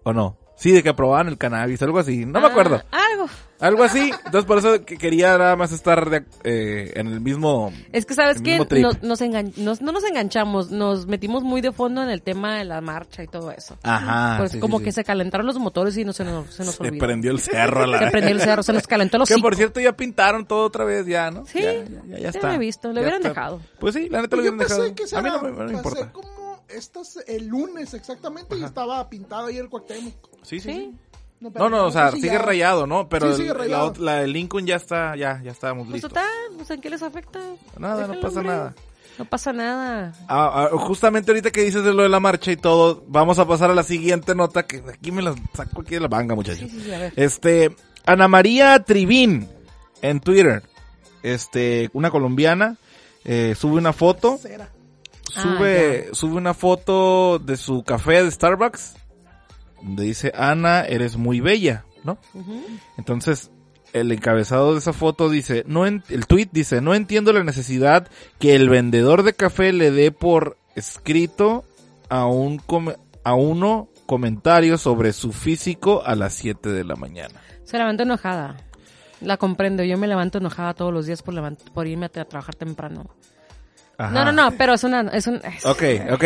¿O 0.03 0.11
no? 0.13 0.37
Sí, 0.61 0.71
de 0.71 0.83
que 0.83 0.89
aprobaban 0.89 1.27
el 1.27 1.39
cannabis, 1.39 1.81
algo 1.81 1.97
así. 1.97 2.23
No 2.23 2.39
me 2.39 2.45
Ah, 2.45 2.49
acuerdo. 2.51 2.83
Algo. 2.91 3.25
Algo 3.59 3.83
así. 3.83 4.11
Entonces, 4.25 4.45
por 4.45 4.59
eso 4.59 4.85
que 4.85 4.95
quería 4.97 5.35
nada 5.37 5.55
más 5.55 5.71
estar 5.71 6.07
de- 6.11 6.23
eh, 6.43 6.93
en 6.95 7.07
el 7.07 7.19
mismo... 7.19 7.73
Es 7.91 8.05
que 8.05 8.13
sabes 8.13 8.41
mismo 8.41 8.65
trip. 8.67 8.83
nos, 8.83 9.01
nos 9.01 9.21
engan- 9.21 9.53
nos- 9.57 9.81
no 9.81 9.91
nos 9.91 10.03
enganchamos, 10.03 10.69
nos 10.69 11.07
metimos 11.07 11.41
muy 11.43 11.61
de 11.61 11.71
fondo 11.71 12.03
en 12.03 12.09
el 12.11 12.21
tema 12.21 12.57
de 12.59 12.65
la 12.65 12.79
marcha 12.79 13.23
y 13.23 13.27
todo 13.27 13.49
eso. 13.51 13.75
Ajá. 13.81 14.35
pues 14.37 14.51
sí, 14.51 14.59
como 14.59 14.77
sí, 14.77 14.85
que 14.85 14.91
sí. 14.91 14.95
se 14.97 15.03
calentaron 15.03 15.47
los 15.47 15.57
motores 15.57 15.97
y 15.97 16.05
no 16.05 16.13
se 16.13 16.23
nos, 16.25 16.53
se 16.53 16.63
nos 16.63 16.75
Se 16.75 16.83
olvidó. 16.83 17.05
prendió 17.05 17.31
el 17.31 17.39
cerro 17.39 17.83
a 17.83 17.87
la 17.87 17.97
Se 17.99 18.11
prendió 18.11 18.31
el 18.35 18.41
cerro, 18.41 18.61
se 18.61 18.73
nos 18.73 18.85
calentó 18.85 19.17
los 19.17 19.27
Que 19.29 19.37
por 19.39 19.55
cierto 19.55 19.79
ya 19.79 19.93
pintaron 19.97 20.45
todo 20.45 20.65
otra 20.65 20.85
vez 20.85 21.07
ya, 21.07 21.31
¿no? 21.31 21.43
Sí, 21.47 21.59
ya, 21.61 21.73
ya, 21.73 21.83
ya, 21.83 22.01
ya 22.07 22.17
ya 22.19 22.29
está. 22.29 22.47
lo 22.49 22.53
he 22.53 22.57
visto, 22.59 22.87
lo 22.89 22.93
Ya 22.95 23.01
hubieran 23.01 23.21
está. 23.21 23.29
dejado. 23.29 23.61
Pues 23.79 23.95
sí, 23.95 24.09
la 24.09 24.21
neta 24.21 24.35
lo 24.35 24.41
Pues 24.43 24.45
yo 24.45 24.51
hubieran 24.53 24.57
pensé 24.59 24.73
dejado. 24.75 24.95
que 24.95 25.15
A 25.15 25.21
mí 25.23 25.29
no, 25.29 25.41
me- 25.41 25.49
no 25.49 25.57
me 25.57 25.63
pasé 25.65 25.73
importa. 25.75 26.11
como 26.11 26.63
estas 26.69 27.17
el 27.27 27.47
lunes 27.47 27.93
exactamente 27.95 28.55
y 28.57 28.63
estaba 28.63 29.07
pintado 29.09 29.47
ahí 29.47 29.57
el 29.57 29.67
Cuauhtémoc. 29.69 30.30
Sí, 30.43 30.59
sí. 30.59 30.71
sí. 30.71 30.95
No, 31.39 31.49
No, 31.55 31.69
no, 31.69 31.85
o 31.85 31.91
sea, 31.91 32.11
sigue 32.11 32.27
ya- 32.27 32.37
rayado, 32.39 32.85
¿no? 32.85 33.09
Pero 33.09 33.27
Sí, 33.27 33.31
el- 33.31 33.37
sigue 33.37 33.47
la, 33.49 33.53
rayado. 33.55 33.93
ot- 33.93 33.97
la 33.97 34.15
de 34.17 34.27
Lincoln 34.27 34.65
ya 34.67 34.75
está, 34.75 35.15
ya, 35.15 35.41
ya 35.43 35.51
estábamos 35.51 35.85
Pues 35.87 35.95
listos. 35.95 36.09
total, 36.11 36.75
¿en 36.75 36.81
qué 36.81 36.89
les 36.91 37.01
afecta? 37.01 37.39
Nada, 37.79 38.05
no 38.07 38.13
pasa 38.19 38.39
hombre. 38.39 38.55
nada. 38.55 38.75
No 39.17 39.25
pasa 39.25 39.51
nada. 39.51 40.13
Ah, 40.27 40.69
ah, 40.71 40.77
justamente 40.77 41.31
ahorita 41.31 41.49
que 41.51 41.63
dices 41.63 41.83
de 41.83 41.93
lo 41.93 42.03
de 42.03 42.09
la 42.09 42.19
marcha 42.19 42.51
y 42.51 42.57
todo, 42.57 43.03
vamos 43.07 43.39
a 43.39 43.47
pasar 43.47 43.71
a 43.71 43.75
la 43.75 43.83
siguiente 43.83 44.35
nota 44.35 44.63
que 44.67 44.83
aquí 44.87 45.11
me 45.11 45.21
la 45.23 45.33
saco 45.53 45.81
aquí 45.81 45.95
de 45.95 45.99
la 46.01 46.07
manga, 46.07 46.35
muchachos. 46.35 46.59
Sí, 46.59 46.69
sí, 46.69 46.81
sí, 46.85 46.93
a 46.93 46.99
ver. 46.99 47.13
Este, 47.15 47.75
Ana 48.05 48.27
María 48.27 48.79
Trivín 48.83 49.49
en 50.03 50.19
Twitter, 50.21 50.63
este, 51.23 51.89
una 51.93 52.09
colombiana, 52.11 52.77
eh, 53.25 53.53
sube 53.57 53.77
una 53.77 53.93
foto, 53.93 54.39
sube, 55.23 56.09
sube 56.13 56.35
una 56.35 56.53
foto 56.53 57.39
de 57.39 57.57
su 57.57 57.83
café 57.83 58.23
de 58.23 58.31
Starbucks, 58.31 58.95
donde 59.81 60.03
dice, 60.03 60.31
Ana, 60.35 60.81
eres 60.85 61.17
muy 61.17 61.39
bella, 61.41 61.85
¿no? 62.03 62.17
Entonces, 62.97 63.51
el 63.93 64.11
encabezado 64.11 64.73
de 64.73 64.79
esa 64.79 64.93
foto 64.93 65.29
dice, 65.29 65.63
no 65.67 65.85
en- 65.85 66.03
el 66.09 66.25
tweet 66.27 66.49
dice, 66.51 66.81
no 66.81 66.93
entiendo 66.95 67.33
la 67.33 67.43
necesidad 67.43 68.07
que 68.39 68.55
el 68.55 68.69
vendedor 68.69 69.23
de 69.23 69.33
café 69.33 69.73
le 69.73 69.91
dé 69.91 70.11
por 70.11 70.57
escrito 70.75 71.65
a 72.09 72.25
un 72.25 72.61
a 73.23 73.33
uno 73.35 73.89
comentarios 74.05 74.81
sobre 74.81 75.13
su 75.13 75.31
físico 75.31 76.01
a 76.05 76.15
las 76.15 76.33
7 76.33 76.69
de 76.69 76.83
la 76.83 76.95
mañana. 76.95 77.39
Se 77.63 77.77
levantó 77.77 78.03
enojada. 78.03 78.57
La 79.21 79.37
comprendo. 79.37 79.83
Yo 79.83 79.97
me 79.97 80.07
levanto 80.07 80.39
enojada 80.39 80.73
todos 80.73 80.91
los 80.91 81.05
días 81.05 81.21
por, 81.21 81.35
por 81.73 81.87
irme 81.87 82.07
a, 82.07 82.11
tra- 82.11 82.21
a 82.21 82.25
trabajar 82.25 82.55
temprano. 82.55 83.05
Ajá. 83.97 84.11
No, 84.11 84.25
no, 84.25 84.31
no, 84.31 84.57
pero 84.57 84.73
es 84.73 84.83
una... 84.83 85.01
Es 85.11 85.27
un, 85.27 85.35
es- 85.35 85.65
Ok, 85.65 85.83
ok. 86.13 86.23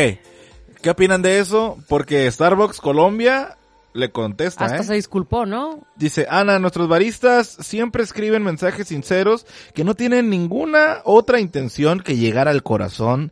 ¿Qué 0.86 0.92
opinan 0.92 1.24
de 1.24 1.40
eso? 1.40 1.80
Porque 1.90 2.30
Starbucks 2.30 2.80
Colombia 2.80 3.58
le 3.94 4.12
contesta, 4.12 4.66
Hasta 4.66 4.82
¿eh? 4.82 4.84
se 4.84 4.94
disculpó, 4.94 5.48
¿no? 5.48 5.80
Dice, 5.96 6.28
Ana, 6.30 6.60
nuestros 6.60 6.88
baristas 6.88 7.48
siempre 7.60 8.04
escriben 8.04 8.44
mensajes 8.44 8.90
sinceros 8.90 9.48
que 9.74 9.84
no 9.84 9.96
tienen 9.96 10.30
ninguna 10.30 11.00
otra 11.04 11.40
intención 11.40 12.02
que 12.02 12.18
llegar 12.18 12.48
al 12.48 12.62
corazón 12.62 13.32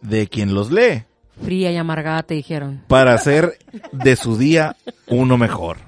de 0.00 0.28
quien 0.28 0.54
los 0.54 0.70
lee 0.70 1.02
Fría 1.42 1.72
y 1.72 1.76
amargada 1.76 2.22
te 2.22 2.34
dijeron. 2.34 2.84
para 2.86 3.14
hacer 3.14 3.58
de 3.90 4.14
su 4.14 4.38
día 4.38 4.76
uno 5.08 5.36
mejor. 5.36 5.78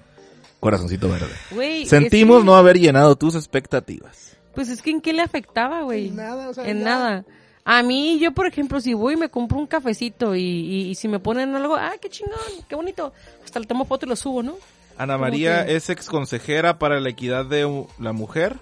Corazoncito 0.58 1.08
verde. 1.08 1.86
Sentimos 1.86 2.38
es 2.38 2.42
que- 2.42 2.46
no 2.46 2.56
haber 2.56 2.80
llenado 2.80 3.14
tus 3.14 3.36
expectativas. 3.36 4.36
Pues 4.52 4.68
es 4.68 4.82
que 4.82 4.90
en 4.90 5.00
qué 5.00 5.12
le 5.12 5.22
afectaba, 5.22 5.82
güey. 5.82 6.08
En 6.08 6.16
nada, 6.16 6.48
o 6.48 6.54
sea, 6.54 6.68
En 6.68 6.78
ya- 6.80 6.84
nada. 6.84 7.24
A 7.66 7.82
mí, 7.82 8.18
yo 8.20 8.32
por 8.32 8.46
ejemplo, 8.46 8.80
si 8.80 8.92
voy 8.94 9.14
y 9.14 9.16
me 9.16 9.30
compro 9.30 9.58
un 9.58 9.66
cafecito 9.66 10.34
y, 10.34 10.42
y- 10.42 10.90
y 10.90 10.94
si 10.96 11.08
me 11.08 11.18
ponen 11.18 11.54
algo, 11.56 11.76
ah, 11.76 11.92
qué 12.00 12.10
chingón, 12.10 12.36
qué 12.68 12.74
bonito. 12.76 13.12
Hasta 13.44 13.58
le 13.60 13.66
tomo 13.66 13.84
foto 13.86 14.04
y 14.04 14.08
lo 14.10 14.16
subo, 14.16 14.42
¿no? 14.42 14.56
Ana 14.98 15.14
¿Cómo 15.14 15.24
María 15.24 15.64
que? 15.66 15.74
es 15.76 15.88
ex 15.90 16.06
consejera 16.08 16.78
para 16.78 17.00
la 17.00 17.08
equidad 17.08 17.46
de 17.46 17.86
la 17.98 18.12
mujer. 18.12 18.58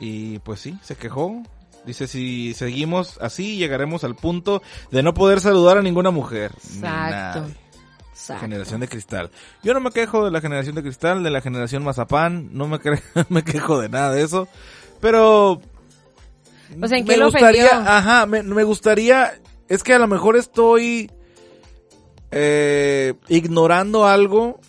Y 0.00 0.38
pues 0.40 0.60
sí, 0.60 0.76
se 0.82 0.96
quejó. 0.96 1.42
Dice, 1.84 2.06
si 2.06 2.54
seguimos 2.54 3.18
así, 3.20 3.56
llegaremos 3.56 4.04
al 4.04 4.14
punto 4.14 4.62
de 4.90 5.02
no 5.02 5.14
poder 5.14 5.40
saludar 5.40 5.78
a 5.78 5.82
ninguna 5.82 6.10
mujer. 6.10 6.52
Exacto. 6.74 7.46
Exacto. 8.12 8.40
Generación 8.42 8.80
de 8.80 8.88
cristal. 8.88 9.30
Yo 9.62 9.72
no 9.74 9.80
me 9.80 9.90
quejo 9.90 10.24
de 10.24 10.30
la 10.30 10.40
generación 10.40 10.74
de 10.74 10.82
cristal, 10.82 11.22
de 11.22 11.30
la 11.30 11.40
generación 11.40 11.82
mazapán. 11.84 12.50
No 12.52 12.66
me, 12.68 12.78
me 13.30 13.42
quejo 13.44 13.80
de 13.80 13.88
nada 13.88 14.12
de 14.12 14.22
eso. 14.22 14.48
Pero... 15.00 15.62
O 16.82 16.86
sea, 16.88 16.98
¿en 16.98 17.04
me 17.04 17.14
qué 17.14 17.16
lo 17.18 17.26
gustaría, 17.26 17.66
ofendió? 17.66 17.90
ajá, 17.90 18.26
me, 18.26 18.42
me 18.42 18.64
gustaría, 18.64 19.40
es 19.68 19.82
que 19.82 19.94
a 19.94 19.98
lo 19.98 20.06
mejor 20.08 20.36
estoy 20.36 21.10
eh, 22.30 23.14
ignorando 23.28 24.06
algo 24.06 24.60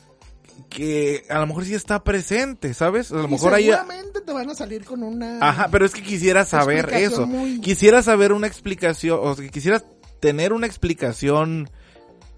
que 0.70 1.26
a 1.30 1.40
lo 1.40 1.48
mejor 1.48 1.66
sí 1.66 1.74
está 1.74 2.04
presente, 2.04 2.74
¿sabes? 2.74 3.12
A 3.12 3.16
lo 3.16 3.24
Y 3.28 3.32
mejor 3.32 3.54
hay... 3.54 3.64
seguramente 3.66 4.22
te 4.22 4.32
van 4.32 4.50
a 4.50 4.56
salir 4.56 4.86
con 4.86 5.02
una... 5.04 5.40
Ajá, 5.42 5.68
pero 5.72 5.86
es 5.86 5.94
que 5.94 6.04
quisiera 6.04 6.46
saber 6.46 6.90
eso. 6.94 7.26
muy- 7.26 7.60
Quisiera 7.60 8.04
saber 8.04 8.34
una 8.34 8.48
explicación, 8.48 9.20
o 9.22 9.36
sea, 9.36 9.48
quisiera 9.50 9.84
tener 10.20 10.54
una 10.54 10.68
explicación 10.68 11.70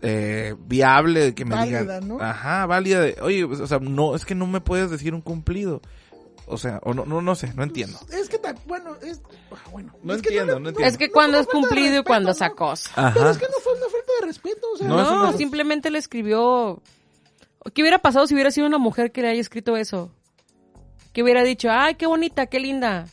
eh, 0.01 0.55
viable 0.65 1.35
que 1.35 1.43
me 1.45 1.55
Válida, 1.55 1.81
digan, 1.81 2.07
¿no? 2.07 2.21
ajá, 2.21 2.65
válida 2.65 3.01
de, 3.01 3.17
oye, 3.21 3.45
pues, 3.45 3.59
o 3.59 3.67
sea, 3.67 3.79
no, 3.79 4.15
es 4.15 4.23
que 4.25 4.33
no 4.33 4.47
me 4.47 4.61
puedes 4.61 4.89
decir 4.89 5.13
un 5.13 5.21
cumplido. 5.21 5.81
O 6.47 6.57
sea, 6.57 6.79
o 6.83 6.93
no, 6.93 7.05
no, 7.05 7.21
no 7.21 7.35
sé, 7.35 7.53
no 7.55 7.63
entiendo. 7.63 7.97
Es 8.11 8.27
que, 8.27 8.37
ta- 8.37 8.55
bueno, 8.67 8.95
es... 9.01 9.21
ah, 9.51 9.55
Bueno, 9.71 9.93
No 10.03 10.13
es 10.13 10.21
que 10.21 10.29
entiendo, 10.29 10.59
no 10.59 10.69
entiendo. 10.69 10.89
Es 10.89 10.97
que 10.97 11.09
cuando 11.09 11.39
es 11.39 11.47
cumplido 11.47 11.99
y 11.99 12.03
cuando 12.03 12.27
¿no? 12.27 12.31
esa 12.33 12.49
cosa. 12.49 13.11
Pero 13.13 13.29
es 13.29 13.37
que 13.37 13.45
no 13.45 13.57
fue 13.63 13.73
una 13.73 13.83
falta 13.85 14.11
de 14.19 14.25
respeto, 14.27 14.67
o 14.73 14.77
sea... 14.77 14.87
No, 14.87 14.97
No, 14.97 15.31
no- 15.31 15.37
simplemente 15.37 15.89
le 15.89 15.97
escribió. 15.99 16.81
¿Qué 17.73 17.81
hubiera 17.83 17.99
pasado 17.99 18.27
si 18.27 18.33
hubiera 18.33 18.51
sido 18.51 18.67
una 18.67 18.79
mujer 18.79 19.11
que 19.11 19.21
le 19.21 19.29
haya 19.29 19.39
escrito 19.39 19.77
eso? 19.77 20.11
Que 21.13 21.23
hubiera 21.23 21.43
dicho, 21.43 21.69
ay, 21.71 21.95
qué 21.95 22.07
bonita, 22.07 22.47
qué 22.47 22.59
linda. 22.59 23.05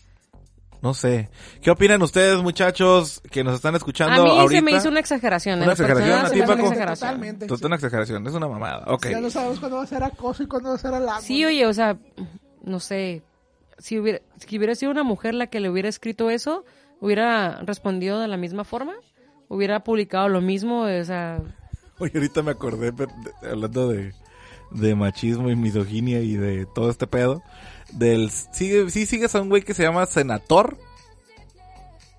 No 0.81 0.95
sé. 0.95 1.29
¿Qué 1.61 1.71
opinan 1.71 2.01
ustedes, 2.03 2.41
muchachos, 2.41 3.21
que 3.31 3.43
nos 3.43 3.55
están 3.57 3.75
escuchando 3.75 4.23
A 4.23 4.25
mí 4.25 4.31
ahorita? 4.31 4.59
se 4.61 4.63
me 4.63 4.71
hizo 4.73 4.89
una 4.89 5.01
exageración. 5.01 5.61
¿Una 5.61 5.73
exageración 5.73 6.27
a 6.27 6.31
ti, 6.31 6.41
Paco? 6.43 6.71
Totalmente. 6.73 7.47
Tú 7.47 7.57
una 7.67 7.75
exageración, 7.77 8.27
es 8.27 8.33
una 8.35 8.47
mamada. 8.49 8.85
Ok. 8.87 9.09
Ya 9.11 9.21
no 9.21 9.29
sabemos 9.29 9.59
cuándo 9.59 9.79
va 9.79 9.83
a 9.83 9.87
ser 9.87 10.03
acoso 10.05 10.45
y 10.45 10.47
cuándo 10.47 10.69
va 10.71 10.75
a 10.77 10.79
ser 10.79 10.95
halago. 10.95 11.21
Sí, 11.21 11.45
oye, 11.45 11.67
o 11.67 11.75
sea, 11.75 11.99
no 12.69 12.81
sé. 12.81 13.23
Si 13.79 13.99
hubiera, 13.99 14.21
si 14.39 14.59
hubiera 14.59 14.75
sido 14.75 14.91
una 14.91 15.03
mujer 15.05 15.35
la 15.35 15.47
que 15.49 15.61
le 15.61 15.71
hubiera 15.71 15.89
escrito 15.89 16.31
eso, 16.31 16.65
hubiera 17.01 17.61
respondido 17.63 18.19
de 18.21 18.29
la 18.29 18.37
misma 18.37 18.65
forma, 18.65 18.95
hubiera 19.49 19.85
publicado 19.85 20.29
lo 20.29 20.41
mismo, 20.41 20.83
o 20.83 21.05
sea, 21.05 21.41
Oye, 22.01 22.13
ahorita 22.15 22.43
me 22.43 22.51
acordé, 22.53 22.93
pero, 22.93 23.11
de- 23.43 23.49
hablando 23.51 23.89
de, 23.89 24.13
de 24.71 24.95
machismo 24.95 25.49
y 25.51 25.57
misoginia 25.57 26.21
y 26.21 26.37
de 26.37 26.67
todo 26.67 26.91
este 26.91 27.07
pedo, 27.07 27.43
del, 27.93 28.31
sigue, 28.31 28.91
sí 28.91 29.07
sigues 29.07 29.35
a 29.35 29.41
un 29.43 29.49
güey 29.49 29.63
que 29.63 29.75
se 29.75 29.83
llama 29.85 30.07
Senator, 30.07 30.77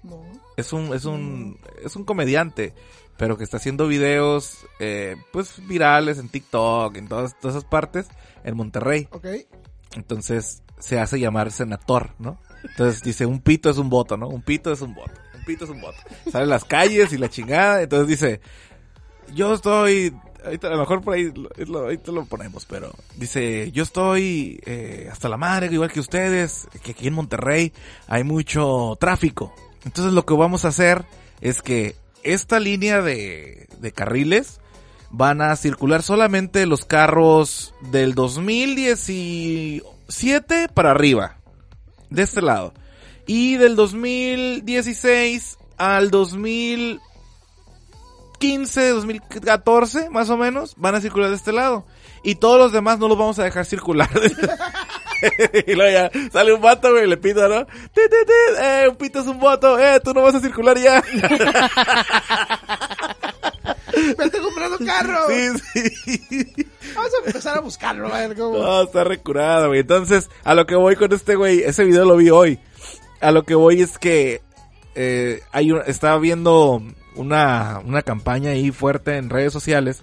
No. 0.03 0.21
es 0.57 0.73
un, 0.73 0.93
es 0.93 1.05
un, 1.05 1.59
es 1.83 1.95
un 1.95 2.03
comediante, 2.05 2.73
pero 3.17 3.37
que 3.37 3.43
está 3.43 3.57
haciendo 3.57 3.87
videos, 3.87 4.65
eh, 4.79 5.15
pues 5.33 5.65
virales 5.67 6.17
en 6.19 6.29
TikTok, 6.29 6.95
en 6.97 7.07
todas, 7.07 7.37
todas 7.39 7.57
esas 7.57 7.69
partes, 7.69 8.07
en 8.43 8.55
Monterrey. 8.55 9.07
Ok. 9.11 9.25
Entonces 9.95 10.61
se 10.79 10.99
hace 10.99 11.19
llamar 11.19 11.51
senator, 11.51 12.11
¿no? 12.19 12.39
Entonces 12.63 13.01
dice, 13.03 13.25
un 13.25 13.39
pito 13.39 13.69
es 13.69 13.77
un 13.77 13.89
voto, 13.89 14.17
¿no? 14.17 14.27
Un 14.27 14.41
pito 14.41 14.71
es 14.71 14.81
un 14.81 14.93
voto. 14.93 15.11
Un 15.37 15.45
pito 15.45 15.63
es 15.65 15.69
un 15.71 15.81
voto. 15.81 15.97
Sale 16.31 16.43
a 16.43 16.47
las 16.47 16.65
calles 16.65 17.11
y 17.13 17.17
la 17.17 17.29
chingada. 17.29 17.81
Entonces 17.81 18.07
dice, 18.07 18.41
yo 19.33 19.53
estoy, 19.53 20.13
ahorita 20.43 20.67
a 20.67 20.71
lo 20.71 20.79
mejor 20.79 21.01
por 21.01 21.13
ahí, 21.15 21.31
lo- 21.67 21.79
ahorita 21.79 22.11
lo 22.11 22.25
ponemos, 22.25 22.65
pero 22.65 22.93
dice, 23.15 23.71
yo 23.71 23.83
estoy 23.83 24.59
eh, 24.65 25.09
hasta 25.11 25.29
la 25.29 25.37
madre, 25.37 25.67
igual 25.71 25.91
que 25.91 25.99
ustedes, 25.99 26.67
que 26.83 26.91
aquí 26.91 27.07
en 27.07 27.13
Monterrey 27.13 27.73
hay 28.07 28.23
mucho 28.23 28.97
tráfico. 28.99 29.53
Entonces 29.85 30.13
lo 30.13 30.25
que 30.25 30.33
vamos 30.33 30.65
a 30.65 30.69
hacer 30.69 31.05
es 31.41 31.61
que 31.61 31.95
esta 32.23 32.59
línea 32.59 33.01
de, 33.01 33.67
de 33.79 33.91
carriles 33.93 34.59
van 35.11 35.41
a 35.41 35.55
circular 35.55 36.03
solamente 36.03 36.65
los 36.65 36.83
carros 36.85 37.73
del 37.91 38.15
2017 38.15 40.69
para 40.73 40.91
arriba. 40.91 41.35
De 42.09 42.23
este 42.23 42.41
lado. 42.41 42.73
Y 43.27 43.57
del 43.57 43.75
2016 43.75 45.57
al 45.77 46.09
2015, 46.09 48.89
2014, 48.89 50.09
más 50.09 50.29
o 50.29 50.37
menos, 50.37 50.73
van 50.77 50.95
a 50.95 51.01
circular 51.01 51.29
de 51.29 51.35
este 51.35 51.51
lado. 51.51 51.85
Y 52.23 52.35
todos 52.35 52.57
los 52.57 52.71
demás 52.71 52.99
no 52.99 53.07
los 53.07 53.17
vamos 53.17 53.39
a 53.39 53.43
dejar 53.43 53.65
circular. 53.65 54.09
y 55.67 55.75
luego 55.75 55.91
ya 55.91 56.11
sale 56.31 56.53
un 56.53 56.61
vato, 56.61 56.91
güey, 56.91 57.07
le 57.07 57.17
pita, 57.17 57.47
¿no? 57.47 57.61
Eh, 57.61 58.87
un 58.89 58.95
pito 58.95 59.19
es 59.19 59.27
un 59.27 59.39
voto, 59.39 59.79
eh, 59.79 59.99
tú 60.03 60.13
no 60.13 60.21
vas 60.21 60.35
a 60.35 60.39
circular 60.39 60.77
ya. 60.77 61.03
Vete 64.17 64.39
comprando 64.41 64.77
carro. 64.85 65.19
sí, 65.29 65.87
sí. 66.05 66.55
Vamos 66.95 67.11
a 67.13 67.27
empezar 67.27 67.57
a 67.57 67.61
buscarlo, 67.61 68.13
a 68.13 68.27
ver 68.27 68.37
cómo... 68.37 68.57
No, 68.57 68.83
está 68.83 69.03
recurado, 69.03 69.67
güey. 69.69 69.81
Entonces, 69.81 70.29
a 70.43 70.53
lo 70.55 70.65
que 70.65 70.75
voy 70.75 70.95
con 70.95 71.11
este 71.13 71.35
güey, 71.35 71.59
ese 71.61 71.83
video 71.83 72.05
lo 72.05 72.17
vi 72.17 72.29
hoy. 72.29 72.59
A 73.21 73.31
lo 73.31 73.43
que 73.43 73.55
voy 73.55 73.81
es 73.81 73.97
que 73.97 74.41
eh, 74.95 75.41
hay 75.51 75.71
un- 75.71 75.81
estaba 75.85 76.17
viendo 76.19 76.81
una, 77.15 77.81
una 77.85 78.01
campaña 78.01 78.51
ahí 78.51 78.71
fuerte 78.71 79.17
en 79.17 79.29
redes 79.29 79.53
sociales 79.53 80.01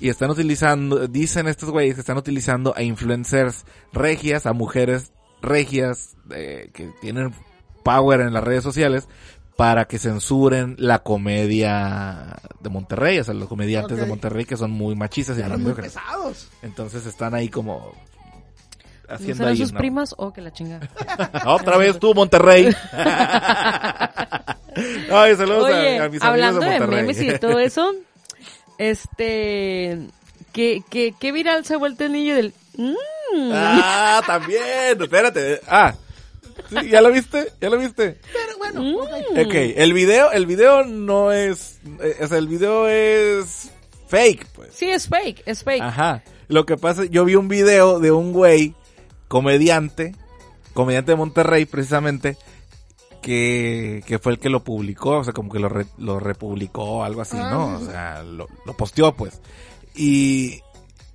y 0.00 0.08
están 0.08 0.30
utilizando, 0.30 1.06
dicen 1.06 1.46
estos 1.46 1.70
güeyes 1.70 1.94
que 1.94 2.00
están 2.00 2.16
utilizando 2.18 2.74
a 2.76 2.82
influencers 2.82 3.64
regias, 3.92 4.46
a 4.46 4.52
mujeres 4.52 5.12
regias 5.40 6.16
eh, 6.30 6.70
que 6.72 6.90
tienen 7.00 7.32
power 7.84 8.20
en 8.20 8.32
las 8.32 8.42
redes 8.42 8.64
sociales 8.64 9.08
para 9.56 9.84
que 9.86 9.98
censuren 9.98 10.74
la 10.78 10.98
comedia 11.00 12.36
de 12.60 12.68
Monterrey, 12.70 13.18
o 13.20 13.24
sea, 13.24 13.34
los 13.34 13.48
comediantes 13.48 13.96
de. 13.98 14.06
Monterrey 14.06 14.44
que 14.44 14.56
son 14.56 14.70
muy 14.72 14.94
machistas 14.96 15.36
y 15.38 15.40
Eran 15.40 15.62
muy 15.62 15.72
misóginos. 15.72 15.92
pesados. 15.94 16.48
Entonces 16.62 17.06
están 17.06 17.34
ahí 17.34 17.48
como 17.48 17.92
¿no 19.08 19.14
haciendo 19.14 19.36
serán 19.36 19.52
ahí 19.52 19.58
sus 19.58 19.72
primas 19.72 20.14
o 20.18 20.32
que 20.32 20.40
la 20.40 20.52
chingada? 20.52 20.88
Otra 21.46 21.76
vez 21.76 21.98
tú, 22.00 22.14
Monterrey. 22.14 22.74
Ay, 25.10 25.36
saludos 25.36 25.70
a- 25.70 25.78
Oye, 25.78 25.98
a, 26.00 26.08
mis 26.08 26.22
hablando 26.22 26.60
amigos 26.60 26.64
de 26.64 26.70
de 26.70 26.78
Monterrey. 26.80 27.00
memes 27.02 27.20
y 27.20 27.26
de 27.26 27.38
todo 27.38 27.58
eso, 27.60 27.92
este, 28.78 30.00
¿qué, 30.52 30.82
qué, 30.90 31.14
qué 31.18 31.32
viral 31.32 31.64
se 31.64 31.74
ha 31.74 31.76
vuelto 31.78 32.04
el 32.04 32.12
niño 32.12 32.34
del... 32.34 32.52
Mm. 32.76 32.94
Ah, 33.52 34.20
también. 34.26 35.00
Espérate. 35.00 35.60
Ah. 35.68 35.94
Sí, 36.82 36.88
¿Ya 36.88 37.00
lo 37.00 37.12
viste? 37.12 37.48
¿Ya 37.60 37.70
lo 37.70 37.78
viste? 37.78 38.18
Pero 38.32 38.58
bueno, 38.58 38.82
Mm. 38.82 38.94
ok. 38.96 39.46
Ok, 39.46 39.54
el 39.76 39.92
video, 39.92 40.32
el 40.32 40.46
video 40.46 40.84
no 40.84 41.32
es, 41.32 41.78
eh, 42.02 42.16
o 42.22 42.26
sea, 42.26 42.38
el 42.38 42.48
video 42.48 42.88
es 42.88 43.70
fake, 44.08 44.46
pues. 44.54 44.70
Sí, 44.74 44.90
es 44.90 45.08
fake, 45.08 45.42
es 45.46 45.62
fake. 45.64 45.82
Ajá. 45.82 46.22
Lo 46.48 46.66
que 46.66 46.76
pasa, 46.76 47.04
yo 47.04 47.24
vi 47.24 47.34
un 47.36 47.48
video 47.48 48.00
de 48.00 48.10
un 48.12 48.32
güey, 48.32 48.74
comediante, 49.28 50.14
comediante 50.74 51.12
de 51.12 51.16
Monterrey 51.16 51.64
precisamente, 51.66 52.36
que, 53.22 54.02
que 54.06 54.18
fue 54.18 54.32
el 54.32 54.38
que 54.38 54.50
lo 54.50 54.62
publicó, 54.64 55.18
o 55.18 55.24
sea, 55.24 55.32
como 55.32 55.50
que 55.50 55.58
lo, 55.58 55.68
re- 55.68 55.86
lo 55.98 56.20
republicó, 56.20 57.04
algo 57.04 57.22
así, 57.22 57.36
Ah, 57.40 57.50
¿no? 57.50 57.76
O 57.76 57.80
sí. 57.80 57.86
sea, 57.86 58.22
lo, 58.22 58.48
lo 58.66 58.76
posteó, 58.76 59.14
pues. 59.14 59.40
Y, 59.94 60.60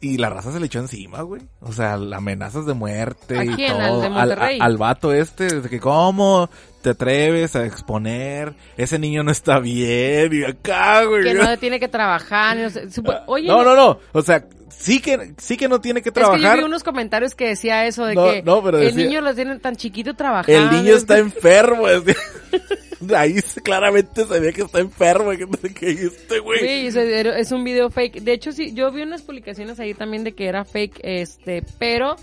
y 0.02 0.18
la 0.18 0.30
raza 0.30 0.52
se 0.52 0.60
le 0.60 0.68
echó 0.68 0.80
encima, 0.80 1.22
güey. 1.24 1.41
O 1.62 1.74
sea, 1.74 1.93
amenazas 1.93 2.66
de 2.66 2.74
muerte 2.74 3.38
¿A 3.38 3.43
y 3.45 3.50
quién? 3.50 3.74
todo. 3.74 3.82
¿Al 3.82 4.02
de 4.02 4.10
Monterrey? 4.10 4.58
al 4.62 4.78
vato 4.78 5.14
este, 5.14 5.62
de 5.62 5.70
que 5.70 5.80
cómo 5.80 6.50
te 6.82 6.91
atreves 6.91 7.56
a 7.58 7.66
exponer, 7.66 8.54
ese 8.78 8.97
niño 9.00 9.24
no 9.24 9.32
está 9.32 9.60
bien, 9.60 10.32
y 10.34 10.43
acá, 10.45 11.04
güey. 11.04 11.24
Que 11.24 11.34
no 11.34 11.58
tiene 11.58 11.80
que 11.80 11.88
trabajar. 11.89 12.56
no 12.58 12.70
sé, 12.70 12.89
supo- 12.89 13.22
Oye, 13.28 13.50
Ah, 13.52 13.56
no, 13.58 13.64
no, 13.64 13.76
no, 13.76 14.00
o 14.14 14.22
sea, 14.22 14.45
sí 14.70 15.02
que, 15.02 15.34
sí 15.38 15.58
que 15.58 15.68
no 15.68 15.82
tiene 15.82 16.02
que 16.02 16.08
Es 16.10 16.14
que 16.14 16.22
yo 16.22 16.28
trabajar. 16.30 16.60
vi 16.60 16.64
unos 16.64 16.84
comentarios 16.84 17.36
que 17.36 17.47
decía 17.47 17.86
eso 17.86 18.06
de 18.06 18.16
No, 18.16 18.24
que 18.32 18.43
no, 18.43 18.64
pero 18.64 18.78
el 18.80 18.86
decía- 18.95 19.06
niño 19.06 19.22
lo 19.22 19.36
tiene 19.36 19.60
tan 19.60 19.76
chiquito 19.76 20.14
trabajando. 20.16 20.58
El 20.58 20.72
niño 20.72 20.95
es 20.95 21.02
está 21.02 21.18
enfermo. 21.18 21.84
Ahí 23.16 23.36
claramente 23.64 24.26
se 24.26 24.39
ve 24.39 24.54
que 24.54 24.64
está 24.64 24.80
enfermo. 24.80 25.32
Que, 25.32 25.74
que 25.74 25.91
este 25.91 26.39
güey. 26.39 26.60
Sí, 26.60 26.88
es, 26.88 26.95
es 26.95 27.52
un 27.52 27.64
video 27.64 27.89
fake. 27.89 28.22
De 28.22 28.34
hecho, 28.34 28.52
sí, 28.52 28.74
yo 28.74 28.91
vi 28.91 29.02
unas 29.02 29.22
publicaciones 29.22 29.80
ahí 29.80 29.93
también 29.93 30.24
de 30.24 30.34
que 30.34 30.47
era 30.47 30.66
fake, 30.66 31.00
este, 31.04 31.64
pero 31.78 32.16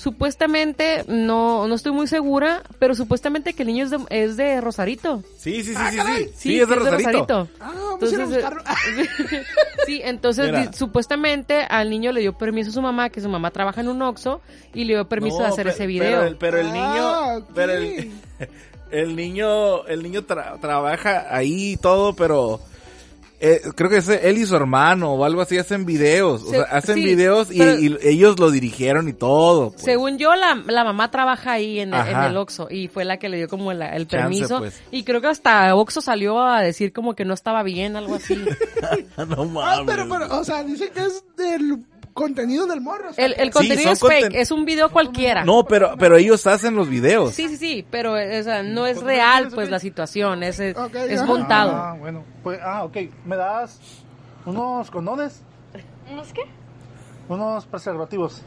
supuestamente, 0.00 1.04
no, 1.08 1.68
no 1.68 1.74
estoy 1.74 1.92
muy 1.92 2.06
segura, 2.06 2.62
pero 2.78 2.94
supuestamente 2.94 3.52
que 3.52 3.62
el 3.64 3.68
niño 3.68 3.84
es 3.84 3.90
de, 3.90 3.98
es 4.08 4.36
de 4.36 4.60
Rosarito. 4.60 5.22
Sí, 5.36 5.62
sí, 5.62 5.74
sí, 5.74 5.76
Ah, 5.76 5.90
sí, 5.90 5.98
sí. 6.16 6.30
Sí, 6.36 6.60
es 6.60 6.68
de 6.68 6.74
Rosarito. 6.74 7.48
Ah, 7.60 7.72
vamos 7.74 8.02
a 8.02 8.14
ir 8.14 8.20
a 8.20 8.24
Entonces, 8.24 8.28
buscarlo. 8.28 8.62
sí, 9.86 10.00
entonces 10.02 10.46
Mira. 10.46 10.72
supuestamente 10.72 11.66
al 11.68 11.90
niño 11.90 12.12
le 12.12 12.20
dio 12.20 12.32
permiso 12.32 12.70
a 12.70 12.72
su 12.72 12.80
mamá, 12.80 13.10
que 13.10 13.20
su 13.20 13.28
mamá 13.28 13.50
trabaja 13.50 13.82
en 13.82 13.88
un 13.88 14.00
Oxxo, 14.00 14.40
y 14.72 14.84
le 14.84 14.94
dio 14.94 15.06
permiso 15.08 15.36
de 15.38 15.42
No, 15.42 15.48
hacer 15.48 15.66
ese 15.68 15.86
video. 15.86 16.20
Pero 16.20 16.22
el, 16.24 16.36
pero 16.36 16.58
el 16.58 16.72
niño. 16.72 16.86
Ah. 16.86 17.40
Pero 17.54 17.72
el, 17.72 18.10
el 18.90 19.16
niño. 19.16 19.84
El 19.86 20.02
niño 20.02 20.22
tra- 20.22 20.58
trabaja 20.60 21.26
ahí 21.34 21.72
y 21.72 21.76
todo, 21.76 22.14
pero. 22.14 22.60
eh, 23.42 23.62
creo 23.74 23.88
que 23.88 23.96
es 23.96 24.08
él 24.08 24.36
y 24.36 24.44
su 24.44 24.54
hermano 24.54 25.14
o 25.14 25.24
algo 25.24 25.40
así 25.40 25.56
hacen 25.56 25.86
videos. 25.86 26.42
O 26.42 26.50
Se- 26.50 26.56
sea, 26.56 26.64
hacen 26.64 26.96
sí, 26.96 27.04
videos 27.04 27.50
y, 27.50 27.62
ellos 28.02 28.38
lo 28.38 28.50
dirigieron 28.50 29.08
y 29.08 29.14
todo. 29.14 29.70
pues. 29.70 29.82
Según 29.82 30.18
yo, 30.18 30.34
la, 30.34 30.62
la 30.66 30.84
mamá 30.84 31.10
trabaja 31.10 31.52
ahí 31.52 31.80
en, 31.80 31.94
el- 31.94 32.06
en 32.08 32.18
el 32.18 32.36
Oxxo 32.36 32.68
y 32.70 32.88
fue 32.88 33.06
la 33.06 33.16
que 33.16 33.30
le 33.30 33.38
dio 33.38 33.48
como 33.48 33.72
la- 33.72 33.96
el 33.96 34.06
Chance, 34.06 34.22
permiso. 34.24 34.58
pues. 34.58 34.82
Y 34.90 35.04
creo 35.04 35.22
que 35.22 35.28
hasta 35.28 35.74
Oxxo 35.74 36.02
salió 36.02 36.38
a 36.42 36.60
decir 36.60 36.92
como 36.92 37.14
que 37.14 37.24
no 37.24 37.32
estaba 37.32 37.62
bien, 37.62 37.96
algo 37.96 38.16
así. 38.16 38.34
no 39.16 39.42
Ah, 39.42 39.44
mames. 39.46 39.86
pero, 39.86 40.06
pero, 40.06 40.38
o 40.38 40.44
sea, 40.44 40.62
dicen 40.62 40.90
que 40.92 41.00
es 41.00 41.24
del 41.38 41.78
contenido 42.20 42.66
del 42.66 42.80
morro. 42.80 43.10
o 43.10 43.12
sea, 43.12 43.24
El, 43.24 43.34
el 43.38 43.50
contenido 43.50 43.92
es 43.92 44.00
fake, 44.00 44.26
conten- 44.26 44.34
es 44.36 44.50
un 44.50 44.64
video 44.64 44.90
cualquiera. 44.90 45.44
No, 45.44 45.64
pero, 45.64 45.94
pero 45.98 46.16
ellos 46.16 46.46
hacen 46.46 46.74
los 46.76 46.88
videos. 46.88 47.34
Sí, 47.34 47.48
sí, 47.48 47.56
sí, 47.56 47.86
pero 47.90 48.12
o 48.14 48.42
sea, 48.42 48.62
no 48.62 48.86
es 48.86 49.02
real 49.02 49.48
pues 49.54 49.70
la 49.70 49.78
situación, 49.78 50.42
es, 50.42 50.60
ajá. 50.60 51.24
montado. 51.26 51.72
Ah, 51.72 51.96
bueno. 51.98 52.24
Pues, 52.42 52.60
ah, 52.62 52.84
ok. 52.84 52.96
¿Me 53.24 53.36
das 53.36 53.80
unos 54.44 54.90
condones? 54.90 55.42
¿Unos 56.10 56.32
qué? 56.32 56.42
Unos 57.28 57.64
preservativos. 57.66 58.42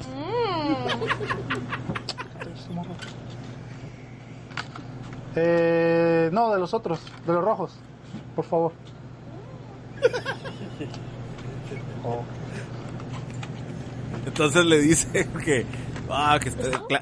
Eh, 5.35 6.29
no, 6.31 6.51
de 6.53 6.59
los 6.59 6.73
otros, 6.73 6.99
de 7.25 7.33
los 7.33 7.43
rojos, 7.43 7.75
por 8.35 8.45
favor. 8.45 8.71
Oh. 12.05 12.21
Entonces 14.25 14.65
le 14.65 14.79
dice 14.79 15.27
que, 15.43 15.65
ah, 16.09 16.39
que 16.41 16.49
está, 16.49 16.69
cla- 16.83 17.01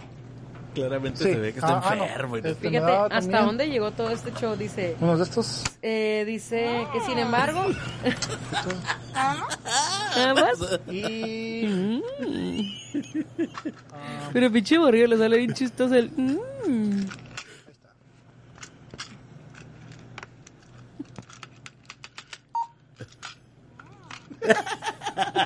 claramente 0.74 1.17
Sí. 1.24 1.24
se 1.34 1.36
ve 1.39 1.51
que 1.53 1.59
está 1.59 1.78
Ah, 1.78 1.82
ah, 1.84 1.95
no. 1.95 2.03
enfermo. 2.05 2.38
y- 2.38 2.39
Este, 2.39 2.69
Fíjate 2.69 2.91
hasta 2.91 3.09
también 3.19 3.45
dónde 3.45 3.67
llegó 3.69 3.91
todo 3.91 4.09
este 4.09 4.32
show, 4.34 4.55
dice, 4.55 4.95
Unos 4.99 5.19
de 5.19 5.24
estos. 5.26 5.63
eh, 5.82 6.24
dice 6.26 6.88
que 6.93 7.01
sin 7.01 7.19
embargo, 7.19 7.65
nada 9.13 10.34
más. 10.34 10.80
Y. 10.91 11.65
Mm. 11.67 12.01
Pero 14.34 14.51
pinche 14.51 14.80
morrillo 14.80 15.07
le 15.07 15.17
sale 15.17 15.38
bien 15.38 15.53
chistoso 15.53 15.93
el... 15.95 16.09
mm. 16.11 17.05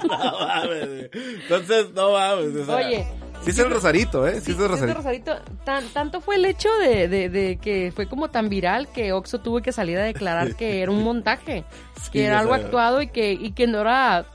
No 0.07 0.39
mames. 0.39 1.09
Entonces, 1.13 1.87
no 1.93 2.11
mames. 2.13 2.55
o 2.55 2.65
sea, 2.65 2.75
Oye, 2.75 3.07
Sí 3.43 3.51
es 3.51 3.59
el 3.59 3.69
Rosarito, 3.69 4.25
¿eh? 4.27 4.41
Sí, 4.41 4.53
es 4.53 4.59
el 4.59 4.67
Rosarito. 4.69 4.97
Rosarito. 4.97 5.35
Tan- 5.65 5.87
tanto 5.89 6.19
fue 6.21 6.35
el 6.37 6.45
hecho 6.45 6.69
de, 6.79 7.07
de- 7.07 7.29
de 7.29 7.57
que 7.57 7.91
fue 7.95 8.07
como 8.07 8.29
tan 8.29 8.49
viral 8.49 8.87
que 8.87 9.11
Oxo 9.13 9.39
tuvo 9.39 9.61
que 9.61 9.71
salir 9.71 9.97
a 9.99 10.03
declarar 10.03 10.55
que 10.55 10.81
era 10.81 10.91
un 10.91 11.03
montaje, 11.03 11.63
Sí, 12.01 12.09
que 12.11 12.25
era 12.25 12.39
algo 12.39 12.53
actuado 12.55 13.01
y 13.01 13.07
que, 13.07 13.33
y 13.33 13.51
que 13.51 13.67
no 13.67 13.81
era 13.81 14.25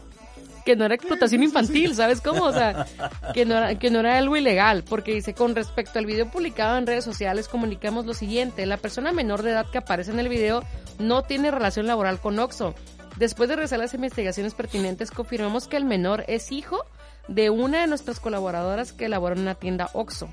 que 0.65 0.77
no 0.77 0.85
era 0.85 0.95
explotación 0.95 1.43
infantil, 1.43 1.95
¿sabes 1.95 2.21
cómo? 2.21 2.45
O 2.45 2.53
sea, 2.53 2.87
que 3.35 3.47
no, 3.47 3.57
era, 3.57 3.75
que 3.79 3.91
no 3.91 4.01
era 4.01 4.19
algo 4.19 4.37
ilegal, 4.37 4.85
porque 4.89 5.13
dice, 5.15 5.33
con 5.35 5.57
respecto 5.57 5.99
al 5.99 6.05
video 6.07 6.31
publicado 6.31 6.77
en 6.77 6.87
redes 6.87 7.03
sociales, 7.03 7.49
comunicamos 7.49 8.05
lo 8.05 8.13
siguiente, 8.15 8.67
la 8.67 8.77
persona 8.77 9.11
menor 9.11 9.43
de 9.43 9.53
edad 9.53 9.67
que 9.73 9.79
aparece 9.79 10.13
en 10.13 10.21
el 10.21 10.29
video 10.29 10.63
no 10.99 11.23
tiene 11.23 11.51
relación 11.51 11.87
laboral 11.87 12.21
con 12.21 12.39
Oxo. 12.39 12.75
Después 13.21 13.51
de 13.51 13.57
realizar 13.57 13.79
las 13.79 13.93
investigaciones 13.93 14.55
pertinentes, 14.55 15.11
confirmamos 15.11 15.69
que 15.69 15.77
el 15.77 15.85
menor 15.85 16.25
es 16.27 16.51
hijo 16.51 16.87
de 17.29 17.51
una 17.51 17.83
de 17.83 17.87
nuestras 17.87 18.19
colaboradoras 18.19 18.95
que 18.95 19.05
elabora 19.05 19.35
en 19.35 19.43
una 19.43 19.55
tienda 19.55 19.91
Oxo 19.93 20.31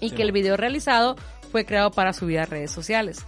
y 0.00 0.10
que 0.10 0.22
el 0.22 0.32
video 0.32 0.56
realizado 0.56 1.14
fue 1.52 1.64
creado 1.64 1.92
para 1.92 2.12
subir 2.12 2.40
a 2.40 2.46
redes 2.46 2.72
sociales. 2.72 3.24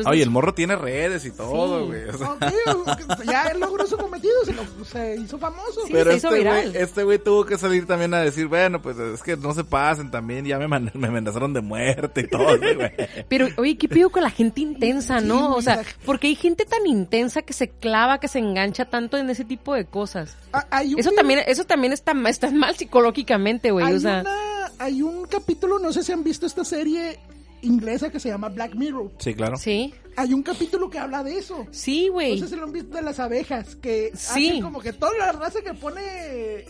Entonces, 0.00 0.10
Oye, 0.12 0.22
el 0.22 0.30
morro 0.30 0.54
tiene 0.54 0.76
redes 0.76 1.24
y 1.24 1.30
todo, 1.30 1.80
Sí. 1.80 1.86
güey. 1.86 2.08
o 2.08 2.18
sea, 2.18 2.32
ok, 2.32 3.24
ya 3.30 3.42
él 3.48 3.60
logró 3.60 3.86
su 3.86 3.96
cometido, 3.96 4.34
se, 4.44 4.52
lo- 4.52 4.84
se 4.84 5.16
hizo 5.16 5.38
famoso. 5.38 5.80
Sí, 5.86 5.92
pero 5.92 6.10
se 6.12 6.16
hizo 6.18 6.28
este 6.28 6.38
viral. 6.40 6.70
güey, 6.70 6.82
este 6.82 7.04
güey 7.04 7.18
tuvo 7.18 7.44
que 7.46 7.56
salir 7.58 7.86
también 7.86 8.12
a 8.14 8.20
decir, 8.20 8.46
bueno, 8.48 8.82
pues 8.82 8.98
es 8.98 9.22
que 9.22 9.36
no 9.36 9.54
se 9.54 9.64
pasen 9.64 10.10
también, 10.10 10.44
ya 10.44 10.58
me, 10.58 10.68
man- 10.68 10.90
me 10.94 11.08
amenazaron 11.08 11.52
de 11.52 11.60
muerte 11.60 12.22
y 12.22 12.28
todo, 12.28 12.58
güey. 12.58 12.78
Pero, 13.28 13.48
oye, 13.56 13.76
¿qué 13.78 13.88
pido 13.88 14.10
con 14.10 14.22
la 14.22 14.30
gente 14.30 14.60
intensa, 14.60 15.20
no? 15.20 15.38
Sí, 15.38 15.54
o 15.58 15.62
sea, 15.62 15.82
porque 16.04 16.26
hay 16.28 16.34
gente 16.34 16.64
tan 16.64 16.86
intensa 16.86 17.42
que 17.42 17.52
se 17.52 17.68
clava, 17.68 18.18
que 18.20 18.28
se 18.28 18.38
engancha 18.38 18.84
tanto 18.84 19.16
en 19.16 19.30
ese 19.30 19.44
tipo 19.44 19.74
de 19.74 19.84
cosas. 19.84 20.36
Ah, 20.52 20.66
hay 20.70 20.94
un 20.94 21.00
Eso 21.00 21.10
video- 21.10 21.16
también, 21.20 21.40
eso 21.46 21.64
también 21.64 21.92
está, 21.92 22.12
está 22.28 22.50
mal 22.50 22.74
psicológicamente, 22.76 23.70
güey. 23.70 23.86
hay, 23.86 23.94
O 23.94 24.00
sea, 24.00 24.20
una- 24.22 24.72
hay 24.78 25.02
un 25.02 25.26
capítulo, 25.26 25.78
no 25.78 25.92
sé 25.92 26.02
si 26.02 26.12
han 26.12 26.24
visto 26.24 26.46
esta 26.46 26.64
serie 26.64 27.18
inglesa 27.62 28.10
que 28.10 28.20
se 28.20 28.28
llama 28.28 28.48
Black 28.48 28.74
Mirror. 28.74 29.12
Sí, 29.18 29.34
claro. 29.34 29.56
sí, 29.56 29.94
Hay 30.20 30.34
un 30.34 30.42
capítulo 30.42 30.90
que 30.90 30.98
habla 30.98 31.22
de 31.24 31.38
eso. 31.38 31.66
sí, 31.70 32.08
güey. 32.08 32.40
si 32.46 32.56
lo 32.56 32.64
han 32.64 32.72
visto 32.72 32.96
de 32.96 33.02
las 33.02 33.18
abejas, 33.20 33.76
que 33.76 34.10
Sí. 34.14 34.48
hacen 34.48 34.62
como 34.62 34.80
que 34.80 34.92
toda 34.92 35.12
la 35.18 35.32
raza 35.32 35.60
que 35.62 35.72
pone 35.74 36.00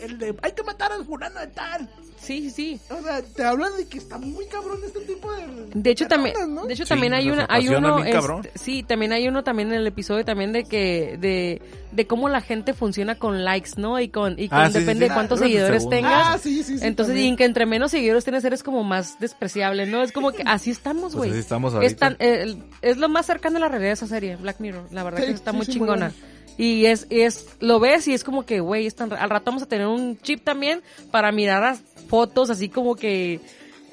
el 0.03 0.17
de 0.17 0.35
hay 0.41 0.51
que 0.53 0.63
matar 0.63 0.91
al 0.91 1.05
fulano 1.05 1.39
de 1.39 1.47
tal. 1.47 1.89
Sí, 2.17 2.51
sí, 2.51 2.51
sí. 2.51 2.79
O 2.91 3.01
sea, 3.01 3.21
te 3.23 3.43
hablan 3.43 3.75
de 3.77 3.87
que 3.87 3.97
está 3.97 4.19
muy 4.19 4.45
cabrón 4.45 4.77
este 4.85 4.99
tipo 5.01 5.31
de... 5.33 5.41
De 5.73 5.89
hecho 5.89 6.07
también, 6.07 6.35
¿no? 6.53 6.65
de 6.67 6.73
hecho 6.75 6.83
Sí, 6.85 6.89
también 6.89 7.13
hay 7.15 7.27
una, 7.31 7.47
hay 7.49 7.67
uno, 7.67 7.97
este, 8.05 8.51
sí, 8.59 8.83
también 8.83 9.11
hay 9.11 9.27
uno 9.27 9.43
también 9.43 9.69
en 9.69 9.79
el 9.79 9.87
episodio 9.87 10.23
también 10.23 10.51
de 10.53 10.65
que, 10.65 11.17
de, 11.19 11.59
de 11.91 12.05
cómo 12.07 12.29
la 12.29 12.41
gente 12.41 12.75
funciona 12.75 13.15
con 13.15 13.43
likes, 13.43 13.71
¿no? 13.77 13.99
Y 13.99 14.09
con, 14.09 14.37
y 14.37 14.49
con 14.49 14.59
Ah, 14.59 14.67
sí, 14.67 14.73
depende 14.79 15.05
sí. 15.05 15.09
de 15.09 15.13
cuántos 15.15 15.39
seguidores 15.39 15.89
tengas. 15.89 16.27
Ah, 16.27 16.37
sí, 16.37 16.61
sí, 16.63 16.77
sí. 16.77 16.85
Entonces, 16.85 17.15
también. 17.15 17.33
y 17.33 17.37
que 17.37 17.45
entre 17.45 17.65
menos 17.65 17.89
seguidores 17.89 18.23
tienes, 18.23 18.45
eres 18.45 18.61
como 18.61 18.83
más 18.83 19.19
despreciable, 19.19 19.87
¿no? 19.87 20.03
Es 20.03 20.11
como 20.11 20.31
que 20.31 20.43
así 20.45 20.69
estamos, 20.69 21.13
Pues 21.13 21.15
güey. 21.15 21.29
así 21.31 21.39
estamos 21.39 21.71
es, 21.73 21.75
ahorita. 21.77 21.97
tan- 21.97 22.17
eh, 22.19 22.55
es 22.83 22.97
lo 22.97 23.09
más 23.09 23.25
cercano 23.25 23.40
a 23.49 23.59
la 23.59 23.67
realidad 23.67 23.89
de 23.89 23.93
esa 23.93 24.07
serie, 24.07 24.35
Black 24.35 24.59
Mirror. 24.59 24.87
La 24.91 25.03
verdad 25.03 25.19
Sí, 25.19 25.25
que 25.25 25.31
está 25.31 25.51
sí, 25.51 25.57
muy 25.57 25.65
sí, 25.65 25.71
muy 25.71 25.79
chingona. 25.79 26.11
Y 26.57 26.85
es, 26.85 27.07
es, 27.09 27.47
lo 27.59 27.79
ves 27.79 28.07
y 28.07 28.13
es 28.13 28.23
como 28.23 28.45
que, 28.45 28.59
güey, 28.59 28.87
al 29.17 29.29
rato 29.29 29.45
vamos 29.45 29.63
a 29.63 29.67
tener 29.67 29.87
un 29.87 30.17
chip 30.19 30.43
también 30.43 30.81
para 31.09 31.31
mirar 31.31 31.61
las 31.63 31.81
fotos 32.07 32.49
así 32.49 32.69
como 32.69 32.95
que, 32.95 33.39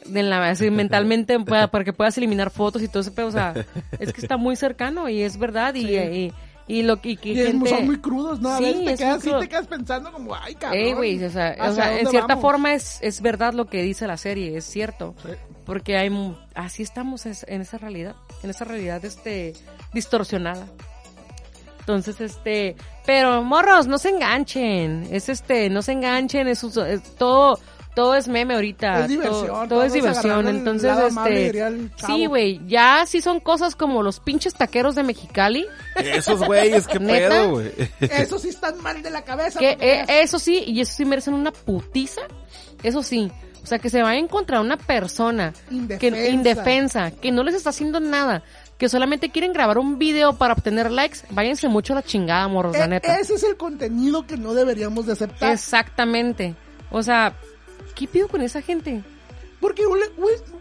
de 0.06 0.22
la, 0.22 0.50
así 0.50 0.70
mentalmente, 0.70 1.38
pueda- 1.40 1.68
para 1.70 1.84
que 1.84 1.92
puedas 1.92 2.16
eliminar 2.18 2.50
fotos 2.50 2.82
y 2.82 2.88
todo 2.88 3.00
ese 3.00 3.12
pedo, 3.12 3.28
o 3.28 3.32
sea, 3.32 3.54
es 4.00 4.12
que 4.12 4.20
está 4.20 4.36
muy 4.36 4.56
cercano 4.56 5.08
y 5.08 5.22
es 5.22 5.38
verdad 5.38 5.74
y, 5.76 5.96
y, 5.96 6.32
y 6.66 6.82
lo 6.82 7.00
que, 7.00 7.10
y 7.10 7.16
que 7.16 7.28
Y 7.30 7.40
es- 7.40 7.46
gente... 7.52 7.70
son 7.70 7.86
muy 7.86 8.00
crudos, 8.00 8.40
¿no? 8.40 8.50
A 8.50 8.58
Sí, 8.58 8.64
veces 8.64 8.84
te 8.84 8.96
quedas, 8.96 9.22
sí 9.22 9.30
te 9.40 9.48
quedas 9.48 9.66
pensando 9.68 10.12
como, 10.12 10.34
ay, 10.34 10.54
cabrón. 10.56 10.82
Ey, 10.82 10.92
güey, 10.94 11.24
o 11.24 11.30
sea, 11.30 11.54
o 11.58 11.62
¿hacia 11.62 11.72
sea, 11.84 12.00
en 12.00 12.06
cierta 12.08 12.26
vamos? 12.34 12.42
forma 12.42 12.74
es, 12.74 12.98
es 13.02 13.22
verdad 13.22 13.54
lo 13.54 13.66
que 13.66 13.82
dice 13.82 14.06
la 14.06 14.16
serie, 14.16 14.56
es 14.56 14.64
cierto. 14.64 15.14
Sí. 15.24 15.30
Porque 15.64 15.96
hay, 15.96 16.10
así 16.54 16.82
estamos 16.82 17.24
es- 17.24 17.46
en 17.48 17.60
esa 17.62 17.78
realidad, 17.78 18.16
en 18.42 18.50
esa 18.50 18.64
realidad, 18.64 19.04
este, 19.04 19.54
distorsionada. 19.92 20.66
Entonces, 21.80 22.20
este, 22.20 22.76
pero 23.06 23.42
morros, 23.42 23.86
no 23.86 23.96
se 23.96 24.10
enganchen, 24.10 25.08
es 25.10 25.30
este, 25.30 25.70
no 25.70 25.80
se 25.80 25.92
enganchen, 25.92 26.46
es, 26.46 26.60
todo, 27.16 27.58
todo 27.94 28.14
es 28.14 28.28
meme 28.28 28.54
ahorita. 28.54 29.00
Es 29.00 29.08
diversión, 29.08 29.46
Todo, 29.46 29.68
todo 29.68 29.82
es 29.82 29.92
diversión. 29.92 30.46
Entonces, 30.46 30.92
este. 31.08 31.90
Sí, 32.06 32.26
güey. 32.26 32.60
Ya 32.68 33.04
sí 33.06 33.20
son 33.20 33.40
cosas 33.40 33.74
como 33.74 34.02
los 34.02 34.20
pinches 34.20 34.54
taqueros 34.54 34.94
de 34.94 35.02
Mexicali. 35.02 35.66
Esos 35.96 36.44
güeyes, 36.44 36.86
qué 36.86 37.00
¿Neta? 37.00 37.28
pedo, 37.28 37.50
güey. 37.52 37.72
Eso 38.00 38.38
sí 38.38 38.50
están 38.50 38.80
mal 38.82 39.02
de 39.02 39.10
la 39.10 39.22
cabeza. 39.22 39.58
Que 39.58 39.76
eh, 39.80 40.04
eso 40.08 40.38
sí, 40.38 40.62
y 40.66 40.80
eso 40.80 40.92
sí 40.94 41.04
merecen 41.04 41.34
una 41.34 41.50
putiza. 41.50 42.20
Eso 42.82 43.02
sí. 43.02 43.32
O 43.68 43.70
sea, 43.70 43.78
que 43.78 43.90
se 43.90 44.00
vayan 44.00 44.28
contra 44.28 44.62
una 44.62 44.78
persona 44.78 45.52
que 46.00 46.30
Indefensa. 46.30 47.10
que 47.10 47.30
no 47.30 47.42
les 47.42 47.54
está 47.54 47.68
haciendo 47.68 48.00
nada, 48.00 48.42
que 48.78 48.88
solamente 48.88 49.28
quieren 49.28 49.52
grabar 49.52 49.76
un 49.76 49.98
video 49.98 50.38
para 50.38 50.54
obtener 50.54 50.90
likes, 50.90 51.18
váyanse 51.28 51.68
mucho 51.68 51.92
a 51.92 51.96
la 51.96 52.02
chingada, 52.02 52.48
morros, 52.48 52.78
la 52.78 52.86
e- 52.86 52.88
neta. 52.88 53.20
ese 53.20 53.34
es 53.34 53.44
el 53.44 53.58
contenido 53.58 54.26
que 54.26 54.38
no 54.38 54.54
deberíamos 54.54 55.04
de 55.04 55.12
aceptar. 55.12 55.52
Exactamente. 55.52 56.54
O 56.90 57.02
sea, 57.02 57.34
¿qué 57.94 58.08
pido 58.08 58.26
con 58.28 58.40
esa 58.40 58.62
gente? 58.62 59.02
Porque, 59.60 59.82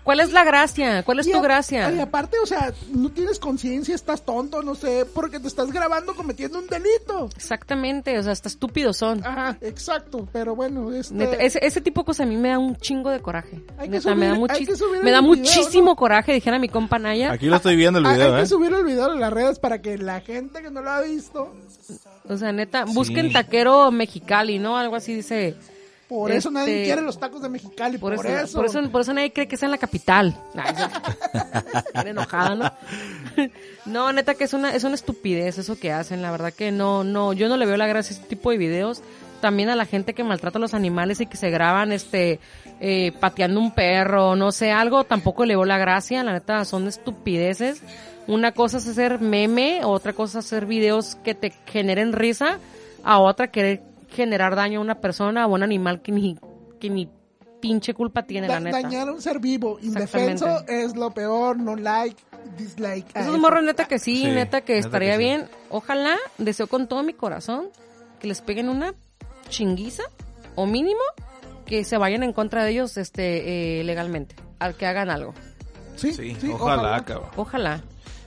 ¿Cuál 0.04 0.20
es 0.22 0.32
la 0.34 0.44
gracia? 0.44 1.04
¿Cuál 1.04 1.20
es 1.20 1.28
y 1.28 1.32
tu 1.32 1.38
a- 1.38 1.42
gracia? 1.42 1.92
Y 1.92 2.00
aparte, 2.00 2.40
o 2.40 2.46
sea, 2.48 2.74
no 2.92 3.12
tienes 3.12 3.38
conciencia, 3.38 3.94
estás 3.94 4.24
tonto, 4.26 4.64
no 4.64 4.74
sé, 4.74 5.06
porque 5.14 5.40
te 5.40 5.48
estás 5.48 5.72
grabando 5.72 6.16
cometiendo 6.16 6.58
un 6.60 6.68
delito. 6.68 7.30
Exactamente, 7.36 8.18
o 8.18 8.24
sea, 8.24 8.32
hasta 8.32 8.48
estúpidos 8.50 8.98
son. 8.98 9.24
Ajá, 9.24 9.58
exacto, 9.62 10.28
pero 10.34 10.56
bueno, 10.56 10.92
este... 10.94 11.14
Neta, 11.14 11.36
ese, 11.36 11.60
ese 11.62 11.82
tipo 11.82 12.02
de 12.02 12.06
cosas 12.06 12.26
a 12.26 12.30
mí 12.30 12.38
me 12.38 12.50
da 12.50 12.58
un 12.58 12.76
chingo 12.78 13.12
de 13.12 13.20
coraje. 13.22 13.62
Hay 13.78 13.88
que 13.90 13.98
Neta, 13.98 14.16
me 14.16 14.28
da, 14.30 14.36
subir- 14.36 14.52
hay 14.52 14.66
que 14.66 14.76
subir 14.76 15.04
me 15.04 15.12
da 15.12 15.22
video, 15.22 15.36
muchísimo 15.36 15.96
coraje, 15.96 16.34
dijera 16.34 16.58
mi 16.58 16.70
compa 16.70 16.98
Naya. 16.98 17.32
Aquí 17.32 17.46
lo 17.48 17.58
estoy 17.58 17.76
viendo 17.76 18.00
el 18.00 18.06
hay- 18.08 18.16
video, 18.16 18.34
hay 18.34 18.40
¿eh? 18.40 18.44
que 18.44 18.50
subir 18.50 18.74
el 18.74 18.84
video 18.84 19.14
en 19.14 19.20
las 19.20 19.32
redes 19.32 19.60
para 19.60 19.82
que 19.82 19.98
la 20.00 20.22
gente 20.22 20.62
que 20.64 20.72
no 20.72 20.82
lo 20.82 20.90
ha 20.90 21.02
visto, 21.02 21.54
O 22.28 22.36
sea, 22.38 22.52
neta, 22.52 22.86
Sí. 22.88 22.94
busquen 22.94 23.32
taquero 23.32 23.92
mexicali, 23.92 24.58
¿no? 24.60 24.78
Algo 24.78 24.96
así 24.96 25.14
dice. 25.14 25.56
Por 26.08 26.32
eso 26.32 26.50
nadie 26.50 26.76
Este, 26.76 26.86
quiere 26.86 27.02
los 27.02 27.20
tacos 27.20 27.42
de 27.42 27.50
Mexicali, 27.50 27.98
Por 27.98 28.16
por, 28.16 28.26
eso, 28.26 28.38
eso. 28.38 28.58
por 28.58 28.66
eso, 28.66 28.90
por 28.90 29.02
eso 29.02 29.14
nadie 29.14 29.34
cree 29.34 29.48
que 29.48 29.58
sea 29.58 29.68
en 29.68 29.72
la 29.72 29.78
capital. 29.78 30.36
Bien 31.94 32.08
enojada, 32.08 32.56
¿no? 32.56 32.72
No, 33.86 34.12
neta 34.12 34.34
que 34.34 34.44
es 34.44 34.54
una, 34.54 34.76
es 34.76 34.84
una 34.84 34.96
estupidez 34.96 35.58
eso 35.58 35.80
que 35.80 35.94
hacen, 35.94 36.22
la 36.22 36.30
verdad 36.30 36.54
que 36.54 36.72
no, 36.74 37.06
no, 37.06 37.32
yo 37.32 37.48
no 37.48 37.56
le 37.56 37.66
veo 37.66 37.78
la 37.78 37.88
gracia 37.88 38.14
a 38.16 38.20
este 38.20 38.28
tipo 38.28 38.52
de 38.52 38.58
videos. 38.58 39.02
También 39.40 39.70
a 39.70 39.76
la 39.76 39.86
gente 39.86 40.14
que 40.14 40.24
maltrata 40.24 40.58
a 40.58 40.62
los 40.62 40.74
animales 40.74 41.22
y 41.22 41.28
que 41.28 41.38
se 41.38 41.52
graban, 41.52 41.92
este, 41.92 42.40
eh, 42.82 43.12
pateando 43.20 43.60
un 43.60 43.72
perro, 43.72 44.36
no 44.36 44.52
sé, 44.52 44.72
algo, 44.72 45.04
tampoco 45.04 45.46
le 45.46 45.56
veo 45.56 45.64
la 45.64 45.78
gracia, 45.78 46.24
la 46.24 46.34
neta 46.34 46.66
son 46.66 46.88
estupideces. 46.88 47.82
Una 48.26 48.52
cosa 48.52 48.78
es 48.78 48.88
hacer 48.88 49.22
meme, 49.22 49.82
otra 49.86 50.12
cosa 50.14 50.40
es 50.40 50.46
hacer 50.46 50.66
videos 50.66 51.16
que 51.24 51.36
te 51.36 51.54
generen 51.68 52.12
risa, 52.14 52.58
a 53.04 53.20
otra 53.20 53.48
querer 53.52 53.84
generar 54.18 54.56
daño 54.58 54.80
a 54.80 54.82
una 54.82 55.00
persona 55.00 55.46
o 55.48 55.52
a 55.52 55.54
un 55.54 55.64
animal 55.64 56.02
que 56.02 56.12
ni, 56.12 56.38
que 56.80 56.90
ni 56.90 57.10
pinche 57.62 57.94
culpa 57.94 58.24
tiene, 58.24 58.48
Da- 58.48 58.56
la 58.56 58.60
neta. 58.60 58.82
dañar 58.82 59.08
a 59.08 59.14
un 59.14 59.22
ser 59.22 59.40
vivo, 59.40 59.80
indefenso, 59.82 60.64
es 60.68 60.96
lo 60.96 61.12
peor, 61.12 61.58
no 61.58 61.76
like, 61.76 62.22
dislike. 62.58 63.08
a 63.16 63.22
Esos 63.22 63.34
eso. 63.34 63.42
morros 63.42 63.64
neta 63.64 63.86
que 63.86 63.98
sí, 64.00 64.18
Sí, 64.18 64.28
neta 64.28 64.62
que 64.62 64.74
neta 64.76 64.88
estaría 64.88 65.12
que 65.14 65.18
sí. 65.18 65.24
bien. 65.24 65.50
Ojalá, 65.70 66.16
deseo 66.38 66.68
con 66.68 66.88
todo 66.88 67.02
mi 67.04 67.14
corazón 67.14 67.70
que 68.20 68.28
les 68.28 68.42
peguen 68.42 68.68
una 68.70 68.94
chinguiza 69.50 70.04
o 70.56 70.66
mínimo 70.66 71.00
que 71.66 71.84
se 71.84 71.98
vayan 71.98 72.24
en 72.24 72.34
contra 72.34 72.64
de 72.64 72.72
ellos 72.72 72.98
este 72.98 73.80
eh, 73.80 73.84
legalmente, 73.84 74.36
al 74.60 74.76
que 74.76 74.86
hagan 74.86 75.10
algo. 75.10 75.34
Sí, 75.96 76.14
Sí, 76.14 76.36
sí, 76.40 76.50
ojalá, 76.52 77.04
cabrón. 77.06 77.30
Ojalá. 77.38 77.82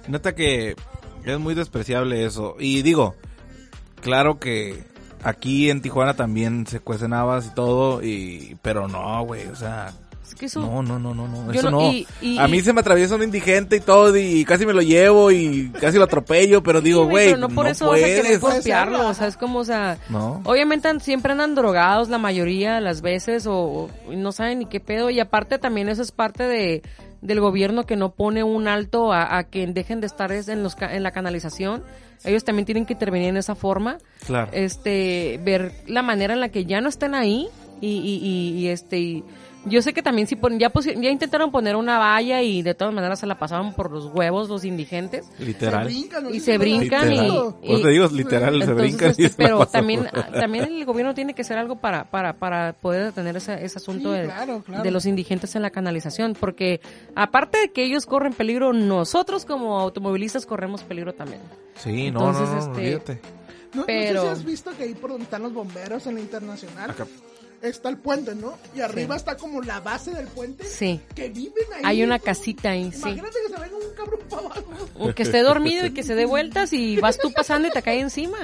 Neta 0.09 0.35
que 0.35 0.75
es 1.25 1.39
muy 1.39 1.55
despreciable 1.55 2.25
eso. 2.27 2.57
Y 2.59 2.83
digo, 2.83 3.15
claro 4.01 4.39
que 4.41 4.83
aquí 5.23 5.71
en 5.71 5.83
Tijuana 5.83 6.15
también 6.15 6.67
se 6.67 6.81
cuecen 6.81 7.13
habas 7.13 7.47
y 7.47 7.51
todo, 7.55 8.03
y 8.03 8.57
pero 8.63 8.89
no, 8.89 9.25
güey, 9.25 9.47
o 9.49 9.57
sea, 9.57 9.93
Es 10.27 10.35
que 10.37 10.47
eso 10.47 10.61
no, 10.61 10.83
no, 10.83 10.99
no, 10.99 11.13
no, 11.15 11.27
no, 11.27 11.53
eso 11.53 11.71
no- 11.71 11.81
no. 11.83 11.93
y- 11.93 12.07
y- 12.21 12.39
a 12.39 12.47
mí 12.47 12.61
se 12.61 12.73
me 12.73 12.81
atraviesa 12.81 13.17
un 13.17 13.23
indigente 13.25 13.77
y 13.77 13.81
todo, 13.81 14.17
y 14.17 14.45
casi 14.45 14.65
me 14.65 14.73
lo 14.73 14.81
llevo 14.81 15.31
y 15.33 15.71
casi 15.81 15.99
lo 15.99 16.05
atropello, 16.05 16.63
pero 16.63 16.81
digo, 16.81 17.05
güey, 17.07 17.27
pero 17.35 17.39
no 17.39 17.49
por 17.49 17.67
eso 17.67 17.89
vas 17.89 18.01
a 18.01 18.05
querer 18.05 18.23
puedes. 18.41 18.41
golpearlo, 18.41 19.09
o 19.09 19.15
sea, 19.15 19.27
es 19.27 19.37
como, 19.37 19.59
o 19.59 19.65
sea, 19.65 19.99
No. 20.09 20.41
obviamente 20.45 20.89
siempre 21.01 21.33
andan 21.33 21.55
drogados 21.57 22.09
la 22.09 22.19
mayoría 22.19 22.81
las 22.81 23.01
veces 23.03 23.47
o, 23.47 23.55
o 23.57 23.91
no 24.15 24.31
saben 24.33 24.61
ni 24.61 24.67
qué 24.67 24.79
pedo 24.81 25.11
y 25.11 25.19
aparte 25.21 25.59
también 25.59 25.89
eso 25.89 26.03
es 26.03 26.13
parte 26.13 26.45
de 26.45 26.83
del 27.23 27.39
gobierno 27.41 27.85
que 27.85 27.97
no 27.97 28.13
pone 28.13 28.45
un 28.45 28.67
alto 28.67 29.13
a, 29.13 29.37
a 29.37 29.45
que 29.45 29.67
dejen 29.67 30.01
de 30.01 30.07
estar 30.07 30.33
es- 30.33 30.49
en 30.49 30.63
los 30.63 30.75
ca- 30.75 30.95
en 30.95 31.03
la 31.03 31.11
canalización. 31.11 31.83
Ellos 32.25 32.45
también 32.45 32.67
tienen 32.67 32.87
que 32.87 32.93
intervenir 32.93 33.29
en 33.29 33.37
esa 33.37 33.55
forma. 33.55 33.99
Claro. 34.27 34.51
Este, 34.53 35.41
ver 35.43 35.73
la 35.87 36.03
manera 36.03 36.35
en 36.35 36.41
la 36.41 36.51
que 36.51 36.65
ya 36.65 36.81
no 36.81 36.89
estén 36.89 37.15
ahí 37.15 37.49
y, 37.81 37.89
y, 37.89 38.21
y, 38.23 38.59
y, 38.59 38.69
este 38.69 38.99
y 38.99 39.25
yo 39.67 39.83
sé 39.83 39.93
que 39.93 40.03
también 40.03 40.27
si 40.27 40.37
pon- 40.37 40.59
ya 40.59 40.73
ya 40.75 41.11
intentaron 41.11 41.51
poner 41.51 41.77
una 41.77 41.99
valla 41.99 42.43
y 42.43 42.63
de 42.63 42.75
todas 42.75 42.95
maneras 42.95 43.19
se 43.21 43.27
la 43.27 43.39
pasaban 43.39 43.75
por 43.75 43.91
los 43.91 44.07
huevos 44.07 44.49
los 44.49 44.65
indigentes 44.65 45.31
Literal. 45.39 45.85
brincan, 45.85 46.25
¿no? 46.25 46.31
y 46.31 46.41
se 46.41 46.57
brincan 46.59 47.13
y, 47.13 47.19
Literal. 47.21 47.55
y- 47.63 47.67
Pues 47.69 47.83
te 47.83 47.89
digo, 47.91 48.07
literal, 48.09 48.63
se 48.63 48.73
brincan 48.73 49.15
y 49.19 49.25
este, 49.25 49.29
se 49.29 49.43
la 49.43 49.49
pero 49.49 49.67
también 49.67 50.07
también 50.33 50.65
el 50.65 50.85
gobierno 50.85 51.15
tiene 51.15 51.35
que 51.35 51.43
hacer 51.43 51.59
algo 51.59 51.77
para 51.77 52.05
para 52.05 52.33
para 52.35 52.73
poder 52.73 53.05
detener 53.07 53.37
ese, 53.37 53.63
ese 53.65 53.79
asunto 53.79 54.13
Sí, 54.15 54.19
de, 54.21 54.25
claro, 54.27 54.63
claro. 54.65 54.83
de 54.83 54.91
los 54.91 55.05
indigentes 55.07 55.55
en 55.57 55.63
la 55.63 55.71
canalización 55.71 56.35
porque 56.39 56.81
aparte 57.15 57.59
de 57.59 57.71
que 57.71 57.85
ellos 57.85 58.07
corren 58.07 58.33
peligro 58.33 58.73
nosotros 58.73 59.45
como 59.45 59.79
automovilistas 59.81 60.47
corremos 60.47 60.83
peligro 60.83 61.13
también 61.13 61.41
Sí, 61.77 62.11
no, 62.11 62.29
Entonces, 62.31 62.67
no, 62.67 62.73
no, 62.75 62.79
este. 62.79 63.21
No, 63.73 63.81
no 63.81 63.87
Pero- 63.87 64.21
sé 64.23 64.27
si 64.27 64.33
has 64.33 64.45
visto 64.45 64.71
que 64.77 64.83
ahí 64.85 64.95
por 64.95 65.11
donde 65.11 65.25
están 65.25 65.43
los 65.43 65.53
bomberos 65.55 66.07
en 66.07 66.15
la 66.17 66.21
internacional 66.21 66.91
Acá. 66.91 67.07
Está 67.63 67.89
el 67.89 67.97
puente, 67.99 68.35
¿no? 68.35 68.55
Y 68.75 68.81
arriba 68.81 69.17
está 69.17 69.37
como 69.37 69.61
la 69.63 69.81
base 69.81 70.13
del 70.13 70.27
puente. 70.29 70.65
Sí. 70.65 71.01
Que 71.15 71.29
viven 71.29 71.53
ahí. 71.77 71.83
hay 71.85 72.03
una 72.03 72.19
casita 72.19 72.71
ahí 72.71 72.91
sí 72.93 72.99
Imagínate 73.01 73.37
que 73.47 73.55
se 73.55 73.61
venga 73.61 73.77
un 73.77 73.95
cabrón 73.97 74.21
para 74.29 74.43
abajo. 74.43 74.65
o 74.99 75.15
que 75.15 75.23
esté 75.23 75.43
dormido 75.43 75.87
y 75.87 75.91
que 75.93 76.03
se 76.03 76.15
dé 76.15 76.25
vueltas 76.27 76.73
y 76.73 76.97
vas 76.99 77.19
tú 77.19 77.33
pasando 77.33 77.69
y 77.69 77.71
te 77.71 77.83
cae 77.83 78.01
encima 78.01 78.39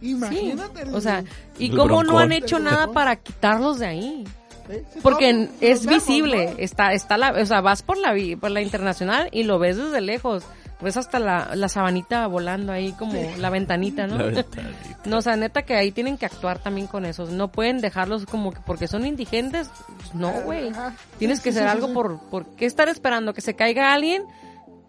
Sí. 0.00 0.10
Imagínate. 0.10 0.82
el- 0.82 0.94
o 0.94 1.00
sea 1.00 1.24
y 1.58 1.70
cómo 1.70 2.04
no 2.04 2.18
han 2.18 2.32
hecho 2.32 2.58
nada 2.58 2.92
para 2.92 3.16
quitarlos 3.16 3.78
de 3.78 3.86
ahí 3.86 4.24
¿eh? 4.68 4.84
Sí, 4.92 4.98
Porque 5.02 5.32
todos 5.32 5.48
es 5.60 5.86
vemos, 5.86 6.06
visible, 6.06 6.46
¿no? 6.52 6.58
está, 6.58 6.92
está 6.92 7.16
la, 7.16 7.32
o 7.32 7.46
sea, 7.46 7.60
vas 7.60 7.82
por 7.82 7.96
la, 7.98 8.12
vi- 8.12 8.36
por 8.36 8.50
la 8.50 8.60
internacional 8.60 9.28
y 9.32 9.44
lo 9.44 9.58
ves 9.60 9.76
desde 9.76 10.00
lejos. 10.00 10.42
Ves 10.80 10.96
hasta 10.98 11.18
la, 11.18 11.52
la 11.54 11.68
sabanita 11.70 12.26
volando 12.26 12.70
ahí 12.70 12.92
como 12.92 13.14
la 13.38 13.48
ventanita, 13.50 14.06
¿no? 14.06 14.18
La 14.18 14.24
ventanita. 14.30 14.98
no, 15.06 15.18
o 15.18 15.22
sea, 15.22 15.34
neta 15.36 15.62
que 15.62 15.74
ahí 15.74 15.90
tienen 15.90 16.18
que 16.18 16.26
actuar 16.26 16.58
también 16.58 16.86
con 16.86 17.06
esos. 17.06 17.30
No 17.30 17.48
pueden 17.48 17.80
dejarlos 17.80 18.26
como 18.26 18.52
que 18.52 18.60
porque 18.60 18.86
son 18.86 19.06
indigentes. 19.06 19.70
Pues 19.96 20.14
No, 20.14 20.30
güey. 20.42 20.70
Tienes 21.18 21.40
que 21.40 21.48
hacer 21.50 21.66
algo 21.66 21.92
por, 21.94 22.20
por 22.28 22.46
qué 22.56 22.66
estar 22.66 22.88
esperando 22.90 23.32
que 23.32 23.40
se 23.40 23.56
caiga 23.56 23.94
alguien 23.94 24.24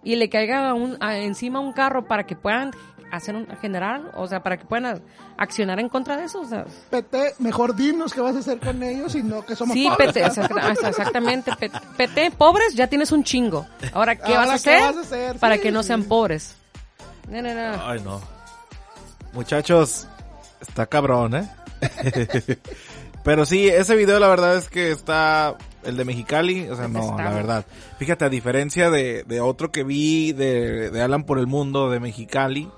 y 0.04 0.16
le 0.18 0.30
caiga 0.30 0.74
un, 0.74 0.98
a- 1.00 1.18
encima 1.20 1.60
un 1.62 1.72
carro 1.72 2.06
para 2.06 2.26
que 2.26 2.36
puedan 2.36 2.72
hacer 3.12 3.36
un 3.36 3.48
general, 3.62 4.12
o 4.16 4.28
sea, 4.28 4.42
para 4.44 4.58
que 4.58 4.66
puedan 4.66 5.02
accionar 5.38 5.80
en 5.80 5.88
contra 5.90 6.18
de 6.18 6.26
eso, 6.26 6.42
o 6.42 6.46
sea, 6.46 6.66
PT, 6.90 7.36
mejor 7.40 7.76
dinos 7.76 8.14
qué 8.14 8.22
vas 8.22 8.36
a 8.36 8.40
hacer 8.40 8.60
con 8.60 8.82
ellos 8.84 9.16
y 9.16 9.24
no 9.24 9.46
que 9.46 9.56
somos 9.56 9.74
Sí, 9.74 9.88
pobres. 9.90 10.08
PT, 10.14 10.26
exacta- 10.26 10.72
exactamente. 10.90 11.52
PT, 11.98 12.32
pobres, 12.32 12.76
ya 12.76 12.88
tienes 12.88 13.12
un 13.12 13.24
chingo. 13.24 13.66
Ahora, 13.94 14.16
¿qué, 14.16 14.36
Ahora, 14.36 14.48
vas, 14.52 14.62
a 14.62 14.64
¿qué 14.70 14.76
hacer 14.76 14.82
vas 14.96 14.98
a 14.98 15.02
hacer? 15.02 15.36
para 15.40 15.56
Sí, 15.56 15.62
que 15.62 15.72
no 15.72 15.84
sean 15.84 16.04
pobres? 16.04 16.56
No, 17.30 17.42
no, 17.42 17.54
no. 17.54 17.86
Ay, 17.88 18.02
no. 18.04 18.22
Muchachos, 19.34 20.08
está 20.62 20.86
cabrón, 20.86 21.36
¿eh? 21.36 21.50
Pero 23.24 23.46
sí, 23.46 23.68
ese 23.68 23.96
video 23.96 24.20
la 24.20 24.28
verdad 24.30 24.56
es 24.58 24.70
que 24.70 24.92
está... 24.92 25.56
El 25.84 25.96
de 25.96 26.04
Mexicali, 26.04 26.68
o 26.70 26.76
sea, 26.76 26.90
no, 26.90 27.16
la 27.18 27.30
verdad. 27.30 27.66
Fíjate, 27.98 28.26
a 28.26 28.30
diferencia 28.30 28.90
de, 28.90 29.24
de 29.24 29.40
otro 29.40 29.72
que 29.72 29.84
vi 29.86 30.34
de, 30.34 30.90
de 30.90 31.02
Alan 31.02 31.24
por 31.24 31.40
el 31.40 31.48
Mundo 31.48 31.90
de 31.90 32.02
Mexicali, 32.02 32.70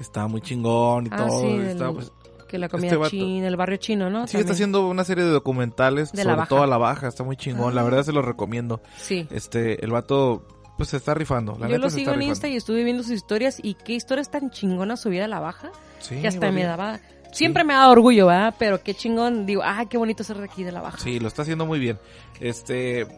está 0.00 0.26
muy 0.26 0.40
chingón 0.40 1.06
y 1.06 1.08
Ah, 1.12 1.16
todo. 1.26 1.40
sí, 1.40 1.56
está, 1.60 1.92
pues, 1.92 2.12
que 2.48 2.58
la 2.58 2.68
comida 2.68 2.92
este 2.94 3.10
china, 3.10 3.48
el 3.48 3.56
barrio 3.56 3.76
chino, 3.78 4.10
¿no? 4.10 4.20
Sí, 4.26 4.36
está 4.36 4.38
También. 4.38 4.52
haciendo 4.52 4.88
una 4.88 5.04
serie 5.04 5.24
de 5.24 5.30
documentales 5.30 6.12
De 6.12 6.22
sobre 6.22 6.46
todo 6.46 6.62
a 6.62 6.66
la 6.66 6.78
baja, 6.78 7.08
está 7.08 7.24
muy 7.24 7.36
chingón, 7.36 7.74
la 7.74 7.82
verdad 7.82 8.02
se 8.04 8.12
los 8.12 8.24
recomiendo. 8.24 8.80
Sí. 8.96 9.26
Este, 9.30 9.84
el 9.84 9.90
vato, 9.90 10.46
pues 10.76 10.90
se 10.90 10.98
está 10.98 11.14
rifando. 11.14 11.56
La 11.58 11.68
Yo 11.68 11.78
lo 11.78 11.90
sigo 11.90 12.10
está 12.12 12.14
en 12.22 12.28
Insta 12.28 12.48
y 12.48 12.56
estuve 12.56 12.84
viendo 12.84 13.02
sus 13.02 13.12
historias 13.12 13.58
y 13.62 13.74
qué 13.74 13.94
historias 13.94 14.30
tan 14.30 14.50
chingonas 14.50 15.00
subida 15.00 15.24
a 15.24 15.28
la 15.28 15.40
baja 15.40 15.72
Sí, 16.00 16.20
que 16.20 16.28
hasta 16.28 16.50
me 16.52 16.64
daba... 16.64 17.00
Siempre 17.32 17.64
me 17.64 17.72
ha 17.74 17.78
dado 17.78 17.90
orgullo, 17.92 18.26
¿verdad? 18.26 18.54
Pero 18.60 18.80
qué 18.84 18.94
chingón. 18.94 19.44
Digo, 19.44 19.62
ah, 19.64 19.86
qué 19.90 19.96
bonito 19.98 20.22
ser 20.22 20.36
de 20.38 20.44
aquí 20.44 20.62
de 20.62 20.70
la 20.70 20.80
baja. 20.80 20.98
Sí, 20.98 21.18
lo 21.18 21.26
está 21.26 21.42
haciendo 21.42 21.66
muy 21.66 21.80
bien. 21.80 21.98
Este, 22.38 23.08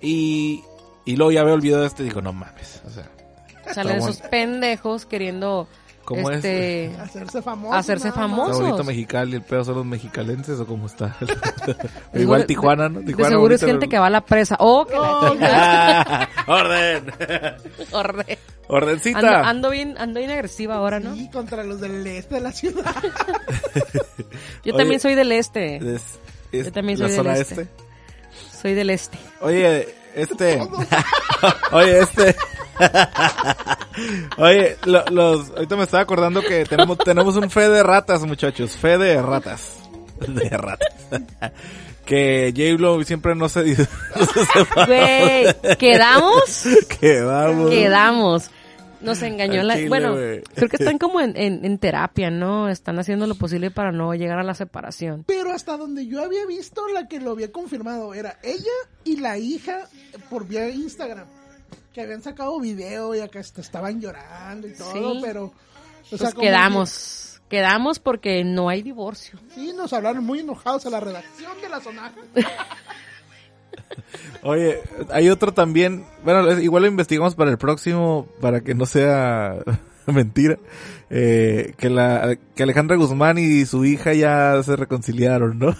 y, 0.00 0.62
y 1.04 1.16
luego 1.16 1.32
ya 1.32 1.44
veo 1.44 1.54
el 1.54 1.60
video 1.60 1.80
de 1.80 1.86
este 1.86 2.02
y 2.02 2.06
digo, 2.06 2.22
no 2.22 2.32
mames, 2.32 2.80
o 2.86 2.90
sea, 2.90 3.10
Salen 3.74 3.98
está 3.98 4.10
esos 4.10 4.20
pendejos 4.28 5.04
queriendo... 5.04 5.68
¿Cómo 6.08 6.30
es? 6.30 6.36
este, 6.36 6.96
Hacerse 7.00 7.42
famoso. 7.42 7.74
Hacerse 7.74 8.12
famoso. 8.12 8.66
¿Está 8.66 8.82
Mexicali? 8.82 9.34
¿El 9.36 9.42
pedo 9.42 9.62
son 9.64 9.74
los 9.76 9.84
mexicalenses 9.84 10.58
o 10.58 10.66
cómo 10.66 10.86
está? 10.86 11.14
De 12.12 12.22
Igual 12.22 12.46
Tijuana, 12.46 12.88
¿no? 12.88 13.00
de 13.00 13.06
Tijuana 13.06 13.28
seguro 13.30 13.54
es 13.54 13.60
gente 13.62 13.88
que 13.88 13.98
va 13.98 14.06
a 14.06 14.10
la 14.10 14.22
presa. 14.22 14.56
Oh, 14.58 14.86
que 14.86 14.94
la 14.94 15.20
Oh, 15.20 15.28
chingada. 15.30 16.28
¡Orden! 16.46 17.12
Orde. 17.92 18.38
¡Ordencita! 18.68 19.18
Ando, 19.18 19.34
ando 19.48 19.70
bien, 19.70 19.94
ando 19.98 20.20
bien 20.20 20.30
agresiva 20.30 20.76
ahora, 20.76 21.00
¿no? 21.00 21.14
Sí, 21.14 21.28
contra 21.30 21.62
los 21.64 21.80
del 21.80 22.06
este 22.06 22.36
de 22.36 22.40
la 22.40 22.52
ciudad. 22.52 22.94
Yo 24.64 24.72
Oye, 24.74 24.78
también 24.78 25.00
soy 25.00 25.14
del 25.14 25.32
este. 25.32 25.76
Es- 25.76 26.18
es 26.52 26.66
Yo 26.66 26.72
también 26.72 26.98
la 26.98 27.06
soy 27.06 27.16
del 27.16 27.24
zona 27.24 27.36
este. 27.38 27.62
este. 27.62 27.74
Soy 28.60 28.74
del 28.74 28.90
este. 28.90 29.18
Oye, 29.40 29.94
este. 30.22 30.60
Oye, 31.72 32.00
este. 32.00 32.36
Oye, 34.38 34.76
lo- 34.84 35.04
los, 35.10 35.50
ahorita 35.50 35.76
me 35.76 35.82
estaba 35.84 36.02
acordando 36.02 36.40
que 36.42 36.64
tenemos, 36.64 36.98
tenemos 36.98 37.36
un 37.36 37.50
fe 37.50 37.68
de 37.68 37.82
ratas, 37.82 38.24
muchachos. 38.24 38.72
Fe 38.76 38.98
de 38.98 39.20
ratas. 39.22 39.74
De 40.26 40.48
ratas. 40.48 40.92
Que 42.04 42.52
J-Lo 42.56 43.02
siempre 43.04 43.34
no 43.36 43.48
se 43.48 43.62
dice. 43.62 43.86
no 44.16 44.26
se. 44.26 44.86
Güey, 44.86 45.76
¿quedamos? 45.76 46.64
Quedamos. 47.00 47.70
Quedamos. 47.70 48.50
Nos 49.00 49.22
engañó 49.22 49.62
la... 49.62 49.74
chile, 49.76 49.88
bueno, 49.88 50.14
creo 50.54 50.68
que 50.68 50.76
están 50.76 50.98
como 50.98 51.20
en, 51.20 51.36
en, 51.36 51.64
en 51.64 51.78
terapia, 51.78 52.30
¿no? 52.30 52.68
Están 52.68 52.98
haciendo 52.98 53.26
lo 53.26 53.34
posible 53.36 53.70
para 53.70 53.92
no 53.92 54.14
llegar 54.14 54.38
a 54.38 54.42
la 54.42 54.54
separación. 54.54 55.24
Pero 55.26 55.52
hasta 55.52 55.76
donde 55.76 56.06
yo 56.06 56.22
había 56.22 56.44
visto, 56.46 56.86
la 56.88 57.06
que 57.08 57.20
lo 57.20 57.30
había 57.32 57.52
confirmado 57.52 58.12
era 58.14 58.38
ella 58.42 58.64
y 59.04 59.16
la 59.18 59.38
hija 59.38 59.86
por 60.30 60.46
vía 60.48 60.68
Instagram. 60.68 61.26
Que 61.94 62.02
habían 62.02 62.22
sacado 62.22 62.58
video 62.60 63.14
y 63.14 63.20
acá 63.20 63.40
hasta 63.40 63.60
estaban 63.60 64.00
llorando 64.00 64.66
y 64.68 64.74
todo, 64.74 65.14
Sí. 65.14 65.20
pero... 65.22 65.44
O 65.44 65.52
Pues 66.10 66.20
sea, 66.20 66.30
como 66.32 66.42
quedamos. 66.42 67.24
Quedamos 67.48 67.98
porque 67.98 68.44
no 68.44 68.68
hay 68.68 68.82
divorcio. 68.82 69.38
sí, 69.54 69.72
nos 69.74 69.92
hablaron 69.94 70.22
muy 70.24 70.40
enojados 70.40 70.84
a 70.86 70.90
la 70.90 71.00
redacción 71.00 71.58
de 71.62 71.68
la 71.68 71.80
sonaja. 71.80 72.14
Oye, 74.42 74.78
hay 75.10 75.28
otro 75.28 75.52
también. 75.52 76.04
Bueno, 76.24 76.60
igual 76.60 76.82
lo 76.84 76.88
investigamos 76.88 77.34
para 77.34 77.50
el 77.50 77.58
próximo, 77.58 78.26
para 78.40 78.60
que 78.60 78.74
no 78.74 78.86
sea 78.86 79.56
mentira. 80.06 80.58
Eh, 81.10 81.72
que 81.78 81.88
la 81.88 82.36
que 82.54 82.62
Alejandra 82.62 82.96
Guzmán 82.96 83.38
y 83.38 83.64
su 83.64 83.84
hija 83.86 84.12
ya 84.12 84.62
se 84.62 84.76
reconciliaron, 84.76 85.58
¿no? 85.58 85.74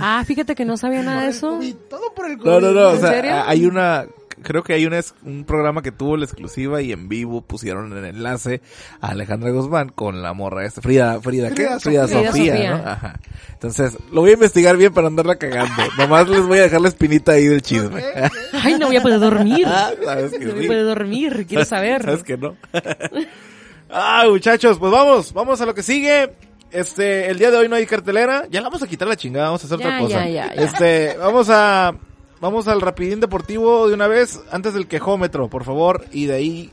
Ah, 0.00 0.24
fíjate 0.26 0.54
que 0.56 0.64
no 0.64 0.76
sabía 0.76 1.02
nada 1.02 1.22
de 1.22 1.28
eso. 1.28 1.62
Y 1.62 1.74
todo 1.88 2.12
por 2.14 2.28
el 2.28 2.38
No, 2.38 2.60
no, 2.60 2.72
no. 2.72 2.88
O 2.88 2.94
¿En 2.94 3.00
sea, 3.00 3.48
hay 3.48 3.64
una. 3.66 4.06
Creo 4.42 4.62
que 4.62 4.74
hay 4.74 4.86
una, 4.86 4.98
es- 4.98 5.14
un 5.24 5.44
programa 5.44 5.82
que 5.82 5.92
tuvo 5.92 6.16
la 6.16 6.24
exclusiva 6.24 6.82
y 6.82 6.92
en 6.92 7.08
vivo 7.08 7.42
pusieron 7.42 7.96
el 7.96 8.04
enlace 8.04 8.60
a 9.00 9.08
Alejandra 9.08 9.50
Guzmán 9.50 9.88
con 9.90 10.22
la 10.22 10.32
morra 10.32 10.64
esta. 10.66 10.80
Frida, 10.82 11.20
Frida, 11.20 11.50
¿qué? 11.50 11.68
Frida 11.80 12.06
Frida, 12.08 12.26
Sofía. 12.26 12.70
¿no? 12.76 12.90
Ajá. 12.90 13.20
Entonces, 13.52 13.96
lo 14.12 14.20
voy 14.22 14.30
a 14.30 14.34
investigar 14.34 14.76
bien 14.76 14.92
para 14.92 15.06
andarla 15.06 15.36
cagando. 15.36 15.82
Nomás 15.96 16.28
les 16.28 16.42
voy 16.42 16.58
a 16.58 16.62
dejar 16.62 16.80
la 16.80 16.88
espinita 16.88 17.32
ahí 17.32 17.46
del 17.46 17.62
chisme. 17.62 18.02
Ay, 18.52 18.74
no 18.78 18.86
voy 18.88 18.96
a 18.96 19.02
poder 19.02 19.20
dormir. 19.20 19.64
Ah, 19.66 19.90
sabes 20.04 20.32
que 20.32 20.44
No 20.46 20.52
voy 20.52 20.60
sí. 20.60 20.64
a 20.66 20.68
poder 20.68 20.84
dormir. 20.84 21.46
Quiero 21.48 21.64
saber. 21.64 22.02
¿Sabes 22.04 22.24
que 22.24 22.36
no? 22.36 22.56
ah, 23.90 24.24
muchachos, 24.28 24.78
pues 24.78 24.92
vamos, 24.92 25.32
vamos 25.32 25.60
a 25.60 25.66
lo 25.66 25.74
que 25.74 25.82
sigue. 25.82 26.32
Este, 26.70 27.28
el 27.28 27.38
día 27.38 27.50
de 27.50 27.58
hoy 27.58 27.68
no 27.68 27.76
hay 27.76 27.84
cartelera. 27.86 28.46
Ya 28.50 28.60
la 28.62 28.68
vamos 28.68 28.82
a 28.82 28.86
quitar 28.86 29.06
la 29.06 29.16
chingada, 29.16 29.46
vamos 29.46 29.62
a 29.62 29.66
hacer 29.66 29.78
Ya, 29.78 29.86
otra 29.86 29.98
cosa. 30.00 30.26
ya, 30.26 30.28
ya, 30.28 30.54
ya. 30.54 30.62
Este, 30.62 31.16
vamos 31.18 31.48
a, 31.50 31.94
vamos 32.42 32.68
al 32.68 32.82
rapidín 32.82 33.20
deportivo 33.20 33.88
de 33.88 33.94
una 33.94 34.06
vez, 34.08 34.38
antes 34.50 34.74
del 34.74 34.86
quejómetro, 34.86 35.48
por 35.48 35.64
favor, 35.64 36.04
y 36.12 36.26
de 36.26 36.34
ahí, 36.34 36.72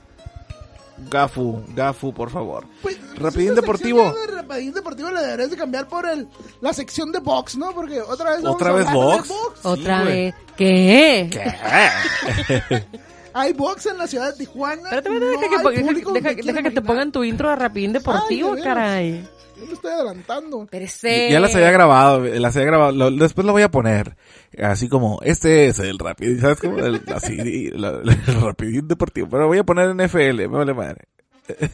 Gafu, 1.09 1.63
Gafu, 1.73 2.13
por 2.13 2.29
favor. 2.29 2.65
Pues, 2.81 2.97
Rapidín 3.15 3.55
deportivo. 3.55 4.11
de 4.11 4.27
Rapidín 4.41 4.73
deportivo 4.73 5.09
la 5.11 5.21
deberías 5.21 5.49
de 5.51 5.55
cambiar 5.55 5.87
por 5.87 6.05
el, 6.09 6.27
la 6.59 6.73
sección 6.73 7.11
de 7.13 7.19
box, 7.19 7.55
¿no? 7.55 7.71
Porque 7.73 8.01
otra 8.01 8.31
vez 8.31 8.41
vamos 8.41 8.55
¿Otra 8.55 8.69
a 8.71 8.73
vez 8.73 8.87
de 8.87 8.93
box? 8.93 9.31
Otra 9.63 10.01
Sí, 10.01 10.07
vez. 10.07 10.35
¿Qué? 10.57 11.29
Hay 13.33 13.53
box 13.53 13.85
en 13.87 13.97
la 13.97 14.07
ciudad 14.07 14.31
de 14.31 14.37
Tijuana. 14.37 14.81
Espérate, 14.83 15.09
espérate, 15.09 15.25
no 15.35 15.41
deja, 15.41 15.49
que, 15.49 15.55
hay 15.57 15.63
po- 15.63 15.69
deja- 15.71 15.81
público 15.83 16.13
deja- 16.13 16.29
que 16.29 16.35
deja 16.35 16.43
quiera 16.53 16.63
que 16.63 16.71
te 16.71 16.81
pongan 16.81 17.11
tu 17.11 17.23
intro 17.23 17.49
de 17.49 17.55
Rapidín 17.55 17.93
Deportivo, 17.93 18.49
Ay, 18.49 18.55
de 18.55 18.61
veras. 18.61 18.75
caray. 18.75 19.27
Yo 19.59 19.65
me 19.65 19.73
estoy 19.73 19.91
adelantando. 19.91 20.63
Espérese. 20.63 21.29
Ya 21.31 21.39
las 21.41 21.53
había 21.53 21.71
grabado, 21.71 22.19
las 22.23 22.55
había 22.55 22.67
grabado, 22.67 22.91
lo- 22.93 23.11
después 23.11 23.45
lo 23.45 23.51
voy 23.51 23.61
a 23.63 23.69
poner, 23.71 24.15
así 24.63 24.87
como, 24.87 25.19
este 25.21 25.67
es 25.67 25.79
el 25.79 25.99
rapidín, 25.99 26.39
¿sabes 26.39 26.59
cómo? 26.59 26.79
El, 26.79 27.01
así, 27.13 27.69
la- 27.73 28.01
el 28.03 28.41
rapidín 28.41 28.87
deportivo, 28.87 29.27
pero 29.29 29.47
voy 29.47 29.57
a 29.57 29.63
poner 29.65 29.89
en 29.89 29.99
FL, 29.99 30.47
me 30.47 30.57
vale 30.57 30.73
madre. 30.73 31.07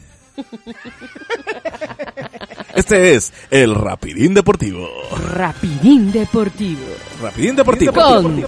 Este 2.76 3.16
es 3.16 3.32
el 3.52 3.74
rapidín 3.74 4.34
deportivo. 4.34 4.88
Rapidín 5.34 6.12
Deportivo. 6.12 6.82
Rapidín 7.22 7.56
deportivo. 7.56 7.94
Con 7.94 8.46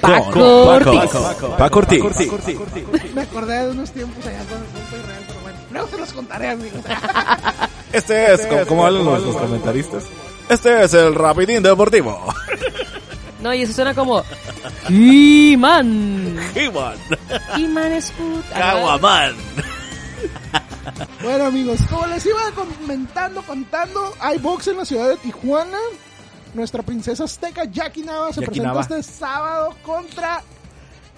Paco 0.00 0.64
Ortiz. 0.66 1.10
Paco 1.58 1.78
Ortiz. 1.80 2.02
Me 3.14 3.20
acordé 3.22 3.64
de 3.66 3.70
unos 3.70 3.90
tiempos 3.92 4.26
allá 4.26 4.44
con 4.46 4.58
el 4.58 5.00
Israel, 5.00 5.24
pero 5.26 5.40
bueno, 5.42 5.58
luego 5.72 5.88
se 5.88 5.98
los 5.98 6.12
contaré, 6.12 6.48
amigos. 6.50 6.80
Este 7.92 8.32
es, 8.32 8.46
como, 8.46 8.66
como 8.66 8.86
hablan 8.86 9.04
los, 9.04 9.20
los 9.20 9.36
comentaristas. 9.36 10.04
Este 10.48 10.84
es 10.84 10.94
el 10.94 11.14
rapidín 11.14 11.62
deportivo. 11.62 12.32
No, 13.42 13.54
y 13.54 13.62
eso 13.62 13.72
suena 13.72 13.94
como 13.94 14.22
He-Man. 14.90 16.38
He-Man. 16.54 16.96
He-Man 17.56 18.02
Scoot. 18.02 18.44
Caguaman. 18.52 19.34
Bueno, 21.22 21.44
amigos, 21.44 21.78
como 21.88 22.06
les 22.06 22.24
iba 22.24 22.40
comentando, 22.54 23.42
contando, 23.42 24.14
hay 24.20 24.38
box 24.38 24.68
en 24.68 24.78
la 24.78 24.84
ciudad 24.84 25.08
de 25.08 25.16
Tijuana. 25.18 25.78
Nuestra 26.54 26.82
princesa 26.82 27.24
azteca 27.24 27.64
Jackie 27.64 28.02
Nava 28.02 28.32
se 28.32 28.40
Nava. 28.40 28.80
este 28.80 29.02
sábado 29.02 29.74
contra 29.84 30.42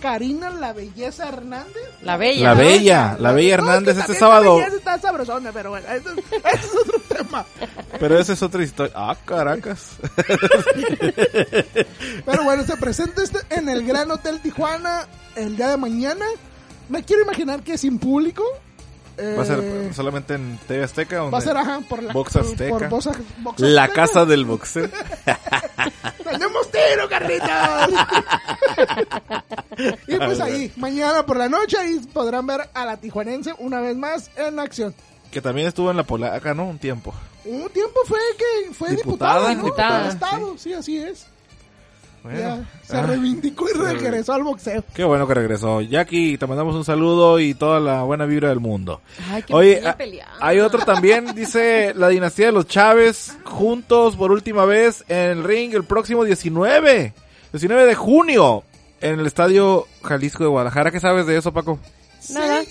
Karina 0.03 0.50
la 0.50 0.72
Belleza 0.72 1.28
Hernández. 1.28 1.82
La 2.03 2.16
Bella. 2.16 2.48
La. 2.48 2.55
Bella, 2.55 3.16
la 3.20 3.32
Bella 3.32 3.55
Hernández 3.55 3.96
este 3.96 4.14
sábado. 4.14 4.59
La 4.59 4.66
está 4.66 4.98
sabrosona, 4.98 5.53
pero 5.53 5.70
bueno, 5.70 5.86
eso, 5.88 6.11
eso 6.32 6.66
es 6.66 6.74
otro 6.74 7.00
tema. 7.16 7.46
Pero 8.00 8.18
esa 8.18 8.32
es 8.32 8.42
otra 8.42 8.64
historia. 8.64 8.92
Ah, 8.96 9.16
caracas. 9.24 9.92
Pero 12.26 12.44
bueno, 12.44 12.64
se 12.64 12.76
presenta 12.76 13.22
este 13.22 13.38
en 13.50 13.68
el 13.68 13.86
Gran 13.86 14.11
Hotel 14.11 14.40
Tijuana 14.40 15.07
el 15.36 15.57
día 15.57 15.68
de 15.68 15.76
mañana. 15.76 16.24
Me 16.88 17.05
quiero 17.05 17.22
imaginar 17.22 17.62
que 17.62 17.78
sin 17.78 17.98
público. 17.98 18.42
Va 19.39 19.43
a 19.43 19.47
ser 19.47 19.61
Eh, 19.62 19.91
solamente 19.95 20.35
en 20.35 20.59
TV 20.66 20.85
Azteca. 20.85 21.23
Va 21.23 21.39
a 21.39 21.41
ser, 21.41 21.57
ajá, 21.57 21.81
por 21.89 22.03
la... 22.03 22.12
Box 22.12 22.37
Azteca. 22.37 22.70
por 22.70 22.89
Box- 22.89 23.09
Box 23.39 23.61
La 23.61 23.89
casa 23.89 24.25
del 24.25 24.45
boxeo. 24.45 24.89
¡Tenemos 26.25 26.70
tiro, 26.70 27.09
Carlitos! 27.09 27.49
y 30.09 30.16
pues 30.16 30.41
ahí, 30.41 30.73
mañana 30.77 31.25
por 31.27 31.37
la 31.37 31.49
noche, 31.49 31.77
ahí 31.79 31.99
podrán 32.12 32.47
ver 32.47 32.68
a 32.75 32.85
la 32.85 32.97
tijuanense 32.97 33.53
una 33.59 33.81
vez 33.81 33.97
más 33.97 34.31
en 34.37 34.59
acción. 34.59 34.95
Que 35.31 35.41
también 35.41 35.68
estuvo 35.68 35.91
en 35.91 35.97
la 35.97 36.03
polaca, 36.05 36.55
¿no? 36.55 36.64
Un 36.66 36.79
tiempo. 36.79 37.14
Un 37.45 37.68
tiempo 37.70 38.01
fue 38.07 38.18
que 38.39 38.73
fue 38.75 38.91
Diputada, 38.91 39.49
diputada, 39.51 40.05
¿no? 40.05 40.09
diputada, 40.12 40.41
sí. 40.59 40.73
así 40.75 40.99
es. 40.99 41.27
Bueno. 42.23 42.39
ya 42.39 42.64
se 42.87 42.97
Ah, 42.97 43.03
reivindicó 43.03 43.66
y 43.68 43.73
regresó 43.77 44.33
al 44.35 44.45
boxeo. 44.45 44.85
Qué 44.95 45.03
bueno 45.05 45.27
que 45.27 45.35
regresó. 45.35 45.81
Jackie, 45.81 46.39
te 46.39 46.47
mandamos 46.47 46.75
un 46.75 46.85
saludo 46.85 47.41
y 47.41 47.55
toda 47.55 47.81
la 47.81 48.03
buena 48.03 48.27
vibra 48.27 48.49
del 48.51 48.61
mundo. 48.61 49.01
Ay, 49.31 49.43
qué 49.43 49.55
Oye, 49.55 49.83
ah, 49.85 49.97
hay 50.41 50.61
otro 50.61 50.85
también, 50.85 51.35
dice 51.35 51.93
la 51.97 52.09
dinastía 52.09 52.47
de 52.47 52.53
los 52.53 52.66
Chávez, 52.66 53.37
juntos 53.45 54.16
por 54.16 54.31
última 54.31 54.64
vez 54.64 55.05
en 55.09 55.16
el 55.39 55.45
ring 55.45 55.75
el 55.75 55.85
próximo 55.85 56.25
19, 56.25 57.12
19 57.53 57.87
de 57.87 57.95
junio, 57.95 58.62
en 59.01 59.18
el 59.18 59.27
Estadio 59.27 59.87
Jalisco 60.03 60.45
de 60.45 60.51
Guadalajara. 60.51 60.91
¿Qué 60.91 61.01
sabes 61.01 61.27
de 61.27 61.37
eso, 61.37 61.53
Paco? 61.53 61.79
Nada. 62.31 62.62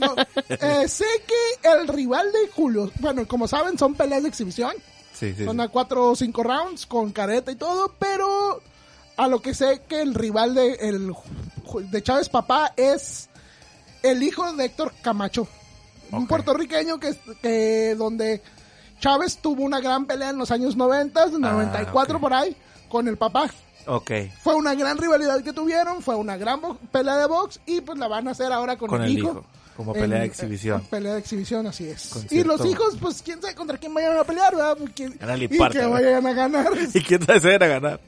No, 0.00 0.16
eh, 0.48 0.88
sé 0.88 1.04
que 1.26 1.68
el 1.68 1.86
rival 1.86 2.26
de 2.32 2.50
Julio, 2.50 2.90
bueno, 2.98 3.24
como 3.28 3.46
saben, 3.46 3.78
son 3.78 3.94
peleas 3.94 4.22
de 4.24 4.28
exhibición. 4.28 4.72
Sí, 5.18 5.34
sí. 5.34 5.44
Son 5.44 5.60
a 5.60 5.68
cuatro 5.68 6.10
o 6.10 6.16
cinco 6.16 6.42
rounds 6.42 6.86
con 6.86 7.10
careta 7.12 7.50
y 7.50 7.56
todo, 7.56 7.92
pero 7.98 8.60
a 9.16 9.28
lo 9.28 9.40
que 9.40 9.54
sé 9.54 9.82
que 9.88 10.02
el 10.02 10.14
rival 10.14 10.54
de, 10.54 10.72
el, 10.74 11.14
de 11.90 12.02
Chávez 12.02 12.28
Papá 12.28 12.72
es 12.76 13.28
el 14.02 14.22
hijo 14.22 14.52
de 14.52 14.66
Héctor 14.66 14.92
Camacho, 15.02 15.48
un 16.12 16.26
puertorriqueño 16.26 17.00
que, 17.00 17.16
que 17.40 17.94
donde 17.96 18.42
Chávez 19.00 19.38
tuvo 19.38 19.62
una 19.62 19.80
gran 19.80 20.04
pelea 20.06 20.30
en 20.30 20.38
los 20.38 20.50
años 20.50 20.76
90, 20.76 21.26
94 21.38 22.14
Ah, 22.14 22.16
ok. 22.16 22.20
por 22.20 22.34
ahí, 22.34 22.56
con 22.88 23.08
el 23.08 23.16
papá. 23.16 23.50
Ok. 23.86 24.10
Fue 24.42 24.54
una 24.54 24.74
gran 24.74 24.98
rivalidad 24.98 25.42
que 25.42 25.52
tuvieron, 25.52 26.02
fue 26.02 26.14
una 26.16 26.36
gran 26.36 26.60
pelea 26.92 27.16
de 27.16 27.26
box 27.26 27.60
y 27.66 27.80
pues 27.80 27.98
la 27.98 28.08
van 28.08 28.28
a 28.28 28.32
hacer 28.32 28.52
ahora 28.52 28.76
con, 28.76 28.88
Con 28.90 29.02
el, 29.02 29.10
el 29.12 29.18
hijo. 29.18 29.30
hijo, 29.30 29.44
como 29.76 29.92
pelea 29.92 30.20
de 30.20 30.26
exhibición. 30.26 30.80
en 30.80 30.86
pelea 30.86 31.12
de 31.14 31.18
exhibición, 31.20 31.66
así 31.66 31.88
es. 31.88 32.26
Y 32.30 32.42
los 32.44 32.64
hijos, 32.64 32.96
pues 33.00 33.22
quién 33.22 33.40
sabe 33.42 33.54
contra 33.54 33.76
quién 33.78 33.92
vayan 33.92 34.16
a 34.16 34.24
pelear, 34.24 34.54
¿verdad? 34.54 34.76
A 35.20 35.26
nadie 35.26 35.44
y 35.44 35.48
que 35.48 35.58
¿verdad? 35.58 35.90
vayan 35.90 36.26
a 36.26 36.32
ganar. 36.32 36.66
¿Y 36.94 37.00
quién 37.02 37.24
sabe 37.24 37.40
si 37.40 37.46
van 37.48 37.62
a 37.62 37.66
ganar? 37.66 38.00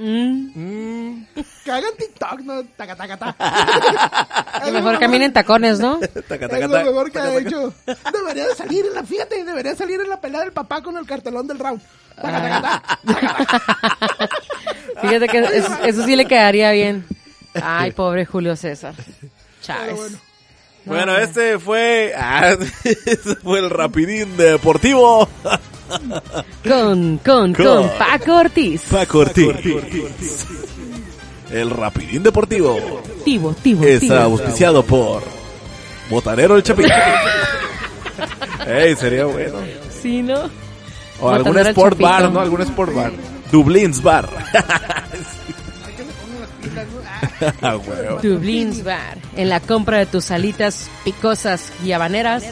Mm, 0.00 1.24
que 1.64 1.72
hagan 1.72 1.90
TikTok, 1.98 2.40
¿no? 2.42 2.62
Taca, 2.76 2.94
taca, 2.94 3.16
taca. 3.16 4.60
que 4.64 4.70
mejor 4.70 4.98
caminen 5.00 5.32
tacones, 5.32 5.80
¿no? 5.80 5.98
Taca, 6.28 6.46
Es 6.46 6.50
taca, 6.50 6.66
lo 6.68 6.72
taca, 6.72 6.84
mejor 6.84 7.06
que 7.06 7.18
taca, 7.18 7.28
ha 7.30 7.34
taca. 7.34 7.48
hecho. 7.48 7.74
Debería 8.12 8.46
de 8.46 8.54
salir 8.54 8.86
en 8.86 8.94
la, 8.94 9.02
fíjate, 9.02 9.44
debería 9.44 9.74
salir 9.74 10.00
en 10.00 10.08
la 10.08 10.20
pelea 10.20 10.40
del 10.42 10.52
papá 10.52 10.82
con 10.82 10.96
el 10.96 11.04
cartelón 11.04 11.48
del 11.48 11.58
round. 11.58 11.82
Taca, 12.14 12.42
taca, 12.42 12.98
taca. 13.04 14.28
Fíjate 15.00 15.28
que 15.28 15.38
eso, 15.38 15.78
eso 15.84 16.04
sí 16.04 16.14
le 16.14 16.26
quedaría 16.26 16.70
bien. 16.70 17.04
Ay, 17.60 17.90
pobre 17.90 18.24
Julio 18.24 18.54
César. 18.54 18.94
Chávez. 19.62 19.96
bueno. 19.96 20.18
Bueno, 20.84 21.16
este 21.16 21.58
fue, 21.58 22.12
ah, 22.16 22.56
este 22.84 23.36
fue 23.36 23.58
el 23.58 23.70
rapidín 23.70 24.36
deportivo. 24.36 25.28
Con, 26.64 27.18
con, 27.18 27.18
Con. 27.18 27.54
con 27.54 27.90
Paco 27.98 28.36
Ortiz. 28.36 28.82
Paco 28.90 29.18
Ortiz. 29.20 30.46
El 31.50 31.70
Rapidín 31.70 32.22
Deportivo 32.22 33.00
Tivo, 33.24 33.54
tivo, 33.54 33.84
es 33.84 34.00
tivo. 34.00 34.14
auspiciado 34.16 34.82
por 34.82 35.22
Botanero 36.10 36.56
el 36.56 36.62
Chapín. 36.62 36.88
Ey, 38.66 38.94
sería 38.96 39.24
bueno. 39.24 39.54
Sí, 40.02 40.22
¿no? 40.22 40.50
O 41.20 41.30
algún 41.30 41.56
sport 41.58 41.98
bar, 41.98 42.30
¿no? 42.30 42.40
Algún 42.40 42.60
sport 42.60 42.94
bar. 42.94 43.12
Dublin's 43.50 44.02
Bar. 44.02 44.28
Ah. 47.62 47.78
Dublin's 48.22 48.82
Bar. 48.82 49.18
En 49.36 49.48
la 49.48 49.60
compra 49.60 49.98
de 49.98 50.06
tus 50.06 50.30
alitas 50.30 50.90
picosas 51.04 51.72
y 51.84 51.92
habaneras, 51.92 52.44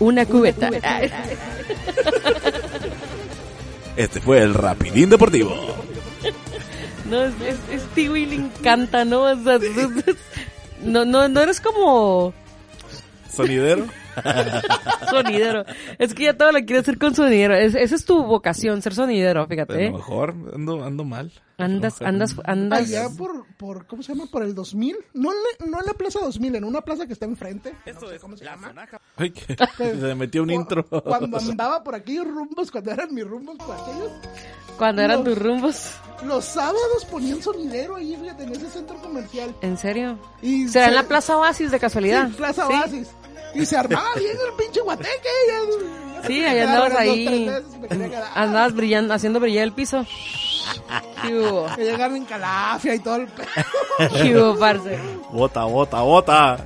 una 0.00 0.26
cubeta. 0.26 0.70
Este 3.96 4.20
fue 4.20 4.42
el 4.42 4.54
Rapidín 4.54 5.08
Deportivo. 5.08 5.54
No, 7.08 7.22
es, 7.22 7.32
es, 7.70 7.96
le 7.96 8.34
encanta, 8.34 9.04
¿no? 9.04 9.22
O 9.22 9.36
sea, 9.36 9.60
no, 10.82 11.04
no, 11.04 11.28
no 11.28 11.40
eres 11.40 11.60
como 11.60 12.34
Sonidero. 13.34 13.86
sonidero. 15.10 15.64
Es 15.98 16.14
que 16.14 16.24
ya 16.24 16.36
todo 16.36 16.52
lo 16.52 16.58
quieres 16.60 16.80
hacer 16.82 16.98
con 16.98 17.14
sonidero. 17.14 17.54
Es- 17.54 17.74
esa 17.74 17.94
es 17.94 18.04
tu 18.04 18.22
vocación, 18.24 18.82
ser 18.82 18.94
sonidero, 18.94 19.42
A 19.42 19.46
fíjate. 19.46 19.74
lo 19.74 19.80
¿eh? 19.80 19.90
mejor 19.90 20.34
ando, 20.54 20.84
ando 20.84 21.04
mal. 21.04 21.32
Andas, 21.56 22.02
andas, 22.02 22.34
andas. 22.44 22.80
Allá 22.80 23.08
por, 23.16 23.46
por, 23.56 23.86
¿cómo 23.86 24.02
se 24.02 24.12
llama? 24.12 24.28
Por 24.28 24.42
el 24.42 24.56
2000. 24.56 24.96
No 25.14 25.30
en, 25.30 25.38
la, 25.38 25.66
no 25.70 25.80
en 25.80 25.86
la 25.86 25.92
plaza 25.94 26.18
2000, 26.18 26.56
en 26.56 26.64
una 26.64 26.80
plaza 26.80 27.06
que 27.06 27.12
está 27.12 27.26
enfrente. 27.26 27.72
no 27.94 28.08
sé 28.08 28.18
cómo 28.18 28.36
se 28.36 28.44
llama. 28.44 28.74
Ay, 29.16 29.30
que 29.30 29.54
se 29.56 29.94
me 29.94 30.14
metió 30.16 30.42
un 30.42 30.50
intro. 30.50 30.84
Cuando 30.88 31.38
andaba 31.50 31.84
por 31.84 31.94
aquellos 31.94 32.26
rumbos, 32.26 32.72
cuando 32.72 32.90
eran 32.90 33.14
mis 33.14 33.24
rumbos 33.24 33.56
por 33.58 33.70
aquellos, 33.76 34.10
Cuando 34.76 35.02
eran 35.02 35.18
Los- 35.24 35.34
tus 35.34 35.38
rumbos. 35.44 35.90
los 36.26 36.44
sábados 36.44 37.04
ponían 37.08 37.40
sonidero 37.40 37.94
ahí, 37.96 38.16
fíjate, 38.20 38.42
en 38.42 38.50
ese 38.52 38.68
centro 38.70 38.96
comercial. 38.96 39.54
¿En 39.60 39.78
serio? 39.78 40.18
Y 40.42 40.66
¿Será 40.66 40.86
se- 40.86 40.90
en 40.90 40.96
la 40.96 41.02
Plaza 41.04 41.36
Oasis 41.38 41.70
de 41.70 41.78
casualidad? 41.78 42.26
Sí, 42.30 42.34
Plaza 42.36 42.66
Sí. 42.66 42.72
Oasis. 42.72 43.08
Y 43.54 43.64
se 43.66 43.76
armaba 43.76 44.08
bien 44.16 44.36
el 44.48 44.52
pinche 44.56 44.80
guateque. 44.80 45.28
ya 45.48 46.26
Sí, 46.26 46.42
ahí 46.44 46.58
andabas 46.60 46.94
ahí. 46.94 47.50
Andabas 48.34 48.74
brillando, 48.74 49.12
haciendo 49.14 49.40
brillar 49.40 49.64
el 49.64 49.72
piso. 49.72 50.06
¿Qué 51.22 51.38
hubo? 51.38 51.66
Que 51.76 51.84
llegaron 51.84 52.16
en 52.16 52.24
calafia 52.24 52.94
y 52.94 52.98
todo 52.98 53.16
el 53.16 53.26
pedo. 53.28 53.46
¿Qué 54.22 54.36
hubo, 54.36 54.58
parce? 54.58 54.98
Bota, 55.30 55.64
bota, 55.64 56.00
bota. 56.00 56.56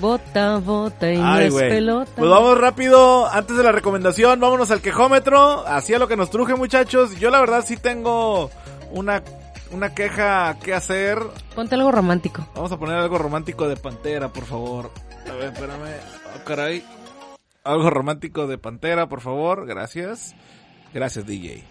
Bota, 0.00 0.58
bota 0.58 1.10
y 1.12 1.16
no 1.18 1.32
Ay, 1.32 1.46
es 1.46 1.52
güey. 1.52 1.68
pelota. 1.68 2.12
Pues 2.14 2.30
vamos 2.30 2.56
rápido, 2.58 3.26
antes 3.28 3.56
de 3.56 3.62
la 3.64 3.72
recomendación, 3.72 4.38
vámonos 4.38 4.70
al 4.70 4.80
quejómetro, 4.80 5.66
así 5.66 5.92
a 5.94 5.98
lo 5.98 6.06
que 6.06 6.16
nos 6.16 6.30
truje 6.30 6.54
muchachos. 6.54 7.18
Yo 7.18 7.30
la 7.30 7.40
verdad 7.40 7.64
sí 7.66 7.76
tengo 7.76 8.50
una, 8.92 9.22
una 9.72 9.92
queja 9.94 10.56
que 10.62 10.74
hacer. 10.74 11.18
Ponte 11.56 11.74
algo 11.74 11.90
romántico. 11.90 12.46
Vamos 12.54 12.70
a 12.70 12.76
poner 12.78 12.96
algo 12.98 13.18
romántico 13.18 13.66
de 13.68 13.76
Pantera, 13.76 14.28
por 14.28 14.44
favor. 14.44 14.90
A 15.28 15.32
ver, 15.34 15.52
espérame. 15.52 16.21
Oh, 16.36 16.44
caray. 16.44 16.84
Algo 17.64 17.90
romántico 17.90 18.46
de 18.46 18.58
Pantera, 18.58 19.08
por 19.08 19.20
favor. 19.20 19.66
Gracias. 19.66 20.34
Gracias, 20.92 21.26
DJ. 21.26 21.64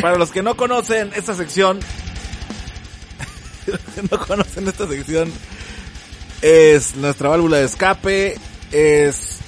Para 0.00 0.16
los 0.18 0.30
que 0.30 0.42
no 0.42 0.56
conocen 0.56 1.10
esta 1.16 1.34
sección, 1.34 1.80
los 3.66 3.80
que 3.94 4.02
no 4.10 4.18
conocen 4.26 4.68
esta 4.68 4.86
sección, 4.86 5.32
es 6.42 6.94
nuestra 6.96 7.30
válvula 7.30 7.56
de 7.56 7.64
escape, 7.64 8.36
es 8.70 9.38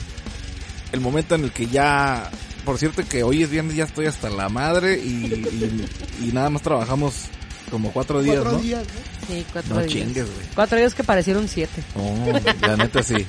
el 0.92 1.00
momento 1.00 1.34
en 1.34 1.44
el 1.44 1.52
que 1.52 1.66
ya, 1.66 2.30
por 2.64 2.78
cierto 2.78 3.02
que 3.06 3.22
hoy 3.22 3.42
es 3.42 3.50
viernes, 3.50 3.76
ya 3.76 3.84
estoy 3.84 4.06
hasta 4.06 4.30
la 4.30 4.48
madre 4.48 4.98
y- 4.98 5.86
y 6.22 6.30
nada 6.32 6.48
más 6.50 6.62
trabajamos 6.62 7.26
como 7.70 7.92
cuatro 7.92 8.22
días, 8.22 8.36
Cuatro 8.36 8.52
¿no? 8.52 8.58
días, 8.62 8.84
¿no? 8.84 9.26
Sí, 9.34 9.46
cuatro 9.52 9.74
No 9.74 9.80
días. 9.80 9.92
chingues, 9.92 10.24
güey. 10.26 10.46
Cuatro 10.54 10.78
días 10.78 10.94
que 10.94 11.04
parecieron 11.04 11.48
siete. 11.48 11.82
Oh, 11.96 12.40
la 12.66 12.76
neta 12.76 13.02
sí. 13.02 13.26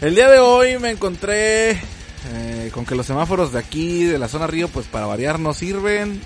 El 0.00 0.14
día 0.14 0.30
de 0.30 0.38
hoy 0.38 0.78
me 0.78 0.90
encontré 0.90 1.70
eh, 1.72 2.70
con 2.72 2.84
que 2.84 2.94
los 2.94 3.06
semáforos 3.06 3.52
de 3.52 3.58
aquí, 3.58 4.04
de 4.04 4.18
la 4.18 4.28
zona 4.28 4.46
río, 4.46 4.68
pues 4.68 4.86
para 4.86 5.06
variar 5.06 5.38
no 5.38 5.54
sirven. 5.54 6.20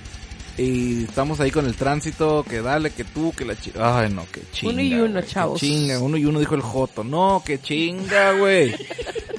Y 0.59 1.05
estamos 1.05 1.41
ahí 1.41 1.51
con 1.51 1.65
el 1.65 1.75
tránsito, 1.77 2.45
que 2.47 2.61
dale, 2.61 2.91
que 2.91 3.05
tú, 3.05 3.33
que 3.35 3.45
la 3.47 3.59
chinga. 3.59 4.01
Ay, 4.01 4.11
no, 4.13 4.27
que 4.31 4.43
chinga. 4.53 4.73
Uno 4.73 4.83
y 4.83 4.95
uno, 4.95 5.21
que 5.23 5.27
chavos. 5.27 5.61
Chinga, 5.61 5.99
uno 6.01 6.17
y 6.17 6.25
uno 6.27 6.39
dijo 6.41 6.55
el 6.55 6.61
Joto. 6.61 7.03
No, 7.05 7.43
que 7.47 7.61
chinga, 7.61 8.33
güey. 8.33 8.75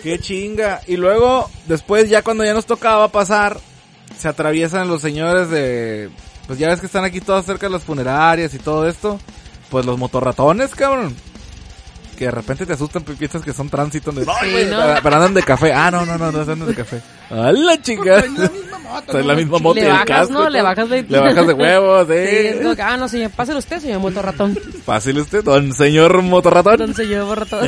que 0.01 0.17
chinga. 0.19 0.81
Y 0.87 0.95
luego, 0.97 1.49
después 1.67 2.09
ya 2.09 2.23
cuando 2.23 2.43
ya 2.43 2.53
nos 2.53 2.65
tocaba 2.65 3.11
pasar, 3.11 3.59
se 4.17 4.27
atraviesan 4.29 4.87
los 4.87 5.01
señores 5.01 5.49
de... 5.49 6.09
Pues 6.47 6.59
ya 6.59 6.67
ves 6.69 6.79
que 6.79 6.85
están 6.85 7.03
aquí 7.03 7.21
todos 7.21 7.45
cerca 7.45 7.67
de 7.67 7.73
las 7.73 7.83
funerarias 7.83 8.53
y 8.53 8.59
todo 8.59 8.87
esto. 8.87 9.19
Pues 9.69 9.85
los 9.85 9.97
motorratones, 9.97 10.75
cabrón. 10.75 11.15
Que 12.21 12.25
de 12.25 12.31
repente 12.33 12.67
te 12.67 12.73
asustan, 12.73 13.01
pues, 13.01 13.17
piensas 13.17 13.41
que 13.41 13.51
son 13.51 13.67
tránsito. 13.67 14.11
De, 14.11 14.23
Sí, 14.23 14.29
pero, 14.53 14.77
pero 15.01 15.15
andan 15.15 15.33
de 15.33 15.41
café. 15.41 15.73
Ah, 15.73 15.89
no, 15.89 16.05
no, 16.05 16.19
no, 16.19 16.31
no 16.31 16.39
andan 16.41 16.67
de 16.67 16.75
café. 16.75 17.01
¡A 17.31 17.51
la 17.51 17.81
chingada! 17.81 18.21
Traen 18.21 18.35
la 18.35 18.49
misma 18.51 18.77
moto. 18.77 19.13
¿no? 19.13 19.19
la 19.25 19.33
misma 19.33 19.57
moto 19.57 19.79
y 19.79 19.81
Le 19.81 19.89
el 19.89 20.05
casco. 20.05 20.33
¿no? 20.33 20.47
y 20.47 20.51
Le 20.51 20.61
bajas 20.61 20.87
de... 20.87 21.01
Le 21.01 21.19
bajas 21.19 21.47
de 21.47 21.53
huevos, 21.53 22.05
Sí, 22.07 22.13
es 22.13 22.55
eh. 22.55 22.59
como 22.61 22.75
que, 22.75 22.81
ah, 22.83 22.97
no, 22.97 23.07
señor, 23.09 23.31
pásale 23.31 23.57
usted, 23.57 23.79
señor 23.79 24.01
motorratón. 24.01 24.55
Fácil 24.85 25.17
usted, 25.17 25.43
don 25.43 25.73
señor 25.73 26.21
motorratón. 26.21 26.93
Yo 26.93 27.25
borro 27.25 27.47
todo. 27.47 27.61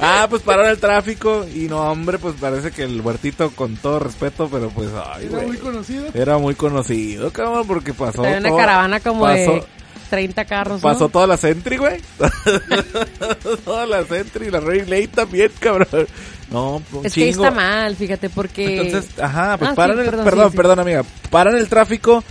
Ah, 0.00 0.26
pues 0.30 0.40
pararon 0.40 0.70
el 0.70 0.78
tráfico 0.78 1.44
y 1.54 1.68
no, 1.68 1.90
hombre, 1.90 2.18
pues 2.18 2.36
parece 2.40 2.70
que 2.70 2.84
el 2.84 3.02
huertito, 3.02 3.50
con 3.50 3.76
todo 3.76 3.98
respeto, 3.98 4.48
pero 4.50 4.70
pues, 4.70 4.88
ay, 5.14 5.26
Era 5.30 5.42
muy 5.46 5.56
conocido. 5.58 6.06
Era 6.14 6.38
muy 6.38 6.54
conocido, 6.54 7.30
cabrón, 7.32 7.66
porque 7.66 7.92
pasó 7.92 8.22
Trae 8.22 8.38
una 8.38 8.48
todo- 8.48 8.58
caravana 8.58 9.00
como 9.00 9.22
pasó, 9.24 9.52
de 9.52 9.64
30 10.08 10.44
carros, 10.44 10.82
¿no? 10.82 10.88
Pasó 10.88 11.08
toda 11.08 11.26
la 11.26 11.36
Sentry, 11.36 11.76
güey. 11.76 12.00
toda 13.64 13.86
la 13.86 14.04
Sentry, 14.04 14.50
la 14.50 14.60
Ray 14.60 14.80
Lane 14.86 15.08
también, 15.08 15.50
cabrón. 15.58 16.06
No, 16.50 16.82
un 16.92 17.06
Es 17.06 17.12
que 17.14 17.24
ahí 17.24 17.32
chingo. 17.32 17.44
está 17.44 17.54
mal, 17.54 17.94
fíjate, 17.96 18.30
porque... 18.30 18.80
Entonces, 18.80 19.18
ajá, 19.20 19.56
pues 19.58 19.68
Ah, 19.68 19.72
sí, 19.72 19.76
paran 19.76 19.98
el, 19.98 20.04
perdón, 20.06 20.24
perdón, 20.24 20.44
sí, 20.46 20.50
sí. 20.52 20.56
perdón, 20.56 20.78
amiga, 20.80 21.04
paran 21.30 21.56
el 21.56 21.68
tráfico 21.68 22.24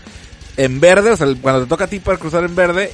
en 0.57 0.79
verde, 0.79 1.11
o 1.11 1.17
sea, 1.17 1.27
cuando 1.41 1.61
te 1.63 1.67
toca 1.69 1.83
a 1.83 1.87
ti 1.87 1.99
para 1.99 2.17
cruzar 2.17 2.43
en 2.43 2.55
verde, 2.55 2.91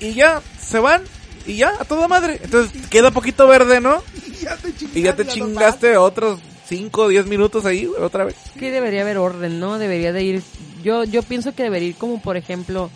y 0.00 0.12
ya, 0.12 0.42
se 0.60 0.78
van, 0.78 1.02
y 1.46 1.56
ya, 1.56 1.72
a 1.80 1.84
toda 1.84 2.06
madre. 2.06 2.38
Entonces, 2.42 2.86
queda 2.88 3.10
poquito 3.10 3.48
verde, 3.48 3.80
¿no? 3.80 4.02
Y 4.26 4.32
ya 4.44 4.56
te 4.56 4.74
chingaste. 4.74 4.98
Y 4.98 5.02
ya 5.02 5.16
te 5.16 5.24
no 5.24 5.32
chingaste 5.32 5.96
otros 5.96 6.38
5 6.68 7.02
o 7.02 7.08
10 7.08 7.26
minutos 7.26 7.64
ahí, 7.64 7.86
güey, 7.86 8.02
otra 8.02 8.24
vez. 8.24 8.36
que 8.58 8.70
debería 8.70 9.00
haber 9.00 9.16
orden, 9.16 9.58
¿no? 9.58 9.78
Debería 9.78 10.12
de 10.12 10.22
ir, 10.22 10.42
yo, 10.84 11.04
yo 11.04 11.22
pienso 11.22 11.54
que 11.54 11.62
debería 11.62 11.88
ir 11.88 11.94
como, 11.96 12.20
por 12.20 12.36
ejemplo, 12.36 12.90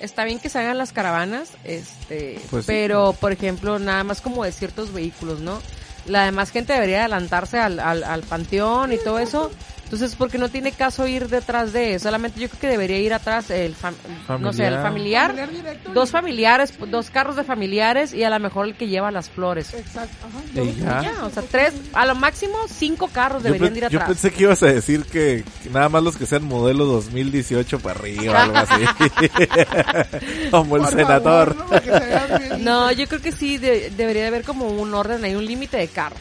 está 0.00 0.24
bien 0.24 0.38
que 0.38 0.48
se 0.48 0.58
hagan 0.58 0.78
las 0.78 0.92
caravanas, 0.92 1.50
este, 1.64 2.40
Pues 2.50 2.64
sí. 2.64 2.72
pero, 2.72 3.12
por 3.20 3.32
ejemplo, 3.32 3.78
nada 3.78 4.04
más 4.04 4.20
como 4.20 4.44
de 4.44 4.52
ciertos 4.52 4.92
vehículos, 4.92 5.40
¿no? 5.40 5.60
La 6.06 6.24
demás 6.24 6.50
gente 6.50 6.72
debería 6.72 7.00
adelantarse 7.00 7.58
al, 7.58 7.80
al, 7.80 8.04
al 8.04 8.22
panteón 8.22 8.92
y 8.92 8.98
todo 8.98 9.18
eso. 9.18 9.50
Entonces, 9.86 10.16
porque 10.16 10.36
no 10.36 10.48
tiene 10.48 10.72
caso 10.72 11.06
ir 11.06 11.28
detrás 11.28 11.72
de, 11.72 11.96
solamente 12.00 12.40
yo 12.40 12.48
creo 12.48 12.60
que 12.60 12.66
debería 12.68 12.98
ir 12.98 13.14
atrás 13.14 13.50
el, 13.50 13.76
fam- 13.76 13.94
no 14.40 14.52
sé, 14.52 14.66
el 14.66 14.74
Familiar. 14.74 14.82
familiar, 14.82 15.30
Familiar 15.30 15.50
directo. 15.50 15.92
dos 15.92 16.10
familiares, 16.10 16.74
dos 16.90 17.10
carros 17.10 17.36
de 17.36 17.44
familiares 17.44 18.12
y 18.12 18.24
a 18.24 18.30
lo 18.30 18.40
mejor 18.40 18.66
el 18.66 18.74
que 18.74 18.88
lleva 18.88 19.12
las 19.12 19.30
flores. 19.30 19.72
Exacto. 19.74 20.26
Ajá. 20.26 20.60
Y 20.60 20.74
ya. 20.74 21.02
Ya, 21.02 21.24
o 21.24 21.30
sea, 21.30 21.44
tres, 21.48 21.72
a 21.92 22.04
lo 22.04 22.16
máximo 22.16 22.56
cinco 22.68 23.06
carros 23.12 23.44
Yo, 23.44 23.52
deberían 23.52 23.76
ir 23.76 23.82
yo 23.82 23.86
atrás. 24.00 24.08
pensé 24.08 24.32
que 24.32 24.42
ibas 24.42 24.60
a 24.64 24.66
decir 24.66 25.04
que, 25.04 25.44
nada 25.72 25.88
más 25.88 26.02
los 26.02 26.16
que 26.16 26.26
sean 26.26 26.42
modelo 26.44 26.84
2018 26.86 27.78
para 27.78 28.00
arriba, 28.00 28.42
algo 28.42 28.56
así. 28.56 28.82
Como 30.50 30.76
el 30.78 30.82
Por 30.82 30.92
senador. 30.92 31.54
favor, 31.56 32.58
¿no? 32.58 32.90
Yo 32.90 33.06
creo 33.06 33.20
que 33.22 33.30
sí 33.30 33.56
de- 33.58 33.90
debería 33.96 34.22
de 34.22 34.28
haber 34.28 34.42
como 34.44 34.66
un 34.66 34.92
orden 34.94 35.22
ahí, 35.24 35.36
un 35.36 35.46
límite 35.46 35.76
de 35.76 35.86
carros. 35.88 36.18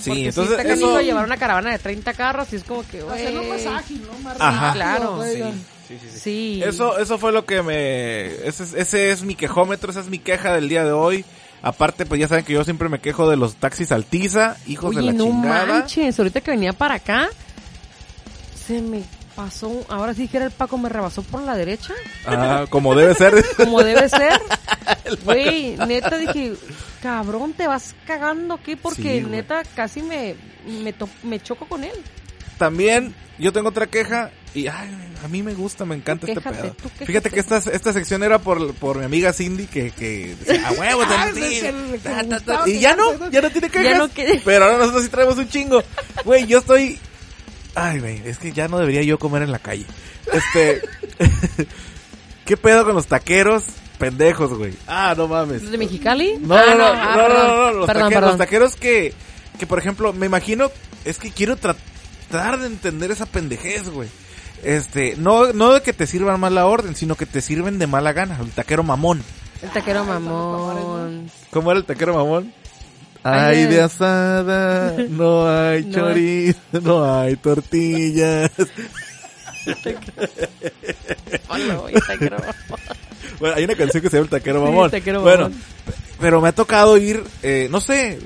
Sí, 0.00 0.10
Porque 0.10 0.26
entonces 0.28 0.54
si 0.56 0.60
está 0.62 0.72
eso... 0.74 1.00
llevar 1.00 1.24
una 1.24 1.36
caravana 1.36 1.70
de 1.70 1.78
30 1.78 2.14
carros 2.14 2.52
y 2.52 2.56
es 2.56 2.64
como 2.64 2.86
que. 2.86 3.00
Hacerlo 3.00 3.44
más 3.44 3.66
ágil, 3.66 4.02
¿no? 4.06 4.18
Más 4.20 4.36
Ajá. 4.40 4.50
rápido, 4.68 4.72
Claro. 4.74 5.16
güey. 5.16 5.36
Sí, 5.36 5.42
sí, 5.88 5.98
sí, 6.00 6.08
sí. 6.12 6.18
Sí. 6.20 6.62
Eso, 6.64 6.98
eso 6.98 7.18
fue 7.18 7.32
lo 7.32 7.44
que 7.44 7.62
me... 7.62 8.26
Ese 8.46 8.62
es, 8.64 8.74
ese 8.74 9.10
es 9.10 9.22
mi 9.22 9.34
quejómetro, 9.34 9.90
esa 9.90 10.00
es 10.00 10.06
mi 10.08 10.18
queja 10.18 10.54
del 10.54 10.68
día 10.68 10.84
de 10.84 10.92
hoy. 10.92 11.24
Aparte, 11.62 12.06
pues 12.06 12.20
ya 12.20 12.28
saben 12.28 12.44
que 12.44 12.52
yo 12.54 12.64
siempre 12.64 12.88
me 12.88 13.00
quejo 13.00 13.28
de 13.28 13.36
los 13.36 13.56
taxis 13.56 13.92
Altiza, 13.92 14.56
hijos 14.66 14.94
de 14.94 15.00
Oye, 15.02 15.06
la 15.08 15.12
no 15.12 15.24
chingada. 15.24 15.66
manches, 15.66 16.18
ahorita 16.18 16.40
que 16.40 16.52
venía 16.52 16.72
para 16.72 16.94
acá, 16.94 17.28
se 18.66 18.80
me 18.80 19.02
pasó, 19.34 19.84
ahora 19.88 20.14
sí 20.14 20.28
que 20.28 20.36
era 20.38 20.46
el 20.46 20.52
Paco, 20.52 20.76
me 20.78 20.88
rebasó 20.88 21.22
por 21.22 21.42
la 21.42 21.56
derecha, 21.56 21.94
Ah, 22.26 22.66
como 22.70 22.94
debe 22.94 23.14
ser. 23.14 23.44
como 23.56 23.82
debe 23.82 24.08
ser. 24.08 24.40
Güey, 25.24 25.76
neta 25.76 26.16
dije, 26.18 26.54
cabrón, 27.02 27.52
te 27.54 27.66
vas 27.66 27.94
cagando 28.06 28.54
aquí 28.54 28.76
porque 28.76 29.20
Sí, 29.20 29.26
neta 29.28 29.62
casi 29.74 30.02
me, 30.02 30.34
me, 30.82 30.92
to- 30.92 31.08
me 31.22 31.40
choco 31.40 31.66
con 31.66 31.84
él. 31.84 31.92
También, 32.58 33.14
yo 33.38 33.52
tengo 33.52 33.68
otra 33.70 33.86
queja. 33.86 34.30
Y 34.52 34.66
ay, 34.66 34.90
a 35.24 35.28
mí 35.28 35.44
me 35.44 35.54
gusta, 35.54 35.84
me 35.84 35.94
encanta 35.94 36.26
este 36.26 36.40
pedo. 36.40 36.74
Fíjate 37.06 37.30
que 37.30 37.38
esta, 37.38 37.58
esta 37.58 37.92
sección 37.92 38.22
era 38.24 38.40
por, 38.40 38.74
por 38.74 38.98
mi 38.98 39.04
amiga 39.04 39.32
Cindy 39.32 39.66
que, 39.66 39.92
que 39.92 40.34
decía, 40.44 40.66
a 40.68 40.72
huevo, 40.72 41.02
Ah, 41.08 41.28
te- 41.32 41.40
es 41.40 41.46
sí, 41.54 41.60
que 41.60 41.72
le- 41.72 41.98
ta, 41.98 42.22
le 42.22 42.28
ta, 42.28 42.28
ta". 42.28 42.36
gustaba 42.36 42.68
Y 42.68 42.80
ya 42.80 42.96
no, 42.96 43.30
ya 43.30 43.40
no 43.42 43.50
tiene 43.50 43.70
quejas. 43.70 43.84
Ya 43.92 43.98
no 43.98 44.08
que- 44.12 44.42
Pero 44.44 44.64
ahora 44.64 44.78
nosotros 44.78 45.04
sí 45.04 45.08
traemos 45.08 45.36
un 45.38 45.48
chingo. 45.48 45.82
Güey, 46.24 46.46
yo 46.46 46.58
estoy... 46.58 46.98
Ay, 47.74 48.00
güey, 48.00 48.22
es 48.24 48.38
que 48.38 48.52
ya 48.52 48.68
no 48.68 48.78
debería 48.78 49.02
yo 49.02 49.18
comer 49.18 49.42
en 49.42 49.52
la 49.52 49.58
calle. 49.58 49.84
Este... 50.32 50.82
¿Qué 52.44 52.56
pedo 52.56 52.84
con 52.84 52.94
los 52.94 53.06
taqueros 53.06 53.64
pendejos, 53.98 54.52
güey? 54.54 54.72
Ah, 54.88 55.14
no 55.16 55.28
mames. 55.28 55.62
¿Los 55.62 55.70
de 55.70 55.78
Mexicali? 55.78 56.36
No, 56.40 56.56
Ah, 56.56 56.62
no, 56.70 56.76
no, 56.78 56.84
ah, 56.84 57.14
no, 57.16 57.28
no, 57.28 57.34
no, 57.34 57.72
los, 57.72 57.86
perdón, 57.86 57.86
taqueros, 57.86 58.10
perdón. 58.12 58.28
los 58.30 58.38
taqueros 58.38 58.76
que, 58.76 59.14
que, 59.58 59.66
por 59.66 59.78
ejemplo, 59.78 60.12
me 60.12 60.26
imagino, 60.26 60.70
es 61.04 61.18
que 61.18 61.30
quiero 61.30 61.56
tratar 61.56 62.58
de 62.58 62.66
entender 62.66 63.10
esa 63.12 63.26
pendejez, 63.26 63.88
güey. 63.90 64.08
Este, 64.64 65.14
no, 65.16 65.52
no 65.52 65.72
de 65.72 65.82
que 65.82 65.92
te 65.92 66.06
sirvan 66.08 66.40
mal 66.40 66.54
la 66.54 66.66
orden, 66.66 66.96
sino 66.96 67.14
que 67.14 67.24
te 67.26 67.40
sirven 67.40 67.78
de 67.78 67.86
mala 67.86 68.12
gana, 68.12 68.36
el 68.40 68.50
taquero 68.50 68.82
mamón. 68.82 69.22
El 69.62 69.70
taquero 69.70 70.04
mamón. 70.04 71.30
¿Cómo 71.50 71.70
era 71.70 71.78
el 71.78 71.86
taquero 71.86 72.14
mamón? 72.14 72.52
Ay, 73.22 73.58
Hay 73.58 73.66
de 73.66 73.82
asada, 73.82 74.96
no 75.10 75.46
hay 75.48 75.84
No. 75.84 75.92
chorizo, 75.94 76.58
no 76.82 77.04
hay 77.20 77.36
tortillas. 77.36 78.50
Bueno, 83.38 83.54
hay 83.56 83.64
una 83.64 83.74
canción 83.74 84.02
que 84.02 84.10
se 84.10 84.16
llama 84.16 84.24
El 84.24 84.30
Taquero 84.30 84.60
Sí, 84.60 84.64
Mamón. 84.64 84.84
El 84.86 84.90
Taquero 84.90 85.20
bueno, 85.22 85.42
Mamón. 85.44 85.60
pero 86.20 86.40
me 86.40 86.48
ha 86.48 86.52
tocado 86.52 86.96
ir, 86.98 87.22
eh, 87.42 87.68
no 87.70 87.80
sé, 87.80 88.18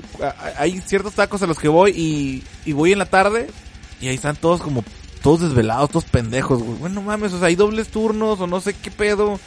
hay 0.57 0.81
ciertos 0.81 1.13
tacos 1.13 1.41
a 1.41 1.47
los 1.47 1.57
que 1.59 1.67
voy 1.67 1.91
y, 1.91 2.43
y 2.69 2.73
voy 2.73 2.91
en 2.91 2.99
la 2.99 3.05
tarde 3.05 3.47
y 4.01 4.07
ahí 4.07 4.15
están 4.15 4.35
todos 4.35 4.61
como, 4.61 4.83
todos 5.21 5.41
desvelados, 5.41 5.89
todos 5.89 6.05
pendejos, 6.05 6.61
güey. 6.61 6.77
Bueno, 6.79 7.01
mames, 7.01 7.33
o 7.33 7.39
sea, 7.39 7.47
hay 7.47 7.55
dobles 7.55 7.87
turnos 7.89 8.39
o 8.39 8.47
no 8.47 8.59
sé 8.61 8.73
qué 8.73 8.91
pedo. 8.91 9.39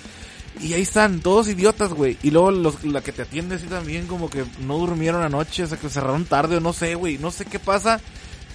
Y 0.61 0.73
ahí 0.75 0.83
están, 0.83 1.21
todos 1.21 1.49
idiotas, 1.49 1.93
güey. 1.93 2.19
Y 2.23 2.31
luego 2.31 2.51
los, 2.51 2.83
la 2.85 3.01
que 3.01 3.13
te 3.13 3.23
atiende 3.23 3.55
así 3.57 3.67
también 3.67 4.07
como 4.07 4.29
que 4.29 4.45
no 4.61 4.79
durmieron 4.79 5.23
anoche, 5.23 5.63
o 5.65 5.67
sea, 5.67 5.79
que 5.79 5.89
cerraron 5.89 6.25
tarde 6.25 6.57
o 6.57 6.61
no 6.61 6.73
sé, 6.73 6.95
güey. 6.97 7.17
No 7.19 7.31
sé 7.31 7.45
qué 7.45 7.59
pasa, 7.59 8.01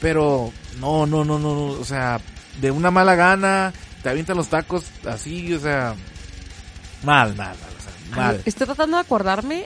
pero 0.01 0.51
no, 0.79 1.05
no, 1.05 1.23
no, 1.23 1.39
no, 1.39 1.53
no, 1.55 1.65
o 1.79 1.85
sea, 1.85 2.19
de 2.59 2.71
una 2.71 2.91
mala 2.91 3.15
gana, 3.15 3.73
te 4.01 4.09
avientan 4.09 4.35
los 4.37 4.47
tacos 4.49 4.83
así, 5.07 5.53
o 5.53 5.59
sea, 5.59 5.95
mal, 7.03 7.29
mal, 7.35 7.47
mal, 7.47 7.55
o 7.55 7.81
sea, 8.11 8.15
mal. 8.17 8.41
Estoy 8.45 8.65
tratando 8.67 8.97
de 8.97 9.01
acordarme. 9.01 9.65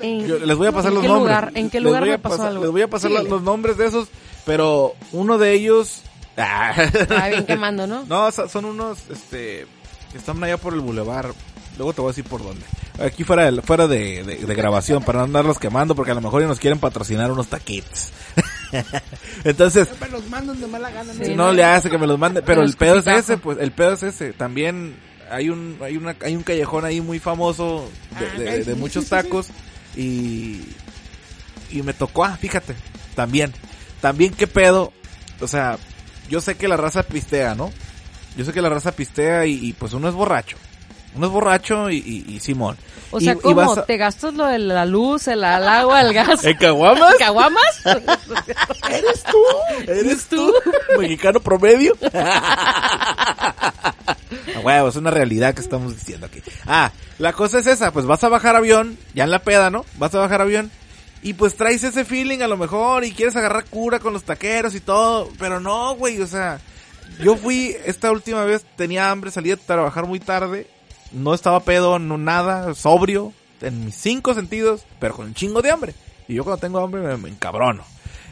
En, 0.00 0.26
Yo 0.28 0.38
les 0.38 0.56
voy 0.56 0.68
a 0.68 0.72
pasar 0.72 0.90
¿en 0.90 0.94
los 0.94 1.02
qué 1.02 1.08
nombres. 1.08 1.36
Lugar, 1.36 1.52
¿En 1.56 1.70
qué 1.70 1.80
lugar 1.80 2.06
me 2.06 2.18
pasó 2.20 2.36
pasar- 2.36 2.48
algo? 2.50 2.62
Les 2.62 2.70
voy 2.70 2.82
a 2.82 2.88
pasar 2.88 3.10
Sí. 3.10 3.16
los 3.28 3.42
nombres 3.42 3.76
de 3.76 3.86
esos, 3.86 4.08
pero 4.46 4.94
uno 5.12 5.38
de 5.38 5.54
ellos... 5.54 6.02
Ah, 6.40 7.26
bien 7.30 7.44
quemando, 7.46 7.88
¿no? 7.88 8.04
No, 8.04 8.30
so- 8.30 8.48
son 8.48 8.64
unos, 8.64 8.98
este, 9.10 9.66
que 10.12 10.18
están 10.18 10.42
allá 10.42 10.56
por 10.56 10.74
el 10.74 10.80
bulevar. 10.80 11.32
Luego 11.76 11.92
te 11.92 12.00
voy 12.00 12.08
a 12.08 12.12
decir 12.12 12.24
por 12.24 12.42
dónde. 12.42 12.64
Aquí 13.00 13.22
fuera 13.22 13.50
de, 13.50 13.62
fuera 13.62 13.86
de, 13.86 14.24
de- 14.24 14.36
de 14.46 14.54
grabación, 14.54 15.04
para 15.04 15.18
no 15.20 15.24
andarlos 15.26 15.58
quemando, 15.60 15.94
porque 15.94 16.10
a 16.10 16.14
lo 16.14 16.20
mejor 16.20 16.42
ya 16.42 16.48
nos 16.48 16.58
quieren 16.58 16.80
patrocinar 16.80 17.30
unos 17.30 17.46
taquitos. 17.46 18.10
Entonces, 19.44 19.88
Me 20.00 20.08
los 20.08 20.28
mandan 20.28 20.60
de 20.60 20.66
mala 20.66 20.90
gana. 20.90 21.12
Sí, 21.14 21.34
no 21.34 21.46
¿no? 21.46 21.52
le 21.52 21.64
hace 21.64 21.90
que 21.90 21.98
me 21.98 22.06
los 22.06 22.18
mande, 22.18 22.42
pero 22.42 22.62
el 22.62 22.74
pedo 22.76 22.98
es 22.98 23.06
ese, 23.06 23.38
pues, 23.38 23.58
el 23.60 23.70
pedo 23.72 23.92
es 23.92 24.02
ese. 24.02 24.32
También 24.32 24.96
hay 25.30 25.50
un, 25.50 25.78
hay 25.82 25.96
una, 25.96 26.16
hay 26.24 26.34
un 26.36 26.42
callejón 26.42 26.84
ahí 26.84 27.00
muy 27.00 27.18
famoso 27.18 27.88
de, 28.18 28.26
Ah, 28.26 28.52
de- 28.52 28.64
de 28.64 28.74
muchos 28.74 29.06
tacos 29.08 29.48
y, 29.96 30.62
y 31.70 31.82
me 31.84 31.92
tocó, 31.92 32.24
ah, 32.24 32.36
fíjate, 32.40 32.74
también, 33.14 33.52
también 34.00 34.32
qué 34.34 34.46
pedo, 34.46 34.92
o 35.40 35.46
sea, 35.46 35.78
yo 36.28 36.40
sé 36.40 36.56
que 36.56 36.66
la 36.68 36.76
raza 36.76 37.02
pistea, 37.04 37.54
¿no? 37.54 37.70
Yo 38.38 38.44
sé 38.46 38.52
que 38.54 38.62
la 38.62 38.70
raza 38.70 38.92
pistea 38.92 39.44
y, 39.44 39.66
y, 39.68 39.72
pues 39.74 39.92
uno 39.92 40.08
es 40.08 40.14
borracho. 40.14 40.56
Uno 41.14 41.26
es 41.26 41.32
borracho 41.32 41.90
y, 41.90 41.96
y, 41.98 42.24
y 42.34 42.40
Simón. 42.40 42.76
O 43.10 43.18
sea, 43.20 43.32
y 43.32 43.36
¿cómo? 43.36 43.56
vas 43.56 43.78
a- 43.78 43.84
¿Te 43.84 43.96
gastas 43.96 44.34
lo 44.34 44.46
de 44.46 44.58
la 44.60 44.84
luz, 44.86 45.26
el, 45.28 45.38
el 45.40 45.44
agua, 45.44 46.00
el 46.02 46.14
gas? 46.14 46.44
¿En 46.44 46.56
caguamas? 46.56 47.14
¿Caguamas? 47.18 47.82
¿Eres 48.90 49.24
tú? 49.24 49.90
¿Eres 49.90 50.26
tú? 50.28 50.52
¿Mexicano 50.98 51.40
promedio? 51.40 51.96
A 52.12 54.60
huevo, 54.62 54.88
es 54.88 54.96
una 54.96 55.10
realidad 55.10 55.54
que 55.54 55.60
estamos 55.60 55.94
diciendo 55.96 56.26
aquí. 56.26 56.42
Ah, 56.66 56.90
la 57.18 57.32
cosa 57.32 57.58
es 57.58 57.66
esa, 57.66 57.92
pues 57.92 58.06
vas 58.06 58.22
a 58.24 58.28
bajar 58.28 58.56
avión, 58.56 58.98
ya 59.14 59.24
en 59.24 59.30
la 59.30 59.42
peda, 59.42 59.70
¿no? 59.70 59.84
Vas 59.96 60.14
a 60.14 60.18
bajar 60.18 60.40
avión 60.42 60.70
y 61.22 61.34
pues 61.34 61.56
traes 61.56 61.82
ese 61.84 62.04
feeling 62.04 62.40
a 62.42 62.48
lo 62.48 62.56
mejor 62.56 63.04
y 63.04 63.12
quieres 63.12 63.36
agarrar 63.36 63.64
cura 63.64 63.98
con 63.98 64.12
los 64.12 64.24
taqueros 64.24 64.74
y 64.74 64.80
todo, 64.80 65.30
pero 65.38 65.60
no, 65.60 65.94
güey, 65.96 66.20
o 66.20 66.26
sea, 66.26 66.60
yo 67.22 67.36
fui 67.36 67.76
esta 67.84 68.10
última 68.10 68.44
vez, 68.44 68.64
tenía 68.76 69.10
hambre, 69.10 69.30
salí 69.30 69.50
a 69.50 69.56
trabajar 69.56 70.06
muy 70.06 70.20
tarde, 70.20 70.68
no 71.12 71.34
estaba 71.34 71.60
pedo, 71.60 71.98
no 71.98 72.18
nada, 72.18 72.74
sobrio, 72.74 73.32
en 73.60 73.86
mis 73.86 73.94
cinco 73.94 74.34
sentidos, 74.34 74.82
pero 74.98 75.14
con 75.14 75.26
un 75.26 75.34
chingo 75.34 75.62
de 75.62 75.70
hambre. 75.70 75.94
Y 76.28 76.34
yo 76.34 76.44
cuando 76.44 76.60
tengo 76.60 76.78
hambre 76.78 77.00
me, 77.00 77.16
me 77.16 77.28
encabrono. 77.28 77.84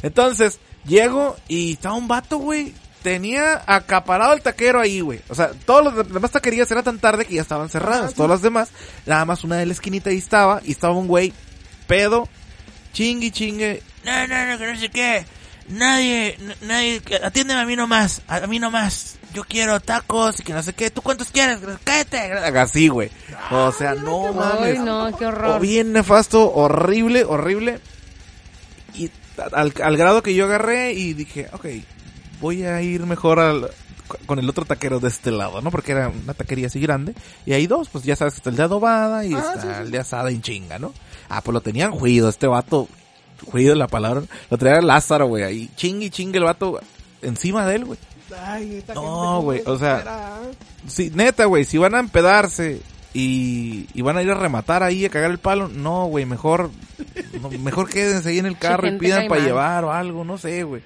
Entonces, 0.02 0.60
llego 0.86 1.36
y 1.48 1.72
estaba 1.72 1.94
un 1.94 2.08
vato, 2.08 2.38
güey. 2.38 2.74
Tenía 3.02 3.62
acaparado 3.66 4.32
el 4.34 4.42
taquero 4.42 4.80
ahí, 4.80 5.00
güey. 5.00 5.20
O 5.28 5.34
sea, 5.34 5.50
todas 5.64 5.94
las 5.94 6.12
demás 6.12 6.30
taquerías 6.32 6.70
era 6.70 6.82
tan 6.82 6.98
tarde 6.98 7.24
que 7.24 7.34
ya 7.34 7.42
estaban 7.42 7.68
cerradas. 7.68 8.14
Todas 8.14 8.30
las 8.30 8.42
demás, 8.42 8.70
nada 9.06 9.24
más 9.24 9.44
una 9.44 9.56
de 9.56 9.66
la 9.66 9.72
esquinita 9.72 10.10
ahí 10.10 10.18
estaba. 10.18 10.60
Y 10.64 10.72
estaba 10.72 10.94
un 10.94 11.06
güey, 11.06 11.32
pedo, 11.86 12.28
chingue, 12.92 13.30
chingue. 13.30 13.82
No, 14.04 14.26
no, 14.26 14.46
no, 14.46 14.58
que 14.58 14.72
no 14.72 14.78
sé 14.78 14.88
qué. 14.90 15.24
Nadie, 15.68 16.38
nadie, 16.62 17.02
atiéndeme 17.24 17.60
a 17.60 17.66
mí 17.66 17.74
nomás, 17.76 18.22
a 18.28 18.36
a 18.36 18.46
mí 18.46 18.58
nomás. 18.58 19.16
Yo 19.34 19.44
quiero 19.44 19.80
tacos 19.80 20.40
y 20.40 20.42
que 20.44 20.52
no 20.54 20.62
sé 20.62 20.72
qué. 20.72 20.90
¿Tú 20.90 21.02
cuántos 21.02 21.28
quieres? 21.30 21.58
Cállate. 21.84 22.32
Así, 22.58 22.88
güey. 22.88 23.10
O 23.50 23.70
sea, 23.72 23.94
no 23.94 24.32
mames. 24.32 24.78
Ay, 24.78 24.84
no, 24.84 25.14
qué 25.18 25.26
O 25.26 25.28
horror. 25.28 25.60
bien 25.60 25.92
nefasto, 25.92 26.52
horrible, 26.54 27.24
horrible. 27.24 27.80
Y 28.94 29.10
al, 29.52 29.74
al 29.82 29.96
grado 29.96 30.22
que 30.22 30.34
yo 30.34 30.44
agarré 30.46 30.92
y 30.92 31.12
dije, 31.12 31.48
ok, 31.52 31.66
voy 32.40 32.64
a 32.64 32.80
ir 32.80 33.04
mejor 33.04 33.40
al, 33.40 33.68
con 34.24 34.38
el 34.38 34.48
otro 34.48 34.64
taquero 34.64 35.00
de 35.00 35.08
este 35.08 35.30
lado, 35.32 35.60
¿no? 35.60 35.70
Porque 35.70 35.92
era 35.92 36.08
una 36.08 36.32
taquería 36.32 36.68
así 36.68 36.80
grande. 36.80 37.14
Y 37.44 37.52
hay 37.52 37.66
dos, 37.66 37.88
pues 37.90 38.04
ya 38.04 38.16
sabes 38.16 38.34
que 38.34 38.38
está 38.38 38.50
el 38.50 38.56
de 38.56 38.62
adobada 38.62 39.24
y 39.26 39.34
Ah, 39.34 39.38
está 39.38 39.60
sí, 39.60 39.68
sí, 39.68 39.74
el 39.82 39.90
de 39.90 39.98
asada 39.98 40.30
en 40.30 40.40
chinga, 40.40 40.78
¿no? 40.78 40.94
Ah, 41.28 41.42
pues 41.42 41.52
lo 41.52 41.60
tenían 41.60 41.90
juido, 41.92 42.28
este 42.30 42.46
vato, 42.46 42.88
juido 43.44 43.74
la 43.74 43.86
palabra, 43.88 44.22
lo 44.50 44.58
traía 44.58 44.80
Lázaro, 44.80 45.26
güey, 45.26 45.44
ahí 45.44 45.70
chingue 45.76 46.06
y 46.06 46.10
chingue 46.10 46.38
el 46.38 46.44
vato 46.44 46.80
encima 47.22 47.66
de 47.66 47.76
él, 47.76 47.84
güey. 47.84 47.98
No, 48.94 49.40
güey, 49.42 49.62
o 49.66 49.78
sea, 49.78 49.96
desespera, 49.98 50.40
¿eh? 51.06 51.10
Neta, 51.14 51.44
güey, 51.44 51.64
si 51.64 51.78
van 51.78 51.94
a 51.94 52.00
empedarse 52.00 52.80
y, 53.14 53.86
y 53.94 54.02
van 54.02 54.16
a 54.16 54.22
ir 54.22 54.30
a 54.30 54.34
rematar 54.34 54.82
ahí 54.82 55.04
a 55.04 55.10
cagar 55.10 55.30
el 55.30 55.38
palo, 55.38 55.68
no, 55.68 56.06
güey, 56.06 56.26
mejor, 56.26 56.70
no, 57.40 57.50
mejor 57.50 57.88
quédense 57.88 58.30
ahí 58.30 58.38
en 58.38 58.46
el 58.46 58.58
carro 58.58 58.88
y 58.88 58.98
pidan 58.98 59.28
para 59.28 59.42
llevar 59.42 59.84
o 59.84 59.92
algo, 59.92 60.24
no 60.24 60.38
sé, 60.38 60.64
güey. 60.64 60.82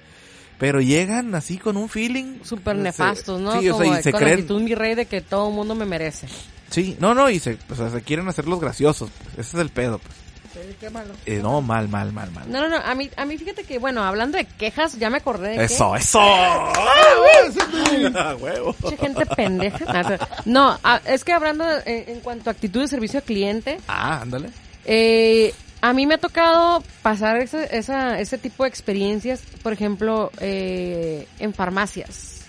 Pero 0.59 0.79
llegan 0.79 1.33
así 1.33 1.57
con 1.57 1.75
un 1.75 1.89
feeling. 1.89 2.37
Súper 2.43 2.77
sé, 2.77 2.83
nefastos, 2.83 3.41
¿no? 3.41 3.59
Sí, 3.59 3.67
o 3.69 3.73
Como 3.73 3.85
sea, 3.85 3.99
y 3.99 4.03
se 4.03 4.11
con 4.11 4.19
creen. 4.21 4.33
actitud 4.35 4.61
mi 4.61 4.75
rey 4.75 4.93
de 4.93 5.07
que 5.07 5.21
todo 5.21 5.49
el 5.49 5.55
mundo 5.55 5.73
me 5.73 5.85
merece. 5.85 6.27
Sí, 6.69 6.95
no, 6.99 7.15
no, 7.15 7.31
y 7.31 7.39
se, 7.39 7.57
o 7.67 7.75
sea, 7.75 7.89
se 7.89 8.01
quieren 8.03 8.27
hacer 8.29 8.45
los 8.47 8.59
graciosos. 8.61 9.09
pues, 9.23 9.47
Ese 9.47 9.57
es 9.57 9.61
el 9.63 9.69
pedo, 9.71 9.97
pues. 9.97 10.13
Sí, 10.53 10.59
qué 10.79 10.89
malo. 10.89 11.13
Eh, 11.25 11.39
no, 11.41 11.61
mal, 11.61 11.87
mal, 11.87 12.11
mal, 12.11 12.29
mal. 12.31 12.51
No, 12.51 12.59
no, 12.61 12.67
no, 12.67 12.77
a 12.77 12.93
mí, 12.95 13.09
a 13.15 13.25
mí 13.25 13.37
fíjate 13.37 13.63
que, 13.63 13.79
bueno, 13.79 14.03
hablando 14.03 14.37
de 14.37 14.45
quejas, 14.45 14.97
ya 14.99 15.09
me 15.09 15.17
acordé 15.17 15.57
de 15.57 15.65
Eso, 15.65 15.93
que... 15.93 15.99
eso. 15.99 16.19
Ah, 16.21 18.35
huevo. 18.39 18.75
Mucha 18.81 18.97
gente 18.97 19.25
pendeja. 19.25 20.17
No, 20.45 20.77
es 21.05 21.23
que 21.23 21.33
hablando 21.33 21.65
de- 21.65 21.81
en, 21.85 22.09
en 22.15 22.19
cuanto 22.21 22.49
a 22.49 22.53
actitud 22.53 22.81
de 22.81 22.87
servicio 22.87 23.19
al 23.19 23.23
cliente, 23.25 23.79
Ah, 23.87 24.21
ándale. 24.21 24.49
eh, 24.85 25.53
a 25.81 25.93
mí 25.93 26.05
me 26.05 26.15
ha 26.15 26.19
tocado 26.19 26.83
pasar 27.01 27.37
esa, 27.37 27.63
esa, 27.63 28.19
ese 28.19 28.37
tipo 28.37 28.63
de 28.63 28.69
experiencias, 28.69 29.41
por 29.63 29.73
ejemplo, 29.73 30.31
eh, 30.39 31.27
en 31.39 31.53
farmacias. 31.53 32.40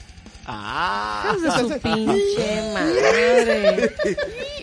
Ah. 0.47 1.34
De 1.43 1.51
su 1.51 1.68
pinche 1.80 2.72
madre. 2.74 3.95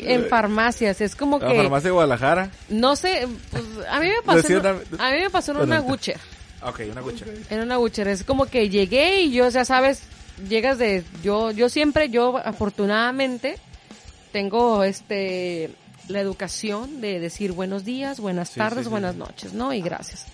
En 0.02 0.26
farmacias, 0.28 1.02
es 1.02 1.14
como 1.16 1.40
La 1.40 1.50
que, 1.50 1.58
farmacia 1.58 1.88
de 1.90 1.92
Guadalajara. 1.92 2.50
no 2.70 2.96
sé, 2.96 3.28
pues, 3.52 3.64
a 3.90 4.00
mí 4.00 4.08
me 4.08 4.22
pasó, 4.24 4.48
en- 4.48 4.66
a 4.66 5.12
mí 5.12 5.20
me 5.20 5.30
pasó 5.30 5.52
en 5.52 5.58
una. 5.58 5.80
Gucher. 5.80 6.18
Ok, 6.64 6.82
una 6.92 7.02
gucha. 7.02 7.26
En 7.50 7.60
una 7.62 7.78
Butcher. 7.78 8.08
Es 8.08 8.24
como 8.24 8.46
que 8.46 8.70
llegué 8.70 9.22
y 9.22 9.32
yo, 9.32 9.48
ya 9.50 9.64
sabes, 9.66 10.02
llegas 10.48 10.78
de... 10.78 11.04
Yo, 11.24 11.52
yo 11.52 11.70
siempre, 11.70 12.10
yo 12.10 12.38
afortunadamente, 12.38 13.58
tengo 14.32 14.84
este 14.84 15.70
la 16.08 16.20
educación 16.22 17.02
de 17.02 17.20
decir 17.20 17.52
buenos 17.52 17.86
días, 17.86 18.20
buenas 18.20 18.52
tardes, 18.56 18.80
sí, 18.80 18.84
sí, 18.86 18.90
buenas 18.90 19.16
noches, 19.16 19.54
¿no? 19.54 19.72
Y 19.74 19.82
gracias. 19.82 20.26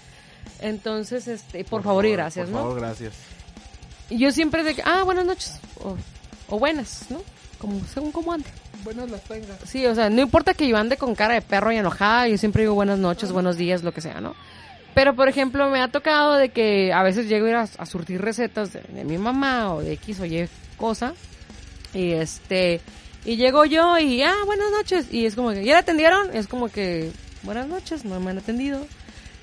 Entonces, 0.62 1.28
este, 1.28 1.64
por, 1.66 1.84
favor, 1.84 2.06
y 2.06 2.12
gracias, 2.14 2.46
por 2.50 2.54
¿no? 2.56 2.62
favor, 2.62 2.80
gracias. 2.80 3.14
Y 4.10 4.18
yo 4.18 4.32
siempre 4.32 4.64
de 4.64 4.76
que, 4.76 4.82
ah, 4.84 5.04
buenas 5.04 5.26
noches, 5.26 5.60
o, 5.84 5.98
o 6.50 6.60
buenas, 6.60 7.06
¿no? 7.10 7.22
Como, 7.58 7.82
según 7.94 8.12
como 8.12 8.34
ande. 8.34 8.50
Buenas 8.84 9.10
las 9.10 9.24
tengas. 9.24 9.58
Sí, 9.66 9.86
o 9.86 9.96
sea, 9.96 10.10
no 10.10 10.22
importa 10.22 10.54
que 10.54 10.68
yo 10.68 10.78
ande 10.78 10.98
con 10.98 11.16
cara 11.16 11.34
de 11.34 11.42
perro 11.42 11.72
y 11.72 11.78
enojada, 11.78 12.28
yo 12.28 12.38
siempre 12.38 12.64
digo 12.64 12.76
buenas 12.76 13.00
noches, 13.00 13.32
buenos 13.32 13.58
días, 13.58 13.84
lo 13.84 13.92
que 13.94 14.02
sea, 14.02 14.22
¿no? 14.22 14.36
Pero, 14.94 15.16
por 15.16 15.28
ejemplo, 15.28 15.70
me 15.70 15.82
ha 15.82 15.90
tocado 15.90 16.36
de 16.36 16.50
que 16.50 16.94
a 16.94 17.04
veces 17.04 17.28
llego 17.28 17.48
a 17.48 17.50
ir 17.50 17.56
a, 17.56 17.64
a 17.64 17.86
surtir 17.86 18.22
recetas 18.22 18.72
de, 18.72 18.82
de 18.82 19.04
mi 19.04 19.18
mamá 19.18 19.74
o 19.74 19.82
de 19.82 19.94
X 19.94 20.20
o 20.20 20.26
Y 20.26 20.48
cosa. 20.78 21.14
Y 21.94 22.12
este, 22.12 22.82
y 23.26 23.38
llego 23.38 23.66
yo 23.66 23.98
y, 23.98 24.22
ah, 24.22 24.36
buenas 24.46 24.72
noches. 24.72 25.08
Y 25.12 25.26
es 25.26 25.36
como 25.36 25.52
que, 25.52 25.66
¿ya 25.66 25.74
la 25.74 25.80
atendieron? 25.80 26.36
Es 26.36 26.48
como 26.48 26.70
que, 26.70 27.12
buenas 27.44 27.68
noches, 27.68 28.06
no 28.06 28.20
me 28.20 28.32
han 28.32 28.38
atendido. 28.38 28.86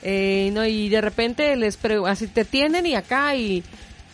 Eh, 0.02 0.50
no, 0.52 0.64
y 0.64 0.88
de 0.88 1.00
repente 1.00 1.54
les 1.56 1.78
así 2.06 2.26
te 2.28 2.44
tienden 2.44 2.86
y 2.86 2.94
acá 2.94 3.34
y, 3.36 3.62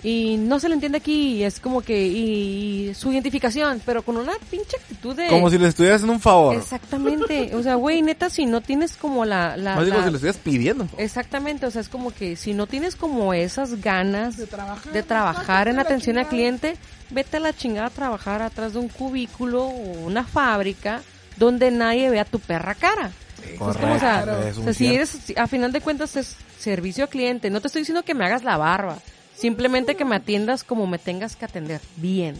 y 0.02 0.36
no 0.36 0.60
se 0.60 0.68
le 0.68 0.74
entiende 0.74 0.98
aquí 0.98 1.42
es 1.42 1.58
como 1.60 1.82
que, 1.82 2.06
y, 2.06 2.88
y 2.90 2.94
su 2.94 3.12
identificación, 3.12 3.82
pero 3.84 4.02
con 4.02 4.16
una 4.16 4.32
pinche 4.50 4.76
actitud 4.76 5.16
de... 5.16 5.26
Como 5.28 5.50
si 5.50 5.58
le 5.58 5.68
estuvieras 5.68 5.96
haciendo 5.96 6.12
un 6.14 6.20
favor. 6.20 6.54
Exactamente, 6.54 7.54
o 7.54 7.62
sea, 7.62 7.74
güey, 7.74 8.00
neta, 8.02 8.30
si 8.30 8.46
no 8.46 8.60
tienes 8.60 8.96
como 8.96 9.24
la... 9.24 9.56
la, 9.56 9.74
Más 9.76 9.84
digo, 9.84 9.96
la- 9.98 10.04
si 10.04 10.10
le 10.10 10.16
estuvieras 10.16 10.40
pidiendo. 10.42 10.88
Exactamente, 10.98 11.66
o 11.66 11.70
sea, 11.70 11.80
es 11.80 11.88
como 11.88 12.12
que 12.12 12.36
si 12.36 12.54
no 12.54 12.66
tienes 12.66 12.94
como 12.96 13.34
esas 13.34 13.80
ganas 13.82 14.36
De 14.36 14.46
trabajar. 14.46 14.92
de 14.92 15.02
trabajar 15.02 15.68
en 15.68 15.78
atención 15.80 16.18
al 16.18 16.28
cliente, 16.28 16.76
vete 17.10 17.38
a 17.38 17.40
la 17.40 17.52
chingada 17.52 17.88
a 17.88 17.90
trabajar 17.90 18.42
atrás 18.42 18.74
de 18.74 18.78
un 18.78 18.88
cubículo 18.88 19.64
o 19.64 19.70
una 20.06 20.24
fábrica 20.24 21.02
donde 21.36 21.70
nadie 21.70 22.10
vea 22.10 22.24
tu 22.24 22.38
perra 22.38 22.74
cara. 22.74 23.10
Como, 23.58 23.70
o 23.70 23.98
sea, 23.98 24.20
Correcto, 24.24 24.48
es 24.48 24.58
o 24.58 24.62
sea, 24.64 24.72
si 24.74 24.94
eres, 24.94 25.08
si- 25.08 25.34
a 25.36 25.46
final 25.46 25.72
de 25.72 25.80
cuentas 25.80 26.16
es 26.16 26.36
servicio 26.58 27.04
al 27.04 27.10
cliente. 27.10 27.50
No 27.50 27.60
te 27.60 27.68
estoy 27.68 27.82
diciendo 27.82 28.02
que 28.04 28.14
me 28.14 28.24
hagas 28.24 28.42
la 28.44 28.56
barba, 28.56 28.98
simplemente 29.38 29.94
que 29.94 30.04
me 30.04 30.16
atiendas 30.16 30.64
como 30.64 30.86
me 30.86 30.98
tengas 30.98 31.36
que 31.36 31.44
atender, 31.44 31.80
bien. 31.96 32.36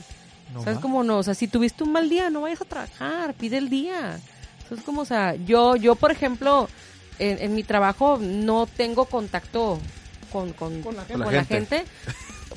¿Sabes 0.64 0.78
cómo 0.78 1.04
no? 1.04 1.18
O 1.18 1.22
sea, 1.22 1.34
si 1.34 1.46
tuviste 1.46 1.84
un 1.84 1.92
mal 1.92 2.08
día, 2.08 2.30
no 2.30 2.40
vayas 2.40 2.62
a 2.62 2.64
trabajar, 2.64 3.34
pide 3.34 3.58
el 3.58 3.68
día. 3.68 4.18
¿Sabes 4.68 4.82
cómo? 4.82 5.02
O 5.02 5.04
sea, 5.04 5.34
yo, 5.34 5.76
yo 5.76 5.94
por 5.94 6.10
ejemplo, 6.10 6.68
en, 7.18 7.38
en 7.38 7.54
mi 7.54 7.62
trabajo 7.62 8.18
no 8.20 8.66
tengo 8.66 9.04
contacto 9.04 9.78
con, 10.32 10.52
con, 10.54 10.82
Con 10.82 10.96
la 10.96 11.02
gente. 11.02 11.12
con 11.12 11.22
Con 11.22 11.32
la 11.32 11.38
la 11.38 11.44
gente. 11.44 11.84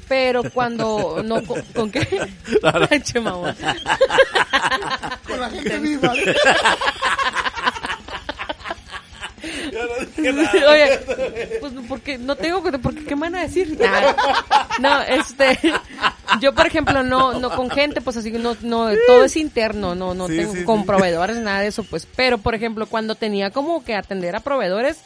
Pero 0.07 0.43
cuando 0.51 1.21
no 1.23 1.43
con, 1.43 1.61
¿con 1.73 1.91
qué? 1.91 1.99
Mamón. 3.21 3.55
Con 5.27 5.39
la 5.39 5.49
gente 5.49 5.79
viva. 5.79 6.13
Oye, 10.17 10.99
pues 11.59 11.73
porque 11.87 12.17
no 12.17 12.35
tengo 12.35 12.63
que- 12.63 12.77
porque 12.79 13.03
qué 13.05 13.15
me 13.15 13.21
van 13.21 13.35
a 13.35 13.41
decir. 13.41 13.77
No, 14.79 15.01
este, 15.01 15.57
yo 16.39 16.53
por 16.53 16.65
ejemplo 16.67 17.03
no 17.03 17.33
no 17.39 17.49
con 17.55 17.69
gente, 17.69 18.01
pues 18.01 18.17
así 18.17 18.31
no 18.31 18.55
no 18.61 18.89
todo 19.07 19.23
es 19.25 19.35
interno, 19.37 19.95
no 19.95 20.13
no 20.13 20.27
Sí, 20.27 20.37
tengo 20.37 20.53
sí, 20.53 20.63
con 20.63 20.81
sí. 20.81 20.85
proveedores 20.87 21.37
nada 21.37 21.59
de 21.61 21.67
eso, 21.67 21.83
pues, 21.83 22.07
pero 22.15 22.37
por 22.37 22.55
ejemplo 22.55 22.85
cuando 22.87 23.15
tenía 23.15 23.51
como 23.51 23.83
que 23.83 23.95
atender 23.95 24.35
a 24.35 24.39
proveedores 24.39 24.97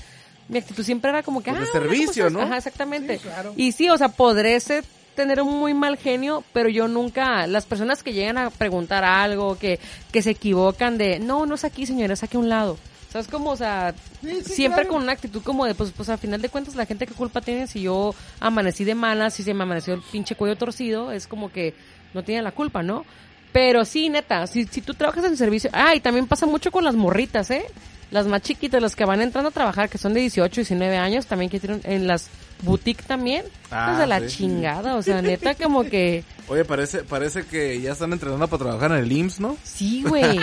mi 0.48 0.60
actitud 0.60 0.84
siempre 0.84 1.10
era 1.10 1.24
como 1.24 1.42
que 1.42 1.50
Pues 1.52 1.64
de 1.64 1.66
ah, 1.68 1.70
hola, 1.74 1.80
¿cómo 1.82 1.92
servicio, 1.96 2.28
estás?". 2.28 2.32
¿no? 2.34 2.42
Ajá, 2.42 2.58
exactamente. 2.58 3.18
Sí, 3.18 3.24
claro. 3.24 3.54
Y 3.58 3.72
sí, 3.72 3.90
o 3.90 3.98
sea, 3.98 4.10
podré 4.10 4.60
ser 4.60 4.84
tener 5.16 5.42
un 5.42 5.58
muy 5.58 5.74
mal 5.74 5.98
genio, 5.98 6.44
pero 6.54 6.70
yo 6.70 6.88
nunca, 6.88 7.48
las 7.48 7.66
personas 7.66 8.04
que 8.04 8.14
llegan 8.14 8.38
a 8.38 8.50
preguntar 8.52 9.04
algo, 9.06 9.58
que, 9.58 9.80
que 10.12 10.22
se 10.22 10.32
equivocan 10.32 10.98
de, 11.00 11.18
no, 11.20 11.46
no 11.48 11.56
es 11.56 11.64
aquí, 11.64 11.86
señora, 11.88 12.14
es 12.14 12.22
aquí 12.22 12.36
a 12.38 12.42
un 12.42 12.50
lado. 12.50 12.78
¿Sabes 13.16 13.30
cómo? 13.30 13.52
O 13.52 13.56
sea, 13.56 13.96
Sí, 14.22 14.42
sí, 14.44 14.56
siempre 14.56 14.82
claro. 14.82 14.96
con 14.96 15.04
una 15.04 15.14
actitud 15.14 15.42
como 15.42 15.66
de, 15.66 15.74
pues, 15.74 15.92
pues 15.96 16.10
al 16.10 16.18
final 16.18 16.42
de 16.42 16.50
cuentas, 16.50 16.76
la 16.76 16.86
gente 16.86 17.08
qué 17.08 17.14
culpa 17.14 17.40
tiene 17.40 17.66
si 17.66 17.82
yo 17.84 18.14
amanecí 18.42 18.84
de 18.84 18.94
malas, 18.94 19.36
si 19.36 19.42
se 19.42 19.54
me 19.54 19.64
amaneció 19.64 19.94
el 19.94 20.02
pinche 20.02 20.36
cuello 20.36 20.58
torcido, 20.58 21.14
es 21.14 21.26
como 21.26 21.50
que 21.50 21.74
no 22.14 22.26
tiene 22.26 22.42
la 22.42 22.52
culpa, 22.52 22.84
¿no? 22.84 23.06
Pero 23.54 23.86
sí, 23.86 24.10
neta, 24.10 24.48
si, 24.48 24.66
si 24.66 24.82
tú 24.82 24.96
trabajas 24.96 25.24
en 25.24 25.38
servicio, 25.38 25.70
ah, 25.72 25.96
y 25.96 26.02
también 26.02 26.28
pasa 26.28 26.46
mucho 26.46 26.72
con 26.72 26.84
las 26.84 26.96
morritas, 26.96 27.50
¿eh? 27.52 27.64
Las 28.12 28.28
más 28.28 28.42
chiquitas, 28.42 28.82
las 28.82 28.98
que 28.98 29.06
van 29.06 29.22
entrando 29.22 29.48
a 29.48 29.54
trabajar, 29.54 29.88
que 29.88 29.98
son 29.98 30.14
de 30.14 30.20
18, 30.20 30.54
19 30.54 30.98
años, 30.98 31.26
también 31.26 31.50
que 31.50 31.62
tienen 31.62 31.80
en 31.86 32.08
las 32.08 32.28
boutiques 32.66 33.06
también, 33.06 33.44
Ah, 33.72 33.86
pues 33.88 34.00
de 34.00 34.08
la 34.08 34.20
sí. 34.22 34.38
chingada, 34.38 34.96
o 34.96 35.02
sea, 35.02 35.22
neta 35.22 35.56
como 35.56 35.84
que, 35.84 36.24
Oye, 36.48 36.64
parece, 36.64 37.00
parece 37.04 37.44
que 37.46 37.82
ya 37.82 37.94
están 37.94 38.14
entrenando 38.14 38.48
para 38.48 38.64
trabajar 38.64 38.92
en 38.92 38.98
el 38.98 39.12
IMSS, 39.12 39.40
¿no? 39.40 39.58
sí, 39.64 40.04
güey, 40.08 40.38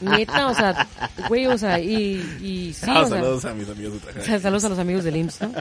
neta, 0.00 0.48
o 0.48 0.54
sea, 0.54 0.86
güey, 1.28 1.46
o 1.46 1.56
sea, 1.58 1.78
y, 1.78 2.14
y 2.42 2.72
sí, 2.74 2.86
Ah, 2.88 3.02
o 3.02 3.08
sea, 3.08 3.18
saludos 3.18 3.44
a 3.44 3.54
mis 3.54 3.68
amigos 3.68 3.92
de. 4.02 4.20
O 4.20 4.24
sea, 4.24 4.40
Saludos 4.40 4.64
a 4.64 4.68
los 4.70 4.78
amigos 4.78 5.04
del 5.04 5.16
IMSS, 5.16 5.40
¿no? 5.42 5.52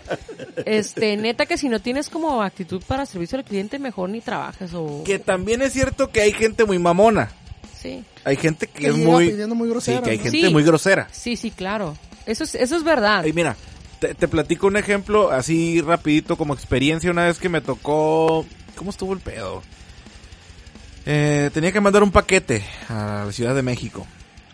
Este, 0.66 1.16
neta 1.18 1.45
que 1.45 1.58
si 1.58 1.70
no 1.70 1.80
tienes 1.80 2.10
como 2.10 2.41
actitud 2.41 2.82
para 2.88 3.06
servicio 3.06 3.38
al 3.38 3.43
cliente, 3.43 3.78
mejor 3.80 4.10
ni 4.10 4.22
trabajas 4.22 4.72
o... 4.74 5.04
Que 5.06 5.20
también 5.20 5.62
es 5.62 5.74
cierto 5.74 6.10
que 6.12 6.22
hay 6.22 6.32
gente 6.34 6.66
muy 6.66 6.80
mamona. 6.80 7.30
Sí, 7.80 8.04
Hay 8.24 8.36
gente 8.38 8.66
que, 8.68 8.80
Que 8.82 8.88
es 8.88 8.95
muy... 8.95 9.32
muy 9.34 9.68
sí, 9.68 9.72
grosera, 9.72 10.02
que 10.02 10.10
hay 10.12 10.18
¿no? 10.18 10.24
gente 10.24 10.48
Sí. 10.48 10.50
muy 10.54 10.64
grosera. 10.64 11.08
sí, 11.12 11.36
sí, 11.36 11.52
claro. 11.52 11.95
Eso 12.26 12.43
es, 12.43 12.56
eso 12.56 12.76
es 12.76 12.84
verdad. 12.84 13.22
Ay, 13.24 13.32
mira, 13.34 13.56
te, 14.00 14.14
te 14.14 14.28
platico 14.28 14.68
un 14.68 14.78
ejemplo 14.78 15.32
así 15.32 15.82
rapidito 15.82 16.38
como 16.38 16.54
experiencia 16.54 17.12
una 17.12 17.26
vez 17.26 17.39
que 17.39 17.50
me 17.50 17.62
tocó... 17.62 18.45
¿Cómo 18.76 18.91
estuvo 18.91 19.14
el 19.14 19.20
pedo? 19.20 19.64
Eh, 21.06 21.50
tenía 21.54 21.72
que 21.72 21.82
mandar 21.82 22.04
un 22.04 22.12
paquete 22.12 22.64
a 22.89 23.24
la 23.26 23.32
Ciudad 23.32 23.56
de 23.56 23.64
México. 23.64 24.06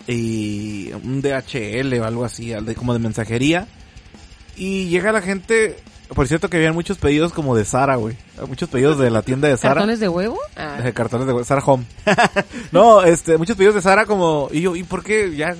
Y 0.07 0.91
un 0.93 1.21
DHL 1.21 1.99
o 1.99 2.05
algo 2.05 2.23
así, 2.23 2.53
al 2.53 2.65
de, 2.65 2.75
como 2.75 2.93
de 2.93 2.99
mensajería. 2.99 3.67
Y 4.55 4.85
llega 4.85 5.11
la 5.11 5.21
gente... 5.21 5.77
Por 6.09 6.27
cierto 6.27 6.47
que 6.47 6.57
habían 6.57 6.75
muchos 6.75 6.99
pedidos 6.99 7.33
como 7.33 7.55
de 7.55 7.65
Sara, 7.65 7.95
güey. 7.95 8.15
Muchos 8.47 8.69
pedidos 8.69 8.99
de 8.99 9.09
la 9.09 9.23
tienda 9.23 9.47
de 9.47 9.57
Sara. 9.57 9.73
¿Cartones 9.73 9.99
de 9.99 10.09
huevo? 10.09 10.37
Ah, 10.55 10.79
De 10.83 10.93
cartones 10.93 11.25
de 11.25 11.43
Sara 11.43 11.63
Home. 11.65 11.85
no, 12.71 13.03
este, 13.03 13.37
muchos 13.39 13.57
pedidos 13.57 13.73
de 13.73 13.81
Sara 13.81 14.05
como, 14.05 14.47
y 14.51 14.61
yo, 14.61 14.75
¿y 14.75 14.83
por 14.83 15.03
qué? 15.03 15.35
Ya, 15.35 15.55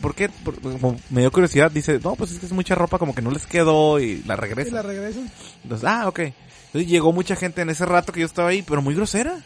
¿por 0.00 0.14
qué? 0.14 0.28
Por- 0.28 0.60
como 0.60 0.98
me 1.10 1.20
dio 1.22 1.30
curiosidad, 1.32 1.70
dice, 1.70 2.00
no, 2.02 2.14
pues 2.16 2.32
es 2.32 2.38
que 2.38 2.46
es 2.46 2.52
mucha 2.52 2.74
ropa 2.74 2.98
como 2.98 3.14
que 3.14 3.22
no 3.22 3.30
les 3.30 3.46
quedó 3.46 3.98
y 4.00 4.22
la 4.26 4.34
Y 4.34 4.36
regresa. 4.36 4.70
la 4.74 4.82
regresan. 4.82 5.30
Entonces, 5.62 5.88
ah, 5.88 6.08
ok. 6.08 6.18
Entonces 6.18 6.90
llegó 6.90 7.12
mucha 7.12 7.36
gente 7.36 7.62
en 7.62 7.70
ese 7.70 7.86
rato 7.86 8.12
que 8.12 8.20
yo 8.20 8.26
estaba 8.26 8.48
ahí, 8.50 8.62
pero 8.62 8.82
muy 8.82 8.94
grosera. 8.94 9.38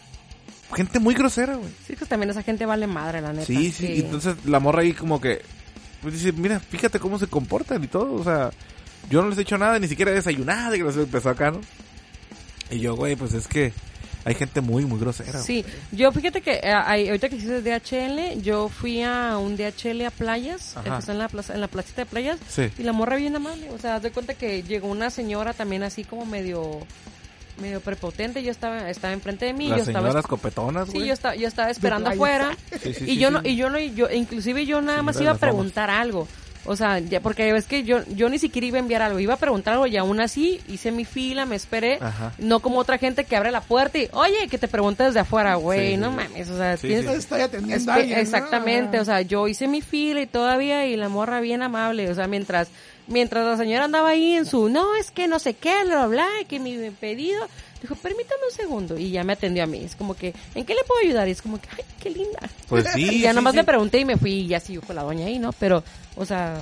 Gente 0.74 1.00
muy 1.00 1.14
grosera, 1.14 1.56
güey. 1.56 1.70
sí, 1.86 1.96
que 1.96 2.06
también 2.06 2.30
esa 2.30 2.42
gente 2.44 2.64
vale 2.64 2.86
madre, 2.86 3.20
la 3.20 3.32
neta. 3.32 3.46
Sí, 3.46 3.72
sí, 3.72 3.86
y 3.86 4.00
entonces 4.00 4.36
la 4.44 4.60
morra 4.60 4.82
ahí 4.82 4.92
como 4.92 5.20
que, 5.20 5.42
pues 6.00 6.14
dice, 6.14 6.30
mira, 6.32 6.60
fíjate 6.60 7.00
cómo 7.00 7.18
se 7.18 7.26
comportan 7.26 7.82
y 7.82 7.88
todo, 7.88 8.14
o 8.14 8.22
sea, 8.22 8.50
yo 9.10 9.20
no 9.20 9.28
les 9.30 9.38
he 9.38 9.42
hecho 9.42 9.58
nada, 9.58 9.78
ni 9.80 9.88
siquiera 9.88 10.12
he 10.12 10.14
desayunado, 10.14 10.74
y 10.74 10.78
que 10.78 10.84
los 10.84 10.96
empezó 10.96 11.28
acá, 11.30 11.50
¿no? 11.50 11.60
Y 12.70 12.78
yo, 12.78 12.94
güey, 12.94 13.16
pues 13.16 13.34
es 13.34 13.48
que 13.48 13.72
hay 14.24 14.34
gente 14.34 14.60
muy, 14.60 14.84
muy 14.84 14.98
grosera. 15.00 15.40
Sí, 15.40 15.64
yo 15.92 16.12
fíjate 16.12 16.40
que 16.40 16.60
eh, 16.62 16.72
ahorita 16.72 17.28
que 17.28 17.36
hiciste 17.36 17.62
DHL, 17.62 18.40
yo 18.42 18.68
fui 18.68 19.02
a 19.02 19.36
un 19.38 19.56
DHL 19.56 20.06
a 20.06 20.10
playas, 20.10 20.76
está 20.98 21.12
en 21.12 21.18
la 21.18 21.28
plaza, 21.28 21.54
en 21.54 21.60
la 21.60 21.68
placita 21.68 22.02
de 22.02 22.06
playas, 22.06 22.38
Sí. 22.48 22.70
y 22.78 22.82
la 22.82 22.92
morra 22.92 23.16
bien 23.16 23.34
amable, 23.36 23.70
o 23.70 23.78
sea, 23.78 23.96
haz 23.96 24.02
de 24.02 24.10
cuenta 24.10 24.34
que 24.34 24.62
llegó 24.62 24.88
una 24.88 25.10
señora 25.10 25.52
también 25.52 25.82
así 25.82 26.04
como 26.04 26.26
medio 26.26 26.80
medio 27.60 27.80
prepotente, 27.80 28.42
yo 28.42 28.50
estaba 28.50 28.88
estaba 28.88 29.12
enfrente 29.12 29.44
de 29.44 29.52
mí, 29.52 29.68
Las 29.68 29.78
yo 29.78 29.84
estaba 29.84 30.22
copetonas, 30.22 30.86
Sí, 30.88 30.94
güey. 30.94 31.08
yo 31.08 31.12
estaba 31.12 31.34
yo 31.36 31.46
estaba 31.46 31.70
esperando 31.70 32.08
afuera 32.08 32.56
Sí, 32.82 32.94
sí, 32.94 33.04
y 33.04 33.06
sí, 33.06 33.16
yo 33.18 33.28
sí. 33.28 33.34
no 33.34 33.40
y 33.44 33.56
yo 33.56 33.68
no 33.68 33.78
y 33.78 33.92
yo 33.94 34.08
inclusive 34.10 34.64
yo 34.64 34.80
nada 34.80 35.02
más 35.02 35.20
iba 35.20 35.32
a 35.32 35.34
preguntar 35.36 35.90
algo. 35.90 36.26
O 36.66 36.76
sea, 36.76 36.98
ya, 36.98 37.20
porque 37.20 37.52
ves 37.52 37.66
que 37.66 37.84
yo, 37.84 38.00
yo 38.14 38.28
ni 38.28 38.38
siquiera 38.38 38.66
iba 38.66 38.76
a 38.76 38.80
enviar 38.80 39.00
algo, 39.02 39.18
iba 39.18 39.34
a 39.34 39.38
preguntar 39.38 39.72
algo 39.74 39.86
y 39.86 39.96
aún 39.96 40.20
así 40.20 40.60
hice 40.68 40.92
mi 40.92 41.04
fila, 41.06 41.46
me 41.46 41.56
esperé, 41.56 41.98
Ajá. 42.00 42.32
no 42.38 42.60
como 42.60 42.78
otra 42.78 42.98
gente 42.98 43.24
que 43.24 43.34
abre 43.34 43.50
la 43.50 43.62
puerta 43.62 43.96
y, 43.98 44.08
oye, 44.12 44.46
que 44.50 44.58
te 44.58 44.68
pregunte 44.68 45.02
desde 45.04 45.20
afuera, 45.20 45.54
güey, 45.54 45.80
Sí, 45.80 45.90
sí, 45.92 45.96
no 45.96 46.10
sí. 46.10 46.16
mames, 46.16 46.48
o 46.50 46.56
sea, 46.58 46.76
Sí, 46.76 46.88
tienes- 46.88 47.06
sí, 47.06 47.12
sí. 47.12 47.18
Estoy 47.18 47.40
atendiendo 47.40 47.84
Espe- 47.84 47.94
a 47.94 47.94
alguien, 47.96 48.16
¿no? 48.16 48.22
Exactamente, 48.22 49.00
o 49.00 49.04
sea, 49.06 49.22
yo 49.22 49.48
hice 49.48 49.68
mi 49.68 49.80
fila 49.80 50.20
y 50.20 50.26
todavía 50.26 50.86
y 50.86 50.96
la 50.96 51.08
morra 51.08 51.40
bien 51.40 51.62
amable, 51.62 52.10
o 52.10 52.14
sea, 52.14 52.26
mientras 52.26 52.68
mientras 53.06 53.44
la 53.44 53.56
señora 53.56 53.86
andaba 53.86 54.10
ahí 54.10 54.34
en 54.34 54.46
su, 54.46 54.68
no, 54.68 54.94
es 54.94 55.10
que 55.10 55.26
no 55.26 55.40
sé 55.40 55.54
qué, 55.54 55.72
bla, 55.84 55.96
bla, 55.96 56.06
bla, 56.06 56.26
que 56.46 56.60
mi 56.60 56.90
pedido, 56.90 57.40
dijo, 57.80 57.94
permítame 57.96 58.40
un 58.50 58.56
segundo 58.56 58.98
y 58.98 59.10
ya 59.10 59.24
me 59.24 59.32
atendió 59.32 59.64
a 59.64 59.66
mí, 59.66 59.82
es 59.84 59.96
como 59.96 60.14
que, 60.14 60.34
¿en 60.54 60.64
qué 60.64 60.74
le 60.74 60.84
puedo 60.86 61.00
ayudar? 61.00 61.28
Y 61.28 61.32
es 61.32 61.42
como 61.42 61.60
que, 61.60 61.68
ay, 61.76 61.84
qué 62.00 62.10
linda. 62.10 62.40
Pues 62.68 62.86
sí. 62.92 63.02
y 63.10 63.20
ya 63.20 63.30
sí, 63.30 63.36
nomás 63.36 63.52
sí. 63.52 63.58
le 63.58 63.64
pregunté 63.64 63.98
y 64.00 64.04
me 64.04 64.16
fui 64.16 64.32
y 64.32 64.46
ya 64.48 64.60
siguió 64.60 64.82
con 64.82 64.96
la 64.96 65.02
doña 65.02 65.26
ahí, 65.26 65.38
¿no? 65.38 65.52
Pero, 65.52 65.82
o 66.16 66.24
sea, 66.24 66.58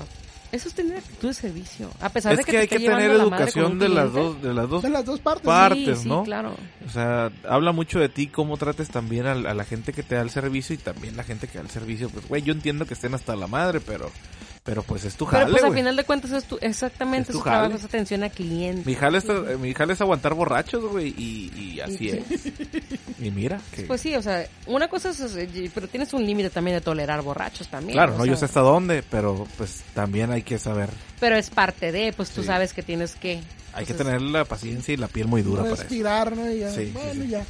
eso 0.50 0.68
es 0.68 0.74
tener 0.74 0.96
actitud 0.96 1.28
de 1.28 1.34
servicio, 1.34 1.90
a 2.00 2.08
pesar 2.08 2.32
Es 2.32 2.38
de 2.38 2.44
que, 2.44 2.52
que, 2.52 2.56
te 2.56 2.62
hay 2.62 2.68
que 2.68 2.88
tener 2.88 3.10
educación 3.10 3.78
de 3.78 3.88
las 3.90 4.12
dos, 4.12 4.40
de 4.40 4.54
las 4.54 4.68
dos 4.68 4.82
De 4.82 4.88
las 4.88 5.04
dos 5.04 5.20
partes. 5.20 5.44
partes, 5.44 5.98
Sí, 5.98 6.02
sí, 6.04 6.08
¿no? 6.08 6.22
claro. 6.22 6.54
O 6.86 6.90
sea, 6.90 7.30
habla 7.46 7.72
mucho 7.72 7.98
de 7.98 8.08
ti 8.08 8.28
cómo 8.28 8.56
trates 8.56 8.88
también 8.88 9.26
a, 9.26 9.32
a 9.32 9.54
la 9.54 9.64
gente 9.64 9.92
que 9.92 10.02
te 10.02 10.14
da 10.14 10.22
el 10.22 10.30
servicio 10.30 10.74
y 10.74 10.78
también 10.78 11.16
la 11.18 11.24
gente 11.24 11.48
que 11.48 11.59
da 11.59 11.64
el 11.64 11.70
servicio. 11.70 12.09
Pues, 12.09 12.26
güey, 12.28 12.43
yo 12.43 12.52
entiendo 12.55 12.86
que 12.86 12.94
estén 12.94 13.12
hasta 13.12 13.36
la 13.36 13.47
madre, 13.47 13.80
pero, 13.80 14.10
pero 14.69 14.82
pues 14.82 15.03
es 15.07 15.15
tu 15.15 15.24
jale, 15.24 15.47
Pero 15.47 15.53
pues 15.57 15.65
al 15.65 15.73
final 15.74 15.97
de 15.97 16.05
cuentas 16.05 16.31
es 16.31 16.45
tu, 16.45 16.59
exactamente 16.61 17.31
Es 17.31 17.32
tu 17.32 17.39
su 17.39 17.43
trabajo, 17.45 17.65
jale. 17.69 17.77
es 17.77 17.85
atención 17.86 18.23
al 18.23 18.31
cliente. 18.31 18.82
Mi 18.85 18.95
jale, 18.95 19.16
es, 19.16 19.24
eh, 19.24 19.57
mi 19.59 19.73
jale 19.73 19.95
es 19.95 20.01
aguantar 20.03 20.35
borrachos, 20.35 20.85
güey, 20.85 21.09
y, 21.16 21.51
y 21.59 21.81
así 21.81 22.05
Y- 22.05 22.09
es. 22.11 22.53
Y 23.19 23.31
mira, 23.31 23.59
que... 23.74 23.85
Pues 23.85 24.03
sí, 24.03 24.15
o 24.15 24.20
sea, 24.20 24.47
una 24.66 24.89
cosa 24.89 25.09
es, 25.09 25.20
eh, 25.36 25.70
pero 25.74 25.89
tienes 25.89 26.12
un 26.12 26.27
límite 26.27 26.51
también 26.51 26.77
de 26.77 26.81
tolerar 26.82 27.23
borrachos 27.23 27.66
también. 27.69 27.95
claro, 27.95 28.12
no, 28.12 28.24
sea, 28.24 28.32
yo 28.32 28.36
sé 28.36 28.45
hasta 28.45 28.61
dónde, 28.61 29.03
pero 29.11 29.49
pues 29.57 29.82
también 29.95 30.31
hay 30.32 30.43
que 30.43 30.59
saber, 30.59 30.90
Pero 31.19 31.36
es 31.36 31.49
parte 31.49 31.90
de, 31.90 32.12
pues 32.12 32.28
tú 32.28 32.43
Sí. 32.43 32.47
sabes 32.49 32.74
que 32.74 32.82
tienes 32.82 33.15
que. 33.15 33.40
hay 33.73 33.86
que 33.86 33.95
tener 33.95 34.20
la 34.20 34.45
paciencia 34.45 34.93
y 34.93 34.99
la 34.99 35.09
piel 35.09 35.28
muy 35.28 35.40
dura 35.40 35.62
para 35.62 35.74
eso. 35.74 35.82
Respirar, 35.85 36.36
¿no? 36.36 36.51
Y 36.53 36.59
ya. 36.59 36.70
Sí, 36.70 36.85
sí, 36.85 36.90
bueno, 36.93 37.23
sí. 37.23 37.28
ya. 37.28 37.45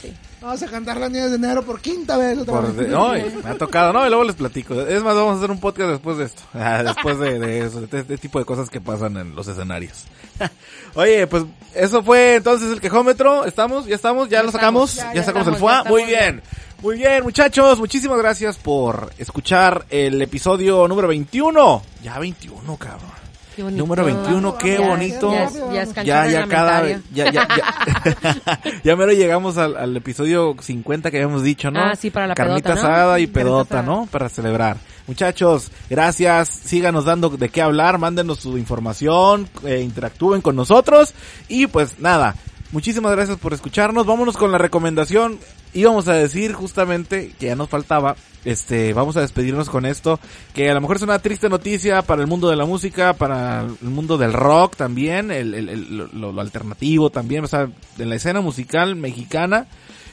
Pues 0.00 0.12
sí. 0.12 0.16
Vamos 0.40 0.62
a 0.62 0.66
cantar 0.68 0.96
las 0.96 1.10
nieves 1.10 1.30
de 1.30 1.36
enero 1.36 1.62
por 1.62 1.80
quinta 1.80 2.16
vez 2.16 2.38
otra 2.38 2.54
Por 2.54 2.72
vez. 2.74 2.76
de- 2.76 2.88
no, 2.88 3.14
y 3.16 3.22
me 3.44 3.50
ha 3.50 3.58
tocado, 3.58 3.92
no, 3.92 4.04
y 4.06 4.08
luego 4.08 4.24
les 4.24 4.36
platico. 4.36 4.80
Es 4.80 5.02
más, 5.02 5.14
vamos 5.14 5.34
a 5.34 5.38
hacer 5.38 5.50
un 5.50 5.60
podcast 5.60 5.90
después 5.90 6.16
de 6.18 6.24
esto. 6.24 6.42
Ah, 6.54 6.82
después 6.82 7.18
de, 7.18 7.38
de 7.38 7.66
eso, 7.66 7.82
de 7.82 7.98
este 8.00 8.16
tipo 8.18 8.38
de 8.38 8.44
cosas 8.46 8.70
que 8.70 8.80
pasan 8.80 9.16
en 9.18 9.34
los 9.34 9.46
escenarios. 9.48 10.04
Oye, 10.94 11.26
pues 11.26 11.44
eso 11.74 12.02
fue 12.02 12.36
entonces 12.36 12.70
el 12.72 12.80
quejómetro. 12.80 13.44
¿Estamos? 13.44 13.84
¿Ya 13.86 13.96
estamos? 13.96 14.28
¿Ya, 14.30 14.38
Ya 14.38 14.42
lo 14.44 14.52
sacamos? 14.52 14.90
estamos, 14.92 15.12
¿Ya, 15.14 15.14
ya, 15.14 15.20
ya 15.20 15.26
sacamos 15.26 15.48
el 15.48 15.56
FUA? 15.56 15.84
Muy 15.84 16.04
bien. 16.04 16.42
Muy 16.82 16.96
bien, 16.96 17.22
muchachos. 17.22 17.78
Muchísimas 17.78 18.16
gracias 18.18 18.56
por 18.56 19.10
escuchar 19.18 19.84
el 19.90 20.20
episodio 20.22 20.88
número 20.88 21.08
21. 21.08 21.82
Ya 22.02 22.18
21, 22.18 22.76
cabrón. 22.78 23.19
Número 23.62 24.04
21, 24.04 24.56
qué 24.58 24.78
Ya- 24.78 24.86
bonito. 24.88 25.32
Ya, 25.32 25.44
es- 25.44 25.54
ya 25.72 25.82
es 25.82 25.94
Ya, 26.06 26.26
ya 26.26 26.46
cada 26.46 26.88
ya, 26.88 27.00
ya, 27.12 27.30
ya, 27.32 27.48
ya 28.84 28.96
mero 28.96 29.12
llegamos 29.12 29.58
al, 29.58 29.76
al 29.76 29.96
episodio 29.96 30.54
50 30.60 31.10
que 31.10 31.18
habíamos 31.18 31.42
dicho, 31.42 31.70
¿no? 31.70 31.80
Ah, 31.80 31.96
sí, 31.96 32.10
para 32.10 32.26
la 32.26 32.34
Carnita 32.34 32.70
pedota, 32.74 32.82
¿no? 32.88 32.94
asada 32.94 33.20
y 33.20 33.26
pedota, 33.26 33.80
asada. 33.80 33.82
¿no? 33.94 34.06
Para 34.10 34.28
celebrar. 34.28 34.76
Muchachos, 35.06 35.70
gracias, 35.88 36.48
síganos 36.48 37.04
dando 37.04 37.30
de 37.30 37.48
qué 37.48 37.62
hablar, 37.62 37.98
mándenos 37.98 38.38
su 38.40 38.56
información, 38.58 39.48
eh, 39.64 39.80
interactúen 39.80 40.40
con 40.40 40.54
nosotros 40.54 41.14
y 41.48 41.66
pues 41.66 41.98
nada, 41.98 42.36
muchísimas 42.70 43.12
gracias 43.12 43.36
por 43.38 43.52
escucharnos, 43.52 44.06
vámonos 44.06 44.36
con 44.36 44.52
la 44.52 44.58
recomendación, 44.58 45.38
íbamos 45.74 46.08
a 46.08 46.14
decir 46.14 46.52
justamente 46.52 47.32
que 47.38 47.46
ya 47.46 47.56
nos 47.56 47.68
faltaba, 47.68 48.16
este, 48.44 48.92
vamos 48.94 49.16
a 49.16 49.20
despedirnos 49.20 49.68
con 49.70 49.84
esto, 49.86 50.18
que 50.54 50.70
a 50.70 50.74
lo 50.74 50.80
mejor 50.80 50.96
es 50.96 51.02
una 51.02 51.18
triste 51.18 51.48
noticia 51.48 52.02
para 52.02 52.22
el 52.22 52.26
mundo 52.28 52.48
de 52.50 52.56
la 52.56 52.64
música, 52.64 53.12
para 53.14 53.62
el 53.62 53.88
mundo 53.90 54.16
del 54.18 54.32
rock 54.32 54.76
también, 54.76 55.30
el, 55.30 55.54
el- 55.54 55.68
el- 55.68 56.10
lo, 56.14 56.32
lo 56.32 56.40
alternativo 56.40 57.10
también, 57.10 57.44
o 57.44 57.48
sea, 57.48 57.68
en 57.98 58.08
la 58.08 58.14
escena 58.16 58.40
musical 58.40 58.96
mexicana, 58.96 59.66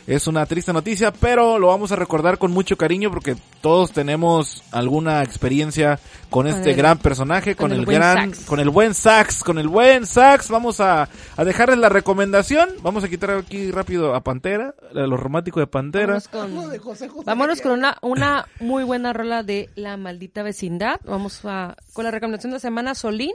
es 0.08 0.26
una 0.26 0.46
triste 0.46 0.72
noticia, 0.72 1.12
pero 1.12 1.60
lo 1.60 1.68
vamos 1.68 1.92
a 1.92 1.98
recordar 1.98 2.38
con 2.38 2.52
mucho 2.52 2.78
cariño 2.78 3.10
porque 3.12 3.36
todos 3.62 3.92
tenemos 3.92 4.64
alguna 4.72 5.22
experiencia 5.22 6.00
con 6.30 6.46
Con 6.46 6.48
este 6.48 6.72
el- 6.72 6.78
gran 6.78 6.98
personaje, 6.98 7.56
con, 7.56 7.70
con 7.72 7.78
el 7.80 7.86
gran, 7.86 8.34
sax. 8.34 8.46
con 8.46 8.60
el 8.62 8.70
buen 8.70 8.94
sax, 8.94 9.44
con 9.44 9.58
el 9.60 9.68
buen 9.68 10.06
sax. 10.08 10.50
Vamos 10.50 10.80
a, 10.80 11.10
a 11.36 11.44
dejarles 11.44 11.78
la 11.80 11.90
recomendación. 11.90 12.70
Vamos 12.82 13.04
a 13.04 13.10
quitar 13.10 13.32
aquí 13.32 13.70
rápido 13.72 14.16
a 14.16 14.22
Pantera, 14.22 14.74
a 14.96 15.00
lo 15.02 15.18
romántico 15.18 15.60
de 15.60 15.68
Pantera. 15.68 16.20
Vámonos 16.32 16.64
con, 16.64 16.72
de 16.72 16.80
José 16.80 17.10
José 17.10 17.24
vámonos 17.26 17.62
con 17.62 17.74
una, 17.74 17.98
una 18.02 18.48
muy 18.62 18.86
buena 18.86 19.12
rola 19.12 19.44
de 19.44 19.70
La 19.76 19.98
Maldita 19.98 20.42
Vecindad. 20.42 21.02
Vamos 21.04 21.42
a, 21.44 21.76
con 21.94 22.06
la 22.06 22.12
recomendación 22.12 22.52
de 22.52 22.56
la 22.56 22.60
semana 22.62 22.96
Solín 22.96 23.34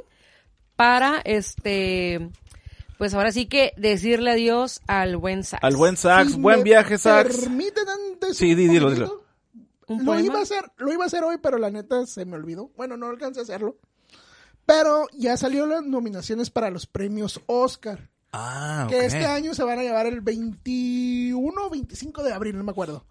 para 0.74 1.20
este, 1.24 2.30
pues 3.02 3.14
ahora 3.14 3.32
sí 3.32 3.46
que 3.46 3.72
decirle 3.76 4.30
adiós 4.30 4.80
al 4.86 5.16
buen 5.16 5.42
sax. 5.42 5.64
Al 5.64 5.74
buen 5.74 5.96
sax, 5.96 6.34
Si 6.34 6.38
buen 6.40 6.58
me 6.58 6.62
viaje 6.62 6.98
sax. 6.98 7.36
¿Permiten 7.36 7.82
antes 7.88 8.36
Sí, 8.36 8.54
di- 8.54 8.68
dilo, 8.68 8.92
dilo. 8.92 9.24
¿Un 9.88 10.04
Lo 10.04 10.20
iba 10.20 10.38
a 10.38 10.42
hacer, 10.42 10.62
lo 10.76 10.92
iba 10.92 11.02
a 11.02 11.06
hacer 11.08 11.24
hoy, 11.24 11.38
pero 11.42 11.58
la 11.58 11.68
neta 11.72 12.06
se 12.06 12.24
me 12.24 12.36
olvidó. 12.36 12.70
Bueno, 12.76 12.96
no 12.96 13.08
alcancé 13.08 13.40
a 13.40 13.42
hacerlo. 13.42 13.76
Pero 14.66 15.08
ya 15.14 15.36
salió 15.36 15.66
las 15.66 15.82
nominaciones 15.82 16.50
para 16.50 16.70
los 16.70 16.86
premios 16.86 17.40
Oscar. 17.46 18.08
Ah, 18.32 18.86
Que 18.88 18.98
ok. 18.98 19.02
este 19.02 19.26
año 19.26 19.52
se 19.52 19.64
van 19.64 19.80
a 19.80 19.82
llevar 19.82 20.06
el 20.06 20.20
21 20.20 21.66
o 21.66 21.70
25 21.70 22.22
de 22.22 22.32
abril, 22.32 22.56
no 22.56 22.62
me 22.62 22.70
acuerdo. 22.70 23.04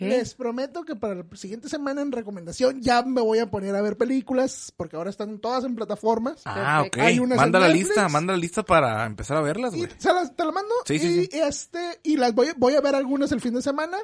Les 0.00 0.34
prometo 0.34 0.82
que 0.84 0.96
para 0.96 1.14
la 1.16 1.24
siguiente 1.34 1.68
semana 1.68 2.02
en 2.02 2.12
recomendación 2.12 2.80
ya 2.80 3.02
me 3.02 3.20
voy 3.20 3.38
a 3.38 3.50
poner 3.50 3.74
a 3.76 3.82
ver 3.82 3.96
películas, 3.96 4.72
porque 4.76 4.96
ahora 4.96 5.10
están 5.10 5.38
todas 5.38 5.64
en 5.64 5.74
plataformas. 5.76 6.42
Ah, 6.44 6.82
ok. 6.86 6.98
Hay 6.98 7.18
unas 7.18 7.36
en 7.38 7.42
Manda 7.42 7.58
la 7.60 7.66
Netflix. 7.68 7.86
lista, 7.88 8.08
manda 8.08 8.32
la 8.32 8.38
lista 8.38 8.62
para 8.64 9.06
empezar 9.06 9.36
a 9.36 9.40
verlas, 9.40 9.74
Y 9.74 9.78
güey. 9.78 9.90
se 9.98 10.12
las, 10.12 10.34
te 10.34 10.44
la 10.44 10.52
mando. 10.52 10.74
Sí, 10.84 10.98
sí, 10.98 11.06
y, 11.06 11.24
sí. 11.26 11.28
este, 11.32 12.00
y 12.02 12.16
las 12.16 12.34
voy, 12.34 12.48
voy 12.56 12.74
a 12.74 12.80
ver 12.80 12.94
algunas 12.94 13.32
el 13.32 13.40
fin 13.40 13.54
de 13.54 13.62
semana. 13.62 13.98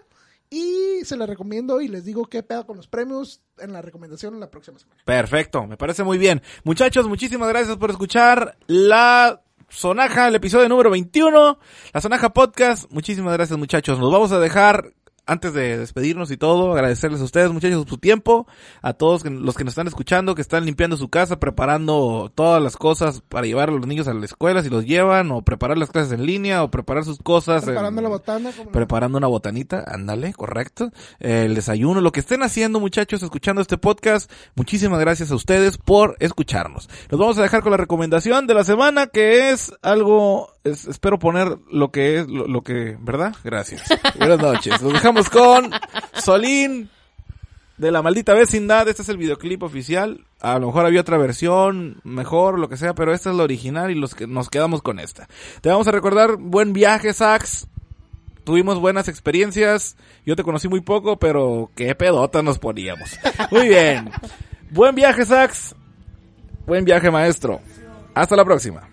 Y 0.51 1.05
se 1.05 1.16
las 1.16 1.28
recomiendo 1.28 1.81
y 1.81 1.89
les 1.89 2.05
digo 2.05 2.27
qué 2.27 2.43
pedo 2.43 2.65
con 2.66 2.77
los 2.77 2.86
premios 2.86 3.40
en 3.59 3.73
la 3.73 3.82
recomendación 3.82 4.39
la 4.39 4.51
próxima 4.51 4.78
semana. 4.78 5.01
Perfecto, 5.05 5.66
me 5.66 5.77
parece 5.77 6.05
muy 6.05 6.16
bien. 6.19 6.43
Muchachos, 6.62 7.09
muchísimas 7.09 7.48
gracias 7.48 7.77
por 7.77 7.90
escuchar 7.90 8.56
la 8.69 9.43
Sonaja, 9.69 10.28
el 10.28 10.35
episodio 10.36 10.69
número 10.69 10.90
21, 10.90 11.59
la 11.93 12.01
Sonaja 12.01 12.32
Podcast. 12.32 12.89
Muchísimas 12.93 13.32
gracias, 13.32 13.59
muchachos. 13.59 13.98
Nos 13.98 14.12
vamos 14.12 14.31
a 14.31 14.39
dejar 14.39 14.93
antes 15.26 15.55
de 15.55 15.78
despedirnos 15.78 16.30
y 16.30 16.36
todo, 16.36 16.72
agradecerles 16.72 17.20
a 17.20 17.24
ustedes, 17.24 17.51
muchachos, 17.52 17.84
su 17.88 17.98
tiempo, 17.98 18.46
a 18.82 18.92
todos 18.92 19.24
los 19.24 19.55
que 19.56 19.64
nos 19.64 19.72
están 19.72 19.86
escuchando, 19.86 20.34
que 20.34 20.42
están 20.42 20.64
limpiando 20.64 20.96
su 20.96 21.09
casa, 21.09 21.40
preparando 21.40 22.30
todas 22.34 22.62
las 22.62 22.76
cosas 22.76 23.22
para 23.28 23.46
llevar 23.46 23.68
a 23.68 23.72
los 23.72 23.86
niños 23.86 24.06
a 24.09 24.14
la 24.14 24.24
escuela, 24.24 24.62
si 24.62 24.68
los 24.70 24.84
llevan, 24.84 25.30
o 25.30 25.42
preparar 25.42 25.78
las 25.78 25.90
clases 25.90 26.12
en 26.12 26.26
línea, 26.26 26.62
o 26.62 26.70
preparar 26.70 27.05
sus 27.05 27.18
cosas. 27.18 27.64
Preparando 27.64 28.01
en- 28.01 28.05
la 28.05 28.09
botana. 28.10 28.52
como- 28.56 28.70
preparando 28.70 29.18
una 29.18 29.26
botanita, 29.26 29.84
ándale, 29.86 30.32
correcto. 30.34 30.90
El 31.20 31.55
desayuno, 31.55 32.01
lo 32.01 32.12
que 32.12 32.20
estén 32.20 32.42
haciendo, 32.42 32.80
muchachos, 32.80 33.22
escuchando 33.22 33.62
este 33.62 33.78
podcast. 33.78 34.30
Muchísimas 34.55 35.01
gracias 35.01 35.30
a 35.30 35.34
ustedes 35.34 35.78
por 35.78 36.16
escucharnos. 36.20 36.88
Nos 37.10 37.18
vamos 37.20 37.38
a 37.38 37.42
dejar 37.42 37.62
con 37.62 37.70
la 37.70 37.76
recomendación 37.78 38.46
de 38.46 38.55
la 38.55 38.64
semana, 38.64 39.06
que 39.06 39.51
es 39.51 39.72
algo, 39.82 40.53
es- 40.65 40.86
espero 40.86 41.19
poner 41.19 41.59
lo 41.70 41.91
que 41.91 42.19
es, 42.19 42.28
lo, 42.28 42.47
lo 42.47 42.62
que, 42.62 42.97
¿verdad? 43.01 43.35
Gracias. 43.45 43.82
Buenas 44.19 44.39
noches. 44.41 44.81
Nos 44.82 44.93
dejamos 44.93 45.31
con 45.31 45.70
Solín 46.15 46.91
de 47.78 47.91
la 47.91 48.03
maldita 48.03 48.35
vecindad. 48.35 48.89
Este 48.89 49.03
es 49.03 49.09
el 49.09 49.16
videoclip 49.19 49.62
oficial. 49.62 50.24
A 50.41 50.59
lo 50.59 50.66
mejor 50.69 50.86
había 50.86 51.01
otra 51.01 51.19
versión, 51.19 52.01
mejor, 52.05 52.59
lo 52.59 52.69
que 52.69 52.77
sea, 52.77 52.95
pero 52.95 53.12
esta 53.15 53.31
es 53.31 53.36
la 53.36 53.45
original 53.45 53.91
y 53.91 53.95
los 53.95 54.15
que 54.15 54.27
nos 54.27 54.51
quedamos 54.51 54.82
con 54.82 54.99
esta. 55.01 55.28
Te 55.61 55.69
vamos 55.69 55.86
a 55.89 55.93
recordar, 55.93 56.36
buen 56.39 56.73
viaje, 56.73 57.12
Sax 57.12 57.66
tuvimos 58.45 58.78
buenas 58.78 59.09
experiencias. 59.09 59.97
Yo 60.27 60.36
te 60.36 60.43
conocí 60.43 60.69
muy 60.69 60.82
poco, 60.82 61.19
pero 61.19 61.70
qué 61.74 61.95
pedota 61.95 62.43
nos 62.43 62.59
poníamos. 62.59 63.19
Muy 63.51 63.69
bien. 63.69 64.11
Buen 64.70 64.95
viaje, 64.95 65.24
Sax. 65.24 65.74
Buen 66.66 66.85
viaje, 66.85 67.11
maestro. 67.11 67.62
Hasta 68.15 68.36
la 68.36 68.45
próxima. 68.45 68.86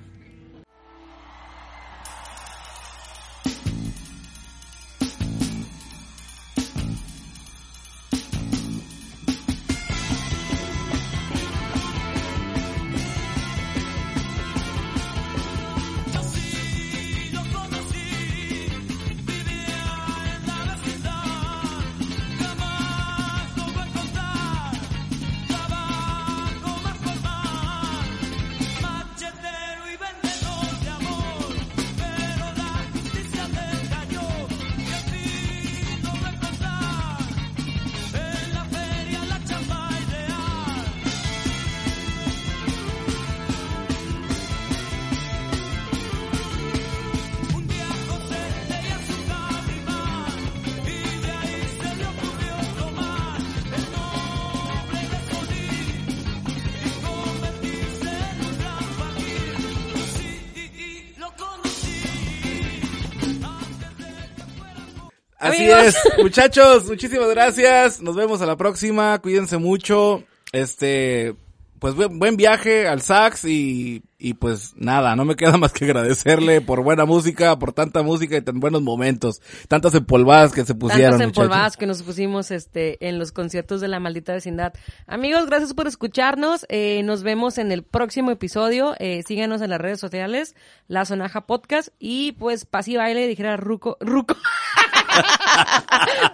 Así 65.51 65.71
Amigos. 65.71 65.95
es, 65.95 66.17
muchachos, 66.23 66.85
muchísimas 66.85 67.29
gracias. 67.29 68.01
Nos 68.01 68.15
vemos 68.15 68.41
a 68.41 68.45
la 68.45 68.57
próxima. 68.57 69.19
Cuídense 69.19 69.57
mucho. 69.57 70.23
Este, 70.51 71.35
pues 71.81 71.95
buen, 71.95 72.37
viaje 72.37 72.87
al 72.87 73.01
sax 73.01 73.43
y, 73.45 74.03
y 74.19 74.35
pues 74.35 74.75
nada, 74.75 75.15
no 75.15 75.25
me 75.25 75.35
queda 75.35 75.57
más 75.57 75.73
que 75.73 75.85
agradecerle 75.85 76.61
por 76.61 76.83
buena 76.83 77.05
música, 77.05 77.57
por 77.57 77.73
tanta 77.73 78.03
música 78.03 78.37
y 78.37 78.41
tan 78.43 78.59
buenos 78.59 78.83
momentos, 78.83 79.41
tantas 79.67 79.95
empolvadas 79.95 80.51
que 80.51 80.63
se 80.63 80.75
pusieron. 80.75 81.13
Tantas 81.13 81.27
muchachos. 81.27 81.43
empolvadas 81.43 81.77
que 81.77 81.87
nos 81.87 82.03
pusimos 82.03 82.51
este 82.51 83.07
en 83.07 83.17
los 83.17 83.31
conciertos 83.31 83.81
de 83.81 83.87
la 83.87 83.99
maldita 83.99 84.31
vecindad. 84.31 84.73
Amigos, 85.07 85.47
gracias 85.47 85.73
por 85.73 85.87
escucharnos. 85.87 86.67
Eh, 86.69 87.01
nos 87.01 87.23
vemos 87.23 87.57
en 87.57 87.71
el 87.71 87.81
próximo 87.81 88.29
episodio. 88.29 88.93
Eh, 88.99 89.23
síganos 89.25 89.63
en 89.63 89.71
las 89.71 89.81
redes 89.81 89.99
sociales, 89.99 90.55
La 90.87 91.05
Sonaja 91.05 91.47
Podcast. 91.47 91.89
Y 91.97 92.33
pues 92.33 92.65
paz 92.65 92.87
y 92.89 92.97
baile, 92.97 93.27
dijera 93.27 93.57
Ruco. 93.57 93.97
Ruco. 94.01 94.35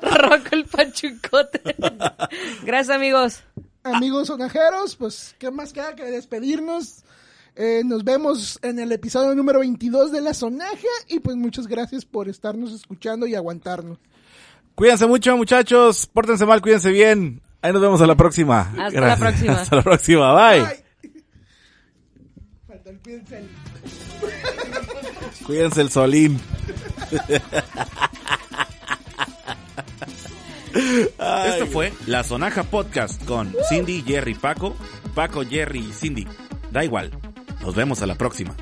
Roco 0.02 0.48
el 0.52 0.66
pachucote. 0.66 1.62
gracias, 2.64 2.96
amigos. 2.96 3.44
Amigos 3.84 4.28
sonajeros, 4.28 4.96
pues, 4.96 5.36
¿qué 5.40 5.50
más 5.50 5.72
queda 5.72 5.96
que 5.96 6.04
despedirnos? 6.04 7.04
Eh, 7.56 7.82
nos 7.86 8.04
vemos 8.04 8.60
en 8.62 8.80
el 8.80 8.92
episodio 8.92 9.34
número 9.34 9.60
22 9.60 10.12
de 10.12 10.22
La 10.22 10.34
Sonaja 10.34 10.76
y 11.08 11.20
pues 11.20 11.36
muchas 11.38 11.66
gracias 11.68 12.06
por 12.06 12.30
estarnos 12.30 12.72
escuchando 12.72 13.26
y 13.26 13.34
aguantarnos. 13.34 13.98
Cuídense 14.76 15.08
mucho, 15.08 15.36
muchachos. 15.38 16.06
Pórtense 16.06 16.46
mal, 16.46 16.62
cuídense 16.62 16.92
bien. 16.92 17.42
Ahí 17.62 17.74
nos 17.74 17.82
vemos 17.82 18.00
a 18.02 18.08
la 18.08 18.16
próxima. 18.16 18.74
Hasta 18.78 19.02
la 19.02 19.18
próxima. 19.18 19.54
Hasta 19.62 19.76
la 19.78 19.82
próxima. 19.82 20.34
Bye. 20.34 20.88
El 22.88 23.00
pincel. 23.00 23.50
Cuídense 25.46 25.82
el 25.82 25.90
solín. 25.90 26.40
Esto 30.78 31.68
fue 31.68 31.92
La 32.06 32.24
Sonaja 32.24 32.64
Podcast 32.64 33.24
con 33.26 33.54
Cindy, 33.70 34.04
Jerry, 34.06 34.36
Paco, 34.36 34.76
Paco, 35.16 35.44
Jerry 35.44 35.80
y 35.80 35.92
Cindy. 35.92 36.28
Da 36.72 36.84
igual. 36.84 37.12
Nos 37.62 37.76
vemos 37.76 38.02
a 38.02 38.06
la 38.06 38.16
próxima. 38.16 38.56